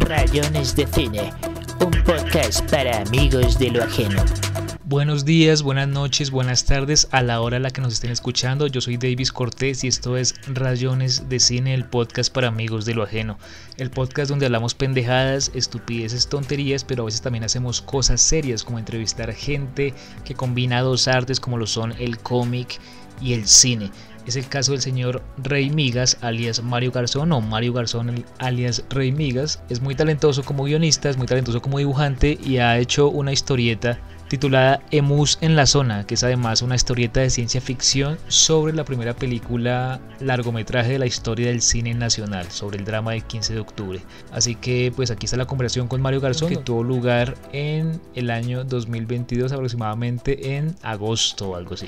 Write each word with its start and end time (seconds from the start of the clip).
Rayones 0.00 0.74
de 0.74 0.86
Cine, 0.86 1.30
un 1.80 1.90
podcast 2.04 2.68
para 2.70 3.02
amigos 3.02 3.58
de 3.58 3.70
lo 3.70 3.84
ajeno. 3.84 4.24
Buenos 4.84 5.26
días, 5.26 5.62
buenas 5.62 5.88
noches, 5.88 6.30
buenas 6.30 6.64
tardes 6.64 7.06
a 7.10 7.20
la 7.20 7.42
hora 7.42 7.58
a 7.58 7.60
la 7.60 7.70
que 7.70 7.82
nos 7.82 7.92
estén 7.92 8.10
escuchando. 8.10 8.66
Yo 8.66 8.80
soy 8.80 8.96
Davis 8.96 9.30
Cortés 9.30 9.84
y 9.84 9.88
esto 9.88 10.16
es 10.16 10.34
Rayones 10.46 11.28
de 11.28 11.38
Cine, 11.38 11.74
el 11.74 11.84
podcast 11.84 12.32
para 12.32 12.48
amigos 12.48 12.86
de 12.86 12.94
lo 12.94 13.02
ajeno. 13.02 13.38
El 13.76 13.90
podcast 13.90 14.30
donde 14.30 14.46
hablamos 14.46 14.74
pendejadas, 14.74 15.50
estupideces, 15.54 16.28
tonterías, 16.28 16.84
pero 16.84 17.02
a 17.02 17.06
veces 17.06 17.20
también 17.20 17.44
hacemos 17.44 17.82
cosas 17.82 18.22
serias 18.22 18.64
como 18.64 18.78
entrevistar 18.78 19.34
gente 19.34 19.92
que 20.24 20.34
combina 20.34 20.80
dos 20.80 21.08
artes 21.08 21.40
como 21.40 21.58
lo 21.58 21.66
son 21.66 21.92
el 21.98 22.16
cómic 22.18 22.80
y 23.20 23.34
el 23.34 23.46
cine. 23.46 23.90
Es 24.28 24.36
el 24.36 24.46
caso 24.46 24.72
del 24.72 24.82
señor 24.82 25.22
Rey 25.38 25.70
Migas, 25.70 26.18
alias 26.20 26.62
Mario 26.62 26.92
Garzón, 26.92 27.32
o 27.32 27.40
Mario 27.40 27.72
Garzón, 27.72 28.26
alias 28.36 28.84
Rey 28.90 29.10
Migas. 29.10 29.62
Es 29.70 29.80
muy 29.80 29.94
talentoso 29.94 30.42
como 30.42 30.64
guionista, 30.64 31.08
es 31.08 31.16
muy 31.16 31.26
talentoso 31.26 31.62
como 31.62 31.78
dibujante 31.78 32.38
y 32.44 32.58
ha 32.58 32.76
hecho 32.76 33.08
una 33.08 33.32
historieta 33.32 33.98
titulada 34.28 34.80
Emus 34.90 35.38
en 35.40 35.56
la 35.56 35.66
zona, 35.66 36.06
que 36.06 36.14
es 36.14 36.22
además 36.22 36.62
una 36.62 36.74
historieta 36.74 37.20
de 37.20 37.30
ciencia 37.30 37.60
ficción 37.60 38.18
sobre 38.28 38.72
la 38.72 38.84
primera 38.84 39.14
película 39.14 40.00
largometraje 40.20 40.92
de 40.92 40.98
la 40.98 41.06
historia 41.06 41.48
del 41.48 41.62
cine 41.62 41.94
nacional, 41.94 42.50
sobre 42.50 42.78
el 42.78 42.84
drama 42.84 43.12
del 43.12 43.24
15 43.24 43.54
de 43.54 43.60
octubre. 43.60 44.00
Así 44.32 44.54
que 44.54 44.92
pues 44.94 45.10
aquí 45.10 45.26
está 45.26 45.36
la 45.36 45.46
conversación 45.46 45.88
con 45.88 46.00
Mario 46.00 46.20
Garzón, 46.20 46.48
que 46.48 46.56
tuvo 46.56 46.82
lugar 46.82 47.36
en 47.52 48.00
el 48.14 48.30
año 48.30 48.64
2022 48.64 49.52
aproximadamente 49.52 50.56
en 50.56 50.74
agosto 50.82 51.50
o 51.50 51.56
algo 51.56 51.74
así. 51.74 51.86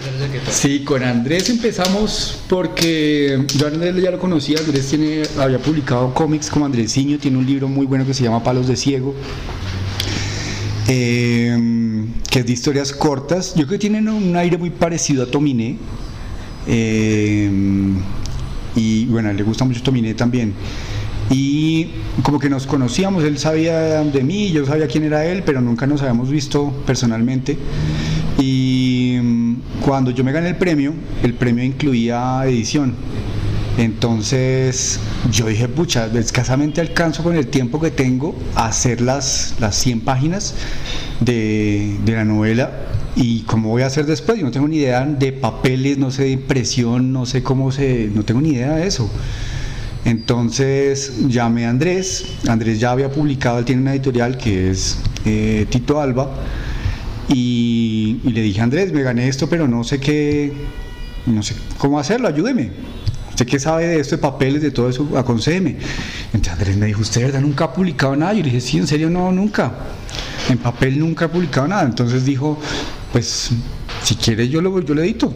Sí, 0.51 0.85
con 0.85 1.03
Andrés 1.03 1.51
empezamos 1.51 2.43
porque 2.49 3.45
yo 3.57 3.67
Andrés 3.67 3.97
ya 3.97 4.11
lo 4.11 4.19
conocía, 4.19 4.59
Andrés 4.59 4.89
tiene, 4.89 5.23
había 5.39 5.59
publicado 5.59 6.13
cómics 6.15 6.51
como 6.51 6.67
Andresiño, 6.67 7.19
tiene 7.19 7.39
un 7.39 7.47
libro 7.47 7.69
muy 7.69 7.87
bueno 7.87 8.07
que 8.07 8.15
se 8.15 8.25
llama 8.25 8.43
Palos 8.43 8.67
de 8.67 8.77
Ciego. 8.77 9.15
Eh, 10.93 11.57
que 12.29 12.41
es 12.41 12.47
de 12.47 12.53
historias 12.53 12.93
cortas. 12.93 13.55
Yo 13.55 13.65
creo 13.67 13.79
que 13.79 13.79
tienen 13.79 14.09
un 14.09 14.35
aire 14.35 14.59
muy 14.59 14.71
parecido 14.71 15.23
a 15.23 15.27
Tominé. 15.27 15.77
Eh, 16.67 17.49
y 18.75 19.05
bueno, 19.07 19.33
le 19.33 19.43
gusta 19.45 19.65
mucho 19.65 19.85
Tominé 19.85 20.15
también. 20.15 20.53
Y 21.31 21.91
como 22.25 22.41
que 22.41 22.51
nos 22.51 22.67
conocíamos, 22.67 23.23
él 23.23 23.39
sabía 23.39 24.03
de 24.03 24.25
mí, 24.25 24.51
yo 24.51 24.67
sabía 24.67 24.89
quién 24.89 25.05
era 25.05 25.25
él, 25.25 25.45
pero 25.47 25.61
nunca 25.61 25.87
nos 25.87 26.01
habíamos 26.03 26.29
visto 26.29 26.73
personalmente. 26.85 27.57
Y 28.41 29.17
mm, 29.23 29.55
cuando 29.83 30.11
yo 30.11 30.25
me 30.25 30.33
gané 30.33 30.49
el 30.49 30.57
premio, 30.57 30.93
el 31.23 31.35
premio 31.35 31.63
incluía 31.63 32.43
edición. 32.47 32.95
Entonces 33.79 35.01
yo 35.31 35.47
dije, 35.47 35.69
pucha, 35.69 36.07
escasamente 36.07 36.81
alcanzo 36.81 37.23
con 37.23 37.37
el 37.37 37.47
tiempo 37.47 37.81
que 37.81 37.91
tengo 37.91 38.37
a 38.55 38.67
hacer 38.67 39.01
las, 39.01 39.55
las 39.61 39.77
100 39.77 40.01
páginas 40.01 40.55
de, 41.21 41.97
de 42.05 42.13
la 42.13 42.25
novela 42.25 42.71
y 43.17 43.41
cómo 43.43 43.71
voy 43.71 43.83
a 43.83 43.87
hacer 43.87 44.07
después. 44.07 44.39
Yo 44.39 44.45
no 44.45 44.51
tengo 44.51 44.69
ni 44.69 44.79
idea 44.79 45.05
de 45.05 45.33
papeles, 45.33 45.99
no 45.99 46.11
sé 46.11 46.25
de 46.25 46.31
impresión, 46.31 47.13
no 47.13 47.27
sé 47.27 47.43
cómo 47.43 47.73
se, 47.73 48.11
no 48.15 48.25
tengo 48.25 48.41
ni 48.41 48.51
idea 48.51 48.77
de 48.77 48.87
eso. 48.87 49.11
Entonces 50.05 51.29
llamé 51.29 51.67
a 51.67 51.71
Andrés, 51.71 52.25
Andrés 52.49 52.81
ya 52.81 52.91
había 52.93 53.11
publicado, 53.11 53.59
él 53.59 53.65
tiene 53.65 53.83
una 53.83 53.93
editorial 53.93 54.39
que 54.39 54.71
es 54.71 54.99
eh, 55.27 55.67
Tito 55.69 56.01
Alba, 56.01 56.31
y, 57.29 58.19
y, 58.25 58.31
le 58.31 58.41
dije, 58.43 58.61
Andrés, 58.61 58.93
me 58.93 59.03
gané 59.03 59.29
esto, 59.29 59.49
pero 59.49 59.69
no 59.69 59.85
sé 59.85 60.01
qué, 60.01 60.53
no 61.27 61.43
sé 61.43 61.55
cómo 61.79 61.99
hacerlo, 61.99 62.27
ayúdeme. 62.27 62.71
¿Usted 63.41 63.53
qué 63.53 63.59
sabe 63.59 63.87
de 63.87 64.01
esto, 64.01 64.17
de 64.17 64.21
papeles, 64.21 64.61
de 64.61 64.71
todo 64.71 64.91
eso? 64.91 65.17
Aconsejeme. 65.17 65.77
Entonces 66.27 66.53
Andrés 66.53 66.77
me 66.77 66.85
dijo, 66.85 67.01
¿usted 67.01 67.23
verdad 67.23 67.41
nunca 67.41 67.65
ha 67.65 67.73
publicado 67.73 68.15
nada? 68.15 68.35
Yo 68.35 68.41
le 68.41 68.51
dije, 68.51 68.61
sí, 68.61 68.77
en 68.77 68.87
serio, 68.87 69.09
no, 69.09 69.33
nunca. 69.33 69.73
En 70.51 70.59
papel 70.59 70.99
nunca 70.99 71.25
he 71.25 71.29
publicado 71.31 71.67
nada. 71.67 71.85
Entonces 71.85 72.27
dijo, 72.27 72.61
pues, 73.13 73.49
si 74.03 74.15
quiere 74.17 74.47
yo 74.47 74.61
lo, 74.61 74.79
yo 74.83 74.95
lo 74.95 75.03
edito. 75.03 75.33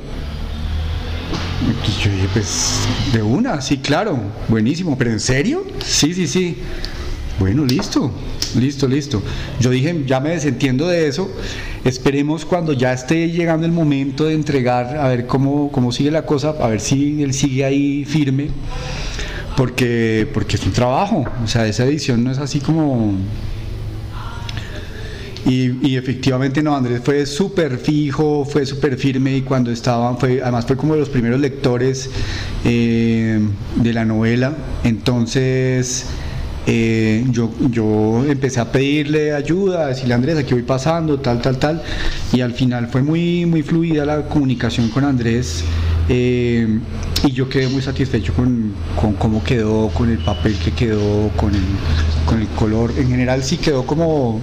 Y 1.62 2.04
yo 2.04 2.10
dije, 2.10 2.28
pues, 2.34 2.80
de 3.14 3.22
una, 3.22 3.62
sí, 3.62 3.78
claro, 3.78 4.20
buenísimo, 4.48 4.98
pero 4.98 5.10
¿en 5.10 5.20
serio? 5.20 5.64
Sí, 5.82 6.12
sí, 6.12 6.26
sí. 6.26 6.58
Bueno, 7.38 7.64
listo, 7.64 8.12
listo, 8.54 8.88
listo. 8.88 9.22
Yo 9.60 9.70
dije, 9.70 10.04
ya 10.06 10.20
me 10.20 10.30
desentiendo 10.30 10.88
de 10.88 11.08
eso. 11.08 11.30
Esperemos 11.84 12.44
cuando 12.44 12.72
ya 12.72 12.92
esté 12.92 13.30
llegando 13.30 13.66
el 13.66 13.72
momento 13.72 14.24
de 14.24 14.34
entregar, 14.34 14.96
a 14.96 15.08
ver 15.08 15.26
cómo, 15.26 15.70
cómo 15.70 15.92
sigue 15.92 16.10
la 16.10 16.24
cosa, 16.24 16.54
a 16.60 16.68
ver 16.68 16.80
si 16.80 17.22
él 17.22 17.34
sigue 17.34 17.64
ahí 17.64 18.04
firme, 18.04 18.48
porque, 19.56 20.28
porque 20.32 20.56
es 20.56 20.64
un 20.64 20.72
trabajo. 20.72 21.24
O 21.42 21.46
sea, 21.46 21.66
esa 21.66 21.84
edición 21.84 22.24
no 22.24 22.30
es 22.30 22.38
así 22.38 22.60
como 22.60 23.14
y, 25.46 25.96
efectivamente 25.96 26.62
no, 26.62 26.74
Andrés 26.74 27.02
fue 27.04 27.26
súper 27.26 27.76
fijo, 27.76 28.46
fue 28.46 28.64
súper 28.64 28.96
firme 28.96 29.36
y 29.36 29.42
cuando 29.42 29.70
estaban, 29.70 30.16
fue, 30.16 30.40
además 30.40 30.64
fue 30.64 30.76
como 30.76 30.94
de 30.94 31.00
los 31.00 31.10
primeros 31.10 31.38
lectores 31.38 32.08
eh, 32.64 33.38
de 33.76 33.92
la 33.92 34.06
novela, 34.06 34.54
entonces 34.84 36.06
eh, 36.66 37.24
yo, 37.30 37.50
yo 37.70 38.24
empecé 38.26 38.60
a 38.60 38.72
pedirle 38.72 39.34
ayuda, 39.34 39.84
a 39.84 39.86
decirle 39.88 40.14
a 40.14 40.16
Andrés, 40.16 40.38
aquí 40.38 40.54
voy 40.54 40.62
pasando, 40.62 41.18
tal, 41.20 41.42
tal, 41.42 41.58
tal, 41.58 41.82
y 42.32 42.40
al 42.40 42.52
final 42.52 42.88
fue 42.88 43.02
muy, 43.02 43.44
muy 43.44 43.62
fluida 43.62 44.04
la 44.04 44.22
comunicación 44.22 44.88
con 44.88 45.04
Andrés. 45.04 45.64
Eh, 46.08 46.80
y 47.24 47.32
yo 47.32 47.48
quedé 47.48 47.68
muy 47.68 47.80
satisfecho 47.80 48.34
con, 48.34 48.74
con, 49.00 49.14
cómo 49.14 49.42
quedó, 49.42 49.88
con 49.88 50.10
el 50.10 50.18
papel 50.18 50.54
que 50.58 50.72
quedó, 50.72 51.28
con 51.36 51.54
el, 51.54 51.62
con 52.26 52.40
el 52.40 52.48
color. 52.48 52.92
En 52.96 53.08
general 53.08 53.42
sí 53.42 53.56
quedó 53.56 53.86
como, 53.86 54.40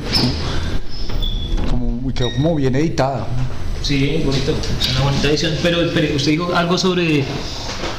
como, 1.70 2.14
quedó 2.14 2.32
como 2.34 2.56
bien 2.56 2.76
editada. 2.76 3.28
Sí, 3.84 4.22
bonito, 4.26 4.56
es 4.80 4.92
una 4.92 5.02
bonita 5.02 5.30
edición. 5.30 5.54
Pero, 5.62 5.80
pero 5.94 6.16
usted 6.16 6.32
dijo 6.32 6.54
algo 6.56 6.78
sobre 6.78 7.24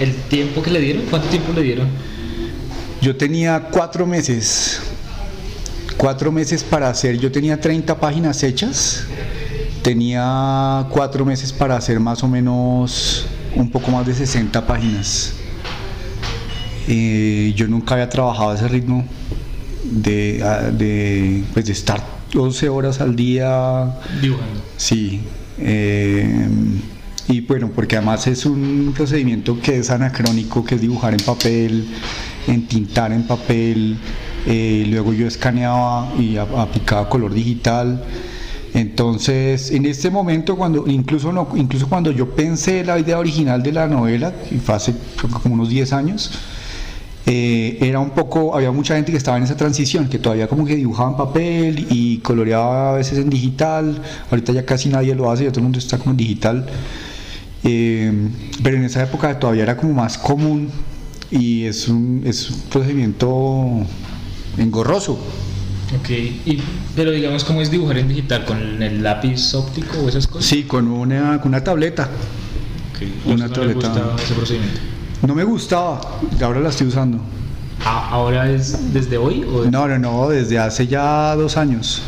el 0.01 0.15
tiempo 0.29 0.63
que 0.63 0.71
le 0.71 0.81
dieron. 0.81 1.03
¿Cuánto 1.11 1.29
tiempo 1.29 1.53
le 1.53 1.63
dieron? 1.63 1.89
Yo 3.03 3.17
tenía 3.17 3.69
cuatro 3.73 4.07
meses, 4.07 4.81
cuatro 5.97 6.31
meses 6.31 6.63
para 6.63 6.89
hacer, 6.89 7.19
yo 7.19 7.33
tenía 7.33 7.61
30 7.61 7.99
páginas 7.99 8.45
hechas, 8.45 9.09
tenía 9.83 10.87
cuatro 10.89 11.25
meses 11.25 11.53
para 11.53 11.77
hacer 11.77 11.99
más 11.99 12.23
o 12.23 12.29
menos 12.29 13.27
un 13.57 13.69
poco 13.73 13.91
más 13.91 14.07
de 14.07 14.15
60 14.15 14.65
páginas. 14.69 15.33
Eh, 16.87 17.53
yo 17.57 17.67
nunca 17.67 17.95
había 17.95 18.09
trabajado 18.09 18.51
a 18.51 18.55
ese 18.55 18.69
ritmo 18.69 19.05
de, 19.83 20.39
de, 20.73 21.43
pues 21.53 21.67
de 21.67 21.73
estar 21.73 22.01
12 22.33 22.69
horas 22.69 23.01
al 23.01 23.17
día 23.17 23.97
dibujando. 24.21 24.63
Sí. 24.77 25.23
Eh, 25.59 26.47
y 27.27 27.41
bueno, 27.41 27.69
porque 27.75 27.97
además 27.97 28.29
es 28.29 28.47
un 28.47 28.93
procedimiento 28.97 29.61
que 29.61 29.79
es 29.79 29.91
anacrónico, 29.91 30.65
que 30.65 30.77
es 30.77 30.81
dibujar 30.81 31.15
en 31.15 31.21
papel, 31.21 31.89
entintar 32.47 33.13
en 33.13 33.25
papel, 33.25 33.97
eh, 34.47 34.85
luego 34.89 35.13
yo 35.13 35.27
escaneaba 35.27 36.13
y 36.19 36.37
aplicaba 36.37 37.09
color 37.09 37.33
digital. 37.35 38.03
Entonces, 38.75 39.71
en 39.71 39.85
este 39.85 40.11
momento, 40.11 40.57
cuando 40.57 40.85
incluso 40.87 41.31
no, 41.31 41.49
incluso 41.57 41.89
cuando 41.89 42.11
yo 42.11 42.31
pensé 42.35 42.85
la 42.85 42.99
idea 42.99 43.19
original 43.19 43.63
de 43.63 43.73
la 43.73 43.87
novela, 43.87 44.33
y 44.51 44.57
fue 44.57 44.75
hace 44.75 44.95
como 45.43 45.55
unos 45.55 45.69
10 45.69 45.93
años, 45.93 46.31
eh, 47.27 47.79
era 47.81 48.01
un 48.01 48.11
poco, 48.11 48.57
había 48.57 48.73
mucha 48.73 48.97
gente 48.97 49.13
que 49.13 49.19
estaba 49.19 49.37
en 49.37 49.45
esa 49.45 49.57
transición, 49.57 50.09
que 50.09 50.19
todavía 50.19 50.49
como 50.49 50.65
que 50.65 50.75
dibujaba 50.75 51.11
en 51.11 51.17
papel 51.17 51.87
y 51.91 52.19
coloreaba 52.19 52.95
a 52.95 52.97
veces 52.97 53.19
en 53.19 53.31
digital, 53.31 54.01
ahorita 54.31 54.53
ya 54.53 54.65
casi 54.65 54.89
nadie 54.89 55.15
lo 55.15 55.31
hace, 55.31 55.45
ya 55.45 55.51
todo 55.51 55.61
el 55.61 55.65
mundo 55.65 55.79
está 55.79 55.99
como 55.99 56.13
en 56.13 56.17
digital, 56.17 56.67
eh, 57.65 58.13
pero 58.63 58.77
en 58.77 58.85
esa 58.85 59.03
época 59.03 59.39
todavía 59.39 59.63
era 59.65 59.77
como 59.77 59.93
más 59.93 60.19
común 60.19 60.71
y 61.33 61.65
es 61.65 61.89
un, 61.89 62.23
es 62.27 62.51
un 62.51 62.61
procedimiento 62.71 63.81
engorroso. 64.59 65.19
Ok, 65.99 66.11
y, 66.11 66.59
pero 66.95 67.11
digamos, 67.11 67.45
¿cómo 67.45 67.63
es 67.63 67.71
dibujar 67.71 67.99
en 67.99 68.09
digital? 68.09 68.45
¿Con 68.45 68.83
el 68.83 69.03
lápiz 69.03 69.55
óptico 69.55 69.99
o 69.99 70.09
esas 70.09 70.27
cosas? 70.27 70.45
Sí, 70.45 70.65
con 70.65 70.89
una, 70.89 71.41
con 71.41 71.49
una 71.49 71.65
tableta. 71.65 72.09
Okay. 72.95 73.21
Una 73.27 73.49
no 73.49 73.53
tableta. 73.53 73.89
gustaba 73.89 74.17
ese 74.23 74.35
procedimiento? 74.35 74.81
No 75.27 75.35
me 75.35 75.45
gustaba, 75.45 76.01
ahora 76.41 76.61
la 76.61 76.69
estoy 76.69 76.89
usando. 76.89 77.19
¿Ahora 77.85 78.49
es 78.51 78.93
desde 78.93 79.17
hoy? 79.17 79.45
O 79.45 79.65
No, 79.65 79.89
no, 79.89 79.99
no, 79.99 80.29
desde 80.29 80.59
hace 80.59 80.87
ya 80.87 81.35
dos 81.35 81.57
años. 81.57 82.03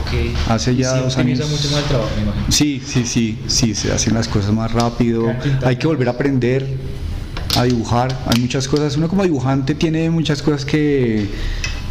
Ok. 0.00 0.36
Hace 0.48 0.74
ya 0.74 0.94
sí, 0.94 1.00
dos 1.00 1.16
años. 1.18 1.38
mucho 1.38 1.70
más 1.70 1.82
el 1.82 1.84
trabajo, 1.84 2.10
me 2.16 2.22
imagino. 2.22 2.44
Sí, 2.48 2.82
sí, 2.84 3.04
sí, 3.04 3.38
sí, 3.46 3.74
se 3.74 3.92
hacen 3.92 4.14
las 4.14 4.26
cosas 4.26 4.52
más 4.52 4.72
rápido. 4.72 5.32
Hay 5.64 5.76
que 5.76 5.86
volver 5.86 6.08
a 6.08 6.12
aprender 6.12 6.66
a 7.60 7.64
dibujar. 7.64 8.16
Hay 8.26 8.40
muchas 8.40 8.66
cosas. 8.68 8.96
Uno 8.96 9.08
como 9.08 9.22
dibujante 9.22 9.74
tiene 9.74 10.10
muchas 10.10 10.42
cosas 10.42 10.64
que, 10.64 11.28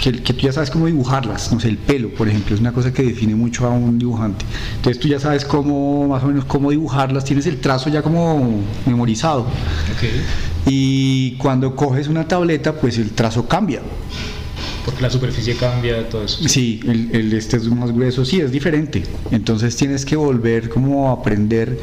que, 0.01 0.11
que, 0.13 0.33
tú 0.33 0.41
ya 0.41 0.51
sabes 0.51 0.69
cómo 0.69 0.87
dibujarlas. 0.87 1.51
No 1.51 1.59
sé, 1.59 1.69
el 1.69 1.77
pelo, 1.77 2.09
por 2.09 2.27
ejemplo, 2.27 2.55
es 2.55 2.61
una 2.61 2.71
cosa 2.71 2.91
que 2.91 3.03
define 3.03 3.35
mucho 3.35 3.65
a 3.67 3.69
un 3.69 3.99
dibujante. 3.99 4.45
Entonces 4.77 4.99
tú 5.01 5.07
ya 5.07 5.19
sabes 5.19 5.45
cómo, 5.45 6.07
más 6.07 6.23
o 6.23 6.27
menos, 6.27 6.45
cómo 6.45 6.71
dibujarlas. 6.71 7.23
Tienes 7.23 7.45
el 7.45 7.59
trazo 7.59 7.89
ya 7.89 8.01
como 8.01 8.61
memorizado. 8.85 9.47
Okay. 9.95 10.21
Y 10.65 11.31
cuando 11.37 11.75
coges 11.75 12.07
una 12.07 12.27
tableta, 12.27 12.73
pues 12.73 12.97
el 12.97 13.11
trazo 13.11 13.47
cambia. 13.47 13.81
Porque 14.89 15.03
la 15.03 15.09
superficie 15.09 15.55
cambia, 15.55 16.09
todo 16.09 16.23
eso. 16.23 16.47
Sí, 16.47 16.79
el, 16.85 17.31
este 17.33 17.57
es 17.57 17.67
más 17.67 17.91
grueso, 17.91 18.25
sí, 18.25 18.41
es 18.41 18.51
diferente. 18.51 19.03
Entonces 19.31 19.75
tienes 19.75 20.03
que 20.05 20.15
volver 20.15 20.69
como 20.69 21.09
a 21.09 21.13
aprender, 21.13 21.79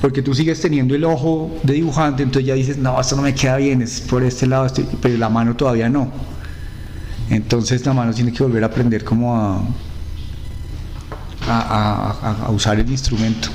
porque 0.00 0.22
tú 0.22 0.34
sigues 0.34 0.60
teniendo 0.60 0.94
el 0.94 1.04
ojo 1.04 1.54
de 1.62 1.74
dibujante, 1.74 2.22
entonces 2.22 2.46
ya 2.46 2.54
dices, 2.54 2.78
no, 2.78 2.98
esto 3.00 3.16
no 3.16 3.22
me 3.22 3.34
queda 3.34 3.56
bien, 3.58 3.82
es 3.82 4.00
por 4.00 4.22
este 4.24 4.46
lado, 4.46 4.66
este", 4.66 4.86
pero 5.02 5.16
la 5.18 5.28
mano 5.28 5.54
todavía 5.54 5.88
no. 5.88 6.10
Entonces 7.28 7.84
la 7.84 7.92
mano 7.92 8.14
tiene 8.14 8.32
que 8.32 8.42
volver 8.42 8.62
a 8.62 8.66
aprender 8.68 9.04
como 9.04 9.36
a- 9.36 9.62
a 12.46 12.50
usar 12.50 12.78
el 12.80 12.90
instrumento. 12.90 13.48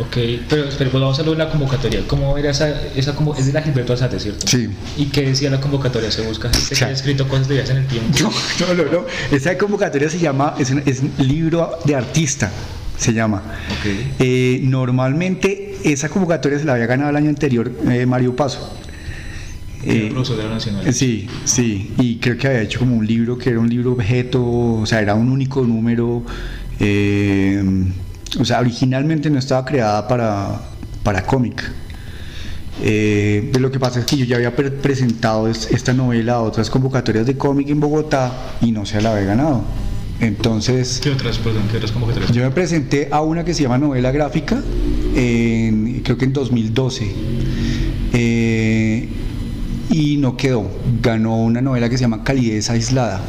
Ok, 0.00 0.16
pero, 0.48 0.64
pero 0.78 0.90
pues 0.90 1.00
vamos 1.02 1.18
a 1.18 1.22
hablar 1.22 1.36
de 1.36 1.44
la 1.44 1.50
convocatoria. 1.50 2.00
¿Cómo 2.06 2.36
era 2.38 2.50
esa, 2.50 2.70
esa 2.96 3.14
como, 3.14 3.34
es 3.36 3.46
de 3.46 3.52
la 3.52 3.60
Gilberto 3.62 3.92
Alzate, 3.92 4.18
¿cierto? 4.18 4.46
Sí. 4.46 4.68
¿Y 4.96 5.06
qué 5.06 5.22
decía 5.22 5.50
la 5.50 5.60
convocatoria? 5.60 6.10
¿Se 6.10 6.22
busca 6.22 6.48
gente 6.50 6.68
que 6.70 6.74
Ya. 6.74 6.86
haya 6.86 6.94
escrito 6.94 7.28
cosas 7.28 7.48
de 7.48 7.54
viajes 7.54 7.70
en 7.72 7.76
el 7.78 7.86
tiempo? 7.86 8.18
No, 8.60 8.74
no, 8.74 8.84
no, 8.84 8.90
no. 8.92 9.06
Esa 9.30 9.58
convocatoria 9.58 10.08
se 10.08 10.18
llama, 10.18 10.54
es, 10.58 10.70
un- 10.70 10.82
es 10.86 11.00
un 11.00 11.12
libro 11.18 11.78
de 11.84 11.94
artista, 11.94 12.50
se 12.96 13.12
llama. 13.12 13.42
Ok. 13.78 14.16
Eh, 14.20 14.60
normalmente 14.64 15.76
esa 15.84 16.08
convocatoria 16.08 16.58
se 16.58 16.64
la 16.64 16.74
había 16.74 16.86
ganado 16.86 17.10
el 17.10 17.16
año 17.16 17.28
anterior 17.28 17.70
eh, 17.90 18.06
Mario 18.06 18.34
Paso. 18.34 18.74
Eh, 19.84 20.12
Nacional. 20.14 20.92
Sí, 20.94 21.26
sí, 21.44 21.92
y 21.98 22.16
creo 22.16 22.36
que 22.36 22.46
había 22.48 22.60
hecho 22.62 22.80
como 22.80 22.96
un 22.96 23.06
libro 23.06 23.38
que 23.38 23.48
era 23.50 23.60
un 23.60 23.68
libro 23.70 23.92
objeto, 23.92 24.42
o 24.44 24.84
sea, 24.86 25.00
era 25.00 25.14
un 25.14 25.30
único 25.30 25.62
número, 25.62 26.22
eh, 26.78 27.62
o 28.38 28.44
sea, 28.44 28.60
originalmente 28.60 29.30
no 29.30 29.38
estaba 29.38 29.64
creada 29.64 30.06
para, 30.06 30.60
para 31.02 31.24
cómic. 31.24 31.62
Eh, 32.82 33.50
de 33.52 33.60
lo 33.60 33.70
que 33.70 33.78
pasa 33.78 34.00
es 34.00 34.06
que 34.06 34.16
yo 34.16 34.24
ya 34.24 34.36
había 34.36 34.56
pre- 34.56 34.70
presentado 34.70 35.48
es- 35.48 35.68
esta 35.70 35.92
novela 35.92 36.34
a 36.34 36.40
otras 36.42 36.70
convocatorias 36.70 37.26
de 37.26 37.36
cómic 37.36 37.68
en 37.68 37.78
Bogotá 37.80 38.32
y 38.62 38.72
no 38.72 38.86
se 38.86 39.00
la 39.02 39.12
había 39.12 39.24
ganado. 39.26 39.62
Entonces, 40.20 41.00
¿Qué 41.02 41.10
otras, 41.10 41.38
perdón, 41.38 41.62
qué 41.70 41.76
otras 41.78 41.92
convocatorias? 41.92 42.30
yo 42.32 42.42
me 42.42 42.50
presenté 42.50 43.08
a 43.10 43.20
una 43.22 43.44
que 43.44 43.52
se 43.54 43.62
llama 43.64 43.78
novela 43.78 44.10
gráfica, 44.12 44.62
en- 45.14 46.00
creo 46.04 46.16
que 46.16 46.24
en 46.26 46.32
2012, 46.32 47.10
eh, 48.12 49.08
y 49.90 50.16
no 50.18 50.36
quedó. 50.36 50.70
Ganó 51.02 51.36
una 51.38 51.60
novela 51.60 51.88
que 51.88 51.96
se 51.98 52.02
llama 52.02 52.22
Calidez 52.24 52.70
Aislada, 52.70 53.20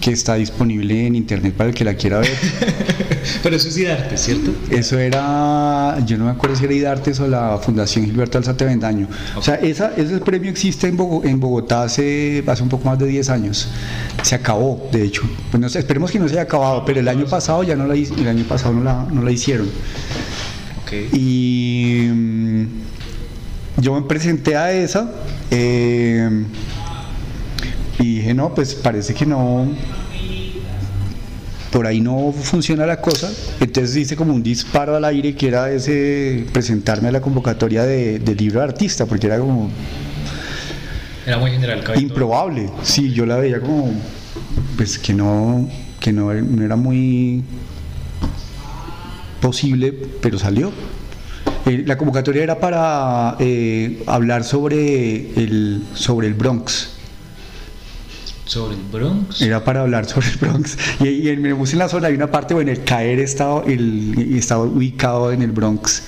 que 0.00 0.12
está 0.12 0.34
disponible 0.36 1.06
en 1.06 1.14
internet 1.14 1.54
para 1.54 1.68
el 1.70 1.74
que 1.76 1.84
la 1.84 1.94
quiera 1.94 2.18
ver. 2.20 2.30
Pero 3.42 3.56
eso 3.56 3.68
es 3.68 3.74
de 3.74 3.92
arte, 3.92 4.16
¿cierto? 4.16 4.50
Eso 4.70 4.98
era, 4.98 5.98
yo 6.06 6.16
no 6.16 6.24
me 6.24 6.30
acuerdo 6.30 6.56
si 6.56 6.64
era 6.64 6.72
Idartes 6.74 7.20
o 7.20 7.28
la 7.28 7.58
Fundación 7.58 8.04
Gilberto 8.06 8.38
Alzate 8.38 8.64
Bendaño. 8.64 9.08
O 9.36 9.42
sea, 9.42 9.56
esa, 9.56 9.92
ese 9.96 10.18
premio 10.20 10.50
existe 10.50 10.88
en, 10.88 10.96
Bogo- 10.96 11.24
en 11.24 11.38
Bogotá 11.38 11.82
hace, 11.82 12.42
hace 12.46 12.62
un 12.62 12.68
poco 12.70 12.88
más 12.88 12.98
de 12.98 13.06
10 13.06 13.28
años. 13.30 13.68
Se 14.22 14.34
acabó, 14.34 14.88
de 14.90 15.02
hecho. 15.02 15.22
Pues 15.50 15.60
no 15.60 15.68
sé, 15.68 15.78
esperemos 15.80 16.10
que 16.10 16.18
no 16.18 16.26
se 16.28 16.34
haya 16.34 16.42
acabado, 16.42 16.84
pero 16.84 17.00
el 17.00 17.08
año 17.08 17.26
pasado 17.26 17.62
ya 17.62 17.76
no 17.76 17.86
la, 17.86 17.94
el 17.94 18.28
año 18.28 18.44
pasado 18.44 18.72
no 18.74 18.82
la, 18.82 19.04
no 19.10 19.22
la 19.22 19.30
hicieron. 19.30 19.68
Y 21.12 22.08
mm, 22.10 22.64
yo 23.78 23.94
me 24.00 24.02
presenté 24.08 24.56
a 24.56 24.72
esa 24.72 25.10
eh, 25.50 26.28
y 28.00 28.16
dije, 28.16 28.34
no, 28.34 28.54
pues 28.54 28.74
parece 28.74 29.14
que 29.14 29.26
no, 29.26 29.68
por 31.70 31.86
ahí 31.86 32.00
no 32.00 32.32
funciona 32.32 32.86
la 32.86 33.00
cosa. 33.00 33.30
Entonces 33.60 33.96
hice 33.96 34.16
como 34.16 34.34
un 34.34 34.42
disparo 34.42 34.96
al 34.96 35.04
aire 35.04 35.34
que 35.34 35.48
era 35.48 35.70
ese 35.70 36.46
presentarme 36.52 37.08
a 37.08 37.12
la 37.12 37.20
convocatoria 37.20 37.84
de, 37.84 38.18
de 38.18 38.34
libro 38.34 38.60
de 38.60 38.64
artista, 38.66 39.06
porque 39.06 39.26
era 39.26 39.38
como 39.38 39.70
Era 41.26 41.38
muy 41.38 41.50
general, 41.52 41.84
todo. 41.84 42.00
improbable. 42.00 42.70
Sí, 42.82 43.12
yo 43.12 43.26
la 43.26 43.36
veía 43.36 43.60
como, 43.60 43.92
pues 44.76 44.98
que 44.98 45.12
no, 45.14 45.68
que 46.00 46.12
no, 46.12 46.32
no 46.32 46.64
era 46.64 46.76
muy 46.76 47.42
posible, 49.40 49.92
pero 50.20 50.38
salió. 50.38 50.72
Eh, 51.66 51.84
la 51.86 51.96
convocatoria 51.98 52.42
era 52.42 52.58
para 52.58 53.36
eh, 53.38 54.02
hablar 54.06 54.44
sobre 54.44 55.32
el, 55.40 55.82
sobre 55.94 56.26
el 56.26 56.34
Bronx. 56.34 56.96
Sobre 58.50 58.74
el 58.74 58.82
Bronx. 58.82 59.42
Era 59.42 59.62
para 59.62 59.82
hablar 59.82 60.06
sobre 60.06 60.26
el 60.26 60.36
Bronx. 60.38 60.76
Y, 60.98 61.28
en 61.28 61.40
me 61.40 61.54
puse 61.54 61.74
en 61.74 61.78
la 61.78 61.88
zona 61.88 62.08
hay 62.08 62.14
una 62.14 62.32
parte, 62.32 62.52
bueno, 62.52 62.72
el 62.72 62.82
caer 62.82 63.20
estaba, 63.20 63.62
el, 63.64 64.34
estaba 64.36 64.64
ubicado 64.64 65.30
en 65.30 65.42
el 65.42 65.52
Bronx. 65.52 66.02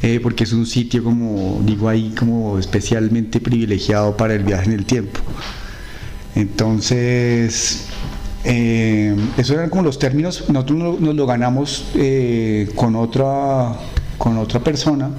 eh, 0.00 0.20
porque 0.22 0.44
es 0.44 0.52
un 0.52 0.64
sitio 0.64 1.02
como, 1.02 1.60
digo 1.64 1.88
ahí, 1.88 2.14
como 2.16 2.56
especialmente 2.60 3.40
privilegiado 3.40 4.16
para 4.16 4.34
el 4.34 4.44
viaje 4.44 4.66
en 4.66 4.74
el 4.74 4.84
tiempo. 4.84 5.18
Entonces, 6.36 7.86
eh, 8.44 9.16
esos 9.36 9.56
eran 9.56 9.68
como 9.68 9.82
los 9.82 9.98
términos, 9.98 10.44
nosotros 10.48 10.78
nos, 10.78 11.00
nos 11.00 11.16
lo 11.16 11.26
ganamos 11.26 11.86
eh, 11.96 12.70
con, 12.76 12.94
otra, 12.94 13.72
con 14.18 14.38
otra 14.38 14.60
persona. 14.60 15.10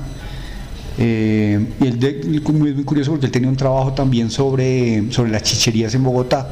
Eh, 0.98 1.64
y 1.80 1.88
él 1.88 2.04
es 2.04 2.54
muy, 2.54 2.74
muy 2.74 2.84
curioso 2.84 3.12
porque 3.12 3.28
él 3.28 3.32
tenía 3.32 3.50
un 3.50 3.56
trabajo 3.56 3.94
también 3.94 4.32
sobre, 4.32 5.12
sobre 5.12 5.32
las 5.32 5.44
chicherías 5.44 5.94
en 5.94 6.04
Bogotá. 6.04 6.48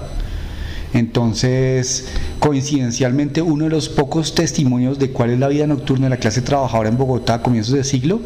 Entonces, 0.96 2.06
coincidencialmente, 2.40 3.42
uno 3.42 3.66
de 3.66 3.70
los 3.70 3.90
pocos 3.90 4.34
testimonios 4.34 4.98
de 4.98 5.10
cuál 5.12 5.32
es 5.32 5.40
la 5.40 5.50
vida 5.50 5.68
nocturna 5.68 6.06
de 6.06 6.12
la 6.12 6.18
clase 6.18 6.42
trabajadora 6.42 6.88
en 6.88 6.98
Bogotá 6.98 7.36
a 7.36 7.42
comienzos 7.44 7.74
de 7.76 7.84
siglo 7.84 8.22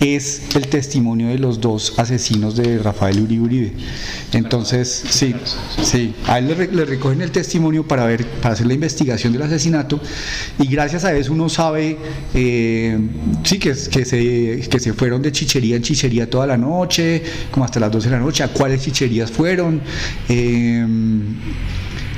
es 0.00 0.42
el 0.56 0.66
testimonio 0.68 1.28
de 1.28 1.38
los 1.38 1.60
dos 1.60 1.98
asesinos 1.98 2.56
de 2.56 2.78
Rafael 2.78 3.20
Uribe 3.20 3.42
Uribe. 3.44 3.72
Entonces, 4.32 5.04
sí, 5.10 5.34
sí, 5.82 6.14
a 6.26 6.38
él 6.38 6.48
le, 6.48 6.54
re- 6.54 6.72
le 6.72 6.84
recogen 6.86 7.20
el 7.20 7.30
testimonio 7.30 7.86
para 7.86 8.06
ver, 8.06 8.26
para 8.40 8.54
hacer 8.54 8.66
la 8.66 8.74
investigación 8.74 9.34
del 9.34 9.42
asesinato 9.42 10.00
y 10.58 10.66
gracias 10.68 11.04
a 11.04 11.14
eso 11.14 11.32
uno 11.34 11.50
sabe, 11.50 11.98
eh, 12.34 12.98
sí, 13.44 13.58
que, 13.58 13.74
que, 13.90 14.04
se, 14.06 14.66
que 14.70 14.80
se 14.80 14.92
fueron 14.94 15.20
de 15.20 15.32
chichería 15.32 15.76
en 15.76 15.82
chichería 15.82 16.30
toda 16.30 16.46
la 16.46 16.56
noche, 16.56 17.22
como 17.50 17.66
hasta 17.66 17.78
las 17.78 17.92
12 17.92 18.08
de 18.08 18.16
la 18.16 18.20
noche, 18.22 18.42
a 18.42 18.48
cuáles 18.48 18.80
chicherías 18.82 19.30
fueron. 19.30 19.82
eh, 20.30 20.86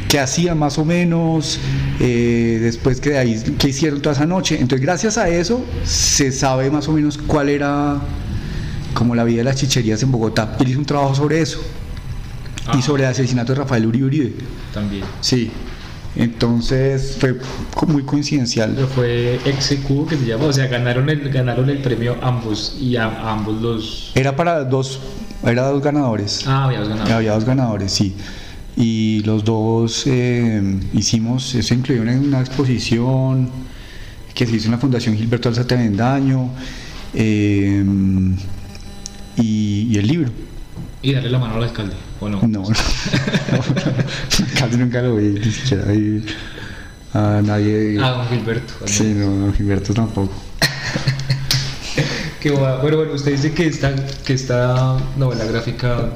qué 0.08 0.18
hacían 0.18 0.58
más 0.58 0.78
o 0.78 0.84
menos, 0.84 1.60
eh, 2.00 2.58
después 2.62 3.00
que 3.00 3.10
de 3.10 3.18
ahí, 3.18 3.42
qué 3.58 3.68
hicieron 3.68 4.00
toda 4.00 4.14
esa 4.16 4.26
noche. 4.26 4.54
Entonces, 4.58 4.80
gracias 4.84 5.18
a 5.18 5.28
eso, 5.28 5.62
se 5.84 6.32
sabe 6.32 6.70
más 6.70 6.88
o 6.88 6.92
menos 6.92 7.18
cuál 7.18 7.48
era 7.50 7.98
como 8.94 9.14
la 9.14 9.24
vida 9.24 9.38
de 9.38 9.44
las 9.44 9.56
chicherías 9.56 10.02
en 10.02 10.10
Bogotá. 10.10 10.56
Él 10.60 10.68
hizo 10.68 10.78
un 10.78 10.86
trabajo 10.86 11.14
sobre 11.14 11.40
eso 11.40 11.60
Ah. 12.66 12.76
y 12.78 12.82
sobre 12.82 13.04
el 13.04 13.10
asesinato 13.10 13.52
de 13.52 13.60
Rafael 13.60 13.86
Uribe 13.86 14.06
Uribe. 14.06 14.32
También. 14.74 15.04
Sí, 15.20 15.50
entonces 16.16 17.16
fue 17.20 17.36
muy 17.86 18.02
coincidencial. 18.02 18.72
Pero 18.74 18.88
fue 18.88 19.40
execu 19.44 20.06
que 20.06 20.16
se 20.16 20.26
llama, 20.26 20.44
o 20.44 20.52
sea, 20.52 20.66
ganaron 20.66 21.08
el, 21.08 21.30
ganaron 21.30 21.70
el 21.70 21.78
premio 21.78 22.16
ambos 22.22 22.76
y 22.80 22.96
a, 22.96 23.04
a 23.06 23.32
ambos 23.32 23.60
los. 23.62 24.12
Era 24.14 24.34
para 24.36 24.64
dos, 24.64 25.00
era 25.44 25.68
dos 25.68 25.82
ganadores. 25.82 26.44
Ah, 26.46 26.64
habías 26.64 26.88
ganado. 26.88 27.14
Había 27.14 27.32
dos 27.34 27.44
ganadores, 27.44 27.92
sí. 27.92 28.14
Y 28.80 29.24
los 29.24 29.44
dos 29.44 30.04
eh, 30.06 30.62
hicimos, 30.92 31.52
eso 31.56 31.74
incluyó 31.74 32.00
una, 32.02 32.12
una 32.12 32.40
exposición 32.40 33.50
que 34.32 34.46
se 34.46 34.54
hizo 34.54 34.66
en 34.66 34.70
la 34.72 34.78
Fundación 34.78 35.16
Gilberto 35.16 35.48
Alzate 35.48 35.74
Bendaño 35.74 36.48
eh, 37.12 37.84
y, 39.36 39.88
y 39.90 39.98
el 39.98 40.06
libro. 40.06 40.30
Y 41.02 41.12
darle 41.12 41.28
la 41.28 41.40
mano 41.40 41.56
al 41.56 41.64
alcalde, 41.64 41.96
¿o 42.20 42.28
no? 42.28 42.40
No, 42.42 42.62
no, 42.62 42.64
casi 44.60 44.76
nunca 44.76 45.02
lo 45.02 45.16
vi, 45.16 45.40
ni 45.40 45.50
siquiera 45.50 45.84
vi 45.86 46.24
a 47.14 47.40
nadie. 47.44 47.98
Ah, 48.00 48.10
don 48.10 48.28
Gilberto. 48.28 48.74
sí, 48.84 49.12
no, 49.12 49.46
no, 49.46 49.52
Gilberto 49.54 49.92
tampoco. 49.92 50.32
Qué 52.40 52.50
guay. 52.50 52.78
Bueno, 52.80 52.98
bueno, 52.98 53.12
usted 53.14 53.32
dice 53.32 53.52
que 53.52 53.66
esta, 53.66 53.92
que 54.24 54.34
esta 54.34 54.98
novela 55.16 55.44
gráfica, 55.46 56.12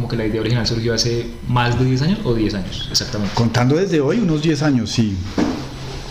como 0.00 0.08
que 0.08 0.16
la 0.16 0.24
idea 0.24 0.40
original 0.40 0.66
surgió 0.66 0.94
hace 0.94 1.26
más 1.46 1.78
de 1.78 1.84
10 1.84 2.02
años 2.02 2.18
o 2.24 2.32
10 2.32 2.54
años, 2.54 2.88
exactamente. 2.90 3.34
Contando 3.34 3.76
desde 3.76 4.00
hoy, 4.00 4.18
unos 4.18 4.40
10 4.40 4.62
años, 4.62 4.90
sí. 4.90 5.14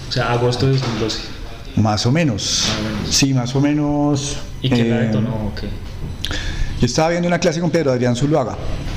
O 0.08 0.12
sea, 0.12 0.32
agosto 0.32 0.68
de 0.68 0.74
2012. 0.74 1.22
Más 1.78 2.06
o 2.06 2.12
menos. 2.12 2.68
Más 2.68 2.78
o 2.78 2.84
menos. 2.84 3.16
Sí, 3.16 3.34
más 3.34 3.56
o 3.56 3.62
menos. 3.62 4.38
¿Y 4.62 4.70
qué 4.70 4.84
la 4.86 5.02
eh, 5.02 5.06
detonó? 5.08 5.30
o 5.30 5.56
qué? 5.56 5.68
Yo 6.80 6.86
estaba 6.86 7.10
viendo 7.10 7.28
una 7.28 7.40
clase 7.40 7.60
con 7.60 7.72
Pedro 7.72 7.92
Adrián 7.92 8.16
Zuluaga 8.16 8.56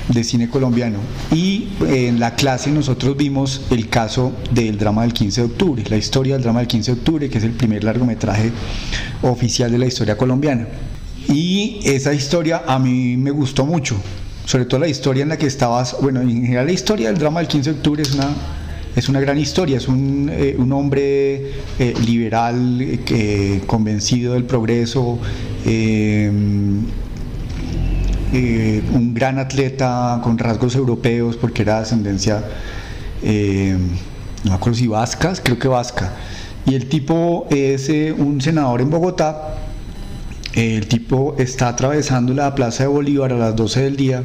de 0.08 0.24
cine 0.24 0.50
colombiano 0.50 0.98
y 1.32 1.68
en 1.88 2.20
la 2.20 2.34
clase 2.34 2.70
nosotros 2.70 3.16
vimos 3.16 3.62
el 3.70 3.88
caso 3.88 4.32
del 4.50 4.76
drama 4.76 5.02
del 5.02 5.14
15 5.14 5.40
de 5.40 5.46
octubre, 5.46 5.84
la 5.88 5.96
historia 5.96 6.34
del 6.34 6.42
drama 6.42 6.58
del 6.60 6.68
15 6.68 6.92
de 6.92 6.98
octubre, 6.98 7.30
que 7.30 7.38
es 7.38 7.44
el 7.44 7.52
primer 7.52 7.82
largometraje 7.82 8.52
oficial 9.22 9.72
de 9.72 9.78
la 9.78 9.86
historia 9.86 10.18
colombiana. 10.18 10.66
Y 11.28 11.80
esa 11.84 12.12
historia 12.12 12.64
a 12.66 12.78
mí 12.78 13.16
me 13.16 13.30
gustó 13.30 13.64
mucho, 13.64 13.96
sobre 14.44 14.64
todo 14.64 14.80
la 14.80 14.88
historia 14.88 15.22
en 15.22 15.28
la 15.28 15.38
que 15.38 15.46
estabas, 15.46 15.96
bueno, 16.00 16.20
en 16.20 16.42
general 16.42 16.66
la 16.66 16.72
historia 16.72 17.08
del 17.08 17.18
drama 17.18 17.40
del 17.40 17.48
15 17.48 17.70
de 17.70 17.76
octubre 17.76 18.02
es 18.02 18.14
una, 18.14 18.28
es 18.94 19.08
una 19.08 19.20
gran 19.20 19.38
historia, 19.38 19.76
es 19.76 19.88
un, 19.88 20.30
eh, 20.32 20.54
un 20.58 20.72
hombre 20.72 21.52
eh, 21.78 21.94
liberal, 22.04 22.78
eh, 22.80 23.62
convencido 23.66 24.34
del 24.34 24.44
progreso, 24.44 25.18
eh, 25.64 26.30
un 28.94 29.14
gran 29.14 29.38
atleta 29.38 30.20
con 30.22 30.38
rasgos 30.38 30.74
europeos 30.74 31.36
porque 31.36 31.62
era 31.62 31.76
de 31.76 31.82
ascendencia, 31.82 32.42
no 33.22 34.50
me 34.50 34.54
acuerdo 34.54 34.78
si 34.78 34.86
vascas, 34.86 35.40
creo 35.42 35.58
que 35.58 35.68
vasca. 35.68 36.12
Y 36.64 36.74
el 36.74 36.88
tipo 36.88 37.46
es 37.50 37.90
un 38.16 38.40
senador 38.40 38.80
en 38.80 38.88
Bogotá. 38.88 39.61
El 40.54 40.86
tipo 40.86 41.34
está 41.38 41.68
atravesando 41.68 42.34
la 42.34 42.54
Plaza 42.54 42.82
de 42.82 42.88
Bolívar 42.88 43.32
a 43.32 43.36
las 43.36 43.56
12 43.56 43.80
del 43.82 43.96
día 43.96 44.22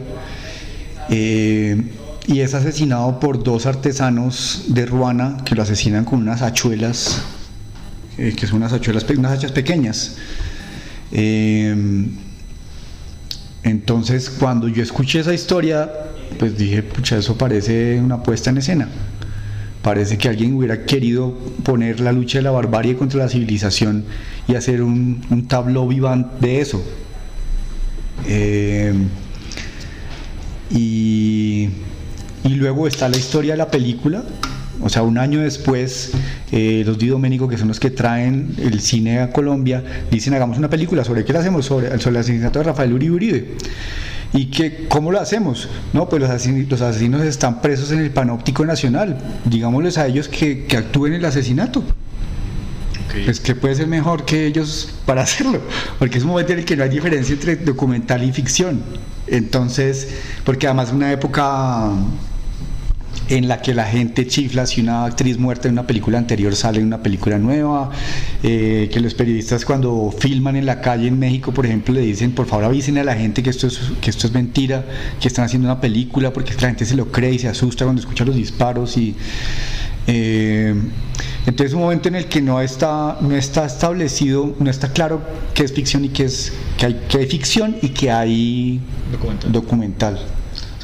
y 1.10 2.42
es 2.42 2.54
asesinado 2.54 3.20
por 3.22 3.42
dos 3.42 3.66
artesanos 3.66 4.66
de 4.68 4.86
Ruana 4.86 5.38
que 5.46 5.56
lo 5.56 5.64
asesinan 5.64 6.04
con 6.04 6.20
unas 6.20 6.42
hachuelas, 6.42 7.22
que 8.18 8.46
son 8.46 8.58
unas 8.58 8.74
hachuelas, 8.74 9.06
unas 9.10 9.32
hachas 9.32 9.54
pequeñas. 9.54 10.18
Entonces, 13.64 14.30
cuando 14.30 14.68
yo 14.68 14.84
escuché 14.84 15.22
esa 15.22 15.34
historia, 15.34 15.90
pues 16.38 16.58
dije, 16.58 16.84
pucha, 16.84 17.18
eso 17.18 17.38
parece 17.38 18.02
una 18.02 18.22
puesta 18.22 18.50
en 18.50 18.58
escena. 18.58 18.90
Parece 19.88 20.17
que 20.17 20.27
alguien 20.27 20.53
hubiera 20.53 20.84
querido 20.84 21.34
poner 21.63 22.01
la 22.01 22.12
lucha 22.12 22.39
de 22.39 22.41
la 22.41 22.51
barbarie 22.51 22.98
contra 22.98 23.20
la 23.20 23.29
civilización 23.29 24.03
y 24.46 24.56
hacer 24.56 24.82
un, 24.82 25.25
un 25.29 25.48
tableau 25.48 25.88
vivant 25.88 26.29
de 26.41 26.60
eso. 26.60 26.84
Eh, 28.27 28.91
y, 30.70 31.70
y 32.44 32.50
luego 32.56 32.86
está 32.86 33.08
la 33.08 33.15
historia 33.15 33.53
de 33.53 33.60
la 33.60 33.72
película, 33.72 34.25
o 34.82 34.89
sea, 34.89 35.03
un 35.03 35.17
año 35.17 35.39
después, 35.39 36.12
eh, 36.51 36.84
los 36.86 36.98
Di 36.98 37.08
Domenico, 37.08 37.48
que 37.48 37.58
son 37.58 37.70
los 37.70 37.79
que 37.79 37.89
traen 37.89 38.56
el 38.58 38.82
cine 38.82 39.22
a 39.22 39.32
Colombia, 39.32 39.82
dicen, 40.12 40.34
hagamos 40.34 40.58
una 40.58 40.70
película, 40.70 41.06
¿sobre 41.06 41.24
qué 41.24 41.32
la 41.32 41.39
hacemos? 41.39 41.65
Sobre, 41.65 41.88
el 41.88 42.17
asesinato 42.17 42.60
de 42.60 42.65
Rafael 42.65 42.91
Uribe 42.91 43.15
Uribe. 43.15 43.48
¿Y 44.34 44.48
que, 44.48 44.88
cómo 44.88 45.12
lo 45.12 45.20
hacemos? 45.20 45.70
No, 45.94 46.10
pues 46.10 46.22
los 46.22 46.30
asesinos, 46.30 46.70
los 46.70 46.82
asesinos, 46.82 47.22
están 47.22 47.62
presos 47.62 47.92
en 47.92 48.00
el 48.00 48.12
Panóptico 48.12 48.66
Nacional. 48.66 49.18
Digámosles 49.46 49.98
a 49.98 50.08
ellos 50.08 50.28
que, 50.28 50.66
que 50.66 50.78
actúen 50.78 51.14
el 51.14 51.26
asesinato. 51.26 51.84
Pues 53.26 53.40
que 53.40 53.56
puede 53.56 53.76
ser 53.76 53.88
mejor 53.88 54.26
que 54.26 54.46
ellos 54.46 54.94
para 55.06 55.22
hacerlo, 55.24 55.62
porque 55.98 56.18
es 56.18 56.24
un 56.24 56.32
momento 56.32 56.54
en 56.54 56.60
el 56.60 56.66
que 56.66 56.76
no 56.76 56.84
hay 56.84 56.90
diferencia 56.90 57.34
entre 57.34 57.56
documental 57.56 58.24
y 58.24 58.32
ficción. 58.32 58.82
Entonces, 59.28 60.10
porque 60.44 60.68
además 60.68 60.92
una 60.92 61.12
época 61.12 61.92
en 63.30 63.48
la 63.48 63.62
que 63.62 63.74
la 63.74 63.86
gente 63.86 64.26
chifla 64.28 64.66
si 64.66 64.82
una 64.82 65.06
actriz 65.06 65.38
muerta 65.38 65.68
en 65.68 65.74
una 65.74 65.86
película 65.86 66.18
anterior 66.18 66.56
sale 66.56 66.80
en 66.80 66.88
una 66.88 67.04
película 67.04 67.38
nueva, 67.38 67.92
eh, 68.44 68.90
que 68.92 69.00
los 69.00 69.14
periodistas 69.14 69.66
cuando 69.66 70.14
filman 70.18 70.56
en 70.56 70.66
la 70.66 70.82
calle 70.82 71.08
en 71.08 71.20
México, 71.20 71.52
por 71.52 71.66
ejemplo, 71.66 71.94
le 71.94 72.02
dicen, 72.02 72.32
por 72.32 72.46
favor 72.46 72.66
avisen 72.66 72.98
a 72.98 73.04
la 73.04 73.16
gente 73.16 73.44
que 73.44 73.50
esto 73.50 73.68
es, 73.68 73.80
que 74.02 74.10
esto 74.10 74.28
es 74.28 74.34
mentira, 74.34 74.86
que 75.20 75.28
están 75.28 75.46
haciendo 75.46 75.68
una 75.68 75.82
película, 75.82 76.32
porque 76.32 76.54
la 76.54 76.68
gente 76.68 76.86
se 76.86 76.96
lo 76.96 77.12
cree 77.12 77.34
y 77.34 77.40
se 77.40 77.48
asusta 77.48 77.86
cuando 77.86 78.02
escucha 78.02 78.26
los 78.26 78.36
disparos 78.36 78.98
y... 78.98 79.16
Eh, 80.10 80.74
entonces 81.46 81.74
un 81.74 81.82
momento 81.82 82.08
en 82.08 82.16
el 82.16 82.26
que 82.26 82.42
no 82.42 82.62
está, 82.62 83.18
no 83.22 83.36
está 83.36 83.66
establecido, 83.66 84.56
no 84.60 84.70
está 84.70 84.92
claro 84.92 85.22
qué 85.54 85.64
es 85.64 85.74
ficción 85.74 86.06
y 86.06 86.10
qué 86.10 86.26
es 86.26 86.54
que 86.78 86.86
hay, 86.86 87.02
que 87.10 87.18
hay 87.20 87.28
ficción 87.28 87.76
y 87.82 87.90
que 87.90 88.12
hay 88.12 88.82
documental. 89.50 90.20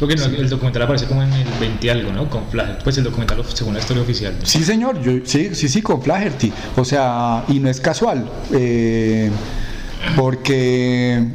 Porque 0.06 0.42
el 0.42 0.50
documental 0.50 0.82
aparece 0.82 1.06
como 1.06 1.24
en 1.24 1.32
el 1.32 1.48
20 1.60 1.92
algo, 1.92 2.12
¿no? 2.12 2.30
Con 2.30 2.46
Flaherty. 2.48 2.84
Pues 2.84 2.98
el 2.98 3.06
documental 3.06 3.42
según 3.54 3.74
la 3.74 3.80
historia 3.80 4.04
oficial. 4.04 4.36
Sí, 4.44 4.64
señor. 4.64 4.98
Sí, 5.24 5.52
sí, 5.54 5.70
sí, 5.70 5.82
con 5.82 6.02
Flaherty. 6.02 6.52
O 6.76 6.84
sea, 6.84 7.46
y 7.48 7.60
no 7.60 7.70
es 7.70 7.80
casual. 7.80 8.30
Eh, 8.52 9.32
porque. 10.18 11.26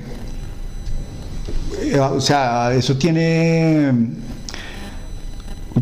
Eh, 1.80 1.98
o 1.98 2.20
sea, 2.20 2.74
eso 2.74 2.96
tiene 2.96 3.92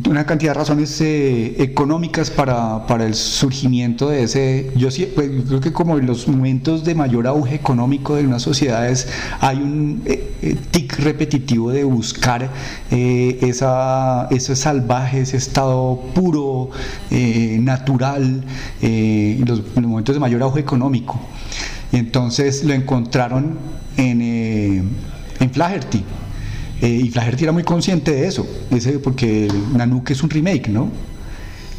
una 0.09 0.27
cantidad 0.27 0.53
de 0.53 0.59
razones 0.59 1.01
eh, 1.01 1.63
económicas 1.63 2.31
para, 2.31 2.87
para, 2.87 3.07
el 3.07 3.15
surgimiento 3.15 4.09
de 4.09 4.25
ese. 4.25 4.73
Yo 4.77 4.91
sí, 4.91 5.09
pues, 5.15 5.31
creo 5.47 5.61
que 5.61 5.73
como 5.73 5.97
en 5.99 6.07
los 6.07 6.29
momentos 6.29 6.85
de 6.85 6.95
mayor 6.95 7.27
auge 7.27 7.55
económico 7.55 8.17
de 8.17 8.27
unas 8.27 8.43
sociedades 8.43 9.09
hay 9.41 9.59
un 9.59 10.03
eh, 10.05 10.33
eh, 10.43 10.57
tic 10.71 10.99
repetitivo 10.99 11.71
de 11.71 11.85
buscar 11.85 12.51
esa, 12.91 14.29
ese 14.31 14.57
salvaje, 14.57 15.21
ese 15.21 15.37
estado 15.37 16.03
puro, 16.15 16.71
natural, 17.11 18.45
en 18.81 19.45
los, 19.47 19.59
en, 19.61 19.83
los, 19.83 19.87
momentos 19.87 20.15
de 20.15 20.21
mayor 20.21 20.43
auge 20.43 20.61
económico. 20.61 21.21
Y 21.93 21.97
entonces 21.97 22.65
lo 22.65 22.75
encontraron 22.75 23.59
en, 23.97 24.21
en 25.41 25.51
Flaherty 25.51 26.05
eh, 26.83 26.89
y 27.05 27.11
Flaherty 27.11 27.45
era 27.45 27.53
muy 27.53 27.63
consciente 27.63 28.13
de 28.13 28.27
eso, 28.27 28.47
ese, 28.71 28.99
porque 28.99 29.49
Nanook 29.75 30.11
es 30.11 30.23
un 30.23 30.31
remake, 30.31 30.69
¿no? 30.69 30.91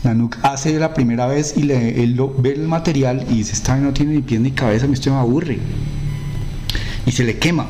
Nanook 0.03 0.37
hace 0.41 0.79
la 0.79 0.93
primera 0.93 1.27
vez 1.27 1.53
y 1.55 1.63
le, 1.63 2.03
él 2.03 2.15
lo, 2.15 2.33
ve 2.33 2.53
el 2.53 2.67
material 2.67 3.25
y 3.29 3.35
dice, 3.35 3.53
esta 3.53 3.75
no 3.77 3.93
tiene 3.93 4.13
ni 4.13 4.21
pies 4.21 4.41
ni 4.41 4.51
cabeza, 4.51 4.87
esto 4.91 5.11
me 5.11 5.17
aburre. 5.17 5.59
Y 7.05 7.11
se 7.11 7.23
le 7.23 7.37
quema, 7.37 7.67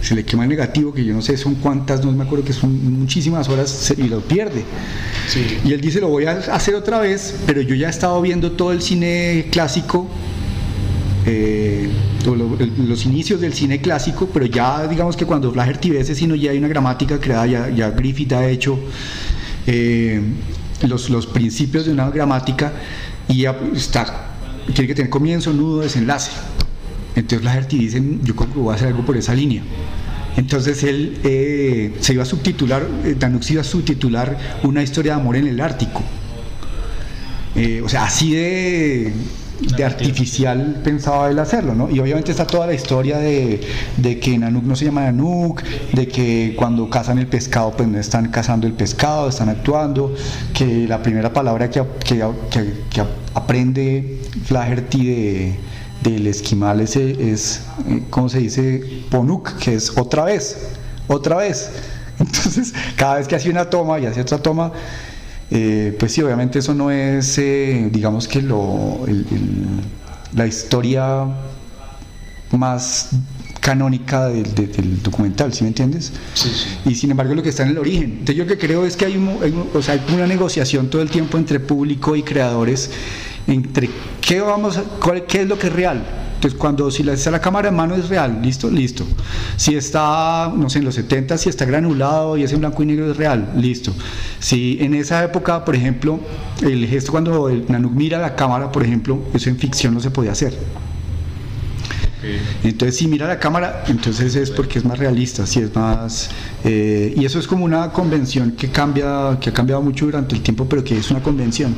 se 0.00 0.14
le 0.14 0.24
quema 0.24 0.44
el 0.44 0.48
negativo, 0.48 0.92
que 0.92 1.04
yo 1.04 1.12
no 1.12 1.22
sé 1.22 1.36
son 1.36 1.56
cuántas, 1.56 2.04
no 2.04 2.12
me 2.12 2.22
acuerdo 2.22 2.44
que 2.44 2.52
son 2.52 2.98
muchísimas 3.00 3.48
horas 3.48 3.92
y 3.96 4.04
lo 4.04 4.20
pierde. 4.20 4.64
Y 5.64 5.72
él 5.72 5.80
dice, 5.80 6.00
lo 6.00 6.08
voy 6.08 6.26
a 6.26 6.32
hacer 6.32 6.74
otra 6.74 7.00
vez, 7.00 7.34
pero 7.46 7.60
yo 7.60 7.74
ya 7.74 7.88
he 7.88 7.90
estado 7.90 8.20
viendo 8.22 8.52
todo 8.52 8.72
el 8.72 8.80
cine 8.80 9.46
clásico 9.50 10.08
eh, 11.26 11.88
los 12.24 13.06
inicios 13.06 13.40
del 13.40 13.54
cine 13.54 13.80
clásico, 13.80 14.28
pero 14.32 14.46
ya 14.46 14.86
digamos 14.86 15.16
que 15.16 15.24
cuando 15.24 15.52
Flaherty 15.52 15.90
ve 15.90 16.00
ese 16.00 16.14
sino 16.14 16.34
ya 16.34 16.50
hay 16.50 16.58
una 16.58 16.68
gramática 16.68 17.18
creada, 17.18 17.46
ya, 17.46 17.70
ya 17.70 17.90
Griffith 17.90 18.32
ha 18.32 18.48
hecho 18.48 18.78
eh, 19.66 20.20
los, 20.86 21.10
los, 21.10 21.26
principios 21.26 21.86
de 21.86 21.92
una 21.92 22.10
gramática 22.10 22.72
y 23.28 23.42
ya 23.42 23.58
tiene 24.74 24.88
que 24.88 24.94
tener 24.94 25.10
comienzo, 25.10 25.52
nudo, 25.52 25.80
desenlace. 25.80 26.30
Entonces 27.16 27.40
Flaherty 27.40 27.78
dice, 27.78 28.02
yo 28.22 28.36
creo 28.36 28.52
que 28.52 28.58
voy 28.58 28.72
a 28.72 28.76
hacer 28.76 28.88
algo 28.88 29.04
por 29.04 29.16
esa 29.16 29.34
línea. 29.34 29.62
Entonces 30.36 30.82
él 30.84 31.18
eh, 31.24 31.96
se 32.00 32.12
iba 32.14 32.22
a 32.22 32.26
subtitular, 32.26 32.86
Danux 33.18 33.50
iba 33.50 33.62
a 33.62 33.64
subtitular 33.64 34.60
una 34.62 34.82
historia 34.82 35.14
de 35.14 35.20
amor 35.20 35.36
en 35.36 35.46
el 35.48 35.60
Ártico. 35.60 36.02
o 37.84 37.88
sea, 37.88 38.04
así 38.04 38.32
de 38.32 39.12
de 39.60 39.84
artificial 39.84 40.80
pensaba 40.82 41.30
él 41.30 41.38
hacerlo, 41.38 41.74
¿no? 41.74 41.90
Y 41.90 42.00
obviamente 42.00 42.30
está 42.30 42.46
toda 42.46 42.66
la 42.66 42.74
historia 42.74 43.18
de, 43.18 43.60
que 44.20 44.38
Nanook 44.38 44.64
no 44.64 44.76
se 44.76 44.86
llama 44.86 45.02
Nanook, 45.02 45.62
de 45.92 46.08
que 46.08 46.54
cuando 46.56 46.88
cazan 46.88 47.18
el 47.18 47.26
pescado, 47.26 47.72
pues 47.72 47.88
no 47.88 47.98
están 47.98 48.28
cazando 48.28 48.66
el 48.66 48.72
pescado, 48.72 49.28
están 49.28 49.48
actuando, 49.48 50.14
que 50.54 50.86
la 50.88 51.02
primera 51.02 51.32
palabra 51.32 51.68
que, 51.70 51.82
que, 52.04 52.22
aprende 53.34 54.20
Flaherty 54.44 55.06
de, 55.06 55.54
del 56.02 56.26
esquimal 56.26 56.80
es, 56.80 56.96
es, 56.96 57.62
¿cómo 58.08 58.28
se 58.28 58.38
dice? 58.38 59.04
Ponuk, 59.10 59.56
que 59.58 59.74
es 59.74 59.96
otra 59.96 60.24
vez, 60.24 60.68
otra 61.06 61.36
vez. 61.36 61.70
Entonces, 62.18 62.74
cada 62.96 63.16
vez 63.16 63.28
que 63.28 63.36
hace 63.36 63.50
una 63.50 63.68
toma 63.70 63.98
y 63.98 64.06
hace 64.06 64.20
otra 64.20 64.38
toma, 64.38 64.72
eh, 65.50 65.96
pues 65.98 66.12
sí, 66.12 66.22
obviamente 66.22 66.60
eso 66.60 66.74
no 66.74 66.90
es, 66.90 67.38
eh, 67.38 67.88
digamos 67.92 68.28
que 68.28 68.40
lo, 68.40 69.04
la 70.34 70.46
historia 70.46 71.26
más 72.52 73.10
canónica 73.60 74.28
del, 74.28 75.02
documental, 75.02 75.52
¿sí 75.52 75.64
me 75.64 75.68
entiendes? 75.68 76.12
Sí, 76.34 76.48
sí. 76.48 76.90
Y 76.90 76.94
sin 76.94 77.10
embargo 77.10 77.34
lo 77.34 77.42
que 77.42 77.50
está 77.50 77.64
en 77.64 77.70
el 77.70 77.78
origen. 77.78 78.04
Entonces 78.04 78.36
yo 78.36 78.44
lo 78.44 78.48
que 78.48 78.58
creo 78.58 78.86
es 78.86 78.96
que 78.96 79.06
hay, 79.06 79.16
o 79.74 79.82
sea, 79.82 79.94
hay 79.94 80.14
una 80.14 80.26
negociación 80.26 80.88
todo 80.88 81.02
el 81.02 81.10
tiempo 81.10 81.36
entre 81.36 81.60
público 81.60 82.16
y 82.16 82.22
creadores, 82.22 82.90
entre 83.46 83.90
qué, 84.20 84.40
vamos 84.40 84.80
cuál, 85.00 85.26
qué 85.26 85.42
es 85.42 85.48
lo 85.48 85.58
que 85.58 85.68
es 85.68 85.72
real 85.72 86.02
entonces, 86.40 86.58
cuando 86.58 86.90
si 86.90 87.06
está 87.06 87.30
la 87.30 87.42
cámara 87.42 87.68
en 87.68 87.76
mano 87.76 87.94
es 87.94 88.08
real, 88.08 88.40
listo, 88.40 88.70
listo. 88.70 89.04
Si 89.56 89.74
está, 89.76 90.50
no 90.56 90.70
sé, 90.70 90.78
en 90.78 90.86
los 90.86 90.94
70, 90.94 91.36
si 91.36 91.50
está 91.50 91.66
granulado 91.66 92.38
y 92.38 92.44
es 92.44 92.52
en 92.54 92.60
blanco 92.60 92.82
y 92.82 92.86
negro 92.86 93.10
es 93.10 93.18
real, 93.18 93.52
listo. 93.56 93.92
Si 94.38 94.78
en 94.80 94.94
esa 94.94 95.22
época, 95.22 95.62
por 95.66 95.76
ejemplo, 95.76 96.18
el 96.62 96.86
gesto 96.86 97.12
cuando 97.12 97.50
el 97.50 97.66
Nanook 97.68 97.92
mira 97.92 98.18
la 98.18 98.36
cámara, 98.36 98.72
por 98.72 98.82
ejemplo, 98.82 99.22
eso 99.34 99.50
en 99.50 99.58
ficción 99.58 99.92
no 99.92 100.00
se 100.00 100.10
podía 100.10 100.32
hacer. 100.32 100.54
Entonces, 102.64 102.96
si 102.96 103.06
mira 103.06 103.28
la 103.28 103.38
cámara, 103.38 103.84
entonces 103.88 104.34
es 104.34 104.50
porque 104.50 104.78
es 104.78 104.84
más 104.86 104.98
realista, 104.98 105.46
si 105.46 105.60
es 105.60 105.74
más. 105.74 106.30
Eh, 106.64 107.12
y 107.18 107.26
eso 107.26 107.38
es 107.38 107.46
como 107.46 107.66
una 107.66 107.92
convención 107.92 108.52
que 108.52 108.70
cambia, 108.70 109.36
que 109.38 109.50
ha 109.50 109.52
cambiado 109.52 109.82
mucho 109.82 110.06
durante 110.06 110.34
el 110.34 110.40
tiempo, 110.40 110.64
pero 110.66 110.82
que 110.82 110.96
es 110.96 111.10
una 111.10 111.22
convención. 111.22 111.74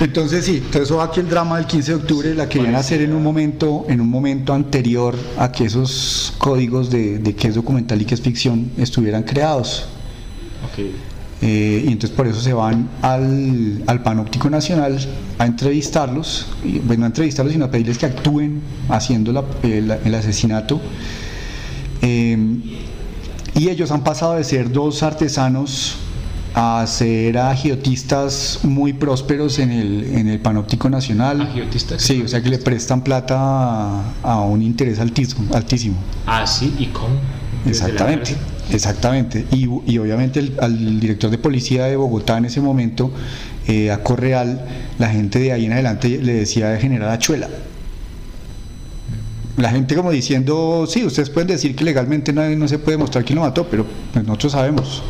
Entonces 0.00 0.46
sí, 0.46 0.62
entonces 0.64 0.96
aquí 0.98 1.20
el 1.20 1.28
drama 1.28 1.58
del 1.58 1.66
15 1.66 1.90
de 1.92 1.96
octubre 1.98 2.34
la 2.34 2.48
querían 2.48 2.74
hacer 2.74 3.02
en 3.02 3.12
un 3.12 3.22
momento, 3.22 3.84
en 3.86 4.00
un 4.00 4.08
momento 4.08 4.54
anterior 4.54 5.14
a 5.38 5.52
que 5.52 5.66
esos 5.66 6.32
códigos 6.38 6.88
de, 6.88 7.18
de 7.18 7.36
qué 7.36 7.48
es 7.48 7.54
documental 7.54 8.00
y 8.00 8.06
qué 8.06 8.14
es 8.14 8.22
ficción 8.22 8.70
estuvieran 8.78 9.24
creados. 9.24 9.84
Eh, 11.42 11.84
y 11.86 11.92
entonces 11.92 12.16
por 12.16 12.26
eso 12.26 12.40
se 12.40 12.54
van 12.54 12.88
al, 13.02 13.82
al 13.86 14.02
Panóptico 14.02 14.48
Nacional 14.48 14.98
a 15.38 15.44
entrevistarlos, 15.44 16.46
y, 16.64 16.78
bueno, 16.78 17.00
no 17.00 17.04
a 17.04 17.08
entrevistarlos, 17.08 17.52
sino 17.52 17.66
a 17.66 17.70
pedirles 17.70 17.98
que 17.98 18.06
actúen 18.06 18.62
haciendo 18.88 19.46
el, 19.62 19.90
el 19.90 20.14
asesinato. 20.14 20.80
Eh, 22.00 22.38
y 23.54 23.68
ellos 23.68 23.90
han 23.90 24.02
pasado 24.02 24.36
de 24.36 24.44
ser 24.44 24.72
dos 24.72 25.02
artesanos 25.02 25.96
a 26.54 26.84
ser 26.86 27.38
agiotistas 27.38 28.60
muy 28.64 28.92
prósperos 28.92 29.58
en 29.58 29.70
el, 29.70 30.04
en 30.16 30.28
el 30.28 30.40
panóptico 30.40 30.90
nacional. 30.90 31.40
¿Agiotistas? 31.42 32.02
Sí, 32.02 32.22
o 32.22 32.28
sea 32.28 32.42
que 32.42 32.48
le 32.50 32.58
prestan 32.58 33.02
plata 33.02 33.36
a, 33.38 34.12
a 34.22 34.40
un 34.42 34.62
interés 34.62 34.98
altísimo. 34.98 35.54
altísimo. 35.54 35.96
Ah, 36.26 36.46
sí, 36.46 36.74
¿y 36.78 36.86
cómo? 36.86 37.14
¿Desde 37.64 37.82
la 37.82 37.88
Exactamente, 37.90 38.36
exactamente. 38.72 39.46
Y, 39.52 39.68
y 39.86 39.98
obviamente 39.98 40.40
el- 40.40 40.56
al 40.60 40.98
director 41.00 41.30
de 41.30 41.38
policía 41.38 41.84
de 41.84 41.96
Bogotá 41.96 42.38
en 42.38 42.46
ese 42.46 42.60
momento, 42.60 43.12
eh, 43.68 43.90
a 43.90 44.02
Correal, 44.02 44.66
la 44.98 45.08
gente 45.10 45.38
de 45.38 45.52
ahí 45.52 45.66
en 45.66 45.72
adelante 45.74 46.08
le 46.20 46.32
decía 46.34 46.68
de 46.70 46.80
general 46.80 47.10
Achuela. 47.10 47.48
La 49.56 49.68
gente 49.70 49.94
como 49.94 50.10
diciendo, 50.10 50.86
sí, 50.88 51.04
ustedes 51.04 51.28
pueden 51.28 51.48
decir 51.48 51.76
que 51.76 51.84
legalmente 51.84 52.32
no, 52.32 52.48
no 52.48 52.66
se 52.66 52.78
puede 52.78 52.96
mostrar 52.96 53.24
quién 53.24 53.36
lo 53.36 53.42
mató, 53.44 53.66
pero 53.68 53.84
pues, 54.12 54.24
nosotros 54.24 54.52
sabemos. 54.52 55.02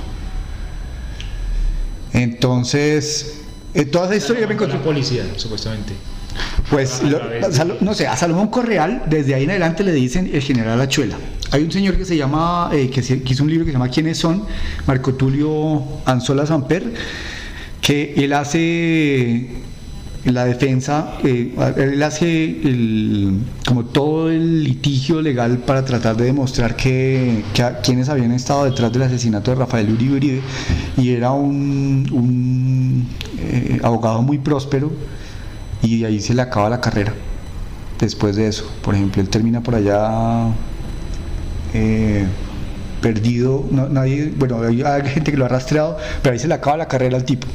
Entonces, 2.13 3.41
eh, 3.75 3.85
toda 3.85 4.07
esa 4.07 4.17
historia 4.17 4.41
me 4.47 4.57
Con 4.57 4.65
encontré... 4.67 4.79
la 4.79 4.85
policía, 4.85 5.25
supuestamente. 5.37 5.93
Pues, 6.71 7.03
lo- 7.03 7.21
no 7.81 7.95
sé, 7.95 8.07
a 8.07 8.17
Salomón 8.17 8.49
Correal, 8.49 9.03
desde 9.09 9.35
ahí 9.35 9.45
en 9.45 9.51
adelante 9.51 9.83
le 9.83 9.93
dicen 9.93 10.31
el 10.33 10.41
general 10.43 10.81
Achuela. 10.81 11.17
Hay 11.51 11.65
un 11.65 11.73
señor 11.73 11.97
que 11.97 12.05
se 12.05 12.17
llama, 12.17 12.71
eh, 12.73 12.89
que, 12.91 13.03
se- 13.03 13.23
que 13.23 13.33
hizo 13.33 13.43
un 13.43 13.51
libro 13.51 13.65
que 13.65 13.71
se 13.73 13.75
llama 13.75 13.89
¿Quiénes 13.91 14.19
son? 14.19 14.45
Marco 14.87 15.15
Tulio 15.15 15.83
Anzola 16.05 16.47
Samper, 16.47 16.85
que 17.81 18.15
él 18.17 18.33
hace 18.33 19.49
la 20.25 20.45
defensa, 20.45 21.15
eh, 21.25 21.55
él 21.77 22.03
hace 22.03 22.45
el- 22.45 23.39
como 23.67 23.85
todo 23.87 24.31
el 24.31 24.65
litigio 24.65 25.23
legal 25.23 25.59
para 25.59 25.85
tratar 25.85 26.17
de 26.17 26.27
demostrar 26.27 26.77
que, 26.77 27.43
quienes 27.83 28.09
habían 28.11 28.33
estado 28.33 28.65
detrás 28.67 28.93
del 28.93 29.03
asesinato 29.03 29.51
de 29.51 29.57
Rafael 29.57 29.91
Uribe 29.91 30.17
Uribe, 30.17 30.41
y 30.99 31.11
era 31.11 31.31
un, 31.33 33.07
eh, 33.39 33.81
abogado 33.83 34.21
muy 34.21 34.39
próspero, 34.39 34.93
y 35.83 36.05
ahí 36.05 36.21
se 36.21 36.35
le 36.35 36.43
acaba 36.43 36.69
la 36.69 36.81
carrera 36.83 37.15
después 37.99 38.37
de 38.37 38.47
eso. 38.49 38.71
Por 38.83 38.95
ejemplo, 38.95 39.23
él 39.23 39.29
termina 39.31 39.63
por 39.63 39.75
allá 39.75 40.49
eh, 41.73 42.27
perdido, 43.01 43.65
no- 43.71 43.89
nadie, 43.89 44.33
bueno, 44.37 44.61
hay, 44.63 44.83
hay 44.83 45.03
gente 45.09 45.31
que 45.31 45.37
lo 45.39 45.45
ha 45.47 45.49
rastreado, 45.49 45.97
pero 46.23 46.33
ahí 46.35 46.39
se 46.39 46.49
le 46.49 46.55
acaba 46.55 46.77
la 46.77 46.89
carrera 46.89 47.17
al 47.17 47.25
tipo. 47.25 47.47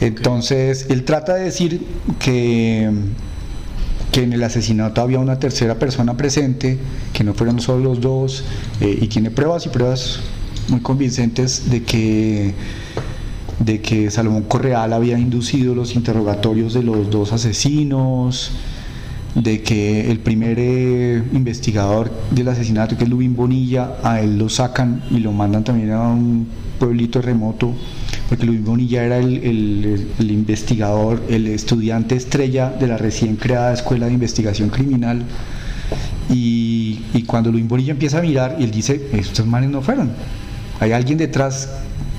Entonces, 0.00 0.86
él 0.88 1.04
trata 1.04 1.34
de 1.34 1.44
decir 1.44 1.86
que, 2.18 2.90
que 4.12 4.22
en 4.22 4.32
el 4.32 4.42
asesinato 4.42 5.02
había 5.02 5.18
una 5.18 5.38
tercera 5.38 5.78
persona 5.78 6.16
presente, 6.16 6.78
que 7.12 7.24
no 7.24 7.34
fueron 7.34 7.60
solo 7.60 7.84
los 7.84 8.00
dos, 8.00 8.44
eh, 8.80 8.98
y 9.00 9.08
tiene 9.08 9.30
pruebas 9.30 9.66
y 9.66 9.68
pruebas 9.68 10.20
muy 10.68 10.80
convincentes 10.80 11.70
de 11.70 11.82
que 11.82 12.54
de 13.60 13.82
que 13.82 14.10
Salomón 14.10 14.44
Correal 14.44 14.92
había 14.94 15.18
inducido 15.18 15.74
los 15.74 15.94
interrogatorios 15.94 16.72
de 16.72 16.82
los 16.82 17.10
dos 17.10 17.32
asesinos, 17.34 18.52
de 19.34 19.62
que 19.62 20.10
el 20.10 20.18
primer 20.18 20.56
eh, 20.58 21.22
investigador 21.32 22.10
del 22.30 22.48
asesinato, 22.48 22.96
que 22.96 23.04
es 23.04 23.10
Lubín 23.10 23.36
Bonilla, 23.36 23.96
a 24.02 24.20
él 24.20 24.38
lo 24.38 24.48
sacan 24.48 25.04
y 25.10 25.18
lo 25.18 25.32
mandan 25.32 25.62
también 25.62 25.90
a 25.90 26.08
un 26.08 26.48
pueblito 26.78 27.20
remoto, 27.20 27.74
porque 28.30 28.46
Lubín 28.46 28.64
Bonilla 28.64 29.04
era 29.04 29.18
el, 29.18 29.36
el- 29.44 30.08
el 30.18 30.30
investigador, 30.30 31.20
el 31.28 31.48
estudiante 31.48 32.14
estrella 32.14 32.70
de 32.70 32.86
la 32.86 32.96
recién 32.96 33.36
creada 33.36 33.74
Escuela 33.74 34.06
de 34.06 34.12
Investigación 34.14 34.70
Criminal. 34.70 35.22
Y, 36.30 37.00
y 37.12 37.24
cuando 37.24 37.50
Luis 37.50 37.66
Bonilla 37.66 37.90
empieza 37.92 38.18
a 38.18 38.22
mirar, 38.22 38.56
él 38.60 38.70
dice, 38.70 39.08
estos 39.12 39.44
manes 39.46 39.68
no 39.70 39.82
fueron. 39.82 40.12
Hay 40.78 40.92
alguien 40.92 41.18
detrás 41.18 41.68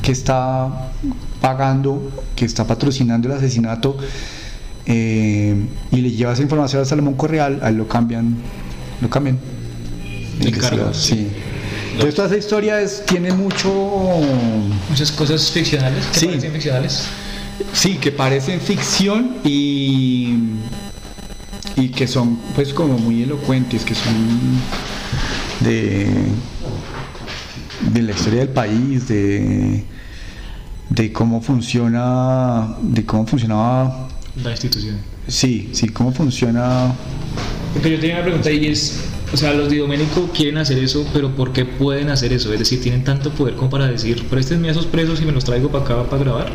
que 0.01 0.11
está 0.11 0.91
pagando, 1.39 2.11
que 2.35 2.43
está 2.43 2.67
patrocinando 2.67 3.29
el 3.29 3.35
asesinato, 3.37 3.97
eh, 4.85 5.55
y 5.91 5.97
le 5.97 6.11
lleva 6.11 6.33
esa 6.33 6.41
información 6.41 6.81
a 6.81 6.85
Salomón 6.85 7.13
Correal, 7.13 7.59
a 7.63 7.69
él 7.69 7.77
lo 7.77 7.87
cambian, 7.87 8.35
lo 9.01 9.09
cambian. 9.09 9.37
Investigador, 10.41 10.77
cargo, 10.79 10.93
sí. 10.93 11.27
Entonces 12.01 12.15
toda 12.15 12.27
esa 12.29 12.37
historia 12.37 12.81
es, 12.81 13.05
tiene 13.05 13.31
mucho, 13.31 13.71
Muchas 14.89 15.11
cosas 15.11 15.51
ficcionales 15.51 16.05
que 16.07 16.19
Sí. 16.19 16.25
parecen 16.27 16.51
ficcionales. 16.51 17.03
sí, 17.73 17.95
que 17.97 18.11
parecen 18.11 18.59
ficción 18.59 19.37
y, 19.43 20.35
y 21.75 21.89
que 21.89 22.07
son 22.07 22.37
pues 22.55 22.73
como 22.73 22.97
muy 22.97 23.21
elocuentes, 23.23 23.83
que 23.85 23.93
son 23.93 24.13
de, 25.59 26.07
de 27.93 28.01
la 28.01 28.11
historia 28.11 28.39
del 28.39 28.49
país, 28.49 29.07
de, 29.07 29.85
de 30.89 31.13
cómo 31.13 31.39
funciona, 31.41 32.75
de 32.81 33.05
cómo 33.05 33.27
funcionaba, 33.27 34.07
La 34.43 34.51
institución. 34.51 34.97
sí, 35.27 35.69
sí, 35.73 35.87
cómo 35.89 36.11
funciona, 36.11 36.93
Porque 37.73 37.91
yo 37.91 37.99
tenía 37.99 38.15
una 38.15 38.23
pregunta 38.23 38.49
y 38.51 38.65
es, 38.67 39.01
o 39.33 39.37
sea, 39.37 39.53
los 39.53 39.69
de 39.69 39.77
Doménico 39.77 40.29
quieren 40.33 40.57
hacer 40.57 40.77
eso, 40.77 41.05
pero 41.13 41.33
¿por 41.35 41.53
qué 41.53 41.63
pueden 41.63 42.09
hacer 42.09 42.33
eso? 42.33 42.51
Es 42.51 42.59
decir, 42.59 42.81
tienen 42.81 43.03
tanto 43.03 43.31
poder 43.31 43.55
como 43.55 43.69
para 43.69 43.87
decir, 43.87 44.27
préstenme 44.27 44.67
a 44.67 44.71
esos 44.71 44.85
presos 44.85 45.21
y 45.21 45.25
me 45.25 45.31
los 45.31 45.45
traigo 45.45 45.69
para 45.69 45.85
acá 45.85 46.03
para 46.09 46.23
grabar. 46.23 46.51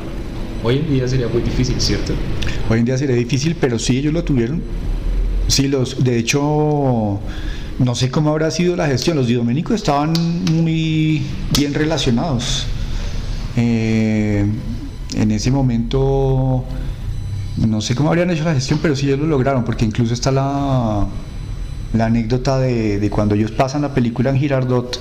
Hoy 0.62 0.78
en 0.78 0.90
día 0.90 1.08
sería 1.08 1.28
muy 1.28 1.40
difícil, 1.40 1.80
¿cierto? 1.80 2.12
Hoy 2.68 2.80
en 2.80 2.84
día 2.84 2.98
sería 2.98 3.16
difícil, 3.16 3.56
pero 3.58 3.78
sí 3.78 3.98
ellos 3.98 4.12
lo 4.12 4.24
tuvieron. 4.24 4.62
Sí, 5.48 5.68
los, 5.68 6.04
de 6.04 6.18
hecho, 6.18 7.20
no 7.78 7.94
sé 7.94 8.10
cómo 8.10 8.30
habrá 8.30 8.50
sido 8.50 8.76
la 8.76 8.86
gestión. 8.86 9.16
Los 9.16 9.32
Doménicos 9.32 9.76
estaban 9.76 10.12
muy 10.52 11.22
bien 11.56 11.72
relacionados. 11.72 12.66
Eh, 13.56 14.44
en 15.14 15.30
ese 15.30 15.50
momento, 15.50 16.64
no 17.56 17.80
sé 17.80 17.94
cómo 17.94 18.10
habrían 18.10 18.30
hecho 18.30 18.44
la 18.44 18.54
gestión, 18.54 18.80
pero 18.82 18.96
sí 18.96 19.06
ellos 19.06 19.20
lo 19.20 19.26
lograron, 19.26 19.64
porque 19.64 19.84
incluso 19.84 20.12
está 20.12 20.30
la, 20.30 21.06
la 21.96 22.06
anécdota 22.06 22.59
de, 22.59 22.98
de 22.98 23.11
cuando 23.11 23.35
ellos 23.35 23.50
pasan 23.52 23.82
la 23.82 23.94
película 23.94 24.30
en 24.30 24.38
Girardot, 24.38 25.00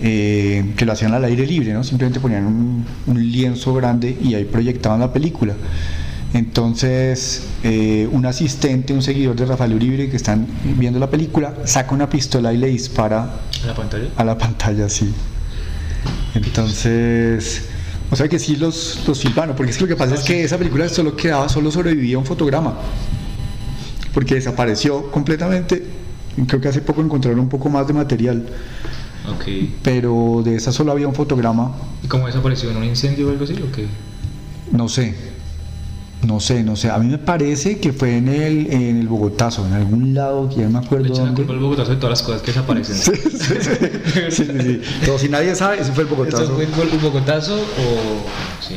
eh, 0.00 0.72
que 0.76 0.84
lo 0.84 0.92
hacían 0.92 1.14
al 1.14 1.24
aire 1.24 1.46
libre, 1.46 1.72
¿no? 1.72 1.82
Simplemente 1.82 2.20
ponían 2.20 2.44
un, 2.46 2.84
un 3.06 3.30
lienzo 3.32 3.72
grande 3.74 4.16
y 4.22 4.34
ahí 4.34 4.44
proyectaban 4.44 5.00
la 5.00 5.12
película. 5.12 5.54
Entonces, 6.34 7.44
eh, 7.62 8.06
un 8.12 8.26
asistente, 8.26 8.92
un 8.92 9.02
seguidor 9.02 9.36
de 9.36 9.46
Rafael 9.46 9.72
Uribe 9.72 10.10
que 10.10 10.16
están 10.16 10.46
viendo 10.76 10.98
la 10.98 11.08
película, 11.08 11.54
saca 11.64 11.94
una 11.94 12.10
pistola 12.10 12.52
y 12.52 12.58
le 12.58 12.66
dispara 12.66 13.40
En 13.62 13.68
la 13.68 13.74
pantalla. 13.74 14.08
a 14.16 14.24
la 14.24 14.36
pantalla, 14.36 14.88
sí. 14.88 15.14
Entonces, 16.34 17.62
o 18.10 18.16
sea 18.16 18.28
que 18.28 18.38
sí 18.38 18.56
los, 18.56 19.02
los 19.06 19.20
filmaron, 19.20 19.56
porque 19.56 19.70
es 19.72 19.78
que 19.78 19.84
lo 19.84 19.88
que 19.88 19.96
pasa 19.96 20.14
es 20.14 20.20
que 20.22 20.44
esa 20.44 20.58
película 20.58 20.88
solo 20.90 21.16
quedaba, 21.16 21.48
solo 21.48 21.70
sobrevivía 21.70 22.18
un 22.18 22.26
fotograma, 22.26 22.74
porque 24.12 24.34
desapareció 24.34 25.10
completamente. 25.10 25.82
Creo 26.46 26.60
que 26.60 26.68
hace 26.68 26.80
poco 26.82 27.00
encontraron 27.00 27.40
un 27.40 27.48
poco 27.48 27.68
más 27.70 27.86
de 27.86 27.92
material, 27.94 28.46
pero 29.82 30.42
de 30.44 30.56
esa 30.56 30.72
solo 30.72 30.92
había 30.92 31.08
un 31.08 31.14
fotograma, 31.14 31.72
¿Y 32.02 32.08
cómo 32.08 32.26
desapareció? 32.26 32.70
¿En 32.70 32.76
un 32.76 32.84
incendio 32.84 33.28
o 33.28 33.30
algo 33.30 33.44
así? 33.44 33.54
¿O 33.54 33.72
qué? 33.72 33.86
no 34.72 34.88
sé, 34.88 35.14
no 36.26 36.40
sé, 36.40 36.62
no 36.62 36.76
sé. 36.76 36.90
A 36.90 36.98
mí 36.98 37.06
me 37.08 37.18
parece 37.18 37.78
que 37.78 37.92
fue 37.92 38.16
en 38.18 38.28
el, 38.28 38.70
en 38.72 38.98
el 38.98 39.08
Bogotazo, 39.08 39.66
en 39.66 39.72
algún 39.74 40.12
lado, 40.14 40.48
que 40.48 40.56
ya 40.56 40.68
no 40.68 40.70
me 40.72 40.80
Le 40.80 40.86
acuerdo 40.86 41.06
echan 41.06 41.18
la 41.18 41.24
dónde. 41.26 41.36
culpa 41.42 41.52
al 41.54 41.58
Bogotazo 41.60 41.90
de 41.92 41.96
todas 41.96 42.10
las 42.10 42.22
cosas 42.22 42.42
que 42.42 42.48
desaparecen. 42.48 42.96
Sí, 42.96 43.12
sí, 43.14 43.30
sí. 43.30 43.74
Sí, 44.30 44.44
sí, 44.44 44.44
sí. 44.60 44.80
Pero 45.00 45.18
si 45.18 45.28
nadie 45.28 45.54
sabe, 45.54 45.80
ese 45.80 45.92
fue 45.92 46.02
el 46.04 46.08
¿Eso 46.12 46.16
Bogotazo. 46.16 46.54
fue 46.54 46.64
el 46.64 46.98
Bogotazo 46.98 47.54
o, 47.56 48.26
sí, 48.66 48.76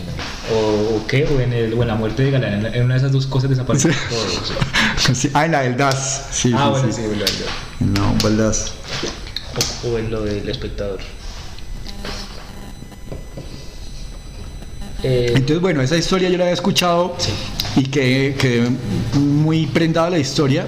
o, 0.54 0.98
o 0.98 1.08
qué? 1.08 1.26
¿O 1.26 1.40
en, 1.40 1.54
el, 1.54 1.74
o 1.74 1.82
en 1.82 1.88
la 1.88 1.96
muerte 1.96 2.24
de 2.24 2.32
Galán? 2.32 2.54
En, 2.54 2.64
la- 2.64 2.70
en 2.70 2.86
una 2.86 2.94
de 2.96 3.00
esas 3.00 3.12
dos 3.12 3.28
cosas 3.28 3.50
desapareció 3.50 3.92
Sí. 3.92 3.98
todo. 4.10 4.20
o 4.20 4.46
sea. 4.46 5.16
Sí, 5.16 5.30
Ah, 5.34 5.46
en 5.46 5.52
la 5.54 5.62
del 5.62 5.78
DAS. 5.78 6.26
Sí, 6.32 6.52
Ah, 6.56 6.70
bueno, 6.70 6.88
sí. 6.88 7.02
sí, 7.02 7.08
bueno, 7.08 7.24
ya. 7.26 7.86
No, 7.86 8.16
DAS. 8.38 8.74
O, 9.86 9.88
o 9.90 9.98
en 9.98 10.12
lo 10.12 10.22
del 10.22 10.48
espectador. 10.50 11.00
Eh, 15.04 15.28
Entonces, 15.36 15.62
bueno, 15.62 15.82
esa 15.82 15.96
historia 15.98 16.30
yo 16.30 16.38
la 16.38 16.44
había 16.46 16.54
escuchado 16.54 17.16
y 17.76 17.84
quedé, 17.84 18.36
quedé 18.36 18.70
muy 19.18 19.66
prendado 19.68 20.08
a 20.08 20.10
la 20.10 20.20
historia. 20.20 20.66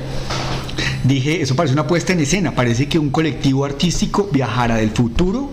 Dije, 1.03 1.41
eso 1.41 1.55
parece 1.55 1.73
una 1.73 1.85
puesta 1.87 2.13
en 2.13 2.21
escena, 2.21 2.55
parece 2.55 2.87
que 2.87 2.97
un 2.97 3.09
colectivo 3.09 3.65
artístico 3.65 4.29
viajara 4.31 4.75
del 4.77 4.91
futuro 4.91 5.49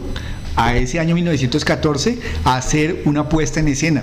a 0.59 0.77
ese 0.77 0.99
año 0.99 1.15
1914 1.15 2.19
a 2.45 2.57
hacer 2.57 3.03
una 3.05 3.29
puesta 3.29 3.61
en 3.61 3.69
escena. 3.69 4.03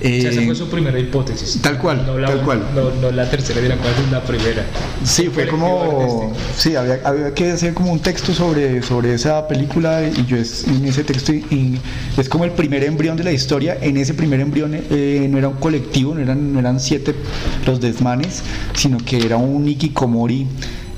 sea, 0.00 0.30
esa 0.30 0.40
Eh, 0.40 0.46
fue 0.46 0.54
su 0.54 0.68
primera 0.70 0.96
hipótesis. 1.00 1.60
tal 1.60 1.76
cual, 1.78 2.06
No 2.06 2.16
la, 2.16 2.28
tal 2.28 2.42
cual. 2.42 2.62
No, 2.72 2.90
no 3.00 3.10
la 3.10 3.28
tercera 3.28 3.60
de 3.60 3.68
la 3.68 3.76
cual 3.76 3.92
es 4.06 4.12
la 4.12 4.22
primera. 4.22 4.64
Sí, 5.02 5.28
fue 5.34 5.48
como. 5.48 6.32
Sí, 6.56 6.76
había, 6.76 7.00
había 7.04 7.34
que 7.34 7.50
hacer 7.50 7.74
como 7.74 7.90
un 7.92 7.98
texto 7.98 8.32
sobre, 8.32 8.80
sobre 8.82 9.14
esa 9.14 9.48
película 9.48 10.02
y 10.08 10.24
yo 10.26 10.36
es, 10.36 10.64
en 10.68 10.84
ese 10.84 11.02
texto 11.02 11.32
y- 11.32 11.78
es 12.16 12.28
como 12.28 12.44
el 12.44 12.52
primer 12.52 12.84
embrión 12.84 13.16
de 13.16 13.24
la 13.24 13.32
historia. 13.32 13.76
En 13.80 13.96
ese 13.96 14.14
primer 14.14 14.38
embrión 14.38 14.70
eh, 14.74 15.26
no 15.28 15.36
era 15.38 15.48
un 15.48 15.56
colectivo, 15.56 16.14
no 16.14 16.20
eran, 16.20 16.52
no 16.52 16.60
eran 16.60 16.78
siete 16.78 17.16
los 17.66 17.80
desmanes, 17.80 18.42
sino 18.74 18.98
que 18.98 19.18
era 19.26 19.36
un 19.36 19.66
Ikikomori. 19.68 20.46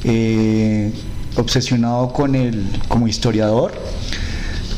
eh, 0.05 0.91
obsesionado 1.37 2.13
con 2.13 2.35
él 2.35 2.67
como 2.89 3.09
historiador, 3.09 3.73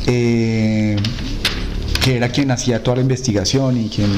eh, 0.07 0.97
que 2.05 2.17
era 2.17 2.29
quien 2.29 2.51
hacía 2.51 2.83
toda 2.83 2.97
la 2.97 3.03
investigación 3.03 3.79
y 3.79 3.88
quien 3.88 4.11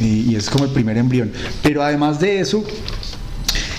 y, 0.00 0.34
es 0.34 0.50
como 0.50 0.64
el 0.64 0.70
primer 0.70 0.96
embrión. 0.96 1.32
Pero 1.62 1.82
además 1.82 2.20
de 2.20 2.40
eso, 2.40 2.64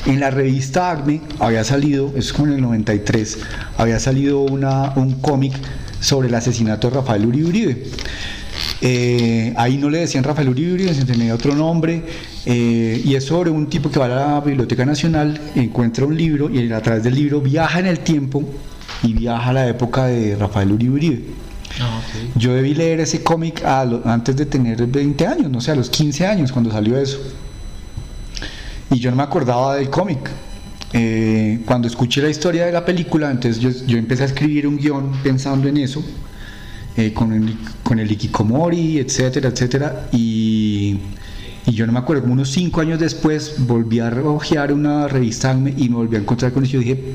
en 0.06 0.20
la 0.20 0.32
revista 0.32 0.92
ACME 0.92 1.22
había 1.40 1.64
salido, 1.64 2.14
es 2.16 2.34
como 2.34 2.48
en 2.48 2.54
el 2.56 2.62
93, 2.62 3.40
había 3.78 4.00
salido 4.00 4.40
una, 4.40 4.94
un 4.96 5.14
cómic 5.22 5.54
sobre 6.00 6.28
el 6.28 6.36
asesinato 6.36 6.90
de 6.90 6.96
Rafael 6.96 7.26
Uribe 7.26 7.48
Uribe. 7.48 7.84
Eh, 8.82 9.54
ahí 9.58 9.78
no 9.78 9.90
le 9.90 10.00
decían 10.00 10.24
Rafael 10.24 10.50
Uribe 10.50 10.74
Uribe, 10.74 10.94
se 10.94 11.06
tenía 11.06 11.34
otro 11.34 11.54
nombre, 11.54 12.04
eh, 12.46 13.02
y 13.04 13.16
es 13.16 13.26
sobre 13.26 13.50
un 13.50 13.68
tipo 13.68 13.92
que 13.92 14.00
va 14.00 14.06
a 14.06 14.10
la 14.10 14.42
Biblioteca 14.42 14.86
Nacional, 14.86 15.40
encuentra 15.56 16.06
un 16.06 16.16
libro 16.16 16.50
y 16.50 16.72
a 16.72 16.82
través 16.82 17.04
del 17.04 17.16
libro 17.16 17.42
viaja 17.42 17.80
en 17.80 17.88
el 17.88 18.00
tiempo 18.00 18.44
y 19.04 19.14
viaja 19.14 19.50
a 19.50 19.54
la 19.54 19.68
época 19.68 20.06
de 20.06 20.36
Rafael 20.36 20.72
Uribe 20.72 20.94
Uribe. 20.94 21.24
Ah. 21.82 22.02
Yo 22.36 22.54
debí 22.54 22.74
leer 22.74 23.02
ese 23.02 23.22
cómic 23.22 23.64
antes 23.66 24.36
de 24.36 24.46
tener 24.46 24.86
20 24.86 25.28
años, 25.28 25.52
no 25.52 25.62
sé, 25.62 25.72
a 25.72 25.76
los 25.76 25.90
15 25.90 26.26
años 26.26 26.52
cuando 26.52 26.72
salió 26.72 26.98
eso. 26.98 27.20
Y 28.90 29.00
yo 29.00 29.12
no 29.12 29.18
me 29.18 29.24
acordaba 29.24 29.76
del 29.76 29.90
cómic. 29.90 30.30
Eh, 30.94 31.60
cuando 31.66 31.88
escuché 31.88 32.22
la 32.22 32.30
historia 32.30 32.66
de 32.66 32.72
la 32.72 32.84
película, 32.84 33.30
entonces 33.30 33.60
yo, 33.60 33.70
yo 33.86 33.98
empecé 33.98 34.24
a 34.24 34.26
escribir 34.26 34.66
un 34.66 34.78
guion 34.78 35.12
pensando 35.22 35.68
en 35.68 35.78
eso, 35.78 36.04
eh, 36.98 37.14
con, 37.14 37.34
el, 37.34 37.56
con 37.84 38.00
el 38.00 38.12
Ikikomori, 38.12 38.98
etcétera, 39.00 39.50
etcétera. 39.50 40.08
Y, 40.12 40.98
y 41.66 41.72
yo 41.72 41.86
no 41.86 41.94
me 41.94 42.00
acuerdo, 42.00 42.22
como 42.24 42.34
unos 42.34 42.50
5 42.52 42.82
años 42.82 43.00
después 43.00 43.56
volví 43.60 44.00
a 44.00 44.10
ojear 44.24 44.74
una 44.74 45.08
revista 45.08 45.52
y 45.78 45.90
me 45.90 45.96
volví 45.96 46.16
a 46.16 46.20
encontrar 46.20 46.52
con 46.52 46.64
eso. 46.64 46.74
Yo 46.74 46.80
dije, 46.80 47.14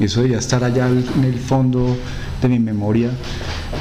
eso 0.00 0.20
debería 0.20 0.38
estar 0.38 0.62
allá 0.64 0.88
en 0.88 1.24
el 1.24 1.38
fondo 1.38 1.96
de 2.40 2.48
mi 2.48 2.58
memoria. 2.58 3.10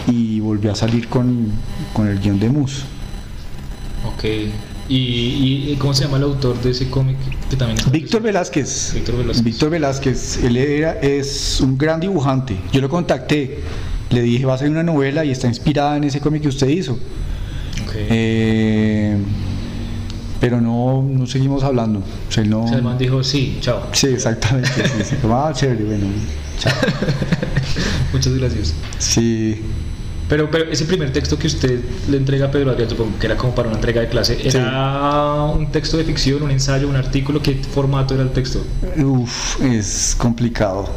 Y 0.08 0.40
volví 0.40 0.68
a 0.68 0.76
salir 0.76 1.08
con, 1.08 1.52
con 1.94 2.08
el 2.08 2.20
guion 2.20 2.40
de 2.40 2.50
Mus. 2.50 2.84
Ok. 4.06 4.24
¿Y, 4.88 4.96
y- 4.96 5.72
y 5.72 5.76
cómo 5.76 5.94
se 5.94 6.04
llama 6.06 6.18
el 6.18 6.24
autor 6.24 6.60
de 6.62 6.72
ese 6.72 6.90
cómic 6.90 7.16
que 7.50 7.56
también 7.56 7.78
es 7.80 7.92
Víctor 7.92 8.22
Velázquez. 8.24 8.94
Víctor 8.96 9.18
Velázquez. 9.18 9.44
Víctor 9.44 9.70
Velázquez, 9.70 10.44
él 10.44 10.58
era, 10.58 10.94
es 10.94 11.62
un 11.62 11.78
gran 11.78 12.00
dibujante. 12.00 12.58
Yo 12.72 12.82
lo 12.82 12.90
contacté, 12.90 13.60
le 14.10 14.22
dije, 14.22 14.46
va 14.46 14.56
a 14.56 14.58
ser 14.58 14.70
una 14.70 14.84
novela 14.84 15.24
y 15.26 15.32
está 15.32 15.48
inspirada 15.48 15.98
en 15.98 16.04
ese 16.06 16.20
cómic 16.20 16.42
que 16.44 16.48
usted 16.50 16.68
hizo. 16.68 16.94
Ok. 16.94 17.94
Eh, 17.96 19.18
pero 20.40 20.62
no, 20.62 21.04
no 21.04 21.28
seguimos 21.28 21.64
hablando. 21.64 22.00
O 22.00 22.32
sea, 22.32 22.44
no... 22.44 22.64
O 22.64 22.68
sea, 22.68 22.78
el 22.78 22.84
man 22.84 22.98
dijo, 22.98 23.24
sí, 23.24 23.58
chao. 23.62 23.88
Sí, 23.92 24.08
exactamente. 24.08 24.70
sí, 25.04 25.16
ah, 25.26 25.52
chévere, 25.54 25.84
bueno. 25.84 26.08
chao. 26.60 26.74
Muchas 28.14 28.34
gracias. 28.34 28.74
Sí, 28.98 29.62
Pero, 30.30 30.50
pero 30.50 30.72
ese 30.72 30.86
primer 30.86 31.12
texto 31.12 31.38
que 31.38 31.48
usted 31.48 31.82
le 32.10 32.18
entrega 32.18 32.48
a 32.48 32.52
Pedro 32.52 32.72
Adrián, 32.72 32.90
supongo 32.90 33.18
que 33.20 33.26
era 33.26 33.36
como 33.36 33.54
para 33.54 33.68
una 33.68 33.78
entrega 33.78 34.02
de 34.02 34.10
clase, 34.10 34.38
¿era 34.44 35.44
un 35.46 35.72
texto 35.72 35.98
de 35.98 36.04
ficción, 36.04 36.42
un 36.44 36.52
ensayo, 36.52 36.88
un 36.88 36.96
artículo? 36.96 37.42
¿Qué 37.42 37.56
formato 37.56 38.14
era 38.14 38.24
el 38.24 38.32
texto? 38.32 38.64
Uf, 38.98 39.62
es 39.62 40.16
complicado. 40.18 40.90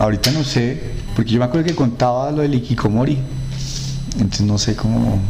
Ahorita 0.00 0.30
no 0.30 0.42
sé, 0.44 0.80
porque 1.14 1.32
yo 1.32 1.38
me 1.38 1.44
acuerdo 1.44 1.66
que 1.66 1.74
contaba 1.74 2.30
lo 2.30 2.40
del 2.40 2.54
Ikikomori. 2.54 3.18
Entonces 4.14 4.46
no 4.46 4.56
sé 4.56 4.74
cómo. 4.74 5.20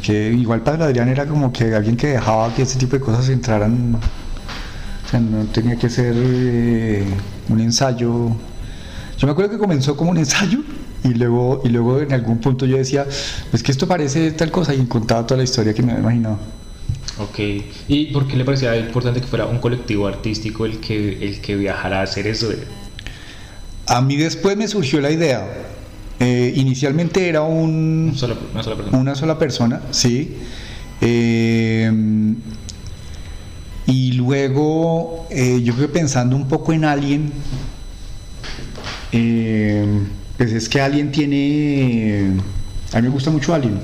Que 0.00 0.32
igual 0.32 0.62
para 0.62 0.84
Adrián 0.84 1.08
era 1.08 1.26
como 1.26 1.52
que 1.52 1.74
alguien 1.74 1.96
que 1.96 2.06
dejaba 2.06 2.54
que 2.54 2.62
ese 2.62 2.78
tipo 2.78 2.94
de 2.94 3.00
cosas 3.00 3.28
entraran. 3.28 3.96
O 3.96 5.10
sea, 5.10 5.18
no 5.18 5.46
tenía 5.46 5.74
que 5.76 5.90
ser 5.90 6.14
eh, 6.16 7.04
un 7.48 7.58
ensayo. 7.58 8.28
Yo 9.18 9.26
me 9.26 9.32
acuerdo 9.32 9.50
que 9.50 9.58
comenzó 9.58 9.96
como 9.96 10.12
un 10.12 10.18
ensayo 10.18 10.60
y 11.02 11.08
luego, 11.08 11.62
y 11.64 11.70
luego 11.70 12.00
en 12.00 12.12
algún 12.12 12.38
punto 12.38 12.66
yo 12.66 12.76
decía, 12.76 13.04
pues 13.50 13.64
que 13.64 13.72
esto 13.72 13.88
parece 13.88 14.30
tal 14.30 14.52
cosa 14.52 14.72
y 14.72 14.86
contaba 14.86 15.26
toda 15.26 15.38
la 15.38 15.44
historia 15.44 15.74
que 15.74 15.82
me 15.82 15.90
había 15.90 16.04
imaginado. 16.04 16.38
Ok. 17.18 17.38
¿Y 17.88 18.06
por 18.06 18.26
qué 18.26 18.36
le 18.36 18.44
parecía 18.44 18.76
importante 18.76 19.20
que 19.20 19.26
fuera 19.26 19.46
un 19.46 19.58
colectivo 19.58 20.06
artístico 20.06 20.66
el 20.66 20.78
que, 20.78 21.24
el 21.24 21.40
que 21.40 21.56
viajara 21.56 22.00
a 22.00 22.02
hacer 22.02 22.26
eso? 22.26 22.48
A 23.86 24.02
mí 24.02 24.16
después 24.16 24.56
me 24.56 24.68
surgió 24.68 25.00
la 25.00 25.10
idea. 25.10 25.46
Eh, 26.18 26.52
inicialmente 26.56 27.28
era 27.28 27.42
un, 27.42 28.08
Una 28.10 28.18
sola, 28.18 28.36
una 28.52 28.62
sola 28.62 28.76
persona. 28.76 28.98
una 28.98 29.14
sola 29.14 29.38
persona, 29.38 29.82
sí. 29.90 30.36
Eh, 31.00 31.90
y 33.86 34.12
luego 34.12 35.26
eh, 35.30 35.60
yo 35.62 35.74
creo 35.74 35.86
que 35.86 35.92
pensando 35.92 36.34
un 36.34 36.48
poco 36.48 36.72
en 36.72 36.84
Alien, 36.84 37.32
eh, 39.12 39.86
pues 40.36 40.52
es 40.52 40.68
que 40.68 40.80
Alien 40.80 41.12
tiene... 41.12 42.32
A 42.92 42.96
mí 42.96 43.02
me 43.02 43.08
gusta 43.10 43.30
mucho 43.30 43.54
Alien. 43.54 43.78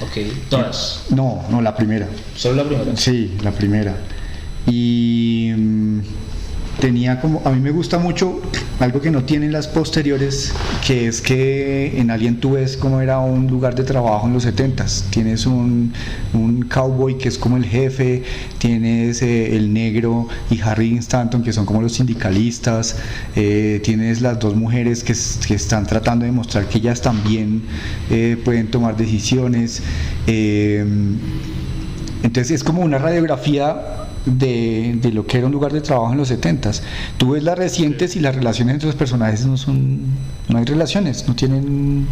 Ok. 0.00 0.18
Todas. 0.48 1.06
No, 1.10 1.44
no, 1.50 1.60
la 1.60 1.76
primera. 1.76 2.08
Solo 2.36 2.56
la 2.56 2.64
primera. 2.64 2.96
Sí, 2.96 3.36
la 3.42 3.52
primera. 3.52 3.94
Y 4.66 5.52
mm, 5.56 6.00
tenía 6.80 7.20
como, 7.20 7.42
a 7.44 7.50
mí 7.50 7.60
me 7.60 7.70
gusta 7.70 7.98
mucho 7.98 8.40
algo 8.80 9.00
que 9.00 9.10
no 9.10 9.24
tienen 9.24 9.52
las 9.52 9.68
posteriores, 9.68 10.52
que 10.86 11.06
es 11.06 11.20
que 11.20 11.98
en 11.98 12.10
Alien 12.10 12.40
tú 12.40 12.52
ves 12.52 12.76
cómo 12.76 13.00
era 13.00 13.18
un 13.20 13.46
lugar 13.46 13.74
de 13.74 13.84
trabajo 13.84 14.26
en 14.26 14.32
los 14.32 14.46
70s. 14.46 15.10
Tienes 15.10 15.46
un, 15.46 15.92
un 16.32 16.62
cowboy 16.62 17.16
que 17.16 17.28
es 17.28 17.38
como 17.38 17.56
el 17.56 17.64
jefe, 17.64 18.22
tienes 18.58 19.22
eh, 19.22 19.56
el 19.56 19.72
negro 19.72 20.28
y 20.50 20.60
Harry 20.60 20.96
Stanton 20.98 21.42
que 21.42 21.52
son 21.52 21.66
como 21.66 21.80
los 21.80 21.92
sindicalistas, 21.92 22.96
eh, 23.36 23.80
tienes 23.84 24.20
las 24.20 24.38
dos 24.38 24.54
mujeres 24.56 25.04
que, 25.04 25.14
que 25.46 25.54
están 25.54 25.86
tratando 25.86 26.24
de 26.24 26.32
mostrar 26.32 26.66
que 26.66 26.78
ellas 26.78 27.00
también 27.00 27.62
eh, 28.10 28.36
pueden 28.44 28.70
tomar 28.70 28.96
decisiones. 28.96 29.82
entonces 32.22 32.50
es 32.50 32.64
como 32.64 32.82
una 32.82 32.98
radiografía 32.98 34.03
de, 34.26 34.98
de 35.00 35.12
lo 35.12 35.26
que 35.26 35.38
era 35.38 35.46
un 35.46 35.52
lugar 35.52 35.72
de 35.72 35.80
trabajo 35.80 36.12
en 36.12 36.18
los 36.18 36.30
70s. 36.30 36.80
Tú 37.18 37.32
ves 37.32 37.42
las 37.42 37.58
recientes 37.58 38.16
y 38.16 38.20
las 38.20 38.34
relaciones 38.34 38.74
entre 38.74 38.86
los 38.88 38.96
personajes 38.96 39.44
no 39.46 39.56
son, 39.56 40.00
no 40.48 40.58
hay 40.58 40.64
relaciones, 40.64 41.26
no 41.28 41.34
tienen, 41.34 42.06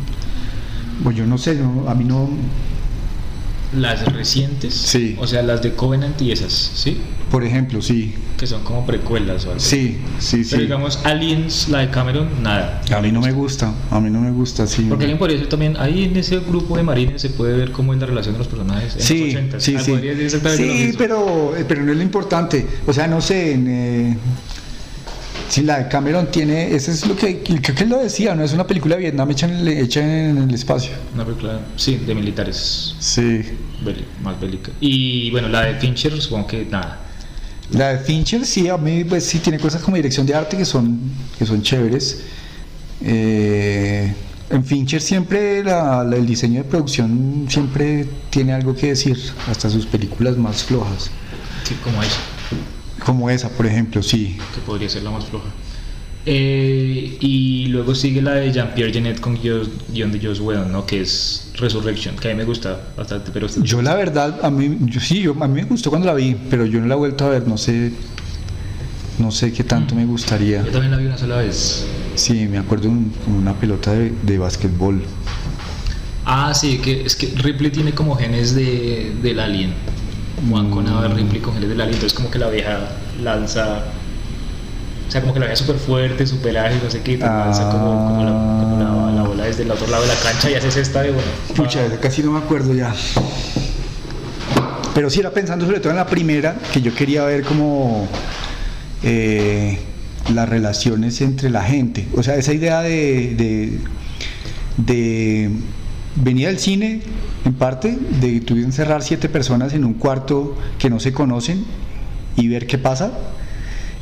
pues 1.03 1.16
yo 1.16 1.27
no 1.27 1.38
sé, 1.38 1.55
no- 1.55 1.88
a 1.88 1.94
mí 1.94 2.05
no, 2.05 2.29
Las 3.75 4.05
recientes. 4.12 4.75
Sí. 4.75 5.16
O 5.18 5.27
sea, 5.27 5.42
las 5.42 5.62
de 5.62 5.72
Covenant 5.75 6.20
y 6.20 6.31
esas, 6.33 6.53
¿sí? 6.53 6.98
Por 7.32 7.42
ejemplo, 7.44 7.80
sí, 7.82 8.14
Que 8.38 8.46
son 8.46 8.62
como 8.62 8.84
precuelas 8.86 9.44
o 9.46 9.48
algo. 9.48 9.60
sí, 9.60 9.96
sí, 10.20 10.44
sí. 10.44 10.50
Pero 10.50 10.62
digamos, 10.62 11.00
Aliens, 11.04 11.68
la 11.70 11.78
de 11.78 11.90
Cameron, 11.90 12.28
nada. 12.42 12.80
A 12.94 13.00
mí 13.00 13.10
no 13.10 13.20
me 13.22 13.32
gusta, 13.32 13.72
a 13.90 13.98
mí 14.00 14.08
no 14.10 14.20
me 14.20 14.30
gusta, 14.30 14.66
sí. 14.66 14.82
Porque 14.88 15.04
alguien 15.04 15.18
podría 15.18 15.36
decir 15.38 15.48
también, 15.48 15.76
ahí 15.78 16.04
en 16.04 16.16
ese 16.16 16.38
grupo 16.40 16.76
de 16.76 16.82
marines 16.82 17.22
se 17.22 17.30
puede 17.30 17.56
ver 17.56 17.72
cómo 17.72 17.94
es 17.94 17.98
la 18.00 18.06
relación 18.06 18.34
de 18.34 18.38
los 18.38 18.48
personajes 18.48 18.94
en 18.96 19.00
Sí, 19.02 19.18
los 19.24 19.28
80. 19.34 19.60
sí, 19.60 19.74
Ah, 19.76 19.82
sí. 19.82 20.60
Sí, 20.90 20.94
pero, 20.98 21.56
eh, 21.56 21.64
pero 21.66 21.82
no 21.82 21.90
es 21.92 21.96
lo 21.96 22.02
importante. 22.04 22.66
O 22.86 22.92
sea, 22.92 23.06
no 23.08 23.20
sé, 23.22 23.54
en, 23.54 23.66
eh, 23.68 24.16
si 25.48 25.62
la 25.62 25.78
de 25.78 25.88
Cameron 25.88 26.26
tiene, 26.30 26.74
eso 26.74 26.90
es 26.90 27.06
lo 27.06 27.14
que, 27.16 27.40
creo 27.42 27.74
que 27.76 27.84
él 27.84 27.90
lo 27.90 27.98
decía, 27.98 28.34
no 28.34 28.42
es 28.44 28.52
una 28.52 28.66
película 28.66 28.96
de 28.96 29.02
Vietnam 29.02 29.30
hecha 29.30 29.46
en 29.46 29.54
el, 29.56 29.68
hecha 29.68 30.00
en 30.00 30.38
el 30.38 30.54
espacio. 30.54 30.92
Una 31.14 31.24
película, 31.24 31.60
sí, 31.76 31.96
de 32.06 32.14
militares, 32.14 32.94
Sí. 32.98 33.40
más 34.22 34.40
bélica. 34.40 34.70
Y 34.80 35.30
bueno, 35.30 35.48
la 35.48 35.62
de 35.62 35.74
Fincher, 35.74 36.20
supongo 36.20 36.46
que 36.46 36.66
nada. 36.70 36.98
La 37.72 37.88
de 37.94 37.98
Fincher 38.04 38.44
sí, 38.44 38.68
a 38.68 38.76
mí 38.76 39.04
pues 39.04 39.24
sí 39.24 39.38
tiene 39.38 39.58
cosas 39.58 39.82
como 39.82 39.96
dirección 39.96 40.26
de 40.26 40.35
arte 40.35 40.56
que 40.56 40.64
son, 40.64 40.98
que 41.38 41.46
son 41.46 41.62
chéveres. 41.62 42.20
Eh, 43.00 44.12
en 44.50 44.64
Fincher 44.64 45.00
siempre 45.00 45.64
la- 45.64 46.04
la- 46.04 46.16
el 46.16 46.26
diseño 46.26 46.62
de 46.62 46.68
producción 46.68 47.46
siempre 47.48 48.06
tiene 48.30 48.52
algo 48.52 48.74
que 48.74 48.88
decir, 48.88 49.18
hasta 49.48 49.70
sus 49.70 49.87
películas 49.87 50.37
más 50.37 50.62
flojas. 50.64 51.11
Sí, 51.64 51.74
como 51.82 52.02
esa, 52.02 52.16
Como 53.04 53.30
esa, 53.30 53.48
por 53.48 53.66
ejemplo, 53.66 54.02
sí. 54.02 54.37
que 54.54 54.61
podría 54.61 54.88
ser 54.88 55.02
la 55.02 55.11
más 55.11 55.24
floja. 55.24 55.46
Eh, 56.24 57.16
y 57.20 57.66
luego 57.66 57.94
sigue 57.96 58.22
la 58.22 58.35
de 58.35 58.52
Jean-Pierre 58.52 58.92
Genet 58.92 59.18
con 59.20 59.35
guion 59.40 60.12
de 60.12 60.20
Joss 60.22 60.38
Whedon, 60.40 60.70
¿no? 60.70 60.87
Que 60.87 61.00
es 61.00 61.50
Resurrection, 61.58 62.14
que 62.16 62.28
a 62.28 62.30
mí 62.30 62.37
me 62.37 62.44
gusta 62.44 62.80
bastante, 62.96 63.30
pero 63.32 63.48
Yo 63.48 63.82
la 63.82 63.96
verdad, 63.96 64.38
a 64.42 64.50
mí, 64.50 64.76
yo, 64.82 65.00
sí, 65.00 65.20
yo, 65.22 65.35
a 65.40 65.48
mí 65.48 65.62
me 65.62 65.64
gustó 65.66 65.90
cuando 65.90 66.06
la 66.06 66.14
vi, 66.14 66.37
pero 66.48 66.64
yo 66.64 66.80
no 66.80 66.87
la 66.87 66.94
he 66.94 66.98
vuelto 66.98 67.24
a 67.26 67.30
ver, 67.30 67.48
no 67.48 67.58
sé, 67.58 67.92
no 69.18 69.32
sé 69.32 69.52
qué 69.52 69.64
tanto 69.64 69.96
me 69.96 70.04
gustaría. 70.06 70.64
Yo 70.64 70.70
también 70.70 70.92
la 70.92 70.96
vi 70.98 71.06
una 71.06 71.18
sola 71.18 71.38
vez. 71.38 71.87
Sí, 72.14 72.46
me 72.48 72.58
acuerdo 72.58 72.88
un- 72.88 73.12
como 73.24 73.38
una 73.38 73.54
pelota 73.54 73.92
de, 73.92 74.12
de 74.22 74.38
básquetbol. 74.38 75.02
Ah, 76.24 76.52
sí, 76.54 76.78
que 76.78 77.02
es 77.04 77.16
que 77.16 77.26
Ripley 77.37 77.72
tiene 77.72 77.92
como 77.94 78.14
genes 78.14 78.54
de, 78.54 79.12
del 79.22 79.40
alien. 79.40 79.72
Juan 80.48 80.70
con 80.70 80.85
Mm. 80.85 81.16
Ripley 81.16 81.40
con 81.40 81.54
genes 81.54 81.68
del 81.68 81.80
alien, 81.80 81.94
entonces 81.94 82.16
como 82.16 82.30
que 82.30 82.38
la 82.38 82.48
vieja 82.48 82.78
lanza. 83.22 83.82
O 85.12 85.14
sea, 85.14 85.20
como 85.20 85.35
que 85.35 85.40
la 85.40 85.46
vieja 85.46 85.57
súper 85.62 85.77
fuerte, 85.77 86.27
súper 86.27 86.57
ágil, 86.57 86.81
no 86.83 86.90
sé 86.90 87.03
qué, 87.03 87.12
y 87.12 87.16
te 87.18 87.27
lanza 87.27 87.68
como, 87.70 87.85
como, 88.09 88.25
la, 88.25 88.31
como 88.31 88.77
la- 88.79 89.12
la 89.12 89.22
bola 89.29 89.44
desde 89.44 89.64
el 89.64 89.70
otro 89.70 89.87
lado 89.88 90.01
de 90.05 90.09
la 90.09 90.14
cancha 90.14 90.51
y 90.51 90.55
haces 90.55 90.75
esta 90.79 91.03
de 91.03 91.11
bueno. 91.11 91.29
Pucha, 91.55 91.81
casi 92.01 92.22
no 92.22 92.31
me 92.33 92.38
acuerdo 92.38 92.72
ya. 92.72 92.94
Pero 94.94 95.11
sí 95.11 95.20
era 95.20 95.31
pensando 95.31 95.66
sobre 95.66 95.81
todo 95.81 95.90
en 95.90 95.96
la 95.96 96.07
primera, 96.07 96.57
que 96.72 96.81
yo 96.81 96.94
quería 96.94 97.25
ver 97.25 97.42
como... 97.44 98.09
eh, 99.03 99.79
las 100.33 100.48
relaciones 100.48 101.20
entre 101.20 101.51
la 101.51 101.62
gente. 101.62 102.07
O 102.16 102.22
sea, 102.22 102.37
esa 102.37 102.55
idea 102.55 102.81
de, 102.81 103.35
de, 103.37 103.79
de 104.79 105.51
venir 106.16 106.48
al 106.48 106.59
cine, 106.59 107.03
en 107.44 107.53
parte, 107.53 107.98
de 108.18 108.40
tú 108.40 108.55
encerrar 108.55 109.03
siete 109.03 109.29
personas 109.29 109.75
en 109.75 109.85
un 109.85 109.92
cuarto 109.94 110.57
que 110.79 110.88
no 110.88 111.01
se 111.01 111.12
conocen 111.12 111.64
y 112.37 112.48
ver 112.48 112.66
qué 112.66 112.79
pasa. 112.79 113.11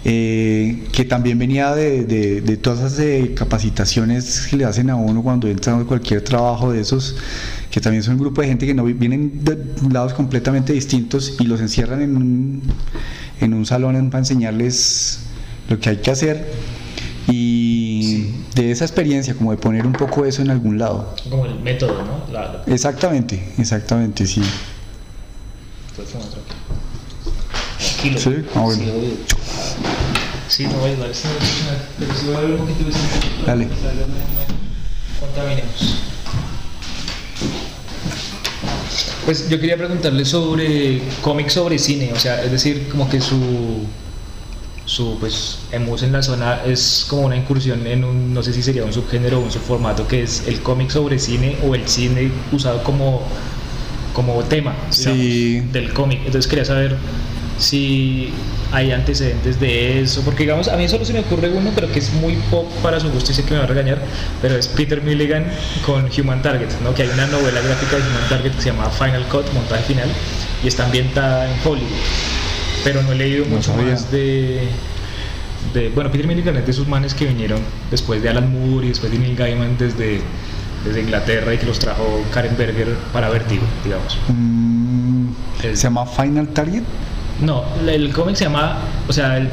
Eh, 0.05 0.87
que 0.93 1.05
también 1.05 1.39
venía 1.39 1.75
de, 1.75 2.05
de- 2.05 2.41
de 2.41 2.57
todas 2.57 2.79
esas 2.81 2.99
eh, 3.01 3.33
capacitaciones 3.35 4.47
que 4.49 4.57
le 4.57 4.65
hacen 4.65 4.89
a 4.91 4.97
uno 4.97 5.23
cuando 5.23 5.47
entra 5.49 5.77
a 5.77 5.85
cualquier 5.85 6.23
trabajo 6.23 6.73
de 6.73 6.81
esos, 6.81 7.17
que 7.71 7.81
también 7.81 8.03
son 8.03 8.15
un 8.15 8.21
grupo 8.21 8.41
de 8.41 8.49
gente 8.49 8.67
que 8.67 8.73
no 8.75 8.85
vi- 8.85 8.95
vienen 8.95 9.45
de 9.45 9.59
lados 9.93 10.15
completamente 10.15 10.73
distintos 10.73 11.35
y 11.39 11.45
los 11.45 11.61
encierran 11.61 12.01
en 12.03 12.17
un, 12.17 12.63
en 13.41 13.53
un 13.55 13.67
salón 13.67 14.09
para 14.11 14.21
enseñarles 14.21 15.21
lo 15.69 15.79
que 15.79 15.91
hay 15.91 15.97
que 15.99 16.11
hacer 16.11 16.51
y 17.29 18.33
de 18.57 18.71
esa 18.73 18.85
experiencia, 18.85 19.35
como 19.35 19.51
de 19.53 19.59
poner 19.59 19.87
un 19.87 19.93
poco 19.93 20.25
eso 20.25 20.43
en 20.43 20.51
algún 20.51 20.79
lado. 20.79 21.15
Como 21.29 21.47
el 21.47 21.61
método, 21.61 22.05
¿no? 22.05 22.33
La, 22.33 22.41
la- 22.53 22.65
Exactamente, 22.67 23.53
exactamente, 23.59 24.27
sí. 24.27 24.41
Pues, 25.95 26.09
Sí, 28.01 28.37
ah, 28.55 28.61
bueno. 28.61 28.83
Sí, 28.83 28.91
obvio. 28.91 29.11
Sí, 30.49 30.65
no 30.67 30.73
voy 30.75 30.91
a 30.91 30.93
ayudar, 30.95 31.11
pero 31.99 32.15
sí 32.15 32.27
voy 32.27 32.35
a 32.35 32.39
hablar 32.39 32.61
un 32.61 32.67
poquito 32.67 32.85
de. 32.89 33.47
Dale. 33.47 33.65
No, 33.67 33.71
no 33.73 35.21
contaminemos. 35.21 35.97
Pues 39.25 39.49
yo 39.49 39.61
quería 39.61 39.77
preguntarle 39.77 40.25
sobre 40.25 41.03
cómics 41.23 41.53
sobre 41.53 41.79
cine, 41.79 42.11
o 42.13 42.19
sea, 42.19 42.43
es 42.43 42.51
decir, 42.51 42.89
como 42.91 43.09
que 43.09 43.21
su 43.21 43.85
su 44.87 45.19
pues 45.21 45.59
emus 45.71 46.03
en 46.03 46.11
la 46.11 46.21
zona 46.21 46.63
es 46.67 47.07
como 47.09 47.23
una 47.23 47.37
incursión 47.37 47.87
en 47.87 48.03
un 48.03 48.35
no 48.35 48.43
sé 48.43 48.53
si 48.53 48.61
sería 48.61 48.83
un 48.85 48.93
subgénero 48.93 49.39
o 49.39 49.43
un 49.43 49.51
subformato 49.53 50.09
que 50.09 50.25
es 50.25 50.43
el 50.49 50.63
cómic 50.63 50.91
sobre 50.91 51.17
cine 51.21 51.57
o 51.65 51.77
el 51.77 51.87
cine 51.87 52.29
usado 52.51 52.83
como 52.83 53.23
como 54.15 54.43
tema 54.45 54.75
digamos, 54.91 54.97
Sí. 54.97 55.61
del 55.73 55.93
cómic. 55.93 56.19
Entonces 56.27 56.49
quería 56.49 56.65
saber 56.65 56.97
si 57.61 58.31
hay 58.73 58.91
antecedentes 58.93 59.61
de 59.61 60.01
eso, 60.01 60.23
porque 60.23 60.45
digamos, 60.45 60.69
a 60.69 60.77
mí 60.77 60.89
solo 60.89 61.05
se 61.05 61.13
me 61.13 61.21
ocurre 61.21 61.51
uno, 61.51 61.71
pero 61.75 61.91
que 61.93 61.99
es 61.99 62.13
muy 62.15 62.35
pop 62.51 62.67
para 62.83 62.99
su 62.99 63.11
gusto 63.11 63.33
y 63.33 63.35
sé 63.35 63.45
que 63.45 63.53
me 63.53 63.59
va 63.59 63.65
a 63.65 63.69
regañar, 63.69 63.99
pero 64.41 64.57
es 64.57 64.67
Peter 64.69 65.03
Milligan 65.03 65.45
con 65.85 66.09
Human 66.19 66.41
Target, 66.43 66.69
¿no? 66.83 66.95
que 66.95 67.03
hay 67.03 67.09
una 67.11 67.27
novela 67.27 67.61
gráfica 67.61 67.97
de 67.97 68.03
Human 68.03 68.29
Target 68.29 68.53
que 68.53 68.63
se 68.63 68.71
llama 68.71 68.89
Final 68.91 69.25
Cut, 69.29 69.53
montaje 69.53 69.83
final, 69.85 70.09
y 70.65 70.69
está 70.69 70.85
ambientada 70.87 71.47
en 71.51 71.57
Hollywood. 71.65 71.89
Pero 72.83 73.03
no 73.03 73.13
he 73.13 73.17
leído 73.17 73.45
No 73.45 73.57
mucho 73.57 73.73
sabía. 73.73 73.93
más 73.93 74.11
de, 74.11 74.63
de... 75.75 75.89
Bueno, 75.91 76.11
Peter 76.11 76.27
Milligan 76.27 76.57
es 76.57 76.65
de 76.65 76.71
esos 76.71 76.89
manes 76.89 77.13
que 77.13 77.27
vinieron 77.27 77.61
después 77.91 78.23
de 78.23 78.31
Alan 78.31 78.51
Moore 78.51 78.87
y 78.87 78.89
después 78.91 79.13
de 79.13 79.19
Neil 79.19 79.37
Gaiman 79.37 79.77
desde, 79.77 80.21
desde 80.87 81.01
Inglaterra 81.03 81.53
y 81.53 81.59
que 81.59 81.67
los 81.67 81.79
trajo 81.79 82.25
Karen 82.33 82.57
Berger 82.57 82.95
para 83.13 83.29
Vertigo, 83.29 83.65
digamos. 83.85 84.17
Mm, 84.29 85.29
¿Se 85.61 85.75
llama 85.77 86.07
Final 86.07 86.49
Target? 86.49 86.85
No, 87.43 87.65
el 87.87 88.13
cómic 88.13 88.37
se 88.37 88.45
llama, 88.45 88.79
o 89.09 89.13
sea, 89.13 89.37
el- 89.39 89.49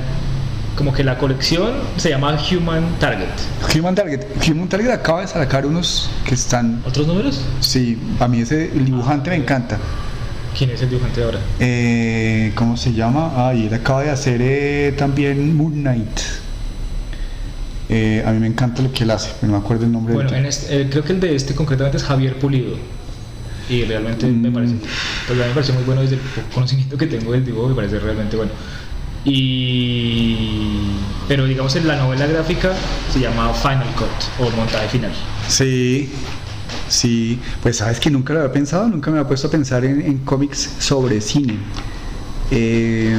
como 0.75 0.93
que 0.93 1.03
la 1.03 1.17
colección 1.17 1.71
se 1.97 2.09
llama 2.09 2.37
Human 2.51 2.83
Target. 2.99 3.27
Human 3.75 3.95
Target. 3.95 4.21
Human 4.47 4.67
Target 4.69 4.91
acaba 4.91 5.21
de 5.21 5.27
sacar 5.27 5.65
unos 5.65 6.09
que 6.25 6.35
están. 6.35 6.81
¿Otros 6.85 7.07
números? 7.07 7.41
Sí, 7.61 7.97
a 8.19 8.27
mí 8.27 8.41
ese 8.41 8.65
el 8.75 8.85
dibujante 8.85 9.29
me 9.31 9.37
encanta. 9.37 9.77
¿Quién 10.55 10.69
es 10.71 10.81
el 10.81 10.89
dibujante 10.89 11.23
ahora? 11.23 11.39
Eh, 11.59 12.51
¿Cómo 12.55 12.77
se 12.77 12.93
llama? 12.93 13.31
Ah, 13.35 13.53
y 13.55 13.67
él 13.67 13.73
acaba 13.73 14.03
de 14.03 14.11
hacer 14.11 14.39
eh, 14.41 14.93
también 14.97 15.55
Moon 15.55 15.73
Knight. 15.73 16.19
Eh, 17.89 18.23
a 18.25 18.31
mí 18.31 18.39
me 18.39 18.47
encanta 18.47 18.81
lo 18.81 18.91
que 18.91 19.03
él 19.03 19.11
hace, 19.11 19.31
pero 19.39 19.51
no 19.53 19.59
me 19.59 19.63
acuerdo 19.63 19.85
el 19.85 19.91
nombre 19.93 20.13
Bueno, 20.13 20.29
del 20.29 20.39
en 20.41 20.45
este, 20.47 20.81
eh, 20.81 20.87
creo 20.89 21.03
que 21.03 21.13
el 21.13 21.19
de 21.21 21.35
este 21.35 21.55
concretamente 21.55 21.97
es 21.97 22.03
Javier 22.03 22.37
Pulido. 22.37 22.75
Y 23.69 23.83
realmente 23.83 24.25
me 24.27 24.49
Mm. 24.49 24.53
parece, 24.53 24.75
pues 25.27 25.39
a 25.39 25.43
mí 25.43 25.47
me 25.49 25.53
pareció 25.53 25.73
muy 25.75 25.83
bueno 25.83 26.01
desde 26.01 26.15
el 26.15 26.21
poco 26.21 26.47
conocimiento 26.53 26.97
que 26.97 27.07
tengo 27.07 27.31
del 27.33 27.45
dibujo, 27.45 27.67
me 27.69 27.75
parece 27.75 27.99
realmente 27.99 28.37
bueno. 28.37 28.51
Y 29.25 30.91
pero 31.27 31.45
digamos 31.45 31.75
en 31.75 31.85
la 31.87 31.97
novela 31.97 32.25
gráfica 32.27 32.71
se 33.11 33.19
llama 33.19 33.53
Final 33.53 33.87
Cut 33.97 34.07
o 34.47 34.49
montaje 34.55 34.87
final. 34.87 35.11
Sí, 35.49 36.09
sí. 36.87 37.37
Pues 37.61 37.77
sabes 37.77 37.99
que 37.99 38.09
nunca 38.09 38.33
lo 38.33 38.39
había 38.39 38.53
pensado, 38.53 38.87
nunca 38.87 39.11
me 39.11 39.17
había 39.17 39.27
puesto 39.27 39.47
a 39.47 39.51
pensar 39.51 39.83
en, 39.83 39.99
en 40.01 40.19
cómics 40.19 40.69
sobre 40.79 41.19
cine. 41.19 41.57
Eh, 42.51 43.17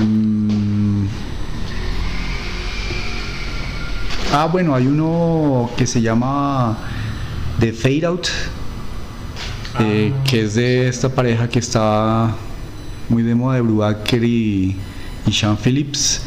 ah, 4.32 4.48
bueno, 4.50 4.74
hay 4.74 4.86
uno 4.86 5.70
que 5.76 5.86
se 5.86 6.00
llama 6.00 6.78
The 7.60 7.72
Fade 7.72 8.06
Out, 8.06 8.28
eh, 9.80 10.12
que 10.28 10.42
es 10.44 10.54
de 10.54 10.88
esta 10.88 11.08
pareja 11.08 11.48
que 11.48 11.58
está 11.58 12.34
muy 13.08 13.22
de 13.22 13.34
moda 13.34 13.56
de 13.56 13.60
Brubaker 13.62 14.22
y, 14.24 14.76
y 15.26 15.32
Sean 15.32 15.56
Phillips. 15.56 16.22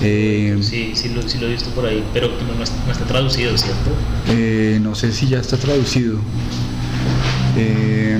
Eh, 0.00 0.58
Sí, 0.62 0.92
sí 0.94 1.10
lo, 1.10 1.22
sí 1.22 1.38
lo 1.38 1.46
he 1.46 1.52
visto 1.52 1.70
por 1.70 1.86
ahí, 1.86 2.02
pero 2.12 2.28
no, 2.28 2.54
no 2.56 2.64
está, 2.64 2.76
no 2.86 2.92
está 2.92 3.04
traducido, 3.04 3.56
¿cierto? 3.56 3.90
eh, 4.28 4.78
no 4.82 4.94
sé 4.94 5.12
si 5.12 5.28
ya 5.28 5.38
está 5.38 5.56
traducido. 5.56 6.18
Eh, 7.56 8.18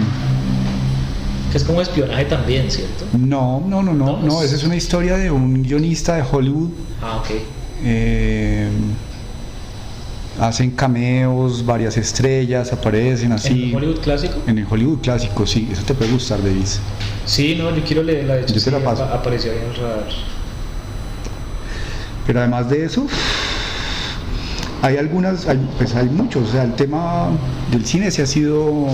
es 1.54 1.64
como 1.64 1.82
espionaje 1.82 2.24
también, 2.26 2.70
¿cierto? 2.70 3.04
No, 3.18 3.62
no, 3.66 3.82
no, 3.82 3.92
no, 3.92 4.06
No, 4.06 4.22
no, 4.22 4.38
es- 4.42 4.46
esa 4.48 4.56
es 4.56 4.64
una 4.64 4.76
historia 4.76 5.16
de 5.16 5.30
un 5.30 5.62
guionista 5.62 6.16
de 6.16 6.22
Hollywood. 6.30 6.70
Ah, 7.02 7.16
ok. 7.18 7.30
Hacen 10.40 10.70
cameos, 10.72 11.64
varias 11.66 11.96
estrellas, 11.96 12.72
aparecen 12.72 13.32
así. 13.32 13.70
¿En 13.70 13.76
Hollywood 13.76 14.00
clásico? 14.00 14.34
En 14.46 14.58
el 14.58 14.66
Hollywood 14.68 14.98
clásico, 15.00 15.46
sí, 15.46 15.68
eso 15.70 15.82
te 15.82 15.94
puede 15.94 16.10
gustar, 16.12 16.42
Davis. 16.42 16.80
Sí, 17.26 17.54
no, 17.56 17.74
yo 17.74 17.82
quiero 17.84 18.02
leerla, 18.02 18.34
de 18.34 18.42
hecho. 18.42 18.54
Yo 18.54 18.62
te 18.62 18.70
la 18.70 18.78
paso. 18.80 19.04
apa- 19.04 19.14
Apareció 19.16 19.52
ahí 19.52 19.58
en 19.58 19.70
el 19.70 19.76
radar. 19.76 20.08
Pero 22.26 22.38
además 22.40 22.70
de 22.70 22.84
eso, 22.84 23.06
hay 24.80 24.96
algunas, 24.96 25.46
hay, 25.48 25.58
pues 25.78 25.94
hay 25.94 26.06
muchos, 26.08 26.48
o 26.48 26.52
sea, 26.52 26.62
el 26.64 26.74
tema 26.74 27.28
del 27.70 27.84
cine 27.84 28.10
se 28.10 28.22
ha 28.22 28.26
sido 28.26 28.86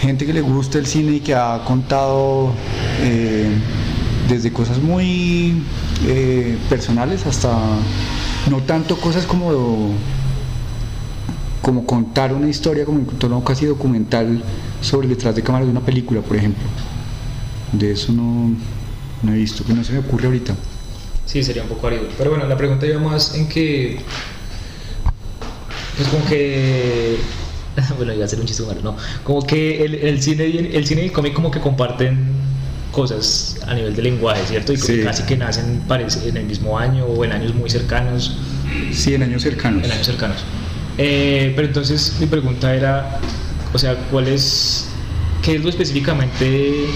gente 0.00 0.26
que 0.26 0.32
le 0.32 0.40
gusta 0.40 0.78
el 0.78 0.86
cine 0.86 1.12
y 1.16 1.20
que 1.20 1.34
ha 1.34 1.62
contado 1.64 2.52
eh, 3.02 3.48
desde 4.28 4.52
cosas 4.52 4.78
muy 4.78 5.62
eh, 6.06 6.56
personales 6.68 7.24
hasta 7.26 7.50
no 8.50 8.62
tanto 8.62 8.96
cosas 8.96 9.26
como 9.26 9.94
como 11.62 11.86
contar 11.86 12.34
una 12.34 12.48
historia 12.48 12.84
como 12.84 12.98
un 12.98 13.06
tono 13.06 13.42
casi 13.42 13.64
documental 13.64 14.42
sobre 14.82 15.08
detrás 15.08 15.34
de 15.34 15.42
cámara 15.42 15.64
de 15.64 15.70
una 15.70 15.80
película, 15.80 16.20
por 16.20 16.36
ejemplo. 16.36 16.62
De 17.72 17.92
eso 17.92 18.12
no, 18.12 18.54
no 19.22 19.32
he 19.32 19.36
visto, 19.36 19.64
que 19.64 19.72
no 19.72 19.82
se 19.82 19.94
me 19.94 20.00
ocurre 20.00 20.26
ahorita. 20.26 20.54
Sí, 21.24 21.42
sería 21.42 21.62
un 21.62 21.70
poco 21.70 21.86
árido. 21.86 22.04
Pero 22.18 22.30
bueno, 22.30 22.46
la 22.46 22.56
pregunta 22.56 22.86
iba 22.86 23.00
más 23.00 23.34
en 23.34 23.48
que. 23.48 23.98
Pues 25.96 26.08
como 26.08 26.24
que. 26.26 27.16
Bueno, 27.96 28.12
iba 28.12 28.24
a 28.24 28.28
ser 28.28 28.38
un 28.38 28.46
chiste 28.46 28.62
no. 28.84 28.94
Como 29.24 29.42
que 29.42 29.84
el, 29.84 29.96
el 29.96 30.22
cine 30.22 30.46
y 30.46 30.58
el, 30.58 30.66
el 30.76 30.86
cine 30.86 31.02
y 31.02 31.04
el 31.06 31.12
cómic 31.12 31.32
como 31.32 31.50
que 31.50 31.60
comparten 31.60 32.24
cosas 32.94 33.56
a 33.66 33.74
nivel 33.74 33.94
de 33.94 34.02
lenguaje, 34.02 34.42
¿cierto? 34.46 34.72
Y 34.72 34.76
Sí. 34.76 35.02
casi 35.04 35.24
que 35.24 35.36
nacen 35.36 35.82
parece, 35.88 36.28
en 36.28 36.36
el 36.36 36.44
mismo 36.46 36.78
año 36.78 37.04
o 37.06 37.24
en 37.24 37.32
años 37.32 37.54
muy 37.54 37.68
cercanos. 37.68 38.38
Sí, 38.92 39.14
en 39.14 39.22
años 39.24 39.42
cercanos. 39.42 39.84
En 39.84 39.90
años 39.92 40.06
cercanos. 40.06 40.38
Eh, 40.96 41.52
pero 41.56 41.66
entonces 41.68 42.16
mi 42.20 42.26
pregunta 42.26 42.74
era, 42.74 43.18
o 43.72 43.78
sea, 43.78 43.96
¿cuál 44.10 44.28
es, 44.28 44.86
qué 45.42 45.56
es 45.56 45.62
lo 45.62 45.68
específicamente 45.68 46.86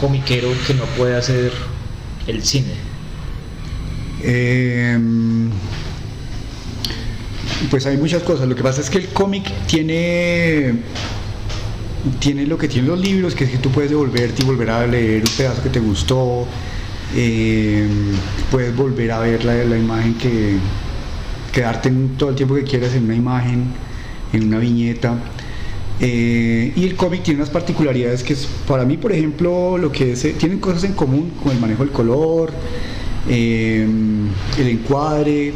comiquero 0.00 0.48
que 0.66 0.74
no 0.74 0.84
puede 0.96 1.14
hacer 1.16 1.52
el 2.26 2.42
cine? 2.42 2.72
Eh, 4.22 4.98
pues 7.70 7.86
hay 7.86 7.96
muchas 7.96 8.22
cosas. 8.22 8.48
Lo 8.48 8.54
que 8.54 8.62
pasa 8.62 8.80
es 8.80 8.90
que 8.90 8.98
el 8.98 9.08
cómic 9.08 9.44
tiene 9.66 10.74
tiene 12.18 12.46
lo 12.46 12.56
que 12.58 12.68
tienen 12.68 12.90
los 12.90 13.00
libros, 13.00 13.34
que 13.34 13.44
es 13.44 13.50
que 13.50 13.58
tú 13.58 13.70
puedes 13.70 13.90
devolverte 13.90 14.42
y 14.42 14.46
volver 14.46 14.70
a 14.70 14.86
leer 14.86 15.22
un 15.22 15.30
pedazo 15.36 15.62
que 15.62 15.70
te 15.70 15.80
gustó. 15.80 16.46
eh, 17.14 17.86
puedes 18.50 18.74
volver 18.76 19.12
a 19.12 19.20
ver 19.20 19.44
la, 19.44 19.54
la 19.64 19.78
imagen 19.78 20.14
que 20.14 20.58
quedarte 21.52 21.88
en 21.88 22.16
todo 22.16 22.30
el 22.30 22.36
tiempo 22.36 22.54
que 22.54 22.64
quieras 22.64 22.94
en 22.94 23.04
una 23.04 23.14
imagen, 23.16 23.72
en 24.32 24.44
una 24.46 24.58
viñeta. 24.58 25.16
Eh, 26.00 26.72
y 26.76 26.84
el 26.84 26.94
cómic 26.96 27.22
tiene 27.24 27.40
unas 27.40 27.50
particularidades 27.50 28.22
que 28.22 28.34
es, 28.34 28.46
para 28.66 28.84
mí, 28.84 28.96
por 28.96 29.12
ejemplo, 29.12 29.76
lo 29.78 29.90
que 29.90 30.12
es, 30.12 30.24
eh, 30.24 30.34
tienen 30.38 30.60
cosas 30.60 30.84
en 30.84 30.92
común 30.92 31.32
con 31.42 31.50
el 31.52 31.58
manejo 31.58 31.82
del 31.84 31.92
color, 31.92 32.52
eh, 33.28 33.86
el 34.58 34.68
encuadre, 34.68 35.54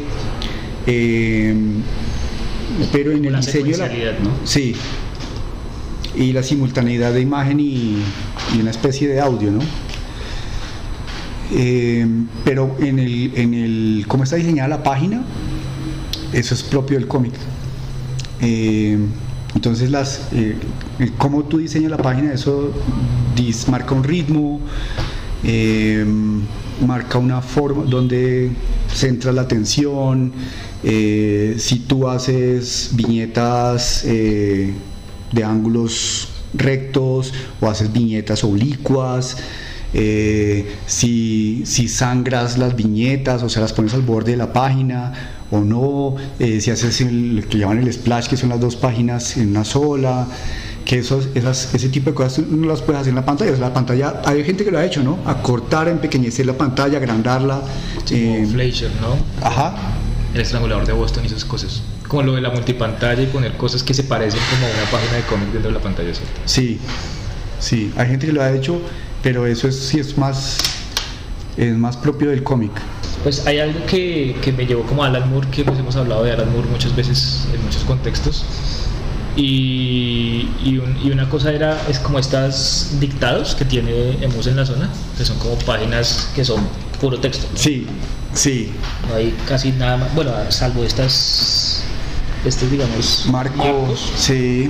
pero 2.91 3.11
en 3.11 3.25
el 3.25 3.31
La 3.31 3.39
diseño 3.39 3.77
de 3.77 3.77
la, 3.77 3.87
¿no? 4.19 4.31
sí, 4.43 4.75
y 6.15 6.31
la 6.33 6.43
simultaneidad 6.43 7.13
de 7.13 7.21
imagen 7.21 7.59
y, 7.59 7.97
una 8.59 8.71
especie 8.71 9.07
de 9.07 9.19
audio, 9.19 9.51
¿no? 9.51 9.59
Eh, 11.51 12.05
pero 12.43 12.75
en 12.79 12.99
el, 12.99 13.31
en 13.35 13.53
el, 13.53 14.05
cómo 14.07 14.23
está 14.23 14.35
diseñada 14.37 14.69
la 14.69 14.83
página, 14.83 15.23
eso 16.31 16.53
es 16.53 16.63
propio 16.63 16.97
del 16.97 17.07
cómic. 17.07 17.33
Eh, 18.41 18.97
entonces, 19.55 19.91
las, 19.91 20.27
eh, 20.33 20.55
cómo 21.17 21.43
tú 21.43 21.59
diseñas 21.59 21.91
la 21.91 21.97
página, 21.97 22.33
eso 22.33 22.71
dis- 23.35 23.67
marca 23.69 23.93
un 23.93 24.03
ritmo, 24.03 24.59
eh, 25.43 26.05
marca 26.85 27.17
una 27.19 27.41
forma 27.41 27.83
donde 27.83 28.51
centra 28.91 29.31
la 29.31 29.41
atención. 29.43 30.31
si 30.83 31.79
tú 31.87 32.09
haces 32.09 32.89
viñetas 32.93 34.05
de 35.33 35.43
ángulos 35.43 36.29
rectos 36.53 37.33
o 37.61 37.67
haces 37.67 37.91
viñetas 37.91 38.43
oblicuas, 38.43 39.37
eh, 39.95 40.71
si, 40.87 41.63
si 41.65 41.87
sangras 41.87 42.57
las 42.57 42.75
viñetas, 42.75 43.43
o 43.43 43.49
sea, 43.49 43.61
las 43.61 43.73
pones 43.73 43.93
al 43.93 44.01
borde 44.01 44.31
de 44.31 44.37
la 44.37 44.53
página 44.53 45.13
o 45.51 45.59
no, 45.61 46.15
eh, 46.39 46.61
si 46.61 46.71
haces 46.71 47.01
el- 47.01 47.35
lo 47.37 47.47
que 47.47 47.57
llaman 47.59 47.79
el 47.79 47.91
splash, 47.93 48.27
que 48.27 48.37
son 48.37 48.49
las 48.49 48.59
dos 48.59 48.75
páginas 48.75 49.37
en 49.37 49.49
una 49.49 49.63
sola, 49.63 50.27
que 50.85 50.99
esos, 50.99 51.29
esas, 51.35 51.73
ese 51.75 51.89
tipo 51.89 52.09
de 52.09 52.15
cosas 52.15 52.45
no 52.47 52.67
las 52.67 52.81
puedes 52.81 53.01
hacer 53.01 53.09
en 53.11 53.15
la 53.15 53.25
pantalla. 53.25 53.51
O 53.51 53.55
sea, 53.55 53.67
la 53.69 53.73
pantalla, 53.73 54.21
hay 54.25 54.43
gente 54.43 54.65
que 54.65 54.71
lo 54.71 54.79
ha 54.79 54.85
hecho, 54.85 55.03
¿no? 55.03 55.17
Acortar, 55.25 55.87
empequeñecer 55.87 56.45
la 56.45 56.57
pantalla, 56.57 56.97
agrandarla. 56.97 57.61
Como 58.07 58.17
eh, 58.35 58.47
Fleischer, 58.51 58.89
¿no? 58.99 59.15
ajá, 59.45 59.75
El 60.33 60.41
estrangulador 60.41 60.85
de 60.87 60.93
Boston 60.93 61.23
y 61.23 61.27
esas 61.27 61.45
cosas. 61.45 61.83
Como 62.13 62.27
lo 62.27 62.35
de 62.35 62.41
la 62.41 62.51
multipantalla 62.51 63.19
y 63.23 63.25
poner 63.25 63.57
cosas 63.57 63.81
que 63.81 63.91
se 63.95 64.03
parecen 64.03 64.39
como 64.51 64.67
a 64.67 64.69
una 64.69 64.91
página 64.91 65.13
de 65.17 65.23
cómic 65.23 65.47
dentro 65.51 65.71
de 65.71 65.77
la 65.77 65.81
pantalla, 65.83 66.13
¿cierto? 66.13 66.41
Sí, 66.45 66.77
sí, 67.59 67.91
hay 67.97 68.07
gente 68.07 68.27
que 68.27 68.33
lo 68.33 68.43
ha 68.43 68.51
hecho, 68.51 68.79
pero 69.23 69.47
eso 69.47 69.67
es, 69.67 69.79
sí 69.79 69.97
es 69.97 70.15
más, 70.15 70.59
es 71.57 71.75
más 71.75 71.97
propio 71.97 72.29
del 72.29 72.43
cómic. 72.43 72.69
Pues 73.23 73.47
hay 73.47 73.57
algo 73.57 73.83
que, 73.87 74.35
que 74.43 74.51
me 74.51 74.67
llevó 74.67 74.83
como 74.83 75.03
a 75.03 75.07
Alan 75.07 75.27
Moore, 75.27 75.47
que 75.49 75.63
pues 75.65 75.79
hemos 75.79 75.95
hablado 75.95 76.23
de 76.23 76.33
Alan 76.33 76.51
Moore 76.53 76.67
muchas 76.69 76.95
veces 76.95 77.47
en 77.51 77.63
muchos 77.63 77.83
contextos. 77.83 78.45
Y, 79.35 80.49
y, 80.63 80.77
un- 80.77 80.95
y 81.03 81.09
una 81.09 81.27
cosa 81.27 81.51
era, 81.51 81.75
es 81.89 81.97
como 81.97 82.19
estas 82.19 82.97
dictados 82.99 83.55
que 83.55 83.65
tiene 83.65 84.23
Emus 84.23 84.45
en 84.45 84.57
la 84.57 84.67
zona, 84.67 84.87
que 85.17 85.25
son 85.25 85.39
como 85.39 85.55
páginas 85.55 86.29
que 86.35 86.45
son 86.45 86.61
puro 87.01 87.19
texto. 87.19 87.47
¿no? 87.51 87.57
Sí, 87.57 87.87
sí, 88.35 88.71
No 89.09 89.15
hay 89.15 89.35
casi 89.47 89.71
nada 89.71 89.97
más, 89.97 90.13
bueno, 90.13 90.31
salvo 90.49 90.83
estas, 90.83 91.83
estos 92.45 92.69
digamos, 92.71 93.25
Marco, 93.31 93.57
marcos. 93.57 94.11
sí, 94.17 94.69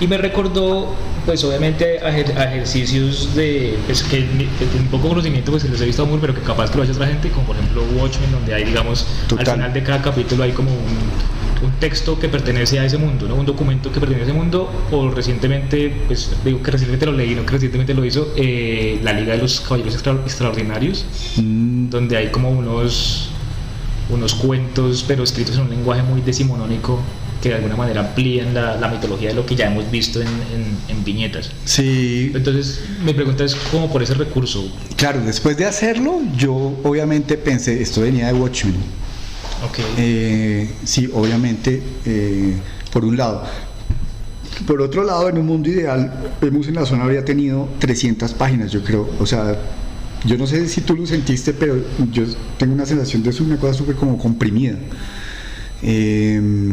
Y 0.00 0.06
me 0.06 0.18
recordó, 0.18 0.94
pues 1.24 1.42
obviamente, 1.44 2.00
a, 2.00 2.10
ejer- 2.10 2.36
a 2.36 2.44
ejercicios 2.52 3.34
de, 3.34 3.76
pues 3.86 4.02
que 4.02 4.18
que 4.18 4.46
poco 4.90 5.08
conocimiento, 5.08 5.50
pues 5.52 5.62
se 5.62 5.68
los 5.68 5.80
he 5.80 5.86
visto 5.86 6.04
Moore, 6.06 6.20
pero 6.20 6.34
que 6.34 6.40
capaz 6.42 6.70
que 6.70 6.76
lo 6.78 6.82
haya 6.82 6.92
otra 6.92 7.06
gente, 7.06 7.30
como 7.30 7.46
por 7.46 7.56
ejemplo 7.56 7.82
Watchmen, 7.98 8.30
donde 8.30 8.54
hay, 8.54 8.64
digamos, 8.64 9.06
Total. 9.28 9.46
al 9.48 9.54
final 9.54 9.72
de 9.72 9.82
cada 9.82 10.02
capítulo 10.02 10.42
hay 10.44 10.52
como 10.52 10.70
un, 10.70 11.66
un 11.66 11.72
texto 11.80 12.18
que 12.18 12.28
pertenece 12.28 12.78
a 12.78 12.84
ese 12.84 12.98
mundo, 12.98 13.26
¿no? 13.26 13.34
Un 13.36 13.46
documento 13.46 13.90
que 13.90 13.98
pertenece 13.98 14.24
a 14.26 14.28
ese 14.32 14.38
mundo, 14.38 14.70
o 14.92 15.08
recientemente, 15.10 15.90
pues 16.06 16.30
digo 16.44 16.62
que 16.62 16.70
recientemente 16.70 17.06
lo 17.06 17.12
leí, 17.12 17.34
no 17.34 17.46
que 17.46 17.52
recientemente 17.52 17.94
lo 17.94 18.04
hizo, 18.04 18.28
eh, 18.36 19.00
La 19.02 19.12
Liga 19.14 19.32
de 19.34 19.38
los 19.42 19.60
Caballeros 19.60 19.94
Extra- 19.94 20.12
Extraordinarios, 20.26 21.06
mm, 21.36 21.88
donde 21.88 22.16
hay 22.18 22.28
como 22.28 22.50
unos 22.50 23.30
unos 24.10 24.34
cuentos 24.34 25.04
pero 25.06 25.24
escritos 25.24 25.56
en 25.56 25.62
un 25.62 25.70
lenguaje 25.70 26.02
muy 26.02 26.20
decimonónico 26.20 27.00
que 27.42 27.50
de 27.50 27.56
alguna 27.56 27.76
manera 27.76 28.00
amplían 28.00 28.54
la, 28.54 28.76
la 28.76 28.88
mitología 28.88 29.28
de 29.28 29.34
lo 29.34 29.44
que 29.44 29.54
ya 29.56 29.66
hemos 29.66 29.90
visto 29.90 30.20
en, 30.20 30.26
en- 30.28 30.76
en 30.96 31.04
viñetas. 31.04 31.50
sí, 31.64 32.32
Entonces, 32.34 32.80
mi 33.04 33.12
pregunta 33.12 33.44
es 33.44 33.54
cómo 33.70 33.90
por 33.92 34.02
ese 34.02 34.14
recurso. 34.14 34.66
claro, 34.96 35.20
después 35.24 35.56
de 35.56 35.66
hacerlo, 35.66 36.20
yo 36.36 36.54
obviamente 36.82 37.36
pensé, 37.36 37.80
esto 37.82 38.00
venía 38.00 38.28
de 38.28 38.32
Watchmen. 38.32 38.74
Ok. 39.68 39.78
Eh, 39.98 40.70
sí, 40.84 41.08
obviamente, 41.12 41.82
eh, 42.06 42.56
por 42.92 43.04
un 43.04 43.16
lado. 43.16 43.42
Por 44.66 44.80
otro 44.80 45.04
lado, 45.04 45.28
en 45.28 45.36
un 45.38 45.46
mundo 45.46 45.68
ideal, 45.68 46.12
vemos 46.40 46.66
en 46.68 46.74
la 46.76 46.86
zona 46.86 47.04
habría 47.04 47.24
tenido 47.24 47.68
300 47.78 48.32
páginas, 48.32 48.72
yo 48.72 48.82
creo. 48.82 49.08
O 49.20 49.26
sea, 49.26 49.56
yo 50.24 50.36
no 50.38 50.46
sé 50.46 50.68
si 50.68 50.80
tú 50.80 50.94
lo 50.96 51.06
sentiste, 51.06 51.52
pero 51.52 51.76
yo 52.12 52.24
tengo 52.58 52.74
una 52.74 52.86
sensación 52.86 53.22
de 53.22 53.30
eso, 53.30 53.44
una 53.44 53.58
cosa 53.58 53.74
súper 53.74 53.96
como 53.96 54.18
comprimida. 54.18 54.76
Eh, 55.82 56.72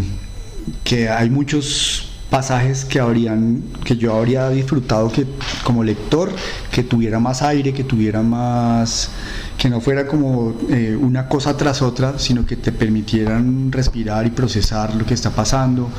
que 0.83 1.09
hay 1.09 1.29
muchos 1.29 2.09
pasajes 2.29 2.85
que 2.85 2.99
habrían 2.99 3.61
que 3.83 3.95
yo 3.95 4.15
habría 4.15 4.49
disfrutado 4.49 5.11
que 5.11 5.25
como 5.63 5.83
lector 5.83 6.31
que 6.71 6.81
tuviera 6.81 7.19
más 7.19 7.43
aire 7.43 7.73
que 7.73 7.83
tuviera 7.83 8.23
más 8.23 9.11
que 9.57 9.69
no 9.69 9.81
fuera 9.81 10.07
como 10.07 10.55
eh, 10.69 10.97
una 10.99 11.27
cosa 11.27 11.55
tras 11.57 11.83
otra 11.83 12.17
sino 12.17 12.43
que 12.45 12.55
te 12.55 12.71
permitieran 12.71 13.71
respirar 13.71 14.25
y 14.25 14.31
procesar 14.31 14.95
lo 14.95 15.05
que 15.05 15.13
está 15.13 15.29
pasando 15.29 15.89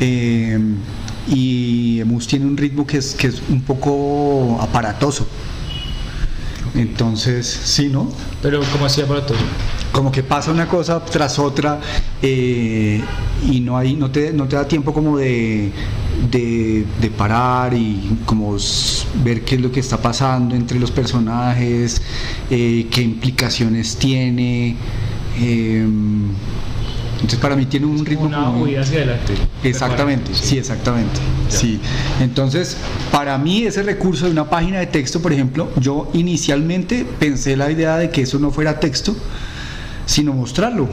Eh, 0.00 0.58
y 1.28 2.00
Emus 2.00 2.26
tiene 2.26 2.46
un 2.46 2.56
ritmo 2.56 2.84
que 2.84 2.98
es, 2.98 3.14
que 3.14 3.28
es 3.28 3.40
un 3.48 3.62
poco 3.62 4.58
aparatoso 4.60 5.26
entonces 6.74 7.46
sí 7.46 7.88
no 7.88 8.08
Pero, 8.42 8.60
¿cómo 8.72 8.86
hacía 8.86 9.06
para 9.06 9.24
todo? 9.24 9.38
como 9.92 10.10
que 10.10 10.24
pasa 10.24 10.50
una 10.50 10.66
cosa 10.66 11.04
tras 11.04 11.38
otra 11.38 11.80
eh, 12.20 13.00
y 13.48 13.60
no 13.60 13.78
hay 13.78 13.94
no 13.94 14.10
te, 14.10 14.32
no 14.32 14.48
te 14.48 14.56
da 14.56 14.66
tiempo 14.66 14.92
como 14.92 15.18
de, 15.18 15.70
de, 16.32 16.84
de 17.00 17.10
parar 17.10 17.74
y 17.74 18.18
como 18.26 18.56
ver 19.22 19.42
qué 19.44 19.54
es 19.54 19.60
lo 19.60 19.70
que 19.70 19.78
está 19.78 19.98
pasando 20.02 20.56
entre 20.56 20.80
los 20.80 20.90
personajes 20.90 22.02
eh, 22.50 22.88
qué 22.90 23.02
implicaciones 23.02 23.96
tiene 23.96 24.74
eh, 25.38 25.86
entonces 27.24 27.40
para 27.40 27.56
mí 27.56 27.64
tiene 27.64 27.86
un 27.86 28.04
ritmo 28.04 28.26
Una 28.26 28.44
como- 28.44 28.62
huida 28.64 28.82
hacia 28.82 28.98
adelante. 28.98 29.32
Exactamente, 29.62 30.30
sí, 30.34 30.58
exactamente. 30.58 31.18
Ya. 31.50 31.56
Sí. 31.58 31.80
Entonces, 32.20 32.76
para 33.10 33.38
mí 33.38 33.64
ese 33.64 33.82
recurso 33.82 34.26
de 34.26 34.32
una 34.32 34.48
página 34.50 34.78
de 34.78 34.86
texto, 34.86 35.22
por 35.22 35.32
ejemplo, 35.32 35.70
yo 35.80 36.10
inicialmente 36.12 37.06
pensé 37.18 37.56
la 37.56 37.70
idea 37.70 37.96
de 37.96 38.10
que 38.10 38.22
eso 38.22 38.38
no 38.38 38.50
fuera 38.50 38.78
texto, 38.78 39.16
sino 40.04 40.34
mostrarlo. 40.34 40.86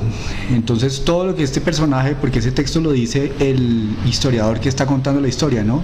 Entonces, 0.53 1.03
todo 1.03 1.25
lo 1.25 1.35
que 1.35 1.43
este 1.43 1.59
personaje, 1.59 2.15
porque 2.15 2.39
ese 2.39 2.53
texto 2.53 2.79
lo 2.79 2.93
dice 2.93 3.33
el 3.39 3.89
historiador 4.07 4.61
que 4.61 4.69
está 4.69 4.85
contando 4.85 5.19
la 5.19 5.27
historia, 5.27 5.63
¿no? 5.65 5.81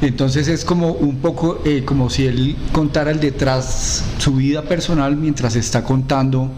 Entonces 0.00 0.46
es 0.46 0.64
como 0.64 0.92
un 0.92 1.16
poco 1.16 1.60
eh, 1.64 1.82
como 1.84 2.08
si 2.10 2.26
él 2.26 2.54
contara 2.70 3.10
el 3.10 3.18
detrás, 3.18 4.04
su 4.18 4.34
vida 4.36 4.62
personal 4.62 5.16
mientras 5.16 5.56
está 5.56 5.82
contando, 5.82 6.48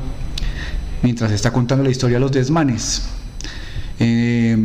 mientras 1.02 1.30
está 1.32 1.52
contando 1.52 1.84
la 1.84 1.90
historia 1.90 2.16
de 2.16 2.20
los 2.20 2.32
desmanes. 2.32 3.02
Eh, 3.98 4.56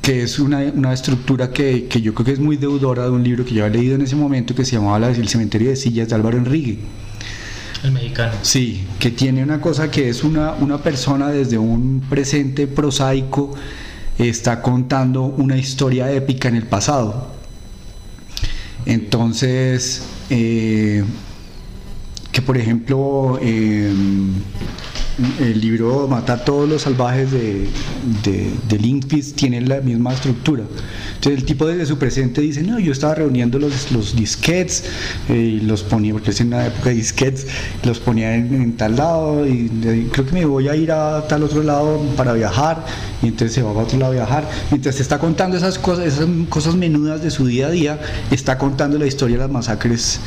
que 0.00 0.22
es 0.22 0.38
una, 0.38 0.60
una 0.74 0.92
estructura 0.94 1.50
que, 1.52 1.86
que 1.86 2.00
yo 2.00 2.14
creo 2.14 2.24
que 2.24 2.32
es 2.32 2.38
muy 2.40 2.56
deudora 2.56 3.04
de 3.04 3.10
un 3.10 3.22
libro 3.22 3.44
que 3.44 3.52
yo 3.52 3.64
había 3.66 3.78
leído 3.78 3.94
en 3.96 4.00
ese 4.00 4.16
momento 4.16 4.54
que 4.54 4.64
se 4.64 4.72
llamaba 4.76 4.98
La- 4.98 5.10
El 5.10 5.28
cementerio 5.28 5.68
de 5.68 5.76
sillas 5.76 6.08
de 6.08 6.14
Álvaro 6.14 6.38
Enrique. 6.38 6.78
El 7.84 7.92
mexicano. 7.92 8.32
Sí, 8.42 8.84
que 8.98 9.10
tiene 9.10 9.42
una 9.42 9.60
cosa 9.60 9.90
que 9.90 10.08
es 10.08 10.24
una, 10.24 10.52
una 10.54 10.78
persona 10.78 11.28
desde 11.28 11.58
un 11.58 12.02
presente 12.08 12.66
prosaico 12.66 13.54
está 14.18 14.60
contando 14.62 15.22
una 15.24 15.56
historia 15.56 16.10
épica 16.12 16.48
en 16.48 16.56
el 16.56 16.64
pasado. 16.64 17.28
Entonces, 18.86 20.02
eh, 20.30 21.04
que 22.32 22.42
por 22.42 22.56
ejemplo, 22.56 23.38
eh, 23.42 23.92
el 25.40 25.60
libro 25.60 26.06
Mata 26.08 26.34
a 26.34 26.44
todos 26.44 26.68
los 26.68 26.82
salvajes 26.82 27.30
de, 27.30 27.68
de, 28.24 28.50
de 28.68 28.78
Lindquist 28.78 29.36
tiene 29.36 29.60
la 29.60 29.80
misma 29.80 30.12
estructura. 30.12 30.64
Entonces 31.14 31.40
el 31.40 31.44
tipo 31.44 31.66
desde 31.66 31.84
su 31.86 31.98
presente 31.98 32.40
dice, 32.40 32.62
no, 32.62 32.78
yo 32.78 32.92
estaba 32.92 33.14
reuniendo 33.14 33.58
los, 33.58 33.92
los 33.92 34.16
disquets 34.16 34.84
eh, 35.28 35.34
y 35.34 35.60
los 35.60 35.82
ponía, 35.82 36.12
porque 36.14 36.30
es 36.30 36.40
en 36.40 36.48
una 36.48 36.66
época 36.66 36.88
de 36.90 36.94
disquets, 36.96 37.46
los 37.84 37.98
ponía 37.98 38.34
en, 38.34 38.54
en 38.54 38.76
tal 38.76 38.96
lado 38.96 39.46
y 39.46 39.68
de- 39.68 40.08
creo 40.10 40.24
que 40.26 40.32
me 40.32 40.44
voy 40.46 40.68
a 40.68 40.76
ir 40.76 40.90
a 40.92 41.26
tal 41.28 41.42
otro 41.42 41.62
lado 41.62 42.00
para 42.16 42.32
viajar 42.32 42.84
y 43.22 43.26
entonces 43.26 43.54
se 43.54 43.62
va 43.62 43.70
a 43.70 43.74
otro 43.74 43.98
lado 43.98 44.12
a 44.12 44.14
viajar. 44.14 44.48
Mientras 44.70 44.98
está 44.98 45.18
contando 45.18 45.56
esas 45.56 45.78
cosas, 45.78 46.06
esas 46.06 46.26
cosas 46.48 46.74
menudas 46.74 47.22
de 47.22 47.30
su 47.30 47.46
día 47.46 47.66
a 47.66 47.70
día, 47.70 48.00
está 48.30 48.56
contando 48.56 48.98
la 48.98 49.06
historia 49.06 49.36
de 49.36 49.42
las 49.42 49.50
masacres 49.50 50.20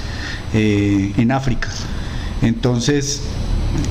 eh, 0.53 1.11
en 1.17 1.31
África. 1.31 1.69
Entonces, 2.41 3.21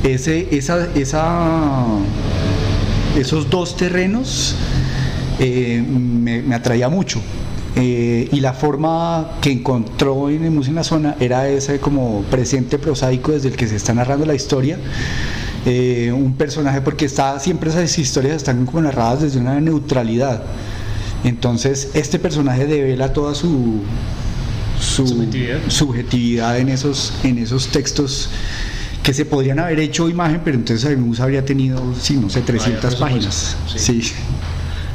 ese, 0.02 0.48
esa, 0.50 0.88
esa, 0.94 1.84
esos 3.18 3.48
dos 3.50 3.76
terrenos 3.76 4.54
eh, 5.38 5.82
me, 5.86 6.42
me 6.42 6.54
atraía 6.54 6.88
mucho. 6.88 7.20
Eh, 7.74 8.28
y 8.30 8.40
la 8.40 8.52
forma 8.52 9.38
que 9.40 9.50
encontró 9.50 10.28
en 10.28 10.44
Emus 10.44 10.68
en 10.68 10.74
la 10.74 10.84
zona 10.84 11.16
era 11.20 11.48
ese 11.48 11.80
como 11.80 12.20
presente 12.30 12.78
prosaico 12.78 13.32
desde 13.32 13.48
el 13.48 13.56
que 13.56 13.66
se 13.66 13.76
está 13.76 13.94
narrando 13.94 14.26
la 14.26 14.34
historia. 14.34 14.78
Eh, 15.64 16.12
un 16.14 16.34
personaje, 16.34 16.80
porque 16.82 17.06
está, 17.06 17.38
siempre 17.38 17.70
esas 17.70 17.98
historias 17.98 18.36
están 18.36 18.66
como 18.66 18.82
narradas 18.82 19.22
desde 19.22 19.40
una 19.40 19.58
neutralidad. 19.60 20.42
Entonces, 21.24 21.90
este 21.94 22.18
personaje 22.18 22.66
devela 22.66 23.12
toda 23.12 23.34
su, 23.34 23.80
su 24.78 25.06
Subjetividad. 25.06 25.58
subjetividad 25.68 26.58
en 26.58 26.68
esos, 26.68 27.14
en 27.22 27.38
esos 27.38 27.68
textos 27.68 28.28
que 29.02 29.12
se 29.12 29.24
podrían 29.24 29.58
haber 29.58 29.80
hecho 29.80 30.08
imagen, 30.08 30.40
pero 30.44 30.56
entonces 30.56 30.88
el 30.88 30.96
bus 30.96 31.20
habría 31.20 31.44
tenido, 31.44 31.80
sí, 32.00 32.16
no 32.16 32.30
sé, 32.30 32.42
300 32.42 32.94
páginas. 32.96 33.56
Sí. 33.76 34.02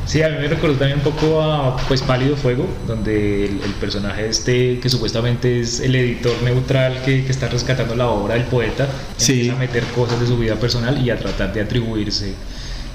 sí. 0.06 0.22
a 0.22 0.30
mí 0.30 0.36
me 0.40 0.48
recordó 0.48 0.76
también 0.76 1.00
un 1.00 1.04
poco 1.04 1.42
a 1.42 1.76
pues 1.88 2.02
Pálido 2.02 2.38
Fuego, 2.38 2.66
donde 2.88 3.46
el, 3.46 3.74
personaje 3.82 4.30
este, 4.30 4.80
que 4.80 4.90
supuestamente 4.90 5.60
es 5.60 5.82
el 5.82 5.96
editor 5.96 6.34
neutral 6.44 7.02
que, 7.04 7.26
que 7.26 7.32
está 7.32 7.50
rescatando 7.50 7.96
la 7.96 8.08
obra 8.08 8.36
del 8.36 8.46
poeta, 8.46 8.88
empieza 9.20 9.54
a 9.54 9.58
meter 9.58 9.84
cosas 9.96 10.20
de 10.20 10.28
su 10.28 10.38
vida 10.38 10.56
personal 10.56 11.06
y 11.06 11.10
a 11.10 11.18
tratar 11.18 11.54
de 11.54 11.62
atribuirse 11.62 12.34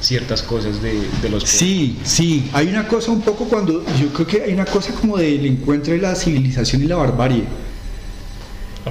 ciertas 0.00 0.42
cosas 0.42 0.82
de, 0.82 1.00
de 1.22 1.28
los 1.28 1.44
Sí, 1.44 1.98
sí, 2.04 2.50
hay 2.52 2.68
una 2.68 2.88
cosa 2.88 3.12
un 3.12 3.20
poco 3.20 3.44
cuando, 3.44 3.84
yo 4.00 4.08
creo 4.12 4.26
que 4.26 4.42
hay 4.42 4.52
una 4.54 4.64
cosa 4.64 4.92
como 4.94 5.16
del 5.16 5.46
encuentro 5.46 5.92
de 5.92 6.00
la 6.00 6.14
civilización 6.14 6.82
y 6.82 6.86
la 6.86 6.96
barbarie 6.96 7.44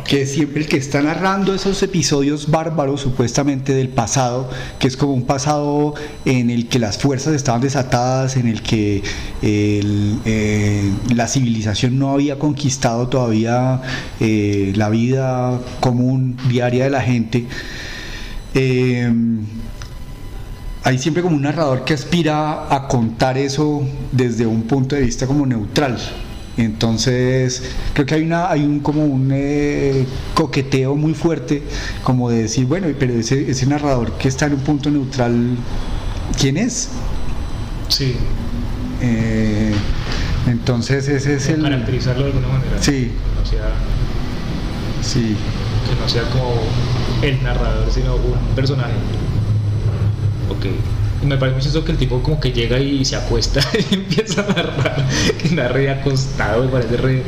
que 0.06 0.26
siempre 0.26 0.62
el 0.62 0.68
que 0.68 0.78
está 0.78 1.02
narrando 1.02 1.54
esos 1.54 1.82
episodios 1.84 2.50
bárbaros 2.50 3.02
supuestamente 3.02 3.74
del 3.74 3.90
pasado, 3.90 4.50
que 4.80 4.88
es 4.88 4.96
como 4.96 5.14
un 5.14 5.26
pasado 5.26 5.94
en 6.26 6.50
el 6.50 6.68
que 6.70 6.80
las 6.80 6.98
fuerzas 6.98 7.34
estaban 7.34 7.62
desatadas, 7.62 8.38
en 8.38 8.48
el 8.48 8.62
que 8.62 9.04
eh, 9.42 10.92
la 11.14 11.28
civilización 11.28 12.00
no 12.00 12.12
había 12.12 12.40
conquistado 12.40 13.10
todavía 13.10 13.82
eh, 14.20 14.72
la 14.76 14.90
vida 14.90 15.60
común 15.82 16.38
diaria 16.48 16.86
de 16.86 16.90
la 16.90 17.02
gente. 17.02 17.46
Eh, 18.54 19.12
hay 20.84 20.98
siempre 20.98 21.22
como 21.22 21.36
un 21.36 21.44
narrador 21.44 21.84
que 21.84 21.94
aspira 21.94 22.74
a 22.74 22.88
contar 22.88 23.38
eso 23.38 23.86
desde 24.12 24.48
un 24.48 24.64
punto 24.64 24.96
de 24.96 25.02
vista 25.02 25.28
como 25.28 25.46
neutral. 25.46 25.98
Entonces, 26.62 27.64
creo 27.94 28.06
que 28.06 28.16
hay 28.16 28.24
una 28.24 28.50
hay 28.50 28.62
un 28.62 28.80
como 28.82 29.04
un 29.04 29.32
eh, 29.34 30.06
coqueteo 30.36 30.96
muy 30.96 31.16
fuerte 31.16 31.64
como 32.04 32.30
de 32.30 32.44
decir, 32.44 32.66
bueno, 32.66 32.88
pero 33.00 33.14
ese, 33.14 33.50
ese 33.50 33.66
narrador 33.66 34.12
que 34.14 34.28
está 34.28 34.46
en 34.46 34.54
un 34.54 34.60
punto 34.60 34.92
neutral, 34.92 35.58
¿quién 36.40 36.58
es? 36.58 36.90
Sí. 37.88 38.16
Eh, 39.02 39.74
entonces 40.48 41.08
ese 41.08 41.36
es 41.36 41.50
el 41.50 41.64
caracterizarlo 41.64 42.26
de 42.26 42.32
alguna 42.32 42.48
manera. 42.50 42.78
Sí. 42.80 43.12
Que 43.12 43.40
no 43.40 43.46
sea 43.46 43.72
Sí. 45.02 45.36
Que 45.90 46.00
no 46.00 46.08
sea 46.08 46.24
como 46.30 46.54
el 47.24 47.42
narrador, 47.44 47.92
sino 47.92 48.16
un 48.16 48.56
personaje. 48.56 48.94
Ok 50.50 50.68
me 51.24 51.38
parece 51.38 51.56
muy 51.56 51.64
chistoso 51.64 51.86
que 51.86 51.92
el 51.92 51.98
tipo 51.98 52.22
como 52.22 52.40
que 52.40 52.52
llega 52.52 52.80
y 52.80 53.04
se 53.06 53.16
acuesta 53.16 53.62
y 53.92 53.96
empieza 53.96 54.42
a 54.42 54.48
narrar, 54.48 55.08
que 55.42 55.50
narra 55.56 55.92
acostado, 55.92 56.64
me 56.64 56.70
parece 56.70 56.98
re, 56.98 57.24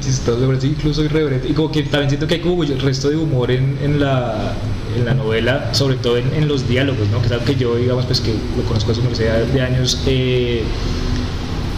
chistoso, 0.00 0.38
me 0.40 0.48
parece 0.48 0.68
incluso 0.68 1.04
irreverente. 1.04 1.48
Y 1.48 1.52
como 1.52 1.70
que 1.70 1.82
también 1.84 2.10
siento 2.10 2.26
que 2.26 2.34
hay 2.34 2.40
como 2.40 2.62
el 2.62 2.80
resto 2.80 3.10
de 3.10 3.16
humor 3.16 3.50
en, 3.50 4.00
la, 4.00 4.54
en 4.96 5.04
la 5.04 5.14
novela, 5.14 5.74
sobre 5.74 5.96
todo 5.96 6.18
en, 6.18 6.48
los 6.48 6.68
diálogos, 6.68 7.08
¿no? 7.08 7.20
Que 7.20 7.26
es 7.26 7.32
algo 7.32 7.44
que 7.44 7.56
yo, 7.56 7.76
digamos, 7.76 8.04
pues 8.06 8.20
que 8.20 8.34
lo 8.56 8.62
conozco 8.64 8.92
hace 8.92 9.00
universidad 9.00 9.38
de 9.38 9.60
años, 9.60 10.02
eh, 10.06 10.62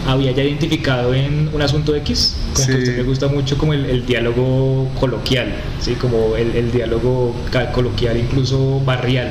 había 0.07 0.31
ya 0.31 0.43
identificado 0.43 1.13
en 1.13 1.49
un 1.53 1.61
asunto 1.61 1.93
X, 1.95 2.35
como 2.53 2.67
que 2.67 2.73
a 2.73 2.77
usted 2.77 2.97
le 2.97 3.03
gusta 3.03 3.27
mucho 3.27 3.57
como 3.57 3.73
el, 3.73 4.05
diálogo 4.05 4.89
coloquial, 4.99 5.53
¿sí? 5.81 5.95
como 5.95 6.35
el, 6.37 6.55
el, 6.55 6.71
diálogo 6.71 7.35
coloquial, 7.73 8.17
incluso 8.17 8.79
barrial, 8.85 9.29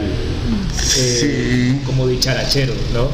eh, 0.99 1.81
como 1.87 2.07
dicharachero, 2.07 2.75
¿no? 2.93 3.09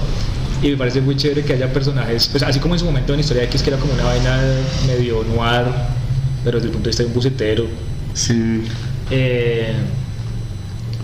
Y 0.66 0.72
me 0.72 0.76
parece 0.76 1.00
muy 1.00 1.16
chévere 1.16 1.44
que 1.44 1.52
haya 1.52 1.72
personajes, 1.72 2.28
pues 2.28 2.42
así 2.42 2.58
como 2.58 2.74
en 2.74 2.80
su 2.80 2.84
momento 2.84 3.14
en 3.14 3.20
Historia 3.20 3.44
X, 3.44 3.62
que 3.62 3.70
era 3.70 3.78
como 3.78 3.92
una 3.94 4.04
vaina 4.04 4.40
medio 4.88 5.24
noir, 5.24 5.66
pero 6.44 6.58
desde 6.58 6.68
el 6.68 6.72
punto 6.72 6.84
de 6.84 6.90
vista 6.90 7.02
de 7.04 7.08
un 7.08 7.14
bucetero. 7.14 7.66
Sí. 8.14 8.62
Eh, 9.10 9.72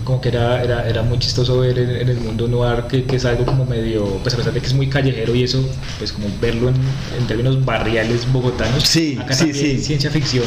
como 0.09 0.21
que 0.21 0.29
era, 0.29 0.63
era, 0.63 0.89
era 0.89 1.03
muy 1.03 1.19
chistoso 1.19 1.59
ver 1.59 1.77
en, 1.77 2.09
el 2.09 2.19
mundo 2.19 2.47
noir 2.47 2.85
que, 2.89 3.03
que, 3.03 3.17
es 3.17 3.25
algo 3.25 3.45
como 3.45 3.63
medio, 3.63 4.05
pues 4.23 4.33
a 4.33 4.37
pesar 4.37 4.53
de 4.53 4.59
que 4.59 4.65
es 4.65 4.73
muy 4.73 4.89
callejero 4.89 5.35
y 5.35 5.43
eso, 5.43 5.63
pues 5.99 6.11
como 6.11 6.27
verlo 6.41 6.69
en, 6.69 6.75
en 7.19 7.27
términos 7.27 7.63
barriales 7.63 8.25
bogotanos. 8.33 8.81
Sí, 8.81 9.19
Acá 9.21 9.35
sí, 9.35 9.53
sí. 9.53 9.77
ciencia 9.77 10.09
ficción 10.09 10.45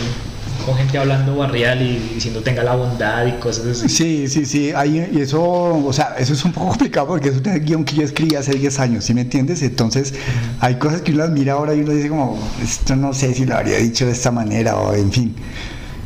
con 0.66 0.76
gente 0.76 0.98
hablando 0.98 1.36
barrial 1.36 1.80
y 1.80 2.14
diciendo 2.14 2.40
tenga 2.40 2.64
la 2.64 2.74
bondad 2.74 3.24
y 3.24 3.32
cosas 3.38 3.66
así. 3.66 3.88
Sí, 3.88 4.26
sí, 4.26 4.46
sí, 4.46 4.72
Ahí, 4.72 5.08
y 5.12 5.20
eso, 5.20 5.40
o 5.40 5.92
sea, 5.92 6.16
eso 6.18 6.32
es 6.32 6.44
un 6.44 6.50
poco 6.50 6.68
complicado 6.70 7.06
porque 7.06 7.28
es 7.28 7.36
un 7.36 7.64
guion 7.64 7.84
que 7.84 7.94
yo 7.94 8.02
escribí 8.02 8.34
hace 8.34 8.54
10 8.54 8.80
años, 8.80 9.04
¿sí 9.04 9.14
me 9.14 9.20
entiendes? 9.20 9.62
Entonces, 9.62 10.12
hay 10.58 10.74
cosas 10.74 11.02
que 11.02 11.12
uno 11.12 11.22
las 11.22 11.30
mira 11.30 11.52
ahora 11.52 11.72
y 11.72 11.82
uno 11.82 11.92
dice 11.92 12.08
como, 12.08 12.36
esto 12.60 12.96
no 12.96 13.14
sé 13.14 13.32
si 13.32 13.46
lo 13.46 13.56
habría 13.56 13.78
dicho 13.78 14.06
de 14.06 14.12
esta 14.12 14.32
manera 14.32 14.74
o 14.74 14.92
en 14.92 15.12
fin. 15.12 15.36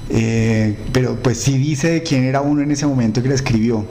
Eh, 0.08 0.76
pero 0.92 1.16
pues 1.20 1.38
sí 1.38 1.58
dice 1.58 2.02
quién 2.02 2.24
era 2.24 2.40
uno 2.40 2.62
en 2.62 2.70
ese 2.70 2.86
momento 2.86 3.22
que 3.22 3.28
la 3.28 3.34
escribió. 3.34 3.84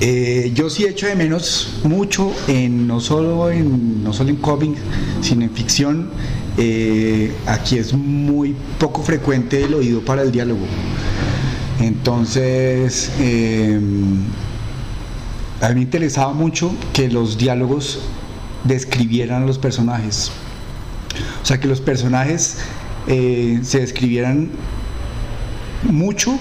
Eh, 0.00 0.52
yo 0.54 0.70
sí 0.70 0.84
echo 0.84 1.06
de 1.06 1.16
menos 1.16 1.80
mucho 1.82 2.32
en 2.46 2.86
no 2.86 3.00
solo 3.00 3.50
en 3.50 4.04
no 4.04 4.12
solo 4.12 4.30
en 4.30 4.38
sino 5.20 5.42
en 5.42 5.50
ficción. 5.50 6.10
Eh, 6.56 7.32
aquí 7.46 7.78
es 7.78 7.92
muy 7.92 8.56
poco 8.78 9.02
frecuente 9.02 9.64
el 9.64 9.74
oído 9.74 10.00
para 10.04 10.22
el 10.22 10.32
diálogo. 10.32 10.64
Entonces, 11.80 13.12
a 15.60 15.68
mí 15.68 15.74
me 15.74 15.82
interesaba 15.82 16.32
mucho 16.32 16.72
que 16.92 17.08
los 17.08 17.38
diálogos 17.38 18.00
describieran 18.64 19.44
a 19.44 19.46
los 19.46 19.58
personajes. 19.58 20.32
O 21.42 21.46
sea, 21.46 21.60
que 21.60 21.68
los 21.68 21.80
personajes 21.80 22.56
se 23.06 23.78
describieran 23.80 24.50
mucho 25.84 26.38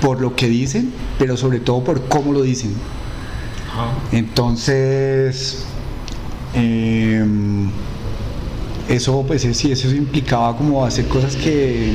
por 0.00 0.20
lo 0.20 0.34
que 0.36 0.48
dicen, 0.48 0.92
pero 1.18 1.36
sobre 1.36 1.60
todo 1.60 1.82
por 1.82 2.08
cómo 2.08 2.32
lo 2.32 2.42
dicen. 2.42 2.72
Entonces, 4.12 5.64
em, 6.54 7.70
eso 8.88 9.24
pues 9.26 9.42
sí, 9.42 9.70
eso 9.70 9.88
implicaba 9.90 10.56
como 10.56 10.84
hacer 10.84 11.06
cosas 11.06 11.36
que 11.36 11.92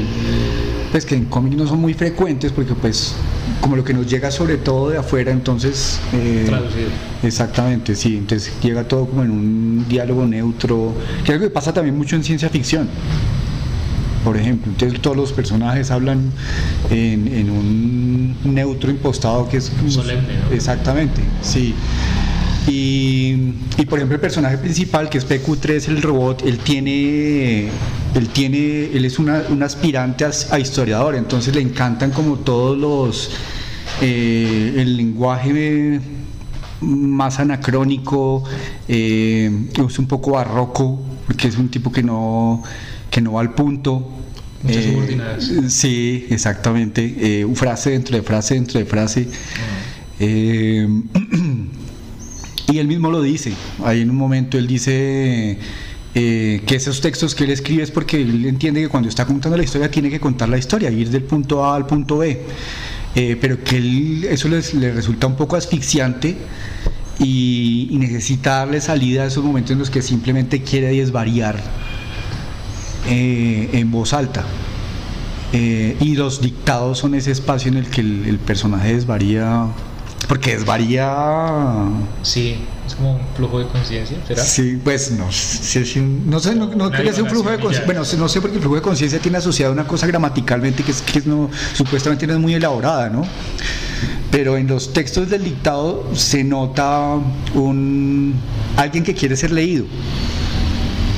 pues 0.92 1.06
que 1.06 1.16
en 1.16 1.26
cómic 1.26 1.54
no 1.56 1.66
son 1.66 1.82
muy 1.82 1.96
frecuentes 1.96 2.52
porque 2.52 2.76
pues 2.76 3.16
como 3.62 3.76
lo 3.76 3.84
que 3.84 3.96
nos 3.96 4.06
llega 4.06 4.30
sobre 4.30 4.58
todo 4.58 4.92
de 4.92 5.00
afuera 5.00 5.32
entonces 5.32 6.00
eh, 6.14 6.48
exactamente 7.24 7.96
sí 7.96 8.18
entonces 8.18 8.54
llega 8.62 8.88
todo 8.88 9.08
como 9.08 9.24
en 9.24 9.32
un 9.32 9.86
diálogo 9.90 10.28
neutro 10.28 10.94
que 11.26 11.32
es 11.32 11.36
algo 11.36 11.46
que 11.46 11.50
pasa 11.50 11.74
también 11.74 11.98
mucho 11.98 12.16
en 12.16 12.24
ciencia 12.24 12.48
ficción 12.48 12.88
por 14.24 14.38
ejemplo. 14.38 14.72
Entonces 14.72 15.02
todos 15.02 15.18
los 15.18 15.34
personajes 15.34 15.92
hablan 15.92 16.32
en, 16.90 17.50
un 17.50 18.38
neutro 18.44 18.92
impostado 18.92 19.48
que 19.50 19.58
es... 19.58 19.72
Solemne, 19.90 20.34
Exactamente, 20.52 21.22
sí. 21.42 21.74
Y, 22.68 23.36
por 23.90 24.00
ejemplo 24.00 24.16
el 24.16 24.22
personaje 24.22 24.58
principal 24.58 25.10
que 25.10 25.18
es 25.18 25.28
PQ3 25.28 25.90
el 25.90 26.02
robot 26.02 26.44
él 26.44 26.60
tiene 26.60 27.68
él 28.16 28.30
tiene 28.32 28.86
él 28.94 29.04
es 29.04 29.20
una, 29.20 29.44
un 29.50 29.62
aspirante 29.62 30.26
a, 30.26 30.60
historiador 30.60 31.16
entonces 31.16 31.54
le 31.54 31.62
encantan 31.62 32.12
como 32.12 32.38
todos 32.38 32.78
los 32.78 33.32
eh, 34.02 34.76
el 34.78 34.96
lenguaje 34.96 36.00
más 36.80 37.40
anacrónico 37.40 38.46
eh, 38.88 39.52
es 39.86 40.00
un 40.00 40.08
poco 40.08 40.32
barroco 40.32 41.02
porque 41.28 41.50
es 41.50 41.58
un 41.58 41.70
tipo 41.70 41.92
que 41.92 42.02
no 42.04 42.64
que 43.14 43.22
no 43.22 43.34
va 43.34 43.42
al 43.42 43.54
punto. 43.54 44.10
Muchas 44.64 44.86
eh, 44.86 45.70
Sí, 45.70 46.26
exactamente. 46.32 47.14
Eh, 47.20 47.48
frase 47.54 47.92
dentro 47.92 48.18
de 48.18 48.24
frase 48.24 48.56
dentro 48.56 48.80
de 48.80 48.86
frase. 48.86 49.28
Ah. 49.30 49.60
Eh, 50.20 50.88
y 52.74 52.78
él 52.80 52.88
mismo 52.88 53.12
lo 53.12 53.22
dice. 53.22 53.54
Ahí 53.86 54.02
en 54.02 54.10
un 54.10 54.16
momento 54.16 54.58
él 54.58 54.66
dice 54.66 55.60
que 56.14 56.76
esos 56.76 57.02
textos 57.02 57.34
que 57.34 57.44
él 57.44 57.50
escribe 57.50 57.82
es 57.82 57.90
porque 57.90 58.22
él 58.22 58.46
entiende 58.46 58.82
que 58.82 58.88
cuando 58.88 59.10
está 59.10 59.26
contando 59.26 59.58
la 59.58 59.64
historia 59.64 59.90
tiene 59.90 60.12
que 60.12 60.20
contar 60.20 60.48
la 60.48 60.60
historia, 60.60 60.92
ir 60.92 61.10
del 61.10 61.24
punto 61.24 61.66
A 61.66 61.76
al 61.76 61.88
punto 61.88 62.20
B. 62.20 62.40
pero 63.42 63.64
que 63.64 63.78
él, 63.78 64.28
eso 64.30 64.48
le 64.48 64.92
resulta 64.92 65.26
un 65.26 65.36
poco 65.36 65.56
asfixiante 65.56 66.38
y, 67.18 67.88
y, 67.90 67.98
necesita 67.98 68.58
darle 68.58 68.80
salida 68.80 69.24
a 69.24 69.26
esos 69.26 69.44
momentos 69.44 69.72
en 69.72 69.80
los 69.80 69.90
que 69.90 70.04
simplemente 70.04 70.62
quiere 70.62 70.90
desvariar 70.96 71.60
eh, 73.08 73.70
en 73.74 73.92
voz 73.92 74.14
alta. 74.14 74.44
Eh, 75.52 75.96
y 76.00 76.16
los 76.16 76.42
dictados 76.42 76.98
son 76.98 77.14
ese 77.14 77.32
espacio 77.32 77.70
en 77.70 77.78
el 77.78 77.88
que 77.88 78.02
el, 78.02 78.40
personaje 78.40 78.96
desvaría, 78.96 79.68
porque 80.28 80.56
desvaría... 80.58 81.86
Sí, 82.24 82.56
es 82.88 82.96
como 82.96 83.18
un 83.18 83.22
flujo 83.36 83.60
de 83.60 83.68
conciencia, 83.68 84.18
¿será? 84.28 84.44
Sí, 84.44 84.80
pues 84.84 85.12
no, 85.12 85.26
no 85.26 86.40
sé, 86.40 86.56
no, 86.56 86.74
no 86.74 86.90
quería 86.90 87.14
ser 87.14 87.24
un 87.24 87.30
flujo 87.30 87.52
de 87.52 87.60
conciencia, 87.60 87.86
bueno, 87.86 88.02
no 88.18 88.30
sé 88.30 88.42
porque 88.42 88.56
el 88.56 88.62
flujo 88.62 88.78
de 88.78 88.82
conciencia 88.82 89.20
tiene 89.20 89.38
asociado 89.38 89.72
una 89.74 89.86
cosa 89.86 90.08
gramaticalmente 90.08 90.82
que, 90.82 90.92
es, 90.92 91.04
que 91.04 91.22
no, 91.26 91.52
supuestamente 91.74 92.26
no 92.26 92.34
es 92.34 92.40
muy 92.40 92.56
elaborada, 92.56 93.10
¿no? 93.10 93.24
Pero 94.32 94.58
en 94.58 94.66
los 94.66 94.92
textos 94.92 95.30
del 95.30 95.44
dictado 95.44 96.10
se 96.16 96.44
nota 96.44 97.20
un 97.54 98.34
alguien 98.76 99.04
que 99.04 99.14
quiere 99.14 99.36
ser 99.36 99.52
leído. 99.52 99.86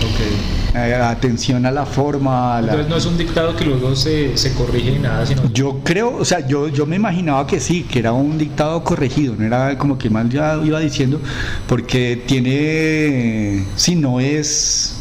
Okay 0.01 0.54
eh, 0.75 0.95
atención 0.95 1.65
a 1.65 1.71
la 1.71 1.85
forma. 1.85 2.57
a 2.57 2.61
la- 2.61 2.67
Entonces 2.73 2.89
no 2.89 2.97
es 2.97 3.05
un 3.05 3.17
dictado 3.17 3.55
que 3.55 3.65
luego 3.65 3.95
se, 3.95 4.37
se 4.37 4.53
corrige 4.53 4.91
ni 4.91 4.99
nada, 4.99 5.25
sino... 5.25 5.49
Yo 5.51 5.79
creo, 5.83 6.17
o 6.17 6.25
sea, 6.25 6.45
yo, 6.47 6.67
yo 6.67 6.85
me 6.85 6.95
imaginaba 6.97 7.47
que 7.47 7.59
sí, 7.59 7.83
que 7.83 7.99
era 7.99 8.11
un 8.13 8.37
dictado 8.37 8.83
corregido, 8.83 9.35
no 9.37 9.45
era 9.45 9.77
como 9.77 9.97
que 9.97 10.09
mal 10.09 10.29
ya 10.29 10.59
iba 10.63 10.79
diciendo, 10.79 11.19
porque 11.67 12.21
tiene, 12.27 13.65
sí, 13.75 13.95
no 13.95 14.19
es, 14.19 14.97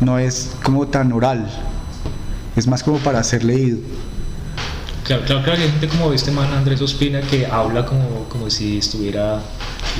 no 0.00 0.18
es 0.18 0.52
como 0.62 0.86
tan 0.86 1.12
oral, 1.12 1.48
es 2.54 2.66
más 2.66 2.82
como 2.82 2.98
para 2.98 3.22
ser 3.22 3.44
leído. 3.44 3.78
Claro, 5.04 5.22
claro, 5.24 5.42
claro, 5.44 5.62
hay 5.62 5.68
gente 5.70 5.86
como 5.88 6.12
este 6.12 6.32
man 6.32 6.52
Andrés 6.52 6.80
Ospina 6.80 7.20
que 7.20 7.46
habla 7.46 7.86
como, 7.86 8.24
como 8.28 8.50
si 8.50 8.78
estuviera 8.78 9.40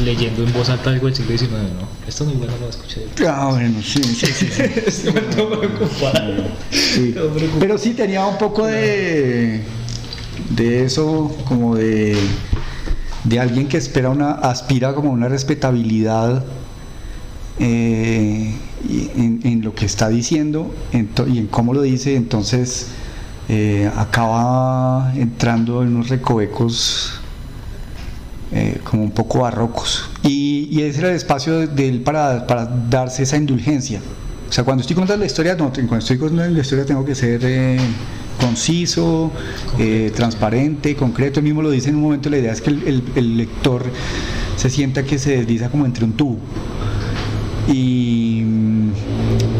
leyendo 0.05 0.43
en 0.45 0.53
voz 0.53 0.69
alta 0.69 0.91
algo 0.91 1.07
del 1.07 1.15
siglo 1.17 1.37
XIX, 1.37 1.51
¿no? 1.53 1.89
Esto 2.07 2.25
es 2.25 2.29
muy 2.31 2.39
bueno, 2.39 2.53
lo 2.61 2.69
escuché. 2.69 3.07
Ah, 3.27 3.49
bueno, 3.51 3.81
sí, 3.83 4.03
sí, 4.03 4.27
sí. 4.27 4.47
sí. 4.91 5.09
Todo 5.37 5.59
preocupado. 5.61 6.45
Sí. 6.71 7.13
Todo 7.15 7.31
preocupado. 7.31 7.61
Pero 7.61 7.79
sí 7.79 7.95
tenía 7.95 8.27
un 8.27 8.39
poco 8.39 8.67
de, 8.67 9.63
de 10.51 10.85
eso, 10.85 11.35
como 11.49 11.75
de, 11.77 12.17
de 13.25 13.41
alguien 13.41 13.69
que 13.69 13.77
espera 13.79 14.11
una, 14.11 14.33
aspira 14.33 14.95
como 14.95 15.11
a 15.11 15.13
una 15.13 15.29
respetabilidad 15.29 16.45
eh, 17.59 18.55
en, 19.17 19.41
en 19.45 19.63
lo 19.63 19.75
que 19.75 19.87
está 19.87 20.09
diciendo 20.09 20.75
ento- 20.93 21.27
y 21.33 21.39
en 21.39 21.47
cómo 21.47 21.73
lo 21.73 21.83
dice, 21.83 22.15
entonces 22.17 22.89
eh, 23.49 23.91
acaba 23.97 25.13
entrando 25.17 25.83
en 25.83 25.89
unos 25.97 26.09
recovecos 26.11 27.21
eh, 28.57 28.81
como 28.85 29.03
un 29.05 29.11
poco 29.11 29.41
barrocos. 29.41 30.09
Y, 30.23 30.69
y 30.71 30.83
ese 30.83 31.01
era 31.01 31.11
el 31.11 31.17
espacio 31.17 31.67
de, 31.67 31.89
él 31.89 32.01
para, 32.01 32.47
para 32.47 32.65
darse 32.67 33.23
esa 33.25 33.37
indulgencia. 33.37 34.01
O 34.49 34.53
sea, 34.53 34.65
cuando 34.65 34.81
estoy 34.81 34.97
contando 34.97 35.21
la 35.21 35.27
historia, 35.27 35.55
no, 35.57 35.71
cuando 35.73 35.97
estoy 35.99 36.19
contando 36.19 36.49
la 36.49 36.61
historia 36.61 36.85
tengo 36.87 37.05
que 37.05 37.15
ser 37.15 37.41
eh, 37.45 37.79
conciso, 38.41 39.31
eh, 39.79 40.13
transparente, 40.15 40.95
concreto. 40.95 41.41
Él 41.41 41.45
mismo 41.45 41.63
lo 41.63 41.71
dice 41.71 41.91
en 41.91 41.97
un 41.97 42.03
momento, 42.03 42.31
la 42.31 42.39
idea 42.39 42.53
es 42.53 42.61
que 42.61 42.71
el, 42.71 42.83
el- 42.87 43.03
el 43.17 43.37
lector 43.37 43.85
se 44.57 44.71
sienta 44.71 45.03
que 45.05 45.19
se 45.19 45.37
desliza 45.37 45.69
como 45.69 45.85
entre 45.85 46.05
un 46.05 46.13
tubo. 46.13 46.39
Y 47.69 48.43
mm, 48.45 48.89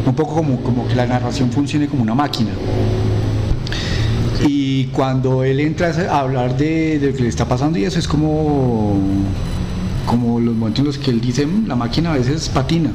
un 0.09 0.15
poco 0.15 0.35
como, 0.35 0.63
como 0.63 0.87
que 0.87 0.95
la 0.95 1.07
narración 1.07 1.51
funcione 1.51 1.89
como 1.89 2.03
una 2.03 2.15
máquina. 2.15 2.51
Y 4.45 4.87
cuando 4.87 5.45
él 5.45 5.61
entra 5.61 5.89
a 6.11 6.21
hablar 6.21 6.57
de, 6.57 6.99
de 6.99 7.11
lo 7.11 7.17
que 7.17 7.23
le 7.23 7.29
está 7.29 7.47
pasando 7.49 7.79
y 7.79 7.85
eso 7.85 7.99
es 7.99 8.07
como, 8.09 8.99
como 10.05 10.41
los 10.41 10.55
momentos 10.55 10.81
en 10.81 10.87
los 10.87 10.99
que 10.99 11.11
él 11.11 11.21
dice, 11.21 11.47
"Mm, 11.47 11.67
la 11.67 11.77
máquina 11.77 12.13
a 12.13 12.17
veces 12.19 12.49
patina. 12.49 12.91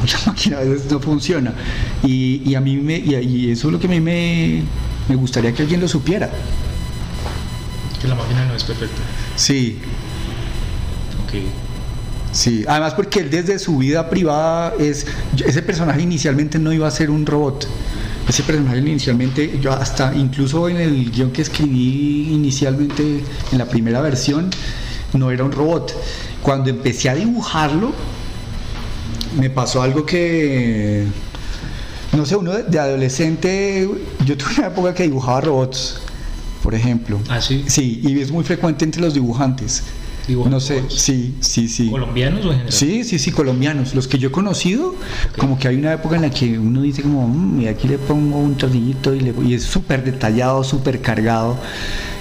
La 0.12 0.32
máquina 0.32 0.58
a 0.58 0.60
veces 0.62 0.90
no 0.90 1.00
funciona. 1.00 1.52
Y, 2.02 2.42
y 2.44 2.54
a 2.54 2.60
mí 2.60 2.76
me, 2.76 2.96
y, 2.98 3.14
y 3.16 3.50
eso 3.50 3.68
es 3.68 3.72
lo 3.72 3.78
que 3.80 3.86
a 3.86 3.90
mí 3.90 4.00
me, 4.00 4.62
me 5.08 5.16
gustaría 5.16 5.52
que 5.52 5.62
alguien 5.62 5.80
lo 5.80 5.88
supiera. 5.88 6.30
Que 8.00 8.08
la 8.08 8.14
máquina 8.14 8.44
no 8.46 8.54
es 8.54 8.64
perfecta. 8.64 9.02
Sí, 9.36 9.78
Ok. 11.24 11.34
Sí, 12.32 12.64
además 12.68 12.94
porque 12.94 13.20
él 13.20 13.30
desde 13.30 13.58
su 13.58 13.78
vida 13.78 14.08
privada 14.08 14.74
es 14.78 15.06
ese 15.44 15.62
personaje 15.62 16.00
inicialmente 16.02 16.58
no 16.58 16.72
iba 16.72 16.86
a 16.86 16.90
ser 16.90 17.10
un 17.10 17.26
robot. 17.26 17.66
Ese 18.30 18.44
personaje 18.44 18.78
inicialmente, 18.78 19.58
yo 19.60 19.72
hasta 19.72 20.14
incluso 20.14 20.68
en 20.68 20.76
el 20.76 21.10
guion 21.10 21.32
que 21.32 21.42
escribí 21.42 22.28
inicialmente 22.32 23.24
en 23.50 23.58
la 23.58 23.64
primera 23.64 24.00
versión, 24.00 24.50
no 25.14 25.32
era 25.32 25.42
un 25.42 25.50
robot. 25.50 25.92
Cuando 26.40 26.70
empecé 26.70 27.08
a 27.10 27.16
dibujarlo, 27.16 27.92
me 29.36 29.50
pasó 29.50 29.82
algo 29.82 30.06
que, 30.06 31.06
no 32.12 32.24
sé, 32.24 32.36
uno 32.36 32.52
de, 32.52 32.78
adolescente, 32.78 33.90
yo 34.24 34.36
tuve 34.36 34.50
una 34.58 34.68
época 34.68 34.94
que 34.94 35.02
dibujaba 35.02 35.40
robots, 35.40 36.00
por 36.62 36.76
ejemplo. 36.76 37.18
¿Ah, 37.28 37.40
sí? 37.40 37.64
Sí, 37.66 38.00
y 38.04 38.20
es 38.20 38.30
muy 38.30 38.44
frecuente 38.44 38.84
entre 38.84 39.02
los 39.02 39.12
dibujantes. 39.12 39.82
¿Dibujan 40.28 40.52
no 40.52 40.60
sé, 40.60 40.82
sí, 40.88 41.34
sí, 41.40 41.66
sí. 41.68 41.90
¿Colombianos 41.90 42.40
o 42.44 42.48
en 42.52 42.58
general? 42.58 42.72
Sí, 42.72 43.04
sí, 43.04 43.18
sí, 43.18 43.32
colombianos. 43.32 43.94
Los 43.94 44.06
que 44.06 44.18
yo 44.18 44.28
he 44.28 44.32
conocido, 44.32 44.94
como 45.38 45.58
que 45.58 45.66
hay 45.68 45.76
una 45.76 45.92
época 45.92 46.16
en 46.16 46.22
la 46.22 46.30
que 46.30 46.58
uno 46.58 46.82
dice 46.82 47.02
como, 47.02 47.26
"Mm, 47.26 47.62
y 47.62 47.66
aquí 47.68 47.88
le 47.88 47.98
pongo 47.98 48.38
un 48.38 48.54
tornillito 48.56 49.14
y, 49.14 49.20
le- 49.20 49.34
y 49.44 49.54
es 49.54 49.64
súper 49.64 50.04
detallado, 50.04 50.62
súper 50.62 51.00
cargado. 51.00 51.56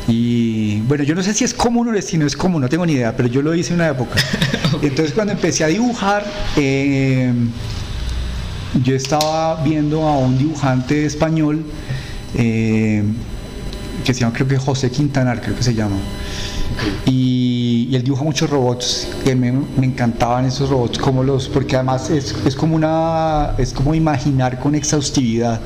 Y 0.07 0.79
bueno, 0.87 1.03
yo 1.03 1.13
no 1.13 1.21
sé 1.21 1.33
si 1.35 1.43
es 1.43 1.53
común 1.53 1.95
o 1.95 2.01
si 2.01 2.17
no 2.17 2.25
es 2.25 2.35
común, 2.35 2.61
no 2.61 2.69
tengo 2.69 2.83
ni 2.85 2.93
idea, 2.93 3.15
pero 3.15 3.29
yo 3.29 3.43
lo 3.43 3.53
hice 3.53 3.73
en 3.73 3.81
una 3.81 3.89
época. 3.89 4.15
Entonces 4.81 5.13
cuando 5.13 5.33
empecé 5.33 5.63
a 5.63 5.67
dibujar, 5.67 6.25
eh, 6.57 7.31
yo 8.83 8.95
estaba 8.95 9.61
viendo 9.63 10.07
a 10.07 10.17
un 10.17 10.37
dibujante 10.37 11.05
español 11.05 11.63
eh, 12.35 13.03
que 14.03 14.13
se 14.13 14.21
llama, 14.21 14.33
creo 14.33 14.47
que 14.47 14.57
José 14.57 14.89
Quintanar, 14.89 15.41
creo 15.41 15.55
que 15.55 15.63
se 15.63 15.75
llama. 15.75 15.97
Y, 17.05 17.87
y 17.91 17.95
él 17.95 18.03
dibuja 18.03 18.23
muchos 18.23 18.49
robots 18.49 19.07
mí 19.25 19.51
me 19.77 19.85
encantaban 19.85 20.45
esos 20.45 20.69
robots 20.69 20.97
como 20.97 21.23
los 21.23 21.47
porque 21.49 21.75
además 21.75 22.09
es, 22.09 22.35
es 22.45 22.55
como 22.55 22.75
una 22.75 23.51
es 23.57 23.73
como 23.73 23.93
imaginar 23.93 24.59
con 24.59 24.75
exhaustividad 24.75 25.59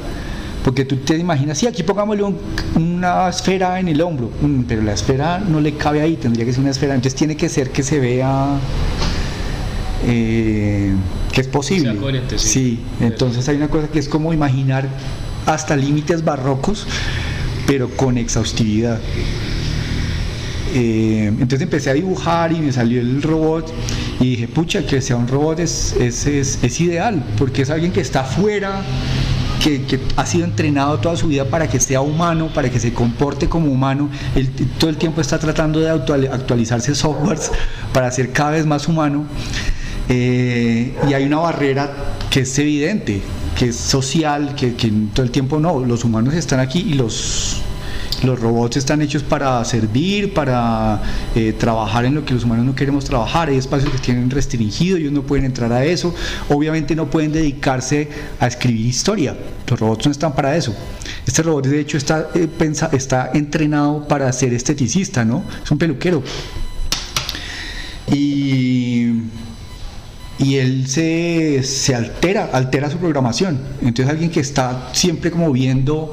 porque 0.64 0.86
tú 0.86 0.96
te 0.98 1.18
imaginas 1.18 1.58
sí 1.58 1.68
aquí 1.68 1.84
pongámosle 1.84 2.24
un- 2.24 2.38
una 2.76 3.30
esfera 3.30 3.80
en 3.80 3.88
el 3.90 4.02
hombro 4.02 4.32
mm, 4.42 4.62
pero 4.64 4.82
la 4.82 4.94
esfera 4.94 5.40
no 5.40 5.60
le 5.62 5.76
cabe 5.76 6.02
ahí 6.02 6.16
tendría 6.16 6.46
que 6.46 6.52
ser 6.52 6.62
una 6.62 6.72
esfera 6.72 6.94
entonces 6.96 7.16
tiene 7.18 7.36
que 7.38 7.48
ser 7.50 7.70
que 7.72 7.84
se 7.84 8.00
vea 8.00 8.58
eh, 10.06 10.94
que 11.32 11.42
es 11.42 11.48
posible 11.48 11.92
Sea 11.92 12.00
coherente, 12.02 12.38
sí. 12.40 12.50
sí 12.50 12.80
entonces 13.02 13.48
hay 13.50 13.56
una 13.58 13.68
cosa 13.70 13.88
que 13.88 14.00
es 14.00 14.10
como 14.10 14.34
imaginar 14.34 14.88
hasta 15.46 15.76
límites 15.76 16.24
barrocos 16.24 16.86
pero 17.68 17.90
con 17.90 18.18
exhaustividad 18.18 19.00
eh, 20.74 21.28
entonces 21.28 21.62
empecé 21.62 21.92
a 21.92 21.94
dibujar 21.94 22.52
y 22.52 22.60
me 22.60 22.72
salió 22.72 23.00
el 23.00 23.22
robot 23.22 23.72
y 24.20 24.32
dije, 24.32 24.48
pucha, 24.48 24.86
que 24.86 25.02
sea 25.02 25.16
un 25.16 25.28
robot 25.28 25.60
es, 25.60 25.94
es, 26.00 26.26
es, 26.26 26.82
ideal, 26.82 27.24
porque 27.38 27.62
es 27.62 27.70
alguien 27.70 27.92
que 27.92 28.02
está 28.02 28.22
afuera, 28.22 28.82
que, 29.64 29.84
que 29.84 30.00
ha 30.16 30.26
sido 30.26 30.46
entrenado 30.46 30.98
toda 31.00 31.16
su 31.16 31.28
vida 31.28 31.46
para 31.46 31.68
que 31.70 31.80
sea 31.80 32.02
humano, 32.02 32.50
para 32.54 32.70
que 32.70 32.80
se 32.80 32.92
comporte 32.92 33.48
como 33.48 33.72
humano. 33.72 34.10
Todo 34.80 34.90
el 34.90 34.98
tiempo 34.98 35.22
está 35.22 35.38
tratando 35.38 35.80
de 35.80 35.92
actual- 35.92 36.30
actualizarse 36.32 36.96
softwares 36.96 37.52
para 37.94 38.10
ser 38.12 38.32
cada 38.32 38.52
vez 38.52 38.66
más 38.66 38.88
humano. 38.88 39.26
Eh, 40.10 40.94
y 41.08 41.14
hay 41.14 41.24
una 41.24 41.38
barrera 41.38 41.92
que 42.30 42.42
es 42.42 42.60
evidente, 42.60 43.22
que 43.58 43.70
es 43.70 43.76
social, 43.76 44.56
que, 44.56 44.74
que 44.76 44.92
todo 45.14 45.24
el 45.24 45.32
tiempo 45.32 45.60
no, 45.60 45.80
los 45.86 46.04
humanos 46.04 46.34
están 46.34 46.60
aquí 46.60 46.80
y 46.80 46.94
los, 46.96 47.62
los 48.24 48.40
robots 48.40 48.78
están 48.78 49.02
hechos 49.02 49.22
para 49.24 49.64
servir, 49.66 50.34
para 50.34 51.02
eh, 51.36 51.54
trabajar 51.54 52.06
en 52.06 52.16
lo 52.16 52.26
que 52.26 52.34
los 52.34 52.44
humanos 52.44 52.66
no 52.66 52.74
queremos 52.76 53.06
trabajar. 53.06 53.50
Hay 53.50 53.58
espacios 53.58 53.92
que 53.92 53.98
tienen 54.00 54.30
restringido, 54.30 54.98
ellos 54.98 55.12
no 55.12 55.24
pueden 55.24 55.46
entrar 55.46 55.72
a 55.74 55.84
eso. 55.86 56.14
Obviamente 56.50 56.96
no 56.96 57.10
pueden 57.10 57.32
dedicarse 57.32 58.08
a 58.40 58.48
escribir 58.48 58.86
historia. 58.88 59.36
Los 59.68 59.80
robots 59.80 60.06
no 60.06 60.12
están 60.12 60.34
para 60.34 60.56
eso. 60.56 60.74
Este 61.26 61.42
robot 61.44 61.68
de 61.68 61.80
hecho 61.80 61.98
está, 61.98 62.30
eh, 62.36 62.48
pensa- 62.48 62.90
está 62.94 63.32
entrenado 63.34 64.08
para 64.08 64.32
ser 64.34 64.54
esteticista, 64.54 65.24
¿no? 65.26 65.44
Es 65.64 65.72
un 65.72 65.78
peluquero. 65.78 66.24
Y 68.12 69.12
y 70.40 70.56
él 70.56 70.88
se, 70.88 71.62
se 71.64 71.94
altera, 71.96 72.50
altera 72.52 72.90
su 72.90 72.98
programación. 72.98 73.60
Entonces 73.82 74.10
alguien 74.10 74.30
que 74.32 74.40
está 74.40 74.90
siempre 74.92 75.30
como 75.32 75.52
viendo 75.52 76.12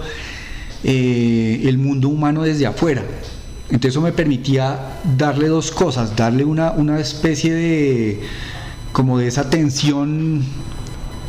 eh, 0.84 1.62
el 1.64 1.78
mundo 1.78 2.08
humano 2.08 2.42
desde 2.42 2.66
afuera. 2.66 3.02
Entonces 3.64 3.90
eso 3.90 4.00
me 4.00 4.12
permitía 4.12 4.98
darle 5.16 5.48
dos 5.48 5.70
cosas, 5.70 6.16
darle 6.16 6.44
una, 6.44 6.72
una 6.72 6.98
especie 6.98 7.54
de 7.54 8.20
como 8.92 9.18
de 9.18 9.28
esa 9.28 9.48
tensión 9.48 10.42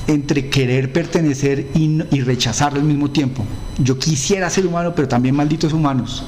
entre 0.08 0.50
querer 0.50 0.92
pertenecer 0.92 1.68
y, 1.76 2.02
y 2.12 2.22
rechazarlo 2.22 2.80
al 2.80 2.86
mismo 2.86 3.12
tiempo. 3.12 3.44
Yo 3.78 4.00
quisiera 4.00 4.50
ser 4.50 4.66
humano, 4.66 4.94
pero 4.96 5.08
también 5.08 5.36
malditos 5.36 5.72
humanos. 5.72 6.24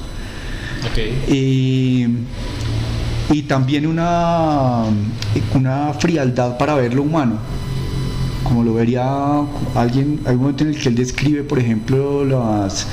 Ok. 0.88 1.32
Y, 1.32 2.06
y 3.30 3.42
también 3.42 3.86
una, 3.86 4.84
una 5.54 5.92
frialdad 5.94 6.56
para 6.56 6.74
ver 6.74 6.94
lo 6.94 7.02
humano, 7.02 7.38
como 8.44 8.62
lo 8.62 8.74
vería 8.74 9.40
alguien, 9.74 10.20
hay 10.26 10.34
un 10.34 10.40
momento 10.40 10.62
en 10.62 10.70
el 10.70 10.80
que 10.80 10.88
él 10.90 10.94
describe, 10.94 11.42
por 11.42 11.58
ejemplo, 11.58 12.24
las, 12.24 12.86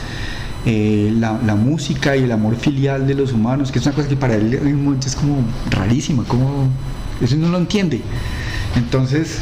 eh, 0.66 1.12
la, 1.18 1.56
música 1.56 2.16
y 2.16 2.24
el 2.24 2.32
amor 2.32 2.56
filial 2.56 3.08
de 3.08 3.16
los 3.16 3.34
humanos, 3.34 3.72
que 3.72 3.80
es 3.80 3.86
una 3.86 3.96
cosa 3.96 4.08
que 4.08 4.16
para 4.16 4.36
él 4.36 4.54
es 5.04 5.16
como 5.16 5.38
rarísima, 5.70 6.24
como 6.24 6.68
eso 7.20 7.36
no 7.36 7.50
lo 7.50 7.58
entiende. 7.58 8.02
Entonces, 8.76 9.40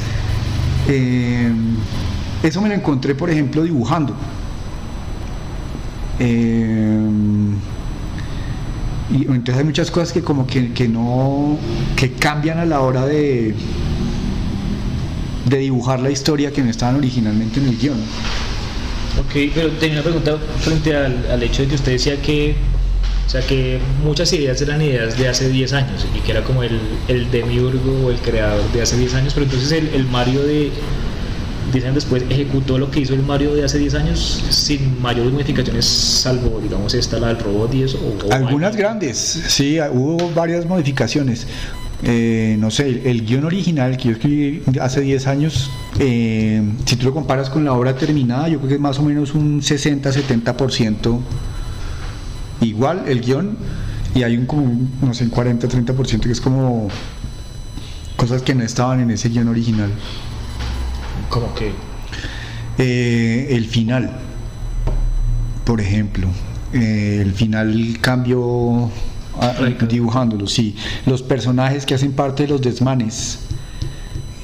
eh, 0.87 1.51
eso 2.41 2.61
me 2.61 2.69
lo 2.69 2.75
encontré, 2.75 3.15
por 3.15 3.29
ejemplo, 3.29 3.63
dibujando. 3.63 4.15
Eh, 6.19 6.99
y 9.11 9.23
entonces 9.23 9.57
hay 9.57 9.63
muchas 9.63 9.89
cosas 9.89 10.13
que 10.13 10.21
como 10.21 10.45
que, 10.45 10.71
que 10.73 10.87
no 10.87 11.57
que 11.95 12.11
cambian 12.11 12.59
a 12.59 12.65
la 12.65 12.81
hora 12.81 13.05
de 13.05 13.55
de 15.45 15.57
dibujar 15.57 15.99
la 15.99 16.11
historia 16.11 16.51
que 16.51 16.61
no 16.61 16.69
estaban 16.69 16.95
originalmente 16.95 17.59
en 17.59 17.67
el 17.67 17.77
guion. 17.77 17.97
Ok, 19.17 19.51
pero 19.53 19.69
tenía 19.71 19.95
una 19.95 20.03
pregunta 20.03 20.37
frente 20.61 20.95
al, 20.95 21.25
al 21.31 21.43
hecho 21.43 21.63
de 21.63 21.69
que 21.69 21.75
usted 21.75 21.91
decía 21.93 22.21
que, 22.21 22.55
o 23.27 23.29
sea, 23.29 23.41
que 23.41 23.79
muchas 24.03 24.31
ideas 24.33 24.61
eran 24.61 24.81
ideas 24.81 25.17
de 25.17 25.27
hace 25.27 25.49
10 25.49 25.73
años 25.73 26.05
y 26.15 26.19
que 26.19 26.31
era 26.31 26.43
como 26.43 26.63
el, 26.63 26.79
el 27.07 27.29
demiurgo 27.31 28.07
o 28.07 28.11
el 28.11 28.17
creador 28.17 28.63
de 28.71 28.81
hace 28.81 28.97
10 28.97 29.13
años, 29.15 29.33
pero 29.33 29.45
entonces 29.45 29.71
el, 29.71 29.87
el 29.93 30.05
Mario 30.05 30.41
de 30.43 30.71
10 31.73 31.83
años 31.85 31.95
después 31.95 32.23
ejecutó 32.29 32.77
lo 32.77 32.89
que 32.89 33.01
hizo 33.01 33.13
el 33.13 33.21
Mario 33.21 33.53
de 33.53 33.63
hace 33.65 33.77
10 33.77 33.93
años 33.95 34.43
sin 34.49 35.01
mayores 35.01 35.31
modificaciones, 35.33 35.85
salvo, 35.85 36.59
digamos, 36.61 36.93
esta, 36.93 37.19
la 37.19 37.27
del 37.27 37.39
robot 37.39 37.73
y 37.73 37.83
eso. 37.83 37.97
o- 37.99 38.27
o 38.27 38.33
Algunas 38.33 38.75
grandes, 38.75 39.17
sí, 39.47 39.77
hubo 39.91 40.31
varias 40.33 40.65
modificaciones. 40.65 41.45
Eh, 42.03 42.55
no 42.59 42.71
sé, 42.71 42.87
el, 42.87 43.01
el 43.05 43.25
guion 43.25 43.43
original 43.43 43.97
que 43.97 44.05
yo 44.05 44.11
escribí 44.11 44.61
hace 44.79 45.01
10 45.01 45.27
años, 45.27 45.69
eh, 45.99 46.61
si 46.85 46.95
tú 46.95 47.07
lo 47.07 47.13
comparas 47.13 47.49
con 47.49 47.65
la 47.65 47.73
obra 47.73 47.95
terminada, 47.95 48.47
yo 48.47 48.57
creo 48.59 48.69
que 48.69 48.75
es 48.75 48.81
más 48.81 48.99
o 48.99 49.03
menos 49.03 49.33
un 49.33 49.61
60-70% 49.61 51.19
igual 52.61 53.03
el 53.07 53.21
guion, 53.21 53.57
y 54.15 54.23
hay 54.23 54.37
un 54.37 54.45
como, 54.45 54.87
no 55.01 55.13
sé, 55.13 55.25
un 55.25 55.31
40-30% 55.31 56.21
que 56.21 56.31
es 56.31 56.41
como 56.41 56.87
cosas 58.15 58.41
que 58.43 58.55
no 58.55 58.63
estaban 58.63 59.01
en 59.01 59.11
ese 59.11 59.29
guion 59.29 59.49
original. 59.49 59.91
Como 61.29 61.53
que. 61.53 61.73
Eh, 62.77 63.47
el 63.51 63.65
final, 63.65 64.11
por 65.65 65.81
ejemplo, 65.81 66.29
el 66.71 67.33
final 67.33 67.97
cambio 67.99 68.89
Radical. 68.89 69.18
Dibujándolo, 69.87 70.47
sí. 70.47 70.75
Los 71.05 71.21
personajes 71.21 71.85
que 71.85 71.93
hacen 71.95 72.13
parte 72.13 72.43
de 72.43 72.49
los 72.49 72.61
desmanes. 72.61 73.39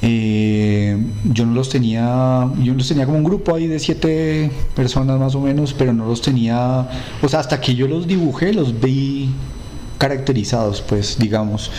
eh, 0.02 0.96
yo 1.24 1.46
no 1.46 1.54
los 1.54 1.68
tenía, 1.70 2.48
yo 2.62 2.74
los 2.74 2.86
tenía 2.88 3.06
como 3.06 3.18
un 3.18 3.24
grupo 3.24 3.54
ahí 3.54 3.66
de 3.66 3.78
siete 3.78 4.50
personas 4.74 5.18
más 5.18 5.34
o 5.34 5.40
menos, 5.40 5.72
pero 5.74 5.92
no 5.92 6.06
los 6.06 6.22
tenía, 6.22 6.88
o 7.22 7.28
sea, 7.28 7.40
hasta 7.40 7.60
que 7.60 7.74
yo 7.74 7.88
los 7.88 8.06
dibujé, 8.06 8.52
los 8.52 8.78
vi 8.80 9.30
caracterizados, 9.98 10.82
pues, 10.82 11.18
digamos. 11.18 11.70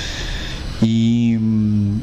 Y 0.81 1.37
mm, 1.39 1.99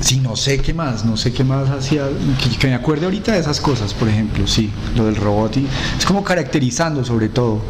Sí, 0.00 0.18
no 0.18 0.34
sé 0.34 0.58
qué 0.62 0.72
más, 0.72 1.04
no 1.04 1.16
sé 1.18 1.30
qué 1.32 1.44
más 1.44 1.68
hacía, 1.68 2.08
que, 2.42 2.56
que 2.56 2.66
me 2.68 2.74
acuerde 2.74 3.04
ahorita 3.04 3.32
de 3.32 3.38
esas 3.40 3.60
cosas, 3.60 3.92
por 3.92 4.08
ejemplo, 4.08 4.46
sí, 4.46 4.70
lo 4.96 5.04
del 5.04 5.16
robot 5.16 5.58
y 5.58 5.66
es 5.98 6.06
como 6.06 6.24
caracterizando 6.24 7.04
sobre 7.04 7.28
todo. 7.28 7.60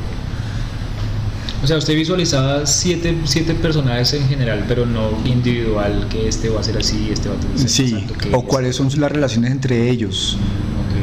O 1.62 1.66
sea, 1.66 1.76
usted 1.76 1.94
visualizaba 1.94 2.64
siete, 2.66 3.14
siete 3.24 3.54
personajes 3.54 4.12
en 4.14 4.26
general, 4.28 4.64
pero 4.66 4.86
no 4.86 5.10
individual, 5.26 6.06
que 6.10 6.26
este 6.28 6.48
va 6.48 6.60
a 6.60 6.64
ser 6.64 6.78
así, 6.78 7.08
este 7.12 7.28
va 7.28 7.34
a 7.36 7.58
ser 7.58 7.68
Sí, 7.68 7.82
exacto, 7.92 8.14
que 8.14 8.28
o 8.34 8.38
este- 8.38 8.48
cuáles 8.48 8.76
son 8.76 8.88
las 8.98 9.12
relaciones 9.12 9.50
entre 9.52 9.90
ellos, 9.90 10.38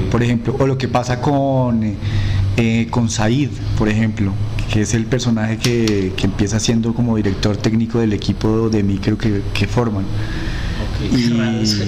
por 0.10 0.24
ejemplo, 0.24 0.55
o 0.58 0.66
lo 0.66 0.78
que 0.78 0.88
pasa 0.88 1.22
con, 1.22 1.84
eh, 1.84 1.95
eh, 2.58 2.88
con 2.89 3.10
Said, 3.10 3.49
por 3.78 3.88
ejemplo, 3.88 4.34
que 4.74 4.82
es 4.82 4.93
el 4.95 5.05
personaje 5.05 5.58
que, 5.58 6.14
que 6.18 6.26
empieza 6.26 6.60
siendo 6.60 6.93
como 6.93 7.16
director 7.18 7.55
técnico 7.58 7.99
del 7.99 8.14
equipo 8.14 8.70
de 8.70 8.82
micro 8.84 9.18
que, 9.18 9.41
que 9.53 9.68
forman. 9.68 10.05
Ok, 10.05 11.14
Y- 11.14 11.30
pareció 11.30 11.86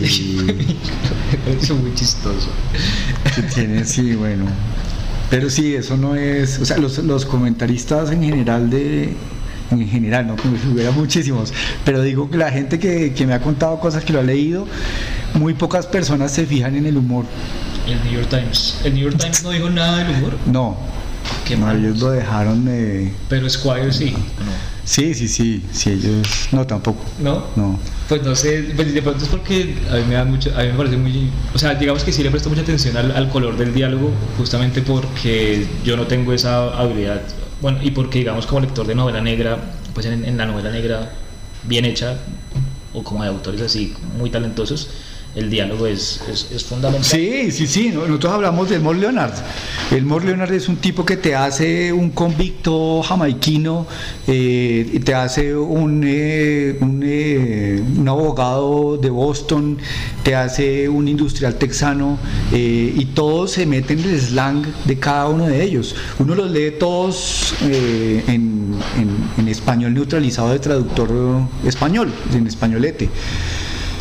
muy 1.82 1.94
chistoso. 1.96 2.50
que 3.36 3.42
tiene, 3.44 3.84
sí, 3.84 4.14
bueno. 4.14 4.46
Pero 5.30 5.50
sí, 5.50 5.76
eso 5.76 5.96
no 5.98 6.16
es, 6.16 6.60
o 6.60 6.66
sea, 6.66 6.78
los, 6.78 6.98
los 7.00 7.26
comentaristas 7.26 8.12
en 8.12 8.24
general 8.24 8.70
de, 8.70 9.14
en 9.72 9.88
general, 9.88 10.28
no 10.28 10.36
como 10.36 10.58
si 10.58 10.68
hubiera 10.68 10.92
muchísimos, 10.92 11.54
pero 11.86 12.02
digo 12.02 12.30
que 12.30 12.38
la 12.38 12.52
gente 12.52 12.80
que, 12.80 13.14
que 13.14 13.28
me 13.28 13.34
ha 13.34 13.42
contado 13.42 13.80
cosas 13.80 14.04
que 14.04 14.14
lo 14.14 14.20
ha 14.20 14.24
leído, 14.24 14.68
muy 15.36 15.54
pocas 15.54 15.86
personas 15.86 16.32
se 16.32 16.46
fijan 16.46 16.76
en 16.76 16.86
el 16.86 16.98
humor. 16.98 17.26
El 17.88 18.04
New 18.04 18.14
York 18.14 18.30
Times. 18.30 18.82
El 18.84 18.94
New 18.96 19.04
York 19.04 19.18
Times 19.20 19.44
no 19.44 19.52
dijo 19.52 19.70
nada 19.70 20.04
del 20.04 20.16
humor. 20.16 20.38
No, 20.48 20.78
Qué 21.56 21.78
ellos 21.78 22.00
lo 22.00 22.12
dejaron 22.12 22.64
de... 22.66 23.12
Pero 23.28 23.50
Squire 23.50 23.92
sí. 23.92 24.14
Sí, 24.86 25.14
sí, 25.14 25.28
sí, 25.28 25.64
sí, 25.72 25.90
ellos... 25.92 26.28
No, 26.52 26.66
tampoco. 26.68 27.04
¿No? 27.20 27.46
No. 27.56 27.80
Pues 28.08 28.24
no 28.24 28.36
sé, 28.36 28.72
pues 28.76 28.94
de 28.94 29.02
pronto 29.02 29.24
es 29.24 29.30
porque 29.30 29.76
a 29.92 29.96
mí 29.96 30.04
me 30.08 30.16
da 30.16 30.26
mucho, 30.26 30.52
a 30.56 30.62
mí 30.62 30.68
me 30.68 30.74
parece 30.74 30.98
muy, 30.98 31.30
o 31.54 31.58
sea, 31.58 31.76
digamos 31.76 32.04
que 32.04 32.12
sí 32.12 32.24
le 32.24 32.32
presto 32.32 32.50
mucha 32.50 32.62
atención 32.62 32.98
al, 32.98 33.12
al 33.12 33.30
color 33.30 33.58
del 33.58 33.74
diálogo, 33.74 34.12
justamente 34.38 34.82
porque 34.82 35.68
yo 35.84 35.96
no 35.96 36.08
tengo 36.08 36.34
esa 36.34 36.70
habilidad, 36.80 37.22
bueno, 37.62 37.80
y 37.84 37.92
porque 37.92 38.20
digamos 38.20 38.48
como 38.48 38.62
lector 38.62 38.88
de 38.88 38.96
novela 38.96 39.22
negra, 39.22 39.60
pues 39.94 40.08
en, 40.08 40.26
en 40.26 40.38
la 40.38 40.48
novela 40.48 40.72
negra 40.72 41.12
bien 41.64 41.86
hecha, 41.86 42.18
o 42.94 43.04
como 43.04 43.24
de 43.24 43.30
autores 43.30 43.62
así 43.62 43.94
muy 44.18 44.32
talentosos, 44.32 44.90
el 45.36 45.50
diálogo 45.50 45.86
es, 45.88 46.22
es, 46.30 46.48
es 46.52 46.64
fundamental. 46.64 47.06
Sí, 47.06 47.52
sí, 47.52 47.68
sí. 47.68 47.92
no- 47.94 48.06
Nosotros 48.08 48.34
hablamos 48.34 48.70
del 48.70 48.82
Mor 48.82 48.96
Leonard. 48.96 49.34
El 49.92 50.04
Mor 50.06 50.26
Leonard 50.26 50.52
es 50.54 50.68
un 50.68 50.78
tipo 50.78 51.06
que 51.06 51.18
te 51.18 51.36
hace 51.36 51.94
un 51.94 52.10
convicto 52.12 53.02
jamaiquino, 53.04 53.86
eh, 54.28 55.00
te 55.04 55.14
hace 55.14 55.56
un, 55.56 56.04
eh, 56.06 56.78
un, 56.82 57.02
eh, 57.06 57.82
un 57.98 58.08
abogado 58.10 58.98
de 58.98 59.10
Boston, 59.10 59.78
te 60.24 60.36
hace 60.36 60.90
un 60.90 61.08
industrial 61.08 61.56
texano, 61.56 62.18
eh, 62.52 62.94
y 62.98 63.06
todos 63.06 63.52
se 63.52 63.66
meten 63.66 64.00
en 64.00 64.10
el 64.10 64.20
slang 64.22 64.66
de 64.86 65.00
cada 65.00 65.28
uno 65.28 65.48
de 65.48 65.64
ellos. 65.64 65.96
Uno 66.20 66.36
los 66.36 66.50
lee 66.52 66.74
todos 66.80 67.54
en, 67.62 68.76
en- 68.98 69.16
en 69.38 69.48
español 69.48 69.94
neutralizado 69.94 70.50
de 70.52 70.60
traductor 70.60 71.10
español, 71.66 72.12
en 72.34 72.48
españolete. 72.48 73.10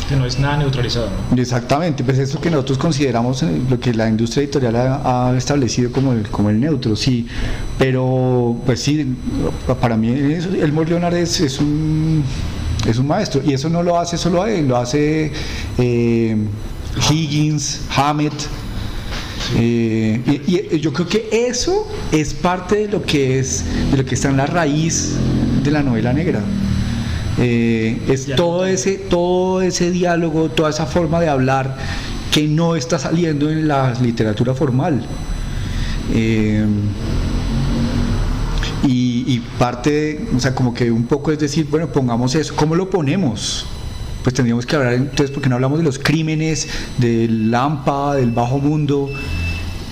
Que 0.09 0.15
no 0.15 0.25
es 0.25 0.39
nada 0.39 0.57
neutralizado, 0.57 1.07
¿no? 1.31 1.39
Exactamente, 1.39 2.03
pues 2.03 2.17
eso 2.17 2.41
que 2.41 2.49
nosotros 2.49 2.79
consideramos 2.79 3.43
eh, 3.43 3.61
lo 3.69 3.79
que 3.79 3.93
la 3.93 4.09
industria 4.09 4.41
editorial 4.43 4.75
ha, 4.75 5.29
ha 5.29 5.37
establecido 5.37 5.91
como 5.91 6.13
el, 6.13 6.23
como 6.29 6.49
el 6.49 6.59
neutro, 6.59 6.95
sí, 6.95 7.27
pero 7.77 8.57
pues 8.65 8.79
sí, 8.79 9.15
para 9.79 9.95
mí 9.95 10.09
eso- 10.09 10.49
Elmore 10.49 10.89
Leonard 10.89 11.13
es, 11.15 11.39
es 11.41 11.59
un 11.59 12.23
es 12.87 12.97
un 12.97 13.05
maestro 13.07 13.41
y 13.45 13.53
eso 13.53 13.69
no 13.69 13.83
lo 13.83 13.99
hace 13.99 14.17
solo 14.17 14.47
él, 14.47 14.67
lo 14.67 14.77
hace 14.77 15.31
eh, 15.77 16.35
Higgins, 17.11 17.81
Hammett. 17.95 18.33
eh, 19.57 20.41
y, 20.47 20.75
y 20.75 20.79
yo 20.79 20.91
creo 20.93 21.07
que 21.07 21.29
eso 21.31 21.87
es 22.11 22.33
parte 22.33 22.75
de 22.75 22.87
lo 22.87 23.03
que 23.03 23.37
es 23.39 23.63
de 23.91 23.97
lo 23.97 24.05
que 24.05 24.15
está 24.15 24.29
en 24.29 24.37
la 24.37 24.45
raíz 24.47 25.13
de 25.63 25.69
la 25.71 25.83
novela 25.83 26.13
negra. 26.13 26.41
Eh, 27.41 27.97
es 28.09 28.35
todo 28.35 28.65
ese, 28.65 28.95
todo 28.97 29.61
ese 29.61 29.91
diálogo, 29.91 30.49
toda 30.49 30.69
esa 30.71 30.85
forma 30.85 31.21
de 31.21 31.29
hablar 31.29 31.77
que 32.31 32.47
no 32.47 32.75
está 32.75 32.99
saliendo 32.99 33.49
en 33.49 33.67
la 33.67 33.93
literatura 34.01 34.53
formal. 34.53 35.05
Eh, 36.13 36.65
y, 38.87 39.39
parte, 39.57 40.27
o 40.35 40.39
sea, 40.39 40.55
como 40.55 40.73
que 40.73 40.91
un 40.91 41.05
poco 41.05 41.31
es 41.31 41.39
decir, 41.39 41.67
bueno, 41.69 41.87
pongamos 41.87 42.33
eso, 42.35 42.55
¿cómo 42.55 42.75
lo 42.75 42.89
ponemos? 42.89 43.65
Pues 44.23 44.33
tendríamos 44.33 44.65
que 44.65 44.75
hablar, 44.75 44.93
entonces, 44.93 45.31
porque 45.31 45.49
no 45.49 45.55
hablamos 45.55 45.77
de 45.79 45.83
los 45.83 45.99
crímenes, 45.99 46.67
del 46.97 47.51
Lampa, 47.51 48.15
del 48.15 48.31
bajo 48.31 48.57
mundo? 48.57 49.09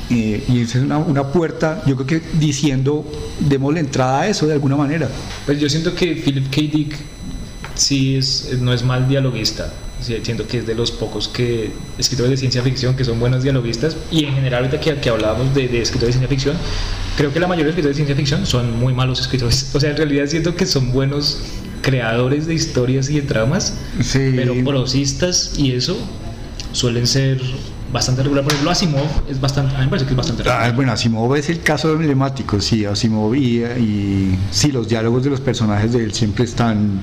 Eh, 0.10 0.43
y 0.48 0.62
esa 0.62 0.80
es 0.80 0.86
una, 0.86 0.98
una 0.98 1.28
puerta, 1.28 1.84
yo 1.86 1.95
creo 1.95 2.08
que 2.08 2.28
diciendo, 2.39 3.06
demos 3.39 3.74
la 3.74 3.82
entrada 3.82 4.22
a 4.22 4.28
eso 4.28 4.48
de 4.48 4.54
alguna 4.54 4.76
manera. 4.76 5.10
Pues 5.45 5.60
yo 5.60 5.70
siento 5.70 5.93
que 5.93 6.16
Philip 6.16 6.50
K. 6.50 6.62
Dick 6.62 6.95
sí 7.78 8.15
es, 8.17 8.49
no 8.59 8.73
es 8.73 8.84
mal 8.84 9.07
dialoguista. 9.07 9.71
Siento 9.99 10.45
que 10.45 10.59
es 10.59 10.67
de 10.67 10.75
los 10.75 10.91
pocos 10.91 11.28
que 11.28 11.71
escritores 11.97 12.30
de 12.30 12.38
ciencia 12.38 12.61
ficción 12.61 12.95
que 12.95 13.03
son 13.03 13.19
buenos 13.19 13.41
dialoguistas 13.41 13.97
y 14.11 14.25
en 14.25 14.34
general 14.36 14.65
ahorita 14.65 14.80
que, 14.80 14.95
que 14.99 15.09
hablábamos 15.09 15.55
de, 15.55 15.67
de 15.67 15.82
escritores 15.82 16.13
de 16.13 16.19
ciencia 16.19 16.28
ficción 16.28 16.55
creo 17.17 17.34
que 17.34 17.39
la 17.39 17.47
mayoría 17.47 17.65
de 17.65 17.69
escritores 17.71 17.97
de 17.97 18.05
ciencia 18.05 18.15
ficción 18.15 18.45
son 18.45 18.80
muy 18.80 18.93
malos 18.93 19.19
escritores 19.19 19.71
o 19.73 19.80
sea 19.80 19.89
en 19.89 19.97
realidad 19.97 20.28
siento 20.28 20.55
que 20.55 20.67
son 20.67 20.91
buenos 20.91 21.39
creadores 21.82 22.45
de 22.45 22.53
historias 22.53 23.09
y 23.09 23.15
de 23.15 23.21
tramas 23.23 23.73
Sí. 24.03 24.34
pero 24.36 24.53
prosistas 24.63 25.53
y 25.57 25.71
eso 25.71 25.97
suelen 26.73 27.07
ser 27.07 27.41
bastante 27.91 28.21
regular 28.23 28.43
por 28.43 28.51
ejemplo 28.53 28.71
Asimov 28.71 29.07
es 29.29 29.39
bastante 29.39 29.73
a 29.75 29.79
mí 29.79 29.85
me 29.85 29.89
parece 29.89 30.05
que 30.05 30.11
es 30.11 30.17
bastante 30.17 30.43
Ah, 30.43 30.57
regular 30.57 30.75
bueno, 30.75 30.91
Asimov 30.91 31.35
es 31.35 31.49
el 31.49 31.61
caso 31.61 31.91
emblemático, 31.93 32.59
sí, 32.59 32.83
Asimov 32.85 33.33
y, 33.35 33.63
y 33.63 34.38
sí, 34.51 34.71
los 34.71 34.88
diálogos 34.89 35.23
de 35.23 35.29
los 35.29 35.39
personajes 35.39 35.93
de 35.93 36.03
él 36.03 36.13
siempre 36.13 36.43
están 36.45 36.99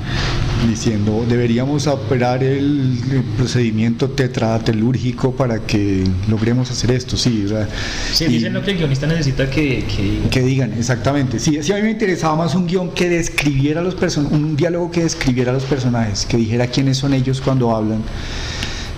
diciendo, 0.69 1.25
deberíamos 1.29 1.87
operar 1.87 2.43
el, 2.45 2.99
el 3.11 3.23
procedimiento 3.37 4.11
tetratelúrgico 4.11 5.35
para 5.35 5.61
que 5.61 6.05
logremos 6.29 6.71
hacer 6.71 6.91
esto, 6.91 7.17
sí, 7.17 7.45
o 7.47 7.49
sea, 7.49 7.69
sí, 8.13 8.25
y- 8.25 8.29
dicen 8.29 8.53
lo 8.55 8.63
que 8.63 8.73
el 8.73 8.79
guionista 8.79 9.07
necesita 9.07 9.49
que, 9.51 9.85
que 9.85 10.03
diga. 10.03 10.31
que 10.31 10.41
digan, 10.43 10.73
exactamente. 10.75 11.39
Sí, 11.39 11.59
sí, 11.63 11.73
a 11.73 11.77
mí 11.77 11.83
me 11.83 11.91
interesaba 11.93 12.37
más 12.37 12.55
un 12.55 12.67
guion 12.67 12.91
que 12.91 13.09
describiera 13.09 13.81
a 13.81 13.85
los 13.85 13.95
personajes, 13.95 14.37
un 14.39 14.57
diálogo 14.57 14.91
que 14.91 15.03
describiera 15.03 15.51
a 15.51 15.55
los 15.55 15.65
personajes, 15.65 16.27
que 16.27 16.37
dijera 16.37 16.67
quiénes 16.67 16.99
son 16.99 17.15
ellos 17.15 17.41
cuando 17.41 17.75
hablan. 17.75 18.03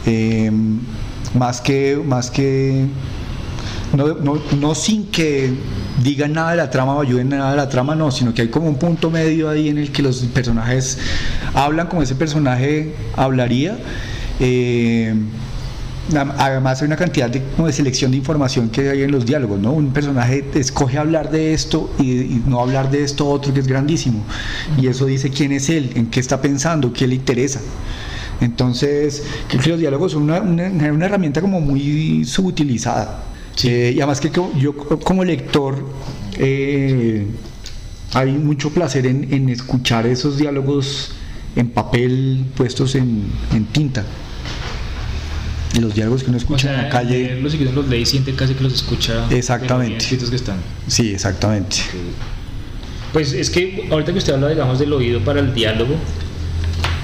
Eh, 0.05 0.51
más 1.35 1.61
que, 1.61 2.01
más 2.05 2.31
que 2.31 2.87
no, 3.95 4.15
no, 4.15 4.41
no 4.59 4.75
sin 4.75 5.07
que 5.07 5.53
digan 6.03 6.33
nada 6.33 6.51
de 6.51 6.57
la 6.57 6.71
trama 6.71 6.95
o 6.95 7.01
ayuden 7.01 7.31
nada 7.31 7.51
de 7.51 7.57
la 7.57 7.69
trama, 7.69 7.95
no, 7.95 8.11
sino 8.11 8.35
que 8.35 8.43
hay 8.43 8.49
como 8.49 8.69
un 8.69 8.77
punto 8.77 9.11
medio 9.11 9.49
ahí 9.49 9.69
en 9.69 9.79
el 9.79 9.93
que 9.93 10.03
los 10.03 10.21
personajes 10.21 10.99
hablan 11.55 11.87
como 11.89 12.03
ese 12.03 12.15
personaje 12.15 12.95
hablaría 13.17 13.79
Eh, 14.39 15.15
Además 16.15 16.81
hay 16.81 16.87
una 16.87 16.97
cantidad 16.97 17.29
de, 17.29 17.43
como 17.57 17.67
de 17.67 17.73
selección 17.73 18.13
de 18.13 18.19
información 18.19 18.69
que 18.69 18.89
hay 18.91 19.03
en 19.03 19.11
los 19.11 19.27
diálogos, 19.27 19.59
¿no? 19.59 19.73
Un 19.73 19.93
personaje 19.93 20.45
escoge 20.55 20.99
hablar 20.99 21.33
de 21.33 21.53
esto 21.53 21.93
y, 21.99 22.43
no 22.47 22.61
hablar 22.61 22.93
de 22.93 23.03
esto 23.03 23.29
otro 23.29 23.53
que 23.53 23.59
es 23.59 23.67
grandísimo. 23.67 24.23
Y 24.79 24.87
eso 24.87 25.07
dice 25.07 25.31
quién 25.31 25.51
es 25.51 25.69
él, 25.69 25.91
en 25.97 26.07
qué 26.07 26.21
está 26.21 26.41
pensando, 26.41 26.93
qué 26.93 27.09
le 27.09 27.17
interesa. 27.17 27.61
Entonces, 28.41 29.25
creo 29.49 29.63
que 29.63 29.71
los 29.71 29.81
diálogos 29.81 30.13
son 30.13 30.25
una, 30.25 30.41
una, 30.41 31.07
herramienta 31.07 31.41
como 31.41 31.61
muy 31.61 32.25
subutilizada. 32.25 33.25
Eh, 33.65 33.93
y 33.95 34.01
además 34.01 34.21
que 34.21 34.31
yo 34.31 34.77
como 34.77 35.25
lector 35.25 35.83
eh, 36.39 37.27
hay 38.13 38.33
mucho 38.33 38.71
placer 38.71 39.07
en, 39.07 39.33
en, 39.33 39.49
escuchar 39.49 40.07
esos 40.07 40.37
diálogos 40.37 41.13
en 41.57 41.71
papel 41.71 42.45
puestos 42.55 42.95
en, 42.97 43.25
en 43.55 43.65
tinta 43.65 44.05
los 45.81 45.95
diálogos 45.95 46.23
que 46.23 46.31
uno 46.31 46.39
escucha 46.39 46.71
en 46.71 46.83
la 46.83 46.89
calle. 46.89 47.41
Los 47.41 47.55
que 47.55 47.65
los 47.65 47.89
lee 47.89 47.99
y 47.99 48.07
siente 48.07 48.35
casi 48.35 48.55
que 48.55 48.65
los 48.65 48.75
escucha. 48.75 49.27
Exactamente. 49.31 50.07
Los 50.19 50.31
que 50.31 50.37
están. 50.37 50.59
Sí, 50.87 51.13
exactamente. 51.13 51.77
Pues 53.13 53.33
es 53.33 53.51
que 53.51 53.89
ahorita 53.91 54.13
que 54.13 54.19
usted 54.19 54.35
habla, 54.35 54.49
digamos, 54.49 54.79
del 54.79 54.93
oído 54.93 55.21
para 55.21 55.41
el 55.41 55.55
diálogo, 55.55 55.95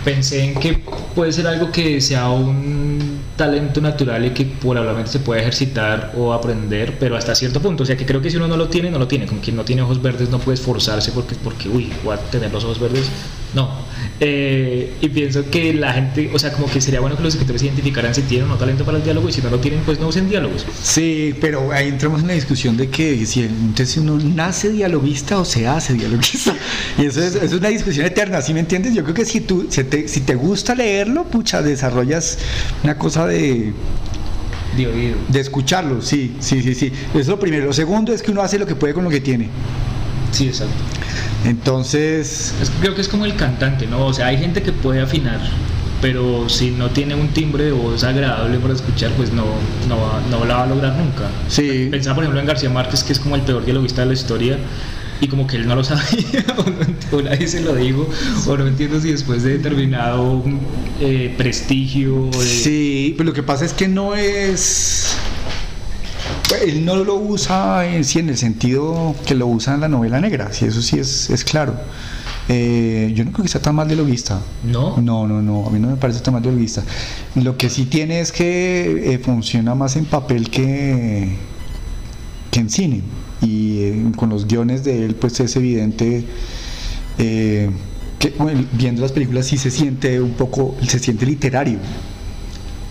pensé 0.05 0.45
en 0.45 0.55
que 0.55 0.83
puede 1.15 1.33
ser 1.33 1.47
algo 1.47 1.71
que 1.71 2.01
sea 2.01 2.29
un 2.31 3.21
talento 3.37 3.81
natural 3.81 4.25
y 4.27 4.31
que 4.31 4.45
probablemente 4.45 5.11
se 5.11 5.19
puede 5.21 5.41
ejercitar 5.41 6.13
o 6.17 6.33
aprender, 6.33 6.97
pero 6.99 7.17
hasta 7.17 7.35
cierto 7.35 7.61
punto. 7.61 7.83
O 7.83 7.87
sea, 7.87 7.97
que 7.97 8.07
creo 8.07 8.21
que 8.21 8.31
si 8.31 8.37
uno 8.37 8.49
no 8.49 8.57
lo 8.57 8.69
tiene, 8.69 8.91
no 8.91 8.99
lo 8.99 9.09
tiene. 9.09 9.27
Como 9.27 9.41
quien 9.41 9.57
no 9.57 9.65
tiene 9.65 9.83
ojos 9.83 10.01
verdes 10.03 10.31
no 10.31 10.39
puede 10.39 10.55
esforzarse 10.55 11.13
porque, 11.13 11.35
porque 11.43 11.69
uy, 11.69 11.93
voy 12.05 12.15
a 12.15 12.19
tener 12.19 12.53
los 12.53 12.65
ojos 12.65 12.79
verdes. 12.81 13.11
No. 13.55 13.93
Eh, 14.21 14.95
y 15.01 15.09
pienso 15.09 15.51
que 15.51 15.75
la 15.75 15.93
gente, 15.93 16.31
o 16.33 16.39
sea, 16.39 16.53
como 16.53 16.71
que 16.71 16.81
sería 16.81 17.01
bueno 17.01 17.17
que 17.17 17.23
los 17.23 17.35
escritores 17.35 17.63
identificaran 17.63 18.15
si 18.15 18.23
tienen 18.23 18.47
o 18.47 18.53
no 18.53 18.57
talento 18.57 18.85
para 18.85 18.99
el 18.99 19.05
diálogo 19.05 19.29
y 19.29 19.33
si 19.33 19.43
no 19.43 19.51
lo 19.51 19.59
tienen, 19.59 19.81
pues 19.81 19.99
no 19.99 20.09
usen 20.09 20.29
diálogos. 20.29 20.65
Sí, 20.83 21.35
pero 21.41 21.73
ahí 21.73 21.89
entramos 21.89 22.21
en 22.21 22.29
la 22.29 22.35
discusión 22.35 22.77
de 22.77 22.89
que 22.89 23.27
si 23.27 23.43
entonces 23.43 23.97
uno 23.97 24.19
nace 24.19 24.71
dialoguista 24.71 25.39
o 25.39 25.45
se 25.45 25.67
hace 25.67 25.95
dialoguista. 25.95 26.55
Y 26.99 27.07
eso 27.07 27.23
es, 27.23 27.35
es 27.37 27.53
una 27.53 27.69
discusión 27.69 28.05
eterna, 28.05 28.43
¿sí 28.43 28.53
me 28.53 28.61
entiendes? 28.61 28.95
Yo 28.95 29.03
creo 29.03 29.15
que 29.15 29.25
si, 29.25 29.41
tú, 29.41 29.67
si, 29.71 29.83
te, 29.85 30.09
si 30.09 30.21
te 30.21 30.35
gusta 30.35 30.75
leerlo, 30.75 31.25
pucha, 31.25 31.63
desarrollas 31.63 32.39
una 32.85 32.99
cosa 32.99 33.27
de 33.27 33.73
de 34.77 34.87
oído. 34.87 35.17
De 35.29 35.41
escucharlo, 35.41 36.01
sí, 36.01 36.37
sí, 36.41 36.63
sí, 36.63 36.75
sí. 36.75 36.93
Eso 37.11 37.19
es 37.19 37.29
lo 37.29 37.39
primero. 37.39 37.67
Lo 37.67 37.73
segundo 37.73 38.13
es 38.13 38.23
que 38.23 38.31
uno 38.31 38.43
hace 38.43 38.59
lo 38.59 38.67
que 38.67 38.75
puede 38.75 38.95
con 38.95 39.05
lo 39.05 39.11
que 39.11 39.21
tiene. 39.21 39.49
Sí, 40.33 40.49
exacto. 40.49 40.75
Entonces... 41.45 42.55
creo 42.81 42.95
que 42.95 43.01
es 43.01 43.09
como 43.09 43.25
el 43.25 43.37
cantante, 43.37 43.87
¿no? 43.87 44.07
O 44.07 44.13
sea, 44.13 44.27
hay 44.27 44.39
gente 44.39 44.63
que 44.63 44.73
puede 44.73 45.01
afinar, 45.01 45.41
pero 46.01 46.49
si 46.49 46.71
no 46.71 46.91
tiene 46.91 47.15
un 47.15 47.29
timbre 47.29 47.65
de 47.65 47.73
voz 47.73 48.03
agradable 48.03 48.59
para 48.59 48.75
escuchar, 48.75 49.13
pues 49.13 49.33
no, 49.33 49.45
no, 49.89 50.21
no 50.31 50.45
la 50.45 50.57
va 50.57 50.63
a 50.65 50.67
lograr 50.67 50.97
nunca. 50.97 51.29
Sí. 51.49 51.89
Pensaba, 51.91 52.17
por 52.17 52.25
ejemplo, 52.25 52.41
en 52.41 52.47
García 52.47 52.71
Márquez, 52.71 53.05
que 53.05 53.13
es 53.13 53.21
como 53.21 53.37
el 53.37 53.43
peor 53.43 53.65
dialoguista 53.65 54.03
de 54.03 54.09
la 54.09 54.15
historia, 54.15 54.59
y 55.21 55.29
como 55.29 55.47
que 55.47 55.57
él 55.57 55.69
no 55.69 55.77
lo 55.77 55.85
sabía, 55.85 56.45
o, 57.13 57.23
nadie 57.23 57.47
se 57.47 57.61
lo 57.61 57.77
dijo, 57.77 58.09
o 58.47 58.57
no 58.57 58.67
entiendo 58.67 59.01
si 59.01 59.13
después 59.13 59.45
de 59.45 59.59
determinado 59.59 60.43
eh, 61.01 61.33
prestigio. 61.39 62.29
Sí, 62.41 63.15
pero 63.17 63.29
lo 63.29 63.33
que 63.33 63.45
pasa 63.45 63.65
es 63.65 63.73
que 63.73 63.87
no 63.87 64.17
es 64.17 65.17
él 66.57 66.85
no 66.85 66.97
lo 66.97 67.17
usa 67.17 67.87
en, 67.87 68.05
sí, 68.05 68.19
en 68.19 68.29
el 68.29 68.37
sentido 68.37 69.15
que 69.27 69.35
lo 69.35 69.47
usa 69.47 69.75
en 69.75 69.81
la 69.81 69.89
novela 69.89 70.21
negra, 70.21 70.53
si 70.53 70.67
eso 70.67 70.83
sí 70.83 70.99
es, 70.99 71.31
es 71.31 71.45
claro. 71.45 71.75
Eh, 72.49 73.13
yo 73.15 73.25
no 73.25 73.33
creo 73.33 73.45
que 73.45 73.49
sea 73.49 73.63
tan 73.63 73.75
mal 73.75 73.87
dialoguista. 73.87 74.41
¿No? 74.65 74.97
No, 74.99 75.27
no, 75.27 75.41
no, 75.41 75.67
a 75.67 75.71
mí 75.71 75.79
no 75.79 75.89
me 75.89 75.97
parece 75.97 76.21
tan 76.21 76.35
mal 76.35 76.43
dialoguista. 76.43 76.83
Lo 77.37 77.57
que 77.57 77.71
sí 77.71 77.85
tiene 77.85 78.21
es 78.21 78.33
que 78.33 79.15
eh, 79.15 79.19
funciona 79.19 79.75
más 79.75 79.97
en 79.97 80.05
papel 80.05 80.51
que, 80.51 81.37
que 82.51 82.61
en 82.61 82.71
cine. 82.71 83.03
Y 83.41 83.83
eh, 83.83 84.13
con 84.17 84.29
los 84.31 84.47
guiones 84.47 84.85
de 84.85 85.05
él, 85.05 85.15
pues 85.15 85.39
es 85.41 85.55
evidente 85.57 86.25
que 87.17 87.71
viendo 88.73 89.03
las 89.03 89.13
películas 89.13 89.47
sí 89.47 89.59
se 89.59 89.71
siente 89.71 90.21
un 90.21 90.33
poco, 90.33 90.77
se 90.87 90.99
siente 90.99 91.27
literario 91.27 91.79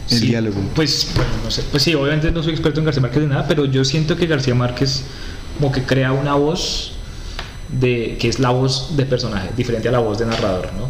el 0.10 0.20
diálogo. 0.22 0.60
Pues, 0.76 1.12
bueno, 1.16 1.32
no 1.44 1.52
sé. 1.52 1.64
Pues 1.70 1.84
sí, 1.84 1.94
obviamente 1.96 2.32
no 2.32 2.44
soy 2.44 2.54
experto 2.54 2.80
en 2.80 2.86
García 2.86 3.02
Márquez 3.02 3.22
de 3.22 3.28
nada, 3.28 3.46
pero 3.48 3.66
yo 3.66 3.84
siento 3.86 4.16
que 4.16 4.28
García 4.28 4.56
Márquez 4.56 5.04
como 5.60 5.72
que 5.72 5.84
crea 5.84 6.12
una 6.12 6.34
voz 6.36 6.94
de 7.80 8.18
que 8.20 8.28
es 8.28 8.40
la 8.40 8.50
voz 8.50 8.98
de 8.98 9.06
personaje, 9.06 9.50
diferente 9.56 9.88
a 9.88 9.92
la 9.94 10.00
voz 10.00 10.20
de 10.20 10.26
narrador, 10.26 10.70
¿no? 10.74 10.90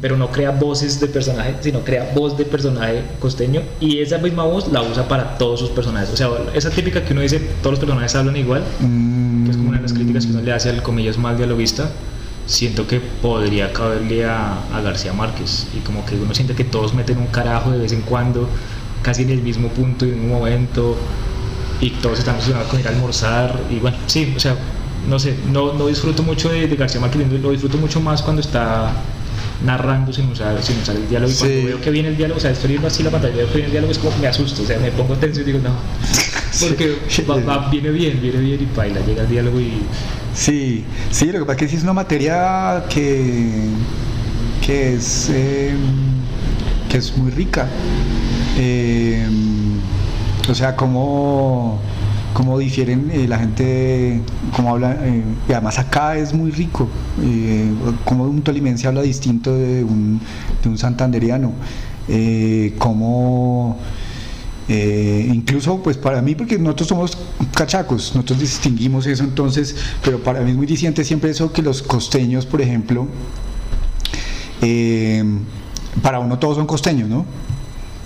Pero 0.00 0.16
no 0.16 0.30
crea 0.30 0.50
voces 0.50 1.00
de 1.00 1.06
personaje, 1.06 1.54
sino 1.60 1.80
crea 1.80 2.12
voz 2.14 2.36
de 2.36 2.44
personaje 2.44 3.02
costeño 3.20 3.62
y 3.80 3.98
esa 3.98 4.18
misma 4.18 4.44
voz 4.44 4.70
la 4.70 4.82
usa 4.82 5.08
para 5.08 5.38
todos 5.38 5.60
sus 5.60 5.70
personajes. 5.70 6.10
O 6.10 6.16
sea, 6.16 6.28
esa 6.54 6.70
típica 6.70 7.04
que 7.04 7.12
uno 7.12 7.22
dice 7.22 7.40
todos 7.62 7.72
los 7.72 7.80
personajes 7.80 8.14
hablan 8.14 8.36
igual, 8.36 8.62
que 8.80 9.50
es 9.50 9.56
como 9.56 9.68
una 9.68 9.78
de 9.78 9.82
las 9.82 9.92
críticas 9.92 10.26
que 10.26 10.32
uno 10.32 10.42
le 10.42 10.52
hace 10.52 10.68
al 10.68 10.82
comillas 10.82 11.16
mal 11.16 11.36
dialoguista 11.36 11.90
siento 12.50 12.86
que 12.88 13.00
podría 13.00 13.72
caberle 13.72 14.24
a, 14.24 14.58
García 14.82 15.12
Márquez. 15.12 15.68
Y 15.74 15.78
como 15.80 16.04
que 16.04 16.16
uno 16.16 16.34
siente 16.34 16.54
que 16.54 16.64
todos 16.64 16.94
meten 16.94 17.18
un 17.18 17.28
carajo 17.28 17.70
de 17.70 17.78
vez 17.78 17.92
en 17.92 18.02
cuando, 18.02 18.48
casi 19.02 19.22
en 19.22 19.30
el 19.30 19.40
mismo 19.40 19.68
punto 19.68 20.04
y 20.04 20.10
en 20.10 20.20
un 20.20 20.28
momento 20.28 20.96
y 21.80 21.90
todos 21.90 22.18
están 22.18 22.34
relacionados 22.34 22.68
con 22.68 22.80
ir 22.80 22.88
a 22.88 22.90
almorzar. 22.90 23.60
Y 23.70 23.78
bueno, 23.78 23.96
sí, 24.06 24.34
o 24.36 24.40
sea, 24.40 24.56
no 25.08 25.18
sé, 25.18 25.36
no, 25.50 25.72
no 25.74 25.86
disfruto 25.86 26.22
mucho 26.22 26.50
de, 26.50 26.66
García 26.68 27.00
Márquez, 27.00 27.26
lo 27.40 27.50
disfruto 27.52 27.78
mucho 27.78 28.00
más 28.00 28.20
cuando 28.20 28.42
está 28.42 28.92
narrando 29.64 30.12
sin 30.12 30.28
usar, 30.28 30.60
sin 30.62 30.78
usar 30.78 30.96
el 30.96 31.08
diálogo. 31.08 31.32
Y 31.32 31.36
cuando 31.36 31.66
veo 31.66 31.80
que 31.80 31.90
viene 31.90 32.08
el 32.08 32.16
diálogo, 32.16 32.38
o 32.38 32.40
sea, 32.40 32.50
estoy 32.50 32.70
viendo 32.70 32.88
así 32.88 33.02
la 33.02 33.10
pantalla, 33.10 33.36
veo 33.36 33.46
que 33.46 33.54
viene 33.54 33.66
el 33.66 33.72
diálogo 33.72 33.92
es 33.92 33.98
como 33.98 34.16
me 34.18 34.26
asusto, 34.26 34.62
o 34.62 34.66
sea, 34.66 34.78
me 34.78 34.90
pongo 34.90 35.16
tenso 35.16 35.40
y 35.40 35.44
digo 35.44 35.60
no, 35.62 35.70
porque 36.58 36.96
viene 37.70 37.90
bien, 37.90 38.20
viene 38.20 38.40
bien 38.40 38.60
y 38.62 38.76
baila, 38.76 39.00
llega 39.00 39.22
el 39.22 39.28
diálogo 39.28 39.60
y 39.60 39.72
Sí, 40.34 40.84
sí, 41.10 41.26
lo 41.26 41.40
que 41.40 41.44
pasa 41.44 41.52
es 41.52 41.58
que 41.58 41.68
sí 41.68 41.76
es 41.76 41.82
una 41.82 41.92
materia 41.92 42.84
que, 42.88 43.68
que, 44.64 44.94
es, 44.94 45.28
em, 45.28 45.78
que 46.88 46.98
es 46.98 47.16
muy 47.16 47.30
rica. 47.30 47.66
Em, 48.56 49.80
o 50.48 50.54
sea, 50.54 50.76
cómo, 50.76 51.80
cómo 52.32 52.58
difieren 52.58 53.10
eh, 53.12 53.26
la 53.28 53.38
gente, 53.38 54.20
cómo 54.54 54.70
habla, 54.70 54.96
eh, 55.02 55.22
y 55.48 55.52
además 55.52 55.78
acá 55.78 56.16
es 56.16 56.32
muy 56.32 56.50
rico, 56.52 56.88
eh, 57.22 57.70
cómo 58.04 58.24
un 58.24 58.42
tolimense 58.42 58.86
habla 58.86 59.02
distinto 59.02 59.54
de 59.54 59.84
un, 59.84 60.20
de 60.62 60.68
un 60.68 60.78
santanderiano, 60.78 61.52
cómo 62.78 63.78
eh, 64.72 65.28
incluso 65.28 65.82
pues 65.82 65.96
para 65.96 66.22
mí, 66.22 66.36
porque 66.36 66.56
nosotros 66.56 66.86
somos 66.86 67.18
cachacos, 67.56 68.12
nosotros 68.14 68.38
distinguimos 68.38 69.04
eso 69.04 69.24
entonces, 69.24 69.74
pero 70.04 70.22
para 70.22 70.42
mí 70.42 70.52
es 70.52 70.56
muy 70.56 70.66
diciente 70.66 71.02
siempre 71.02 71.30
eso 71.30 71.52
que 71.52 71.60
los 71.60 71.82
costeños, 71.82 72.46
por 72.46 72.60
ejemplo, 72.60 73.08
eh, 74.62 75.24
para 76.02 76.20
uno 76.20 76.38
todos 76.38 76.56
son 76.56 76.68
costeños, 76.68 77.08
¿no? 77.08 77.26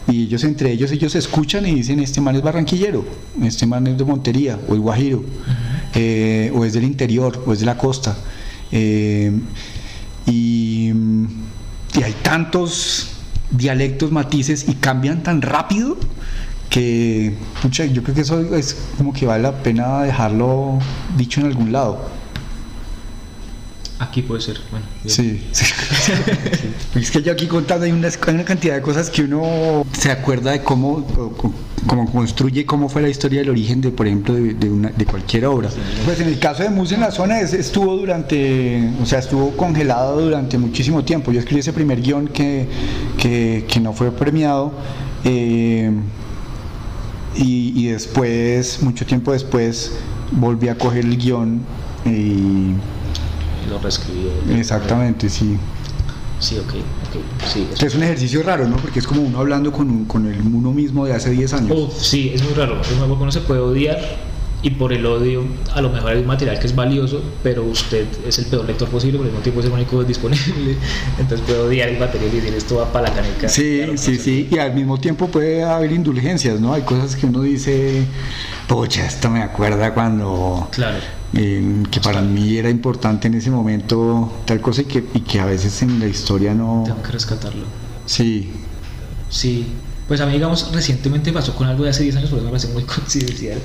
Y 0.09 0.23
ellos 0.23 0.43
entre 0.45 0.73
ellos, 0.73 0.91
ellos 0.91 1.15
escuchan 1.15 1.67
y 1.67 1.75
dicen, 1.75 2.01
este 2.01 2.23
man 2.23 2.35
es 2.35 2.41
barranquillero, 2.41 3.05
este 3.43 3.67
man 3.67 3.87
es 3.87 3.99
de 3.99 4.05
Montería, 4.07 4.59
o 4.67 4.73
es 4.73 4.81
guajiro, 4.81 5.23
eh, 5.95 6.51
o 6.55 6.65
es 6.65 6.73
del 6.73 6.85
interior, 6.85 7.45
o 7.47 7.53
es 7.53 7.61
de 7.61 7.67
la 7.67 7.77
costa. 7.77 8.17
y, 8.73 9.29
y 10.27 12.03
hay 12.03 12.15
tantos 12.23 13.11
dialectos, 13.51 14.11
matices, 14.11 14.65
y 14.67 14.77
cambian 14.77 15.23
tan 15.23 15.43
rápido 15.43 15.99
que 16.75 17.33
yo 17.93 18.03
creo 18.03 18.15
que 18.17 18.21
eso 18.23 18.41
es 18.53 18.77
como 18.99 19.13
que 19.13 19.27
vale 19.27 19.45
la 19.45 19.53
pena 19.53 20.03
dejarlo 20.03 20.81
dicho 21.17 21.41
en 21.41 21.47
algún 21.47 21.71
lado. 21.71 22.01
Aquí 24.01 24.23
puede 24.23 24.41
ser, 24.41 24.59
bueno. 24.73 24.85
Sí, 25.07 25.41
Es 26.97 27.13
que 27.13 27.23
yo 27.23 27.31
aquí 27.31 27.47
contando 27.47 27.85
hay 27.85 27.93
una, 27.93 28.09
una, 28.27 28.45
cantidad 28.45 28.75
de 28.75 28.83
cosas 28.83 29.09
que 29.09 29.23
uno 29.23 29.87
se 29.93 30.11
acuerda 30.11 30.51
de 30.51 30.65
cómo, 30.65 31.07
cómo 31.87 32.11
construye, 32.11 32.67
cómo 32.67 32.89
fue 32.89 33.03
la 33.03 33.09
historia 33.09 33.39
del 33.39 33.51
origen 33.51 33.81
de, 33.81 33.93
por 33.93 34.09
ejemplo, 34.09 34.35
de, 34.35 34.69
una, 34.69 34.89
de 34.91 35.07
cualquier 35.07 35.47
obra. 35.47 35.71
Pues 36.05 36.19
en 36.19 36.27
el 36.27 36.41
caso 36.41 36.65
de 36.65 36.71
Muse 36.71 36.97
en 36.97 37.03
la 37.03 37.13
zona 37.13 37.39
estuvo 37.39 37.97
durante, 37.97 38.91
o 39.01 39.07
sea, 39.07 39.21
estuvo 39.21 39.57
congelado 39.57 40.21
durante 40.21 40.59
muchísimo 40.59 41.05
tiempo. 41.05 41.31
Yo 41.31 41.39
escribí 41.39 41.61
ese 41.61 41.73
primer 41.73 42.03
guion 42.03 42.27
que, 42.27 42.67
que, 43.17 43.65
que 43.69 43.79
no 43.79 43.93
fue 43.93 44.11
premiado. 44.11 44.73
Eh, 45.25 45.93
y, 47.37 47.87
después, 47.89 48.83
mucho 48.83 49.07
tiempo 49.07 49.33
después, 49.33 49.93
volví 50.33 50.69
a 50.69 50.77
coger 50.77 51.05
el 51.05 51.17
guion 51.17 51.61
y... 52.05 52.75
lo 53.69 53.79
reescribí. 53.81 54.31
Exactamente, 54.57 55.29
sí. 55.29 55.57
Sí, 56.39 56.59
ok, 56.59 56.75
ok. 56.75 57.47
Sí, 57.47 57.67
es 57.81 57.95
un 57.95 58.03
ejercicio 58.03 58.43
raro, 58.43 58.69
¿no? 58.69 58.77
Porque 58.77 58.99
es 58.99 59.07
como 59.07 59.23
uno 59.23 59.39
hablando 59.39 59.73
con, 59.73 60.05
con 60.05 60.27
el 60.27 60.41
uno 60.41 60.73
mismo 60.73 61.07
de 61.07 61.15
hace 61.15 61.31
10 61.31 61.53
años. 61.55 61.93
sí, 61.97 62.33
es 62.35 62.43
muy 62.43 62.55
raro. 62.55 62.81
Es 62.81 62.93
muy, 62.97 63.09
uno 63.11 63.33
se 63.33 63.41
puede 63.41 63.61
odiar 63.61 63.99
y 64.65 64.71
por 64.71 64.93
el 64.95 65.05
odio 65.05 65.45
a 65.75 65.81
lo 65.83 65.91
mejor 65.91 66.13
hay 66.13 66.19
un 66.21 66.27
material 66.27 66.59
que 66.59 66.67
es 66.67 66.75
valioso, 66.75 67.23
pero 67.43 67.63
usted 67.65 68.07
es 68.27 68.39
el 68.39 68.47
peor 68.47 68.65
lector 68.65 68.89
posible, 68.89 69.19
por 69.19 69.27
el 69.27 69.33
mismo 69.33 69.43
tiempo 69.43 69.61
es 69.61 69.67
el 69.67 69.73
único 69.73 70.03
disponible, 70.13 70.77
entonces 71.19 71.47
puede 71.47 71.61
odiar 71.61 71.89
el 71.91 71.99
material 71.99 72.31
y 72.33 72.37
decir 72.37 72.55
esto 72.55 72.77
va 72.77 72.91
para 72.93 73.11
la 73.11 73.15
caneca. 73.15 73.49
Sí, 73.49 73.77
Claro, 73.85 73.99
sí, 73.99 74.13
no 74.13 74.23
sí, 74.23 74.49
y 74.51 74.59
al 74.59 74.75
mismo 74.75 74.99
tiempo 74.99 75.29
puede 75.29 75.63
haber 75.63 75.93
indulgencias, 75.93 76.59
¿no? 76.61 76.73
Hay 76.73 76.83
cosas 76.83 77.15
que 77.15 77.27
uno 77.27 77.43
dice, 77.43 78.07
pucha, 78.67 79.07
esto 79.07 79.29
me 79.31 79.43
acuerda 79.43 79.93
cuando, 79.93 80.67
Claro. 80.73 80.97
eh, 81.35 81.83
que 81.91 82.01
para 82.01 82.23
mí 82.23 82.57
era 82.57 82.71
importante 82.71 83.29
en 83.29 83.35
ese 83.35 83.51
momento 83.51 84.33
tal 84.47 84.61
cosa 84.63 84.81
y 84.81 84.87
que, 84.87 85.05
y 85.15 85.21
que 85.21 85.41
a 85.41 85.45
veces 85.45 85.83
en 85.83 86.01
la 86.01 86.07
historia 86.07 86.55
no... 86.55 86.85
Tengo 86.87 87.03
que 87.03 87.13
rescatarlo. 87.13 87.65
Sí, 88.07 88.51
Sí, 89.29 89.67
pues 90.09 90.21
a 90.21 90.27
mí, 90.27 90.35
digamos, 90.35 90.71
recientemente 90.73 91.33
pasó 91.33 91.55
con 91.55 91.67
algo 91.67 91.85
de 91.85 91.91
hace 91.91 92.03
10 92.03 92.17
años, 92.17 92.31
por 92.31 92.39
eso 92.39 92.45
me 92.45 92.51
parece 92.51 92.69
muy 92.73 92.83
coincidencial 92.85 93.59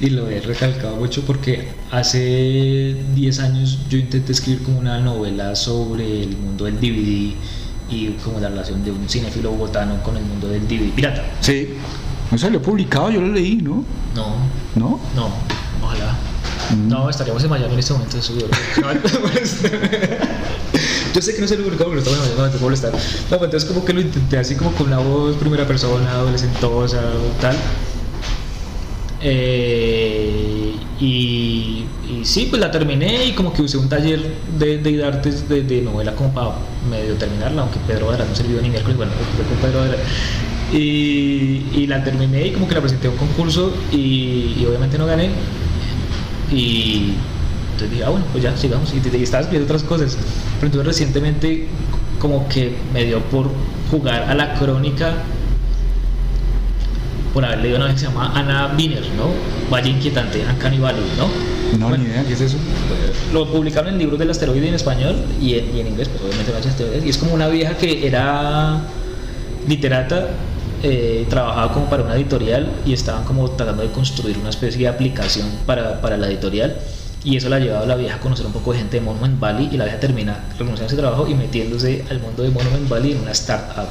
y 0.00 0.10
lo 0.10 0.28
he 0.28 0.40
recalcado 0.40 0.96
mucho 0.96 1.22
porque 1.22 1.68
hace 1.90 2.96
10 3.14 3.38
años 3.40 3.78
yo 3.88 3.98
intenté 3.98 4.32
escribir 4.32 4.62
como 4.62 4.78
una 4.78 5.00
novela 5.00 5.54
sobre 5.56 6.22
el 6.22 6.36
mundo 6.36 6.64
del 6.66 6.76
DVD 6.76 7.34
y 7.88 8.08
como 8.24 8.40
la 8.40 8.48
relación 8.48 8.84
de 8.84 8.90
un 8.90 9.08
cinéfilo 9.08 9.52
bogotano 9.52 10.02
con 10.02 10.16
el 10.16 10.24
mundo 10.24 10.48
del 10.48 10.66
DVD 10.66 10.90
pirata. 10.94 11.24
sí. 11.40 11.68
No 12.28 12.36
salió 12.36 12.60
publicado, 12.60 13.08
yo 13.08 13.20
lo 13.20 13.28
leí, 13.28 13.58
¿no? 13.58 13.84
No, 14.16 14.34
¿No? 14.74 14.98
no, 15.14 15.30
ojalá. 15.80 16.12
Mm. 16.74 16.88
No, 16.88 17.08
estaríamos 17.08 17.44
en 17.44 17.50
Miami 17.50 17.74
en 17.74 17.78
este 17.78 17.92
momento, 17.92 18.18
eso 18.18 18.32
yo 21.16 21.22
sé 21.22 21.34
que 21.34 21.40
no 21.40 21.48
se 21.48 21.56
lo 21.56 21.64
publicado, 21.64 21.88
pero 21.88 22.02
estamos 22.02 22.20
en 22.20 22.24
Miami, 22.26 22.42
no 22.42 22.50
te 22.50 22.58
puedo 22.58 22.66
molestar. 22.66 22.92
No, 23.30 23.36
entonces 23.36 23.64
como 23.64 23.86
que 23.86 23.94
lo 23.94 24.02
intenté 24.02 24.36
así 24.36 24.54
como 24.54 24.72
con 24.72 24.88
una 24.88 24.98
voz 24.98 25.34
primera 25.36 25.66
persona, 25.66 26.10
adolescentosa, 26.10 27.00
tal. 27.40 27.56
Eh, 29.22 30.74
y, 31.00 31.86
sí, 32.22 32.48
pues 32.50 32.60
la 32.60 32.70
terminé 32.70 33.24
y 33.24 33.32
como 33.32 33.50
que 33.54 33.62
usé 33.62 33.78
un 33.78 33.88
taller 33.88 34.20
de, 34.58 34.76
de 34.76 35.04
artes 35.04 35.48
de, 35.48 35.62
de 35.62 35.80
novela 35.80 36.14
como 36.14 36.34
para 36.34 36.50
medio 36.90 37.14
terminarla, 37.14 37.62
aunque 37.62 37.78
Pedro 37.86 38.08
Vara 38.08 38.26
no 38.26 38.36
sirvió 38.36 38.60
ni 38.60 38.68
miércoles, 38.68 38.98
bueno, 38.98 39.12
con 39.12 39.70
Pedro 39.70 39.80
Vara. 39.80 39.96
Y, 40.70 41.64
y 41.72 41.86
la 41.86 42.04
terminé 42.04 42.48
y 42.48 42.52
como 42.52 42.68
que 42.68 42.74
la 42.74 42.82
presenté 42.82 43.06
a 43.06 43.10
un 43.12 43.16
concurso 43.16 43.72
y, 43.90 44.54
y 44.58 44.66
obviamente 44.68 44.98
no 44.98 45.06
gané. 45.06 45.30
Y 46.52 47.14
entonces 47.76 47.90
dije, 47.90 48.04
ah, 48.04 48.10
bueno, 48.10 48.24
pues 48.32 48.42
ya, 48.42 48.56
sigamos. 48.56 48.92
Y, 48.94 49.16
y 49.16 49.22
estaba 49.22 49.42
escribiendo 49.42 49.72
otras 49.72 49.86
cosas. 49.86 50.16
Pero 50.58 50.66
entonces 50.66 50.86
recientemente 50.86 51.68
como 52.18 52.48
que 52.48 52.74
me 52.94 53.04
dio 53.04 53.20
por 53.20 53.50
jugar 53.90 54.22
a 54.22 54.34
la 54.34 54.54
crónica 54.54 55.12
por 57.34 57.44
haber 57.44 57.58
leído 57.58 57.76
una 57.76 57.86
vez 57.86 57.96
que 57.96 58.00
se 58.00 58.06
llama 58.06 58.32
Ana 58.34 58.74
Wiener, 58.78 59.02
¿no? 59.14 59.28
Valle 59.70 59.90
Inquietante, 59.90 60.42
Uncanny 60.50 60.78
Valley, 60.78 61.04
¿no? 61.18 61.28
No, 61.78 61.88
Bueno, 61.88 62.04
ni 62.04 62.10
idea, 62.10 62.24
¿qué 62.24 62.32
es 62.32 62.40
eso? 62.40 62.56
lo 63.34 63.46
publicaron 63.52 63.92
en 63.92 63.98
libros 63.98 64.18
del 64.18 64.30
asteroide 64.30 64.68
en 64.68 64.74
español 64.74 65.16
y 65.38 65.58
en, 65.58 65.76
y 65.76 65.80
en 65.80 65.88
inglés, 65.88 66.08
pues 66.08 66.22
obviamente 66.22 66.50
no 66.50 66.58
asteroides. 66.58 67.04
Y 67.04 67.10
es 67.10 67.18
como 67.18 67.34
una 67.34 67.48
vieja 67.48 67.76
que 67.76 68.06
era 68.06 68.80
literata, 69.68 70.28
eh, 70.82 71.26
trabajaba 71.28 71.74
como 71.74 71.90
para 71.90 72.04
una 72.04 72.16
editorial 72.16 72.68
y 72.86 72.94
estaban 72.94 73.24
como 73.24 73.50
tratando 73.50 73.82
de 73.82 73.90
construir 73.90 74.38
una 74.38 74.48
especie 74.48 74.80
de 74.80 74.88
aplicación 74.88 75.46
para, 75.66 76.00
para 76.00 76.16
la 76.16 76.28
editorial. 76.28 76.78
Y 77.26 77.36
eso 77.36 77.48
la 77.48 77.56
ha 77.56 77.58
llevado 77.58 77.82
a 77.82 77.86
la 77.86 77.96
vieja 77.96 78.14
a 78.14 78.20
conocer 78.20 78.46
un 78.46 78.52
poco 78.52 78.72
de 78.72 78.78
gente 78.78 79.00
de 79.00 79.04
Monument 79.04 79.40
Valley 79.40 79.68
y 79.72 79.76
la 79.76 79.82
vieja 79.82 79.98
termina 79.98 80.44
renunciando 80.56 80.84
a 80.84 80.86
ese 80.86 80.96
trabajo 80.96 81.26
y 81.26 81.34
metiéndose 81.34 82.04
al 82.08 82.20
mundo 82.20 82.44
de 82.44 82.50
Monument 82.50 82.88
Valley 82.88 83.12
en 83.12 83.18
una 83.18 83.32
startup. 83.32 83.88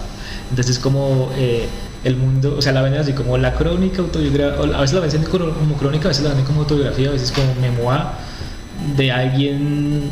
Entonces 0.50 0.78
es 0.78 0.82
como 0.82 1.30
eh, 1.36 1.68
el 2.06 2.16
mundo, 2.16 2.56
o 2.58 2.62
sea, 2.62 2.72
la 2.72 2.82
venden 2.82 3.02
así 3.02 3.12
como 3.12 3.38
la 3.38 3.54
crónica 3.54 4.02
autobiográfica, 4.02 4.78
a 4.78 4.80
veces 4.80 4.94
la 4.94 5.02
venden 5.02 5.24
como 5.24 5.76
crónica, 5.78 6.06
a 6.06 6.08
veces 6.08 6.24
la 6.24 6.30
venden 6.30 6.46
como 6.46 6.62
autobiografía, 6.62 7.10
a 7.10 7.12
veces 7.12 7.34
como 7.34 7.54
memoir 7.56 8.04
de 8.96 9.12
alguien 9.12 10.12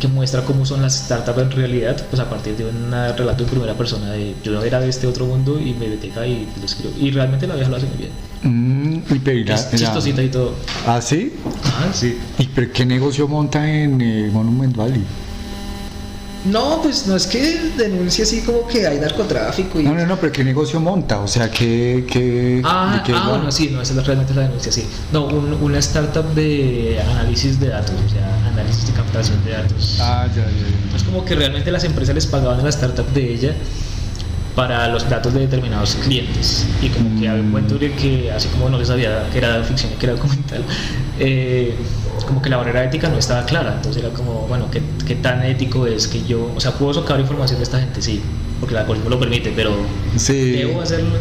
que 0.00 0.08
muestra 0.08 0.42
cómo 0.42 0.64
son 0.66 0.82
las 0.82 0.94
startups 0.94 1.38
en 1.38 1.50
realidad, 1.50 1.96
pues 2.10 2.20
a 2.20 2.28
partir 2.28 2.56
de 2.56 2.64
un 2.64 2.92
relato 3.16 3.44
en 3.44 3.50
primera 3.50 3.74
persona 3.74 4.10
de 4.10 4.34
yo 4.42 4.62
era 4.62 4.80
de 4.80 4.88
este 4.88 5.06
otro 5.06 5.26
mundo 5.26 5.58
y 5.58 5.74
me 5.74 5.88
metí 5.88 6.10
acá 6.10 6.26
y 6.26 6.46
lo 6.58 6.64
escribo. 6.64 6.94
Y 6.98 7.10
realmente 7.10 7.46
la 7.46 7.54
vieja 7.54 7.70
lo 7.70 7.76
hace 7.76 7.86
muy 7.86 7.96
bien. 7.98 8.10
Mm, 8.42 9.14
y 9.14 9.18
pero, 9.18 9.54
Es 9.54 9.70
chistosita 9.70 10.22
y 10.22 10.28
todo. 10.28 10.54
¿Ah, 10.86 11.00
sí? 11.00 11.32
Ah, 11.64 11.90
sí. 11.92 12.18
¿Y 12.38 12.46
pero 12.46 12.72
qué 12.72 12.84
negocio 12.84 13.28
monta 13.28 13.70
en 13.70 14.00
eh, 14.00 14.30
Monument 14.32 14.76
Valley? 14.76 15.04
No, 16.44 16.82
pues 16.82 17.06
no 17.06 17.14
es 17.14 17.26
que 17.28 17.70
denuncie 17.76 18.24
así 18.24 18.40
como 18.40 18.66
que 18.66 18.84
hay 18.86 18.98
narcotráfico 18.98 19.80
y... 19.80 19.84
No, 19.84 19.94
no, 19.94 20.04
no, 20.06 20.16
pero 20.18 20.32
¿qué 20.32 20.42
negocio 20.42 20.80
monta? 20.80 21.20
O 21.20 21.28
sea, 21.28 21.48
¿qué...? 21.50 22.04
qué 22.10 22.60
Ah, 22.64 23.00
qué 23.06 23.12
ah 23.14 23.28
bueno, 23.30 23.52
sí, 23.52 23.70
no, 23.72 23.80
esa 23.80 23.94
es 23.98 24.04
realmente 24.06 24.34
la 24.34 24.42
denuncia, 24.42 24.72
sí. 24.72 24.84
No, 25.12 25.26
un- 25.26 25.54
una 25.62 25.78
startup 25.78 26.34
de 26.34 27.00
análisis 27.12 27.60
de 27.60 27.68
datos, 27.68 27.94
o 28.04 28.08
sea, 28.08 28.48
análisis 28.48 28.88
de 28.88 28.92
captación 28.92 29.44
de 29.44 29.52
datos. 29.52 29.98
Ah, 30.00 30.26
ya, 30.34 30.42
ya, 30.42 30.46
ya. 30.50 30.96
Es 30.96 31.04
como 31.04 31.24
que 31.24 31.36
realmente 31.36 31.70
las 31.70 31.84
empresas 31.84 32.14
les 32.14 32.26
pagaban 32.26 32.58
a 32.58 32.62
la 32.64 32.70
startup 32.70 33.06
de 33.12 33.34
ella 33.34 33.54
para 34.56 34.88
los 34.88 35.08
datos 35.08 35.32
de 35.32 35.40
determinados 35.40 35.94
clientes. 35.94 36.66
Y 36.82 36.88
como 36.88 37.18
que 37.20 37.28
había 37.28 37.42
un 37.42 37.52
cuento 37.52 37.78
de 37.78 37.92
que, 37.92 38.30
así 38.32 38.48
como 38.48 38.68
no 38.68 38.78
les 38.78 38.88
sabía 38.88 39.28
que 39.30 39.38
era 39.38 39.62
ficción 39.62 39.92
y 39.92 39.96
que 39.96 40.06
era 40.06 40.14
documental, 40.16 40.62
eh, 41.18 41.74
como 42.26 42.40
que 42.42 42.50
la 42.50 42.56
barrera 42.58 42.84
ética 42.84 43.08
no 43.08 43.18
estaba 43.18 43.44
clara. 43.46 43.74
Entonces 43.76 44.02
era 44.02 44.12
como, 44.14 44.46
bueno, 44.48 44.70
¿qué, 44.70 44.80
qué 45.06 45.14
tan 45.16 45.42
ético 45.44 45.86
es 45.86 46.06
que 46.08 46.22
yo, 46.24 46.52
o 46.54 46.60
sea, 46.60 46.72
puedo 46.72 46.94
socar 46.94 47.18
información 47.20 47.58
de 47.58 47.64
esta 47.64 47.80
gente? 47.80 48.00
Sí, 48.02 48.20
porque 48.60 48.74
el 48.74 48.80
algoritmo 48.80 49.10
lo 49.10 49.18
permite, 49.18 49.52
pero 49.54 49.72
Sí. 50.16 50.52
debo 50.52 50.80
hacerlo. 50.82 51.16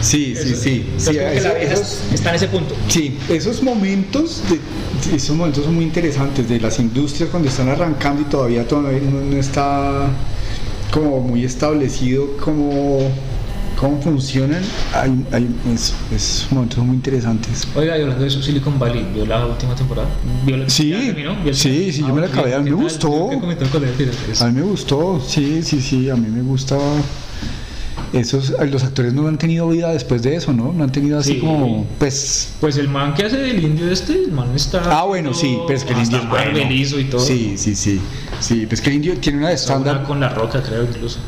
Sí, 0.00 0.34
sí, 0.34 0.52
Eso. 0.52 0.62
sí. 0.62 0.86
Sí, 0.96 1.06
como 1.16 1.28
eso- 1.28 1.56
esos- 1.56 1.98
está 2.14 2.30
en 2.30 2.36
ese 2.36 2.48
punto. 2.48 2.74
Sí, 2.88 3.18
esos 3.28 3.62
momentos, 3.62 4.42
de, 4.48 5.16
esos 5.16 5.36
momentos 5.36 5.64
son 5.64 5.74
muy 5.74 5.84
interesantes 5.84 6.48
de 6.48 6.58
las 6.58 6.78
industrias 6.78 7.28
cuando 7.30 7.48
están 7.48 7.68
arrancando 7.68 8.22
y 8.22 8.24
todavía, 8.24 8.66
todavía 8.66 9.00
no, 9.00 9.20
no 9.20 9.36
está 9.36 10.08
como 10.90 11.20
muy 11.20 11.44
establecido 11.44 12.26
cómo, 12.42 13.10
cómo 13.80 14.00
funcionan. 14.02 14.62
Hay, 14.94 15.24
hay, 15.32 15.48
es- 15.74 15.94
esos 16.14 16.52
momentos 16.52 16.76
son 16.76 16.86
muy 16.88 16.96
interesantes. 16.96 17.66
Oiga, 17.74 17.96
y 17.98 18.02
hablando 18.02 18.22
de 18.22 18.28
eso, 18.28 18.42
Silicon 18.42 18.78
Valley, 18.78 19.06
¿vio 19.14 19.24
la 19.24 19.46
última 19.46 19.74
temporada? 19.74 20.06
¿Vio 20.44 20.58
la- 20.58 20.68
Sí, 20.68 20.90
terminó? 20.92 21.34
¿Vio 21.36 21.48
el 21.50 21.54
sí, 21.56 21.90
sí, 21.92 22.00
yo 22.00 22.14
me 22.14 22.20
la 22.20 22.26
ok, 22.26 22.32
acabé, 22.34 22.54
a 22.54 22.58
mí 22.58 22.64
¿qué 22.66 22.76
me 22.76 22.82
gustó. 22.82 23.30
A 24.40 24.46
mí 24.46 24.52
me 24.52 24.62
gustó, 24.62 25.20
sí, 25.26 25.62
sí, 25.62 25.80
sí, 25.80 26.10
a 26.10 26.16
mí 26.16 26.28
me 26.28 26.42
gusta. 26.42 26.76
Esos, 28.12 28.52
los 28.70 28.82
actores 28.82 29.12
no 29.14 29.28
han 29.28 29.38
tenido 29.38 29.68
vida 29.68 29.92
después 29.92 30.20
de 30.22 30.34
eso, 30.34 30.52
¿no? 30.52 30.72
No 30.72 30.82
han 30.82 30.90
tenido 30.90 31.16
así 31.20 31.34
Sí. 31.34 31.38
como, 31.38 31.86
pues, 31.98 32.54
Pues 32.60 32.76
el 32.76 32.88
man 32.88 33.14
que 33.14 33.24
hace 33.24 33.36
del 33.36 33.62
indio 33.62 33.88
este, 33.88 34.14
el 34.14 34.32
man 34.32 34.48
está... 34.56 34.82
Ah, 35.00 35.04
bueno, 35.04 35.32
sí, 35.32 35.56
pero 35.68 35.78
es 35.78 35.84
que 35.84 35.92
el 35.92 36.00
indio 36.00 36.18
es 36.18 36.28
bueno. 36.28 36.58
Y 36.72 37.04
todo. 37.04 37.20
Sí, 37.20 37.54
sí, 37.56 37.76
sí. 37.76 38.00
Sí, 38.40 38.62
pero 38.64 38.74
es 38.74 38.80
que 38.80 38.90
el 38.90 38.96
indio 38.96 39.16
tiene 39.18 39.38
una 39.38 39.48
de 39.50 39.54
estándar. 39.54 40.02
con 40.02 40.18
La 40.18 40.28
Roca, 40.30 40.60
creo, 40.60 40.82
incluso. 40.82 41.20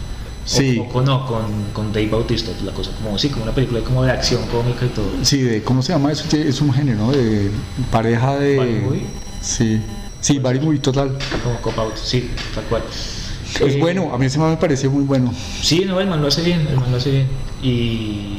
Sí. 0.44 0.78
O, 0.92 0.98
o 0.98 1.02
no, 1.02 1.26
con, 1.26 1.42
con 1.72 1.92
Dave 1.92 2.08
Bautista, 2.08 2.50
la 2.64 2.72
cosa 2.72 2.90
como, 3.02 3.16
sí, 3.18 3.28
como 3.28 3.44
una 3.44 3.54
película 3.54 3.80
como 3.80 4.02
de 4.02 4.10
acción 4.10 4.40
cómica 4.50 4.84
y 4.86 4.88
todo. 4.88 5.06
Sí, 5.22 5.38
de, 5.42 5.62
¿cómo 5.62 5.82
se 5.82 5.92
llama 5.92 6.10
eso? 6.10 6.24
Es 6.36 6.60
un 6.60 6.72
género, 6.72 6.98
¿no? 7.06 7.12
De 7.12 7.50
pareja 7.90 8.36
de. 8.38 8.56
Body 8.56 8.70
movie. 8.80 9.06
Sí, 9.40 9.80
sí, 10.20 10.38
body 10.38 10.58
movie 10.60 10.80
total. 10.80 11.16
Como 11.44 11.60
Cop 11.60 11.78
Out, 11.78 11.96
sí, 11.96 12.28
tal 12.54 12.64
cual. 12.64 12.82
Es 12.90 13.60
Eh, 13.60 13.76
bueno, 13.78 14.10
a 14.14 14.18
mí 14.18 14.26
ese 14.26 14.38
man 14.38 14.50
me 14.50 14.56
pareció 14.56 14.90
muy 14.90 15.04
bueno. 15.04 15.32
Sí, 15.60 15.84
no, 15.86 16.00
el 16.00 16.08
man 16.08 16.20
lo 16.22 16.28
hace 16.28 16.42
bien, 16.42 16.66
el 16.68 16.76
man 16.80 16.90
lo 16.90 16.96
hace 16.96 17.10
bien. 17.10 17.26
Y. 17.62 18.38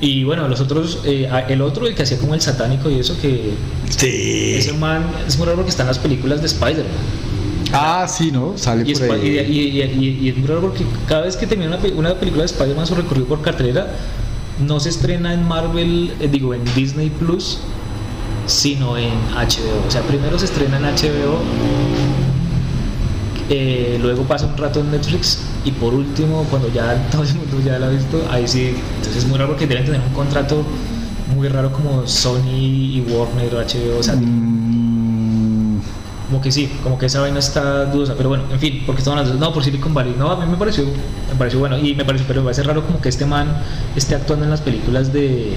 Y 0.00 0.22
bueno, 0.22 0.46
los 0.46 0.60
otros, 0.60 1.00
eh, 1.04 1.28
el 1.48 1.60
otro, 1.60 1.86
el 1.86 1.94
que 1.96 2.04
hacía 2.04 2.18
como 2.18 2.34
el 2.34 2.40
satánico 2.40 2.88
y 2.88 3.00
eso, 3.00 3.16
que 3.20 3.52
ese 3.88 4.62
Sí. 4.70 4.72
man 4.78 5.04
es 5.26 5.36
muy 5.36 5.44
raro 5.46 5.56
porque 5.56 5.70
están 5.70 5.88
las 5.88 5.98
películas 5.98 6.40
de 6.40 6.46
Spider-Man. 6.46 6.86
Ah, 7.72 8.06
sí, 8.08 8.30
¿no? 8.32 8.56
Sale 8.56 8.88
Y, 8.88 8.94
por 8.94 9.10
ahí. 9.12 9.38
y- 9.48 10.06
y- 10.24 10.28
es 10.30 10.36
muy 10.36 10.46
raro 10.48 10.60
porque 10.62 10.84
cada 11.06 11.22
vez 11.22 11.36
que 11.36 11.46
termina 11.46 11.68
una, 11.70 11.78
pe- 11.78 11.92
una 11.92 12.14
película 12.14 12.42
de 12.42 12.46
Spider-Man 12.46 12.86
su 12.86 12.94
recorrido 12.94 13.26
por 13.26 13.42
cartelera, 13.42 13.88
no 14.66 14.80
se 14.80 14.88
estrena 14.88 15.34
en 15.34 15.46
Marvel, 15.46 16.12
eh, 16.20 16.28
digo, 16.32 16.54
en 16.54 16.62
Disney 16.74 17.10
Plus, 17.10 17.58
sino 18.46 18.96
en 18.96 19.10
HBO. 19.34 19.86
O 19.86 19.90
sea, 19.90 20.00
primero 20.02 20.38
se 20.38 20.46
estrena 20.46 20.78
en 20.78 20.84
HBO, 20.84 21.38
eh, 23.50 23.98
luego 24.00 24.24
pasa 24.24 24.46
un 24.46 24.56
rato 24.56 24.80
en 24.80 24.90
Netflix 24.90 25.40
y 25.64 25.70
por 25.70 25.94
último, 25.94 26.46
cuando 26.50 26.72
ya 26.72 27.08
todo 27.12 27.22
el 27.22 27.34
mundo 27.34 27.58
ya 27.64 27.78
la 27.78 27.86
ha 27.86 27.90
visto, 27.90 28.22
ahí 28.30 28.46
sí. 28.46 28.74
Entonces 28.96 29.24
es 29.24 29.28
muy 29.28 29.38
raro 29.38 29.50
porque 29.50 29.66
deben 29.66 29.84
tener 29.84 30.00
un 30.00 30.12
contrato 30.12 30.62
muy 31.34 31.48
raro 31.48 31.72
como 31.72 32.06
Sony 32.06 32.50
y 32.56 33.04
Warner 33.08 33.54
o 33.54 33.58
HBO. 33.58 33.98
O 33.98 34.02
sea, 34.02 34.14
Mm, 34.16 34.67
como 36.28 36.40
que 36.42 36.52
sí, 36.52 36.70
como 36.82 36.98
que 36.98 37.06
esa 37.06 37.20
vaina 37.20 37.38
está 37.38 37.86
dudosa, 37.86 38.14
pero 38.16 38.28
bueno, 38.28 38.44
en 38.52 38.60
fin, 38.60 38.82
porque 38.86 39.00
estamos 39.00 39.20
hablando, 39.20 39.44
no, 39.46 39.52
por 39.52 39.64
Silicon 39.64 39.94
Valley, 39.94 40.14
no, 40.18 40.30
a 40.30 40.36
mí 40.44 40.50
me 40.50 40.56
pareció, 40.58 40.84
me 40.84 41.36
pareció 41.38 41.58
bueno, 41.58 41.78
y 41.78 41.94
me 41.94 42.04
pareció, 42.04 42.26
pero 42.28 42.40
me 42.42 42.44
parece 42.46 42.62
raro 42.64 42.84
como 42.84 43.00
que 43.00 43.08
este 43.08 43.24
man 43.26 43.48
esté 43.96 44.14
actuando 44.14 44.44
en 44.44 44.50
las 44.50 44.60
películas 44.60 45.12
de, 45.12 45.54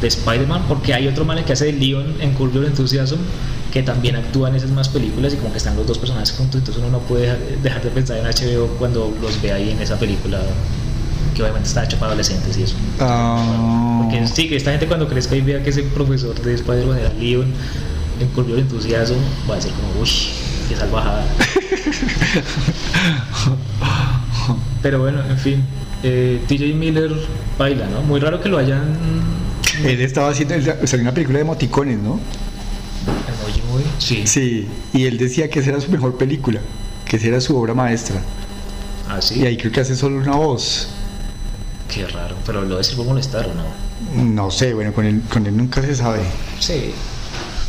de 0.00 0.06
Spider-Man, 0.08 0.62
porque 0.68 0.94
hay 0.94 1.08
otro 1.08 1.24
man 1.24 1.42
que 1.44 1.52
hace 1.52 1.66
de 1.66 1.72
Leon 1.72 2.14
en 2.20 2.32
Curb 2.34 2.52
Your 2.52 2.64
Enthusiasm, 2.64 3.18
que 3.72 3.82
también 3.82 4.16
actúa 4.16 4.48
en 4.48 4.54
esas 4.56 4.70
más 4.70 4.88
películas, 4.88 5.34
y 5.34 5.36
como 5.36 5.50
que 5.52 5.58
están 5.58 5.76
los 5.76 5.86
dos 5.86 5.98
personajes 5.98 6.32
juntos, 6.32 6.60
entonces 6.60 6.82
uno 6.82 6.92
no 6.92 6.98
puede 7.00 7.36
dejar- 7.62 7.82
de 7.82 7.90
pensar 7.90 8.16
en 8.18 8.26
HBO 8.26 8.66
cuando 8.78 9.12
los 9.20 9.40
ve 9.42 9.52
ahí 9.52 9.70
en 9.70 9.80
esa 9.80 9.96
película. 9.98 10.40
que 11.34 11.42
obviamente 11.42 11.68
está 11.68 11.84
hecho 11.84 11.96
para 11.96 12.08
adolescentes 12.08 12.58
y 12.58 12.64
eso. 12.64 12.74
Ah. 12.98 14.00
Porque 14.02 14.26
sí, 14.26 14.48
que 14.48 14.56
esta 14.56 14.72
gente 14.72 14.86
cuando 14.88 15.06
crezca 15.06 15.36
y 15.36 15.40
vea 15.40 15.62
que 15.62 15.70
ese 15.70 15.84
profesor 15.84 16.34
de 16.42 16.54
Spider-Man 16.54 16.98
era 16.98 17.12
Leon, 17.14 17.46
en 18.20 18.28
curioso 18.28 18.56
el 18.56 18.62
entusiasmo, 18.62 19.18
va 19.48 19.54
a 19.54 19.56
decir 19.56 19.72
como, 19.72 20.00
uy, 20.00 20.08
qué 20.68 20.76
salvajada. 20.76 21.24
Pero 24.82 25.00
bueno, 25.00 25.22
en 25.28 25.38
fin, 25.38 25.64
eh, 26.02 26.40
TJ 26.46 26.74
Miller 26.74 27.10
baila, 27.58 27.86
¿no? 27.86 28.02
Muy 28.02 28.20
raro 28.20 28.40
que 28.40 28.48
lo 28.48 28.58
hayan 28.58 28.96
Él 29.84 30.00
estaba 30.00 30.30
haciendo, 30.30 30.54
él 30.54 30.64
salió 30.84 31.02
una 31.02 31.12
película 31.12 31.38
de 31.38 31.42
emoticones, 31.42 31.98
¿no? 31.98 32.20
emoji 33.28 33.62
muy. 33.70 33.82
Sí. 33.98 34.22
Sí, 34.26 34.68
y 34.92 35.06
él 35.06 35.18
decía 35.18 35.50
que 35.50 35.60
esa 35.60 35.70
era 35.70 35.80
su 35.80 35.90
mejor 35.90 36.16
película, 36.16 36.60
que 37.04 37.16
esa 37.16 37.28
era 37.28 37.40
su 37.40 37.56
obra 37.56 37.74
maestra. 37.74 38.20
Ah, 39.08 39.20
sí. 39.20 39.40
Y 39.40 39.46
ahí 39.46 39.56
creo 39.56 39.72
que 39.72 39.80
hace 39.80 39.96
solo 39.96 40.18
una 40.18 40.36
voz. 40.36 40.88
Qué 41.92 42.06
raro, 42.06 42.36
pero 42.46 42.62
lo 42.62 42.78
decir 42.78 42.96
por 42.96 43.06
molestar 43.06 43.46
o 43.46 43.54
no. 43.54 43.64
No 44.22 44.50
sé, 44.50 44.74
bueno, 44.74 44.92
con 44.92 45.04
él, 45.04 45.22
con 45.30 45.46
él 45.46 45.56
nunca 45.56 45.82
se 45.82 45.94
sabe. 45.94 46.20
Sí. 46.58 46.92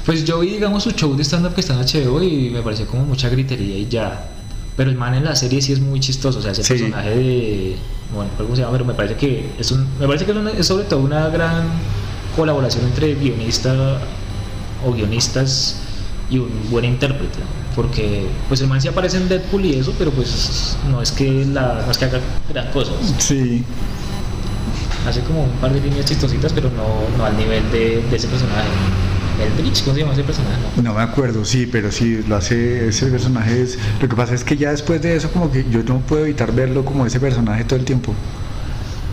Pues 0.06 0.24
yo 0.26 0.40
vi, 0.40 0.50
digamos, 0.52 0.84
su 0.84 0.92
show 0.92 1.16
de 1.16 1.24
stand-up 1.24 1.54
que 1.54 1.62
está 1.62 1.74
en 1.74 1.82
HBO 1.86 2.22
y 2.24 2.50
me 2.50 2.62
pareció 2.62 2.88
como 2.88 3.04
mucha 3.06 3.30
gritería 3.30 3.78
y 3.78 3.88
ya. 3.88 4.28
Pero 4.76 4.90
el 4.90 4.96
man 4.98 5.14
en 5.14 5.26
la 5.26 5.36
serie 5.36 5.62
sí 5.62 5.74
es 5.74 5.80
muy 5.80 6.00
chistoso, 6.00 6.40
o 6.40 6.42
sea, 6.42 6.52
ese 6.54 6.64
Sí. 6.64 6.74
personaje 6.74 7.10
de. 7.12 7.76
Bueno, 8.16 8.30
cómo 8.38 8.56
se 8.56 8.62
llama, 8.62 8.74
pero 8.74 8.86
me 8.86 8.94
parece 8.94 9.16
que 9.16 9.50
es 9.60 9.72
un. 9.72 9.86
Me 10.00 10.08
parece 10.08 10.26
que 10.26 10.32
es, 10.32 10.38
una- 10.38 10.52
es 10.52 10.66
sobre 10.66 10.86
todo 10.86 11.02
una 11.02 11.28
gran 11.30 11.64
colaboración 12.36 12.86
entre 12.86 13.14
guionista 13.16 14.00
o 14.86 14.92
guionistas 14.94 15.76
y 16.30 16.40
un 16.40 16.50
buen 16.72 16.86
intérprete. 16.86 17.40
Porque 17.76 18.26
pues 18.48 18.60
el 18.62 18.68
man 18.68 18.82
sí 18.82 18.88
aparece 18.88 19.18
en 19.18 19.30
Deadpool 19.30 19.66
y 19.66 19.76
eso, 19.76 19.94
pero 19.98 20.12
pues 20.12 20.76
no 20.90 21.02
es 21.02 21.12
que 21.12 21.46
la, 21.46 21.84
no 21.86 21.92
es 21.92 21.98
que 21.98 22.06
haga 22.06 22.20
gran 22.52 22.72
cosas. 22.72 22.96
Sí. 23.20 23.64
Hace 25.08 25.22
como 25.22 25.44
un 25.44 25.52
par 25.52 25.74
de 25.74 25.80
líneas 25.82 26.06
chistositas, 26.06 26.52
pero 26.54 26.70
no, 26.72 27.18
no 27.18 27.26
al 27.26 27.38
nivel 27.38 27.64
de, 27.72 28.02
de 28.10 28.16
ese 28.16 28.28
personaje. 28.28 28.68
¿Cómo 29.84 29.96
se 29.96 30.00
llama 30.02 30.14
ese 30.14 30.24
personaje? 30.24 30.56
No. 30.82 30.94
Me 30.94 31.02
acuerdo, 31.02 31.46
sí, 31.46 31.68
pero 31.72 31.92
sí, 31.92 32.24
lo 32.28 32.36
hace, 32.36 32.88
ese 32.88 33.08
personaje 33.08 33.62
es... 33.62 33.78
Lo 34.02 34.08
que 34.10 34.16
pasa 34.16 34.34
es 34.34 34.44
que 34.44 34.58
ya 34.58 34.72
después 34.72 35.02
de 35.02 35.16
eso 35.16 35.32
como 35.32 35.52
que 35.52 35.66
yo 35.70 35.84
no 35.84 36.00
puedo 36.00 36.26
evitar 36.26 36.52
verlo 36.54 36.84
como 36.86 37.06
ese 37.06 37.20
personaje 37.20 37.64
todo 37.64 37.80
el 37.80 37.86
tiempo. 37.86 38.14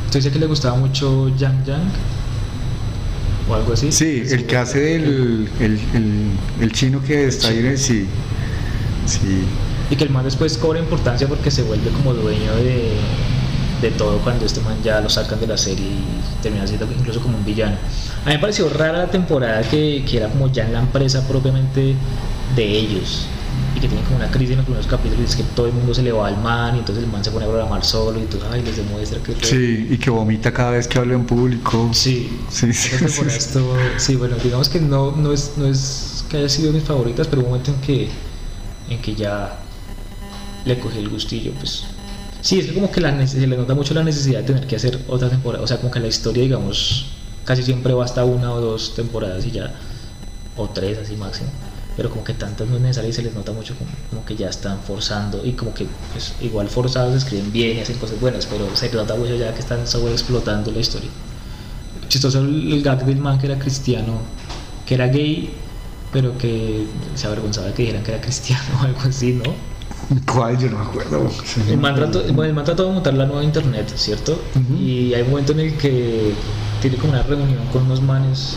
¿Usted 0.06 0.20
dice 0.20 0.30
que 0.32 0.38
le 0.38 0.46
gustaba 0.46 0.76
mucho 0.76 1.28
Yang 1.36 1.64
Yang? 1.64 1.82
¿O 3.50 3.54
algo 3.54 3.72
así? 3.72 3.90
Sí, 3.92 4.22
el 4.30 4.44
que 4.46 4.56
hace 4.56 4.78
del 4.80 5.48
el, 5.60 5.80
el, 5.94 6.30
el 6.60 6.72
chino 6.72 7.02
que 7.02 7.26
está 7.28 7.48
ahí, 7.48 7.58
en 7.58 7.66
el- 7.66 7.78
sí. 7.78 8.06
Sí. 9.06 9.42
Y 9.90 9.96
que 9.96 10.04
el 10.04 10.10
man 10.10 10.24
después 10.24 10.58
cobra 10.58 10.78
importancia 10.78 11.26
porque 11.26 11.50
se 11.50 11.62
vuelve 11.62 11.88
como 11.90 12.12
dueño 12.12 12.54
de, 12.56 12.90
de 13.80 13.90
todo 13.92 14.18
cuando 14.18 14.44
este 14.44 14.60
man 14.60 14.76
ya 14.82 15.00
lo 15.00 15.08
sacan 15.08 15.38
de 15.40 15.46
la 15.46 15.56
serie 15.56 15.86
y 15.86 16.42
termina 16.42 16.66
siendo 16.66 16.86
incluso 16.92 17.20
como 17.20 17.36
un 17.38 17.44
villano. 17.44 17.76
A 18.24 18.28
mí 18.28 18.34
me 18.34 18.38
pareció 18.40 18.68
rara 18.68 18.98
la 18.98 19.06
temporada 19.10 19.62
que, 19.62 20.04
que 20.08 20.16
era 20.16 20.28
como 20.28 20.50
ya 20.52 20.64
en 20.66 20.72
la 20.72 20.80
empresa 20.80 21.26
propiamente 21.28 21.94
de 22.56 22.64
ellos 22.64 23.26
y 23.76 23.80
que 23.80 23.86
tienen 23.88 24.04
como 24.04 24.16
una 24.16 24.30
crisis 24.30 24.50
en 24.52 24.56
los 24.58 24.64
primeros 24.64 24.86
capítulos 24.86 25.20
y 25.20 25.24
es 25.24 25.36
que 25.36 25.42
todo 25.54 25.66
el 25.66 25.72
mundo 25.72 25.94
se 25.94 26.02
le 26.02 26.10
va 26.10 26.26
al 26.28 26.38
man 26.42 26.74
y 26.76 26.78
entonces 26.80 27.04
el 27.04 27.10
man 27.10 27.22
se 27.22 27.30
pone 27.30 27.44
a 27.44 27.48
programar 27.48 27.84
solo 27.84 28.18
y 28.18 28.24
tú 28.24 28.38
ay, 28.50 28.62
les 28.62 28.76
demuestra 28.76 29.20
que... 29.22 29.34
Sí, 29.44 29.86
y 29.90 29.98
que 29.98 30.10
vomita 30.10 30.52
cada 30.52 30.72
vez 30.72 30.88
que 30.88 30.98
habla 30.98 31.14
en 31.14 31.24
público. 31.26 31.90
Sí, 31.92 32.30
Sí, 32.50 32.72
sí, 32.72 32.96
sí. 33.08 33.20
estuvo- 33.28 33.74
sí, 33.96 34.16
bueno, 34.16 34.36
digamos 34.42 34.68
que 34.68 34.80
no, 34.80 35.12
no, 35.12 35.32
es, 35.32 35.52
no 35.56 35.66
es 35.66 36.24
que 36.28 36.38
haya 36.38 36.48
sido 36.48 36.72
mis 36.72 36.82
favoritas, 36.82 37.26
pero 37.28 37.42
un 37.42 37.48
momento 37.48 37.70
en 37.70 37.80
que, 37.80 38.08
en 38.90 39.00
que 39.00 39.14
ya 39.14 39.56
le 40.64 40.78
cogí 40.80 40.98
el 40.98 41.08
gustillo, 41.08 41.52
pues. 41.52 41.84
Sí, 42.40 42.60
es 42.60 42.72
como 42.72 42.90
que 42.90 43.00
la, 43.00 43.26
se 43.26 43.46
le 43.46 43.56
nota 43.56 43.74
mucho 43.74 43.94
la 43.94 44.04
necesidad 44.04 44.40
de 44.40 44.46
tener 44.46 44.66
que 44.66 44.76
hacer 44.76 45.04
otra 45.08 45.28
temporada, 45.28 45.62
o 45.64 45.66
sea, 45.66 45.78
como 45.78 45.90
que 45.90 46.00
la 46.00 46.06
historia, 46.08 46.42
digamos, 46.42 47.06
casi 47.44 47.62
siempre 47.62 47.92
va 47.92 48.04
hasta 48.04 48.24
una 48.24 48.52
o 48.52 48.60
dos 48.60 48.94
temporadas 48.94 49.44
y 49.46 49.50
ya, 49.50 49.74
o 50.56 50.68
tres 50.70 50.98
así 50.98 51.16
máximo, 51.16 51.50
pero 51.96 52.10
como 52.10 52.22
que 52.24 52.34
tantas 52.34 52.68
no 52.68 52.76
es 52.76 52.82
necesario 52.82 53.10
y 53.10 53.12
se 53.12 53.22
les 53.22 53.34
nota 53.34 53.52
mucho 53.52 53.74
como, 54.10 54.24
que 54.24 54.36
ya 54.36 54.48
están 54.48 54.80
forzando 54.82 55.44
y 55.44 55.52
como 55.52 55.74
que 55.74 55.86
pues, 56.12 56.34
igual 56.40 56.68
forzados 56.68 57.14
escriben 57.14 57.52
bien 57.52 57.78
y 57.78 57.80
hacen 57.80 57.98
cosas 57.98 58.20
buenas, 58.20 58.46
pero 58.46 58.74
se 58.76 58.92
nota 58.92 59.16
mucho 59.16 59.34
ya 59.36 59.52
que 59.54 59.60
están 59.60 59.86
sobre 59.86 60.12
explotando 60.12 60.70
la 60.70 60.78
historia 60.80 61.10
chistoso 62.08 62.40
el, 62.40 62.72
el 62.72 62.82
gag 62.82 63.04
del 63.04 63.18
man 63.18 63.38
que 63.38 63.46
era 63.46 63.58
cristiano, 63.58 64.20
que 64.86 64.94
era 64.94 65.06
gay, 65.08 65.50
pero 66.12 66.36
que 66.38 66.86
se 67.14 67.26
avergonzaba 67.26 67.68
de 67.68 67.74
que 67.74 67.82
dijeran 67.82 68.02
que 68.02 68.12
era 68.12 68.20
cristiano 68.20 68.64
o 68.80 68.84
algo 68.84 69.00
así, 69.02 69.32
¿no? 69.32 69.54
¿Cuál? 70.32 70.58
Yo 70.58 70.70
no 70.70 70.78
me 70.78 70.84
acuerdo. 70.84 71.30
El 71.68 71.76
no 71.76 72.32
bueno, 72.34 72.44
el 72.44 72.54
man 72.54 72.64
trató 72.64 72.86
de 72.86 72.92
montar 72.92 73.14
la 73.14 73.26
nueva 73.26 73.44
internet, 73.44 73.92
¿cierto? 73.96 74.40
Y 74.80 75.12
hay 75.14 75.22
un 75.22 75.30
momento 75.30 75.52
en 75.52 75.60
el 75.60 75.74
que 75.76 76.32
tiene 76.80 76.96
como 76.96 77.12
una 77.12 77.22
reunión 77.22 77.66
con 77.72 77.82
unos 77.84 78.00
manes 78.00 78.56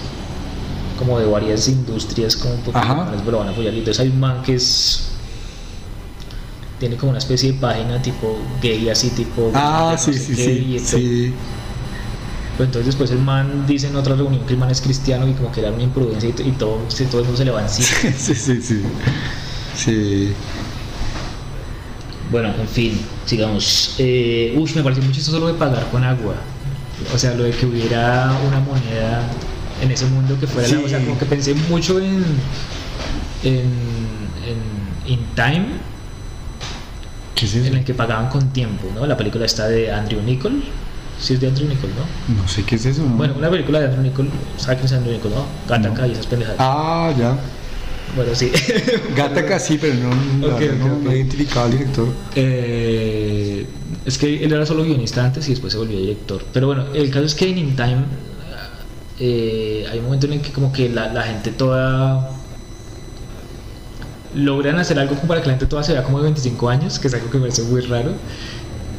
como 0.97 1.19
de 1.19 1.25
varias 1.25 1.67
industrias, 1.67 2.35
como 2.35 2.53
un 2.53 2.61
poco 2.61 2.77
manes 2.79 3.25
lo 3.25 3.39
van 3.39 3.47
a 3.49 3.51
apoyar. 3.51 3.73
Y 3.73 3.79
entonces 3.79 3.99
hay 4.01 4.09
un 4.09 4.19
man 4.19 4.41
que 4.43 4.55
es 4.55 5.07
tiene 6.79 6.95
como 6.95 7.11
una 7.11 7.19
especie 7.19 7.51
de 7.51 7.59
página 7.59 8.01
tipo 8.01 8.39
gay 8.61 8.89
así 8.89 9.09
tipo 9.11 9.51
Ah, 9.53 9.91
no 9.91 9.97
sí, 9.97 10.13
sé 10.13 10.19
sí, 10.19 10.35
sí. 10.35 10.79
Sí. 10.79 11.33
Pues 12.57 12.67
entonces 12.67 12.85
después 12.87 13.11
el 13.11 13.19
man 13.19 13.65
dice 13.67 13.87
en 13.87 13.95
otra 13.95 14.15
reunión 14.15 14.45
que 14.45 14.53
el 14.53 14.59
man 14.59 14.71
es 14.71 14.81
cristiano 14.81 15.27
y 15.27 15.33
como 15.33 15.51
que 15.51 15.59
era 15.61 15.71
una 15.71 15.83
imprudencia 15.83 16.29
y, 16.29 16.33
t- 16.33 16.43
y 16.43 16.51
todo, 16.51 16.79
sí, 16.87 17.05
todo 17.05 17.19
el 17.21 17.25
mundo 17.25 17.37
se 17.37 17.45
le 17.45 17.51
va 17.51 17.61
encima. 17.61 17.87
Sí, 18.17 18.33
sí, 18.35 18.61
sí. 18.61 18.81
Sí. 19.75 20.33
Bueno, 22.31 22.49
en 22.59 22.67
fin, 22.67 22.99
sigamos. 23.25 23.95
Eh, 23.99 24.55
uy, 24.57 24.71
me 24.75 24.83
pareció 24.83 25.03
muy 25.03 25.13
chistoso 25.13 25.39
lo 25.39 25.47
de 25.47 25.53
pagar 25.55 25.85
con 25.91 26.03
agua. 26.03 26.35
O 27.13 27.17
sea, 27.17 27.33
lo 27.33 27.43
de 27.43 27.51
que 27.51 27.65
hubiera 27.65 28.31
una 28.47 28.59
moneda 28.59 29.23
en 29.81 29.91
ese 29.91 30.05
mundo 30.05 30.37
que 30.39 30.47
fuera 30.47 30.67
la- 30.67 30.75
Sí. 30.77 30.81
O 30.85 30.87
sea, 30.89 30.99
como 31.03 31.17
que 31.19 31.25
pensé 31.25 31.53
mucho 31.69 31.99
en. 31.99 32.23
en. 33.43 33.59
en 34.47 34.81
In 35.07 35.19
Time, 35.35 35.65
¿Qué 37.35 37.45
es 37.45 37.55
en 37.55 37.65
eso? 37.65 37.73
el 37.75 37.83
que 37.83 37.93
pagaban 37.95 38.29
con 38.29 38.49
tiempo, 38.53 38.87
¿no? 38.93 39.05
La 39.07 39.17
película 39.17 39.45
está 39.45 39.67
de 39.67 39.91
Andrew 39.91 40.21
Nichol. 40.21 40.63
Sí, 41.19 41.33
es 41.33 41.41
de 41.41 41.47
Andrew 41.47 41.67
Nichol, 41.67 41.89
¿no? 41.89 42.41
No 42.41 42.47
sé 42.47 42.63
qué 42.63 42.75
es 42.75 42.85
eso. 42.85 43.01
¿no? 43.03 43.09
Bueno, 43.15 43.33
una 43.37 43.49
película 43.49 43.79
de 43.79 43.85
Andrew 43.87 44.03
Nichol. 44.03 44.29
¿Sabes 44.57 44.77
quién 44.77 44.85
es 44.85 44.91
Andrew 44.93 45.13
Nichol, 45.13 45.31
no? 45.31 45.45
Gattaca 45.67 46.01
No. 46.03 46.07
y 46.07 46.11
esas 46.11 46.27
pendejadas. 46.27 46.59
Ah, 46.59 47.11
ya. 47.17 47.35
Bueno, 48.15 48.35
sí. 48.35 48.51
Gataca 49.15 49.59
sí, 49.59 49.77
pero 49.79 49.93
no, 49.95 50.47
no, 50.47 50.55
ok. 50.55 50.61
no 51.03 51.11
identificaba 51.11 51.65
al 51.65 51.71
director. 51.71 52.07
Eh, 52.35 53.65
es 54.05 54.17
que 54.17 54.43
él 54.43 54.51
era 54.51 54.65
solo 54.65 54.83
guionista 54.83 55.23
antes 55.23 55.47
y 55.47 55.51
después 55.51 55.73
se 55.73 55.79
volvió 55.79 55.97
director. 55.97 56.43
Pero 56.51 56.67
bueno, 56.67 56.85
el 56.93 57.09
caso 57.09 57.25
es 57.25 57.35
que 57.35 57.49
en 57.49 57.57
In 57.57 57.75
Time 57.75 58.03
eh, 59.19 59.85
hay 59.89 59.99
un 59.99 60.05
momento 60.05 60.27
en 60.27 60.33
el 60.33 60.41
que 60.41 60.51
como 60.51 60.73
que 60.73 60.89
la, 60.89 61.13
la 61.13 61.23
gente 61.23 61.51
toda 61.51 62.31
logran 64.33 64.79
hacer 64.79 64.97
algo 64.97 65.15
como 65.15 65.27
para 65.27 65.41
que 65.41 65.47
la 65.47 65.53
gente 65.53 65.65
toda 65.65 65.83
se 65.83 65.93
vea 65.93 66.03
como 66.03 66.17
de 66.19 66.23
25 66.25 66.69
años, 66.69 66.99
que 66.99 67.07
es 67.07 67.13
algo 67.13 67.29
que 67.29 67.37
me 67.37 67.43
parece 67.43 67.63
muy 67.63 67.81
raro. 67.81 68.13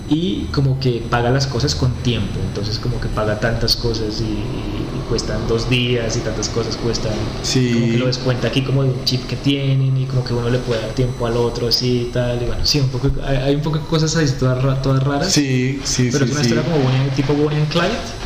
Y 0.08 0.44
como 0.52 0.78
que 0.80 1.02
paga 1.08 1.30
las 1.30 1.46
cosas 1.46 1.74
con 1.74 1.92
tiempo, 2.02 2.38
entonces 2.48 2.78
como 2.78 3.00
que 3.00 3.08
paga 3.08 3.38
tantas 3.40 3.76
cosas 3.76 4.20
y, 4.20 4.24
y 4.24 4.82
cuestan 5.08 5.46
dos 5.46 5.68
días 5.68 6.16
y 6.16 6.20
tantas 6.20 6.48
cosas 6.48 6.76
cuestan. 6.76 7.12
Sí. 7.42 7.72
Como 7.74 7.86
que 7.86 7.98
lo 7.98 8.06
descuenta 8.06 8.48
aquí 8.48 8.62
como 8.62 8.82
de 8.82 8.90
un 8.90 9.04
chip 9.04 9.26
que 9.26 9.36
tienen 9.36 9.96
y 9.96 10.06
como 10.06 10.24
que 10.24 10.32
uno 10.32 10.48
le 10.48 10.58
puede 10.58 10.80
dar 10.82 10.90
tiempo 10.92 11.26
al 11.26 11.36
otro 11.36 11.68
así 11.68 12.06
y 12.08 12.12
tal. 12.12 12.42
Y 12.42 12.46
bueno, 12.46 12.64
sí, 12.64 12.80
un 12.80 12.88
poco, 12.88 13.10
hay, 13.24 13.36
hay 13.36 13.54
un 13.54 13.62
poco 13.62 13.78
de 13.78 13.84
cosas 13.84 14.16
así 14.16 14.34
todas, 14.38 14.82
todas 14.82 15.02
raras. 15.02 15.32
Sí, 15.32 15.80
sí, 15.84 16.08
pero 16.10 16.26
sí. 16.26 16.32
es 16.32 16.36
una 16.36 16.44
sí. 16.44 16.50
historia 16.50 16.64
como 16.64 16.84
Bonnie, 16.84 17.10
tipo 17.14 17.34
Bonnie 17.34 17.58
and 17.58 17.68
Clyde. 17.68 18.22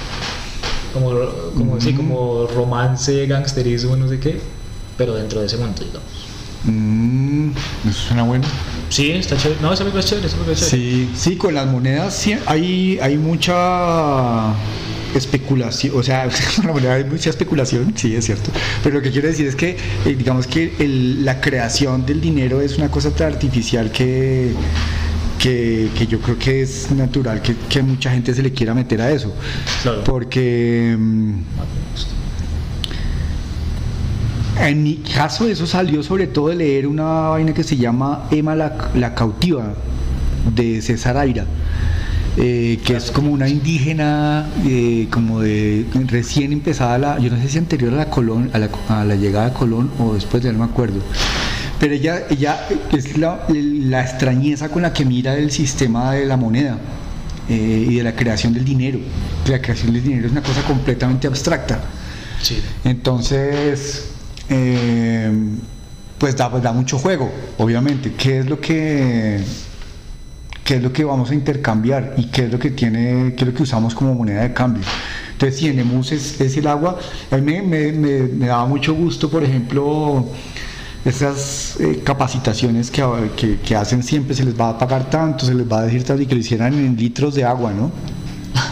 Como, 0.92 1.10
como, 1.54 1.80
sí, 1.80 1.92
como 1.92 2.46
romance, 2.46 3.26
gangsterismo, 3.26 3.96
no 3.96 4.08
sé 4.08 4.18
qué. 4.18 4.40
Pero 4.96 5.14
dentro 5.14 5.40
de 5.40 5.46
ese 5.46 5.58
mundo, 5.58 5.82
digamos. 5.84 6.08
Mm, 6.64 7.50
eso 7.88 7.98
suena 8.08 8.22
bueno. 8.22 8.46
Sí, 8.89 9.11
está 9.12 9.37
chévere. 9.37 9.61
No, 9.61 9.72
esa 9.72 9.82
película 9.84 10.01
es 10.03 10.07
chévere, 10.09 10.26
esa 10.26 10.37
película 10.37 10.57
es 10.57 10.70
chévere. 10.70 10.89
Sí, 10.89 11.11
sí, 11.16 11.37
con 11.37 11.55
las 11.55 11.66
monedas 11.66 12.14
sí, 12.16 12.37
hay, 12.47 12.99
hay 13.03 13.16
mucha 13.18 14.53
especulación, 15.14 15.95
o 15.99 16.03
sea, 16.03 16.28
con 16.57 16.66
la 16.66 16.72
moneda 16.72 16.95
hay 16.95 17.05
mucha 17.05 17.30
especulación, 17.30 17.93
sí, 17.97 18.14
es 18.14 18.24
cierto. 18.26 18.51
Pero 18.82 18.97
lo 18.97 19.03
que 19.03 19.11
quiero 19.11 19.28
decir 19.28 19.47
es 19.47 19.57
que, 19.57 19.76
eh, 20.05 20.14
digamos 20.16 20.47
que 20.47 20.74
el- 20.78 21.24
la 21.24 21.41
creación 21.41 22.05
del 22.07 22.20
dinero 22.20 22.61
es 22.61 22.76
una 22.78 22.91
cosa 22.91 23.11
tan 23.11 23.32
artificial 23.32 23.91
que, 23.91 24.53
que, 25.39 25.89
que 25.97 26.07
yo 26.07 26.20
creo 26.20 26.39
que 26.39 26.62
es 26.62 26.91
natural 26.93 27.43
que, 27.43 27.55
que 27.68 27.82
mucha 27.82 28.11
gente 28.11 28.34
se 28.34 28.43
le 28.43 28.53
quiera 28.53 28.74
meter 28.74 29.01
a 29.01 29.11
eso. 29.11 29.34
Claro. 29.82 30.05
Porque 30.05 30.95
mm, 30.99 31.32
en 34.57 34.82
mi 34.82 34.96
caso 35.02 35.46
eso 35.48 35.66
salió 35.66 36.02
sobre 36.02 36.26
todo 36.26 36.48
de 36.48 36.57
leer 36.57 36.86
una 36.86 37.04
vaina 37.30 37.52
que 37.54 37.64
se 37.64 37.76
llama 37.76 38.26
Emma 38.30 38.54
la, 38.54 38.90
la 38.94 39.14
cautiva 39.14 39.74
de 40.44 40.80
César 40.82 41.16
Aira. 41.16 41.46
eh, 42.36 42.82
que 42.84 42.96
es 42.96 43.11
como 43.11 43.32
una 43.32 43.48
indígena, 43.48 44.52
eh, 44.64 45.09
como 45.11 45.40
de 45.40 45.86
recién 46.07 46.52
empezada 46.52 46.98
la, 46.98 47.18
yo 47.18 47.30
no 47.30 47.38
sé 47.40 47.48
si 47.48 47.59
anterior 47.59 47.92
a 47.94 47.96
la 47.96 48.11
Colón, 48.11 48.50
a 48.52 48.59
la, 48.59 48.70
a 48.88 49.04
la 49.04 49.16
llegada 49.16 49.46
de 49.50 49.52
Colón 49.54 49.92
o 49.98 50.14
después, 50.14 50.42
ya 50.42 50.52
no 50.52 50.59
me 50.59 50.64
acuerdo. 50.66 51.07
Pero 51.78 51.94
ella, 51.94 52.26
ella 52.30 52.66
es 52.90 53.16
la, 53.18 53.44
la 53.48 54.02
extrañeza 54.02 54.70
con 54.70 54.82
la 54.82 54.92
que 54.92 55.04
mira 55.04 55.36
el 55.36 55.50
sistema 55.50 56.12
de 56.12 56.26
la 56.26 56.36
moneda 56.36 56.78
eh, 57.48 57.86
y 57.88 57.96
de 57.96 58.02
la 58.04 58.14
creación 58.16 58.52
del 58.54 58.64
dinero. 58.64 59.00
La 59.46 59.61
creación 59.61 59.92
del 59.92 60.02
dinero 60.02 60.26
es 60.26 60.32
una 60.32 60.42
cosa 60.42 60.64
completamente 60.64 61.26
abstracta. 61.26 61.82
Sí. 62.38 62.62
Entonces, 62.84 64.05
eh, 64.49 65.30
pues 66.18 66.36
da, 66.36 66.49
mucho 66.72 66.99
juego, 66.99 67.30
obviamente. 67.59 68.12
¿Qué 68.12 68.40
es 68.40 68.47
lo 68.47 68.61
que 68.61 69.40
qué 70.64 70.76
es 70.76 70.82
lo 70.82 70.92
que 70.92 71.05
vamos 71.05 71.30
a 71.30 71.34
intercambiar 71.34 72.14
y 72.16 72.24
qué 72.24 72.47
es 72.47 72.53
lo 72.53 72.59
que 72.59 72.70
tiene, 72.70 73.34
qué 73.36 73.44
es 73.44 73.51
lo 73.51 73.55
que 73.55 73.62
usamos 73.62 73.94
como 73.94 74.14
moneda 74.14 74.42
de 74.42 74.53
cambio? 74.53 74.82
Entonces, 75.32 75.61
si 75.61 75.68
en 75.68 75.78
Emus 75.78 76.12
es, 76.12 76.57
el 76.57 76.66
agua, 76.66 76.99
a 77.30 77.36
mí 77.36 77.61
me, 77.61 77.92
me, 77.92 78.47
daba 78.47 78.66
mucho 78.66 78.94
gusto, 78.94 79.30
por 79.30 79.44
ejemplo, 79.44 80.24
esas 81.05 81.76
eh, 81.78 82.01
capacitaciones 82.03 82.90
que 82.90 83.76
hacen 83.76 84.03
siempre, 84.03 84.34
se 84.34 84.44
les 84.44 84.59
va 84.59 84.70
a 84.70 84.78
pagar 84.78 85.11
tanto, 85.11 85.44
se 85.44 85.55
les 85.55 85.70
va 85.70 85.80
a 85.80 85.82
decir 85.82 86.03
tanto 86.05 86.22
y 86.22 86.26
que 86.26 86.34
lo 86.34 86.40
hicieran 86.40 86.72
en 86.74 86.97
litros 86.97 87.34
de 87.34 87.44
agua, 87.44 87.72
¿no? 87.72 87.92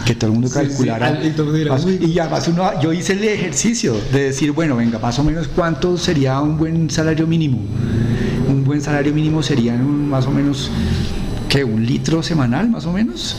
Que 0.05 0.13
todo 0.15 0.27
el 0.27 0.33
mundo 0.33 0.47
Sí, 0.47 0.53
calculara. 0.53 1.11
más- 1.11 1.85
y 1.99 2.19
además 2.19 2.47
uno, 2.47 2.81
yo 2.81 2.93
hice 2.93 3.13
el 3.13 3.23
ejercicio 3.23 3.95
de 4.13 4.25
decir, 4.25 4.51
bueno, 4.51 4.75
venga, 4.75 4.99
más 4.99 5.17
o 5.19 5.23
menos 5.23 5.47
cuánto 5.47 5.97
sería 5.97 6.39
un 6.41 6.57
buen 6.57 6.89
salario 6.89 7.25
mínimo. 7.27 7.59
Un 8.47 8.63
buen 8.63 8.81
salario 8.81 9.13
mínimo 9.13 9.41
sería 9.41 9.73
un- 9.73 10.09
más 10.09 10.25
o 10.27 10.31
menos, 10.31 10.69
¿qué? 11.49 11.63
¿Un 11.63 11.85
litro 11.85 12.21
semanal 12.21 12.69
más 12.69 12.85
o 12.85 12.93
menos? 12.93 13.35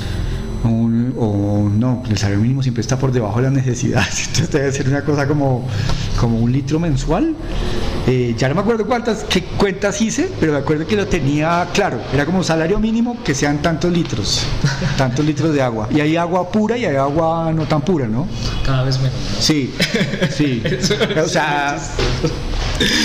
Un- 0.64 1.14
o 1.18 1.68
no, 1.72 2.02
el 2.10 2.18
salario 2.18 2.40
mínimo 2.42 2.62
siempre 2.62 2.80
está 2.80 2.98
por 2.98 3.12
debajo 3.12 3.36
de 3.36 3.44
las 3.44 3.52
necesidades, 3.52 4.18
entonces 4.28 4.50
debe 4.50 4.72
ser 4.72 4.88
una 4.88 5.02
cosa 5.04 5.26
como, 5.28 5.66
como 6.18 6.38
un 6.38 6.50
litro 6.52 6.78
mensual. 6.80 7.34
Eh, 8.08 8.34
ya 8.38 8.48
no 8.48 8.54
me 8.54 8.60
acuerdo 8.60 8.86
cuántas, 8.86 9.24
qué 9.24 9.42
cuentas 9.42 10.00
hice, 10.00 10.30
pero 10.38 10.52
me 10.52 10.58
acuerdo 10.58 10.86
que 10.86 10.94
lo 10.94 11.06
tenía 11.08 11.66
claro. 11.72 12.00
Era 12.12 12.24
como 12.24 12.44
salario 12.44 12.78
mínimo 12.78 13.16
que 13.24 13.34
sean 13.34 13.60
tantos 13.62 13.92
litros, 13.92 14.46
tantos 14.96 15.24
litros 15.24 15.52
de 15.52 15.60
agua. 15.62 15.88
Y 15.92 16.00
hay 16.00 16.16
agua 16.16 16.48
pura 16.50 16.76
y 16.78 16.84
hay 16.84 16.94
agua 16.96 17.52
no 17.52 17.64
tan 17.66 17.82
pura, 17.82 18.06
¿no? 18.06 18.26
Cada 18.64 18.84
vez 18.84 18.98
menos. 18.98 19.12
¿no? 19.34 19.40
Sí, 19.42 19.74
sí. 20.30 20.62
O 21.24 21.28
sea, 21.28 21.76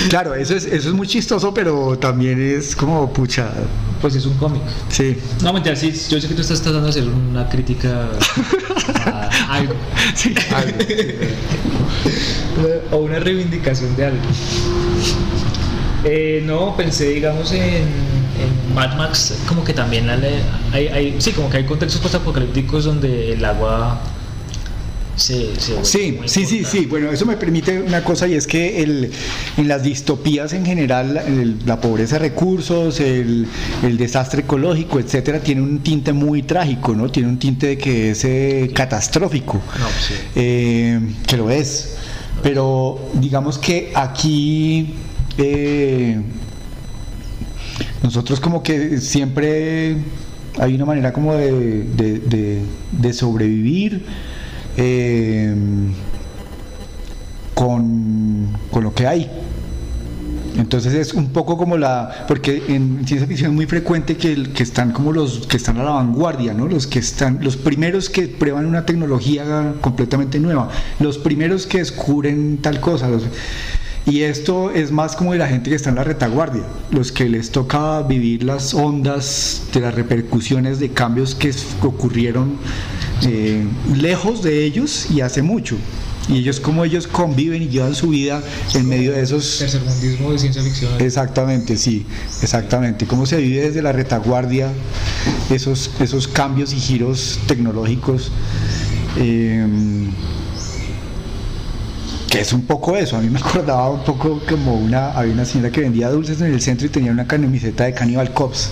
claro, 0.09 0.35
eso 0.35 0.55
es, 0.55 0.65
eso 0.65 0.89
es 0.89 0.93
muy 0.95 1.07
chistoso, 1.07 1.53
pero 1.53 1.97
también 1.97 2.39
es 2.39 2.75
como 2.75 3.11
pucha. 3.11 3.49
Pues 4.01 4.15
es 4.15 4.25
un 4.25 4.33
cómic. 4.37 4.61
Sí, 4.89 5.15
No, 5.43 5.53
mentira, 5.53 5.75
sí, 5.75 5.91
yo 6.09 6.19
sé 6.19 6.27
que 6.27 6.33
tú 6.33 6.41
estás 6.41 6.59
tratando 6.61 6.85
de 6.85 6.89
hacer 6.89 7.03
una 7.07 7.47
crítica 7.47 8.07
a 9.05 9.29
algo. 9.55 9.73
sí. 10.15 10.33
algo, 10.53 10.77
o 12.91 12.97
una 12.97 13.19
reivindicación 13.19 13.95
de 13.95 14.05
algo. 14.07 14.17
Eh, 16.03 16.41
no, 16.45 16.75
pensé, 16.75 17.09
digamos, 17.09 17.51
en, 17.51 17.61
en 17.83 18.73
Mad 18.73 18.95
Max, 18.97 19.35
como 19.47 19.63
que 19.63 19.73
también 19.73 20.09
hay, 20.09 20.87
hay- 20.87 21.15
sí, 21.19 21.31
como 21.31 21.49
que 21.49 21.57
hay 21.57 21.65
contextos 21.65 22.01
postapocalípticos 22.01 22.85
donde 22.85 23.33
el 23.33 23.45
agua 23.45 24.01
Sí, 25.83 26.19
sí, 26.25 26.45
sí, 26.45 26.63
sí. 26.65 26.85
Bueno, 26.87 27.11
eso 27.11 27.25
me 27.25 27.37
permite 27.37 27.79
una 27.81 28.03
cosa 28.03 28.27
y 28.27 28.33
es 28.33 28.47
que 28.47 28.81
el, 28.83 29.11
en 29.57 29.67
las 29.67 29.83
distopías 29.83 30.53
en 30.53 30.65
general, 30.65 31.17
el- 31.27 31.57
la 31.65 31.79
pobreza 31.79 32.15
de 32.15 32.29
recursos, 32.29 32.99
el, 32.99 33.47
el 33.83 33.97
desastre 33.97 34.41
ecológico, 34.41 34.99
etcétera, 34.99 35.39
tiene 35.39 35.61
un 35.61 35.79
tinte 35.79 36.13
muy 36.13 36.43
trágico, 36.43 36.95
¿no? 36.95 37.09
Tiene 37.11 37.29
un 37.29 37.37
tinte 37.39 37.67
de 37.67 37.77
que 37.77 38.11
es 38.11 38.23
eh, 38.25 38.71
catastrófico. 38.73 39.61
No, 39.79 39.87
sí. 39.87 40.13
eh, 40.35 40.99
que 41.27 41.37
lo 41.37 41.49
es. 41.49 41.95
Pero 42.41 42.97
digamos 43.13 43.57
que 43.59 43.91
aquí 43.93 44.93
eh, 45.37 46.19
nosotros 48.03 48.39
como 48.39 48.63
que 48.63 48.99
siempre 48.99 49.97
hay 50.59 50.73
una 50.75 50.85
manera 50.85 51.13
como 51.13 51.35
de, 51.35 51.51
de- 51.83 52.19
de- 52.19 52.61
de 52.91 53.13
sobrevivir 53.13 54.03
eh, 54.77 55.53
con, 57.53 58.47
con 58.71 58.83
lo 58.83 58.93
que 58.93 59.07
hay. 59.07 59.29
Entonces 60.57 60.93
es 60.93 61.13
un 61.13 61.29
poco 61.29 61.57
como 61.57 61.77
la, 61.77 62.25
porque 62.27 62.61
en 62.67 63.07
ciencia 63.07 63.25
ficción 63.25 63.51
es 63.51 63.55
muy 63.55 63.67
frecuente 63.67 64.17
que, 64.17 64.33
el- 64.33 64.51
que 64.51 64.63
están 64.63 64.91
como 64.91 65.13
los 65.13 65.47
que 65.47 65.55
están 65.57 65.77
a 65.79 65.83
la 65.83 65.91
vanguardia, 65.91 66.53
¿no? 66.53 66.67
Los 66.67 66.87
que 66.87 66.99
están, 66.99 67.39
los 67.41 67.55
primeros 67.55 68.09
que 68.09 68.27
prueban 68.27 68.65
una 68.65 68.85
tecnología 68.85 69.73
completamente 69.79 70.39
nueva, 70.39 70.69
los 70.99 71.17
primeros 71.17 71.65
que 71.67 71.77
descubren 71.79 72.57
tal 72.57 72.81
cosa. 72.81 73.07
Y 74.05 74.21
esto 74.21 74.71
es 74.71 74.91
más 74.91 75.15
como 75.15 75.33
de 75.33 75.37
la 75.37 75.47
gente 75.47 75.69
que 75.69 75.75
está 75.75 75.89
en 75.89 75.95
la 75.95 76.03
retaguardia, 76.03 76.63
los 76.89 77.11
que 77.11 77.29
les 77.29 77.51
toca 77.51 78.01
vivir 78.01 78.43
las 78.43 78.73
ondas 78.73 79.63
de 79.73 79.79
las 79.79 79.93
repercusiones 79.93 80.79
de 80.79 80.89
cambios 80.89 81.35
que 81.35 81.53
ocurrieron 81.81 82.57
eh, 83.23 83.63
lejos 83.95 84.41
de 84.41 84.65
ellos 84.65 85.07
y 85.11 85.21
hace 85.21 85.41
mucho. 85.41 85.77
Y 86.29 86.37
ellos 86.37 86.59
como 86.59 86.85
ellos 86.85 87.07
conviven 87.07 87.61
y 87.63 87.67
llevan 87.67 87.95
su 87.95 88.09
vida 88.09 88.41
en 88.75 88.87
medio 88.87 89.11
de 89.11 89.21
esos... 89.21 89.57
Tercermundismo 89.59 90.31
de 90.31 90.39
ciencia 90.39 90.63
ficción. 90.63 90.93
Exactamente, 90.99 91.77
sí, 91.77 92.05
exactamente. 92.41 93.05
Cómo 93.05 93.25
se 93.25 93.37
vive 93.37 93.61
desde 93.61 93.81
la 93.81 93.91
retaguardia 93.91 94.71
esos, 95.49 95.91
esos 95.99 96.27
cambios 96.27 96.73
y 96.73 96.77
giros 96.79 97.39
tecnológicos. 97.47 98.31
eh, 99.17 99.65
que 102.31 102.39
es 102.39 102.53
un 102.53 102.65
poco 102.65 102.95
eso, 102.95 103.17
a 103.17 103.19
mí 103.19 103.29
me 103.29 103.39
acordaba 103.39 103.89
un 103.89 104.05
poco 104.05 104.41
como 104.47 104.75
una, 104.75 105.11
había 105.11 105.33
una 105.33 105.43
señora 105.43 105.69
que 105.69 105.81
vendía 105.81 106.09
dulces 106.09 106.39
en 106.39 106.53
el 106.53 106.61
centro 106.61 106.87
y 106.87 106.89
tenía 106.89 107.11
una 107.11 107.27
camiseta 107.27 107.83
de 107.83 107.93
Cannibal 107.93 108.31
Cops. 108.33 108.69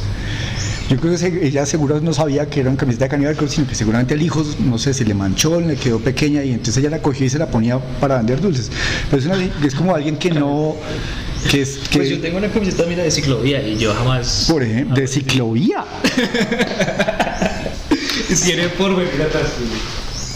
Yo 0.89 0.95
creo 0.97 1.15
que 1.17 1.45
ella 1.45 1.65
seguro 1.65 1.99
no 1.99 2.13
sabía 2.13 2.49
que 2.49 2.61
era 2.61 2.69
una 2.69 2.77
camiseta 2.79 3.03
de 3.05 3.09
Cannibal 3.09 3.35
Cops, 3.35 3.51
sino 3.51 3.67
que 3.67 3.75
seguramente 3.75 4.13
el 4.13 4.21
hijo, 4.21 4.45
no 4.59 4.77
sé, 4.77 4.93
se 4.93 5.03
le 5.03 5.13
manchó, 5.13 5.59
le 5.59 5.75
quedó 5.75 5.99
pequeña 5.99 6.41
y 6.43 6.51
entonces 6.51 6.77
ella 6.77 6.89
la 6.89 7.01
cogió 7.01 7.25
y 7.25 7.29
se 7.29 7.37
la 7.37 7.47
ponía 7.47 7.77
para 7.99 8.15
vender 8.17 8.39
dulces. 8.39 8.71
Pero 9.11 9.21
es, 9.21 9.27
una- 9.27 9.65
es 9.67 9.75
como 9.75 9.93
alguien 9.93 10.15
que 10.15 10.31
no, 10.31 10.75
que 11.51 11.61
es, 11.61 11.79
que, 11.89 11.97
Pues 11.99 12.09
yo 12.11 12.21
tengo 12.21 12.37
una 12.37 12.47
camiseta 12.49 12.85
mira 12.87 13.03
de 13.03 13.11
ciclovía 13.11 13.61
y 13.67 13.77
yo 13.77 13.93
jamás... 13.93 14.45
por 14.49 14.63
ejemplo, 14.63 14.95
de 14.95 15.05
ciclovía, 15.05 15.83
Tiene 18.45 18.69
por 18.69 18.91
atrás. 18.91 19.51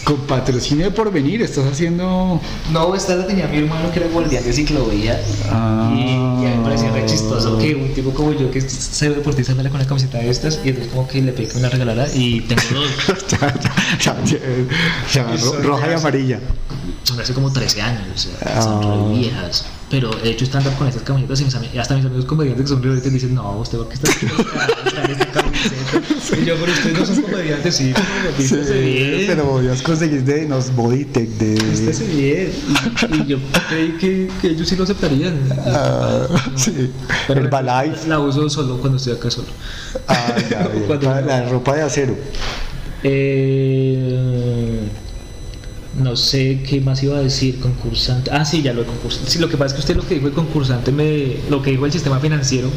Con 0.04 0.18
patrocinio 0.26 0.84
de 0.84 0.90
porvenir, 0.90 1.40
estás 1.42 1.64
haciendo... 1.66 2.40
No, 2.70 2.94
esta 2.94 3.14
la 3.16 3.26
tenía 3.26 3.46
mi 3.48 3.58
hermano 3.58 3.90
que 3.90 4.00
era 4.00 4.08
guardián 4.10 4.44
de 4.44 4.52
ciclovía. 4.52 5.18
Ah. 5.50 5.90
Y, 5.96 6.00
y 6.00 6.46
a 6.46 6.50
mí 6.50 6.56
me 6.58 6.62
parecía 6.62 6.90
re 6.92 7.06
chistoso 7.06 7.58
que 7.58 7.74
un 7.74 7.94
tipo 7.94 8.10
como 8.12 8.32
yo 8.32 8.50
que 8.50 8.60
cero 8.60 9.14
deportista 9.14 9.52
andara 9.52 9.70
con 9.70 9.80
una 9.80 9.88
camiseta 9.88 10.18
de 10.18 10.28
estas 10.28 10.60
y 10.64 10.68
entonces 10.68 10.92
como 10.92 11.08
que 11.08 11.22
le 11.22 11.32
pedí 11.32 11.46
que 11.46 11.54
me 11.54 11.60
la 11.62 11.70
regalara 11.70 12.06
y 12.14 12.42
tengo 12.42 12.62
dos. 12.74 13.26
ya, 13.28 13.54
ya, 14.00 14.16
ya, 14.24 14.38
ya, 15.12 15.34
Y 15.34 15.36
ro- 15.38 15.38
son 15.38 15.62
roja 15.62 15.90
y 15.90 15.94
amarilla. 15.94 16.40
Son 17.04 17.20
hace 17.20 17.32
como 17.34 17.50
13 17.52 17.82
años, 17.82 18.02
o 18.14 18.18
sea, 18.18 18.62
son 18.62 18.80
Ah. 18.84 19.08
re 19.08 19.18
viejas. 19.18 19.64
Pero 19.94 20.10
he 20.24 20.30
hecho 20.30 20.44
stand-up 20.44 20.74
con 20.76 20.88
estas 20.88 21.04
camisetas 21.04 21.40
y 21.40 21.44
mis 21.44 21.54
hasta 21.78 21.94
mis 21.94 22.04
amigos 22.04 22.24
comediantes 22.24 22.64
que 22.64 22.68
son 22.68 22.82
re 22.82 23.00
dicen, 23.00 23.32
no, 23.32 23.58
usted 23.58 23.78
va 23.78 23.88
que 23.88 23.94
está 23.94 24.10
esta 24.10 25.30
camiseta. 25.30 26.36
Y 26.36 26.44
yo, 26.44 26.56
pero 26.56 26.72
ustedes 26.72 26.98
no 26.98 27.06
son 27.06 27.22
comediantes, 27.22 27.76
sí, 27.76 27.94
bien. 28.40 29.24
pero 29.28 29.44
podías 29.50 29.82
conseguir 29.82 30.24
de 30.24 30.48
los 30.48 30.74
Bodytech 30.74 31.28
de... 31.28 31.54
Vístese 31.64 32.04
bien. 32.06 32.50
Y, 33.12 33.22
y 33.22 33.26
yo 33.26 33.38
creí 33.68 33.92
que, 33.98 34.28
que 34.42 34.48
ellos 34.48 34.68
sí 34.68 34.74
lo 34.74 34.82
aceptarían. 34.82 35.38
Ah, 35.64 36.26
sí. 36.56 36.90
Pero 37.28 37.38
el 37.42 37.50
la- 37.50 37.62
Balife. 37.62 38.08
La 38.08 38.18
uso 38.18 38.50
solo 38.50 38.78
cuando 38.78 38.96
estoy 38.96 39.12
acá 39.12 39.30
solo. 39.30 39.46
Ah, 40.08 40.34
ya, 40.50 40.66
bien. 40.66 41.00
La, 41.02 41.20
la 41.20 41.48
ropa 41.50 41.76
de 41.76 41.82
acero. 41.82 42.16
Eh, 43.04 44.80
no 46.02 46.16
sé 46.16 46.60
qué 46.68 46.80
más 46.80 47.02
iba 47.02 47.16
a 47.16 47.20
decir, 47.20 47.60
concursante. 47.60 48.30
Ah, 48.32 48.44
sí, 48.44 48.62
ya 48.62 48.72
lo 48.72 48.80
de 48.80 48.86
concursante. 48.88 49.30
Sí, 49.30 49.38
lo 49.38 49.48
que 49.48 49.56
pasa 49.56 49.68
es 49.68 49.72
que 49.74 49.80
usted 49.80 49.96
lo 49.96 50.06
que 50.06 50.14
dijo 50.14 50.26
el 50.26 50.32
concursante, 50.32 50.90
me, 50.92 51.36
lo 51.50 51.62
que 51.62 51.70
dijo 51.70 51.86
el 51.86 51.92
sistema 51.92 52.18
financiero, 52.18 52.68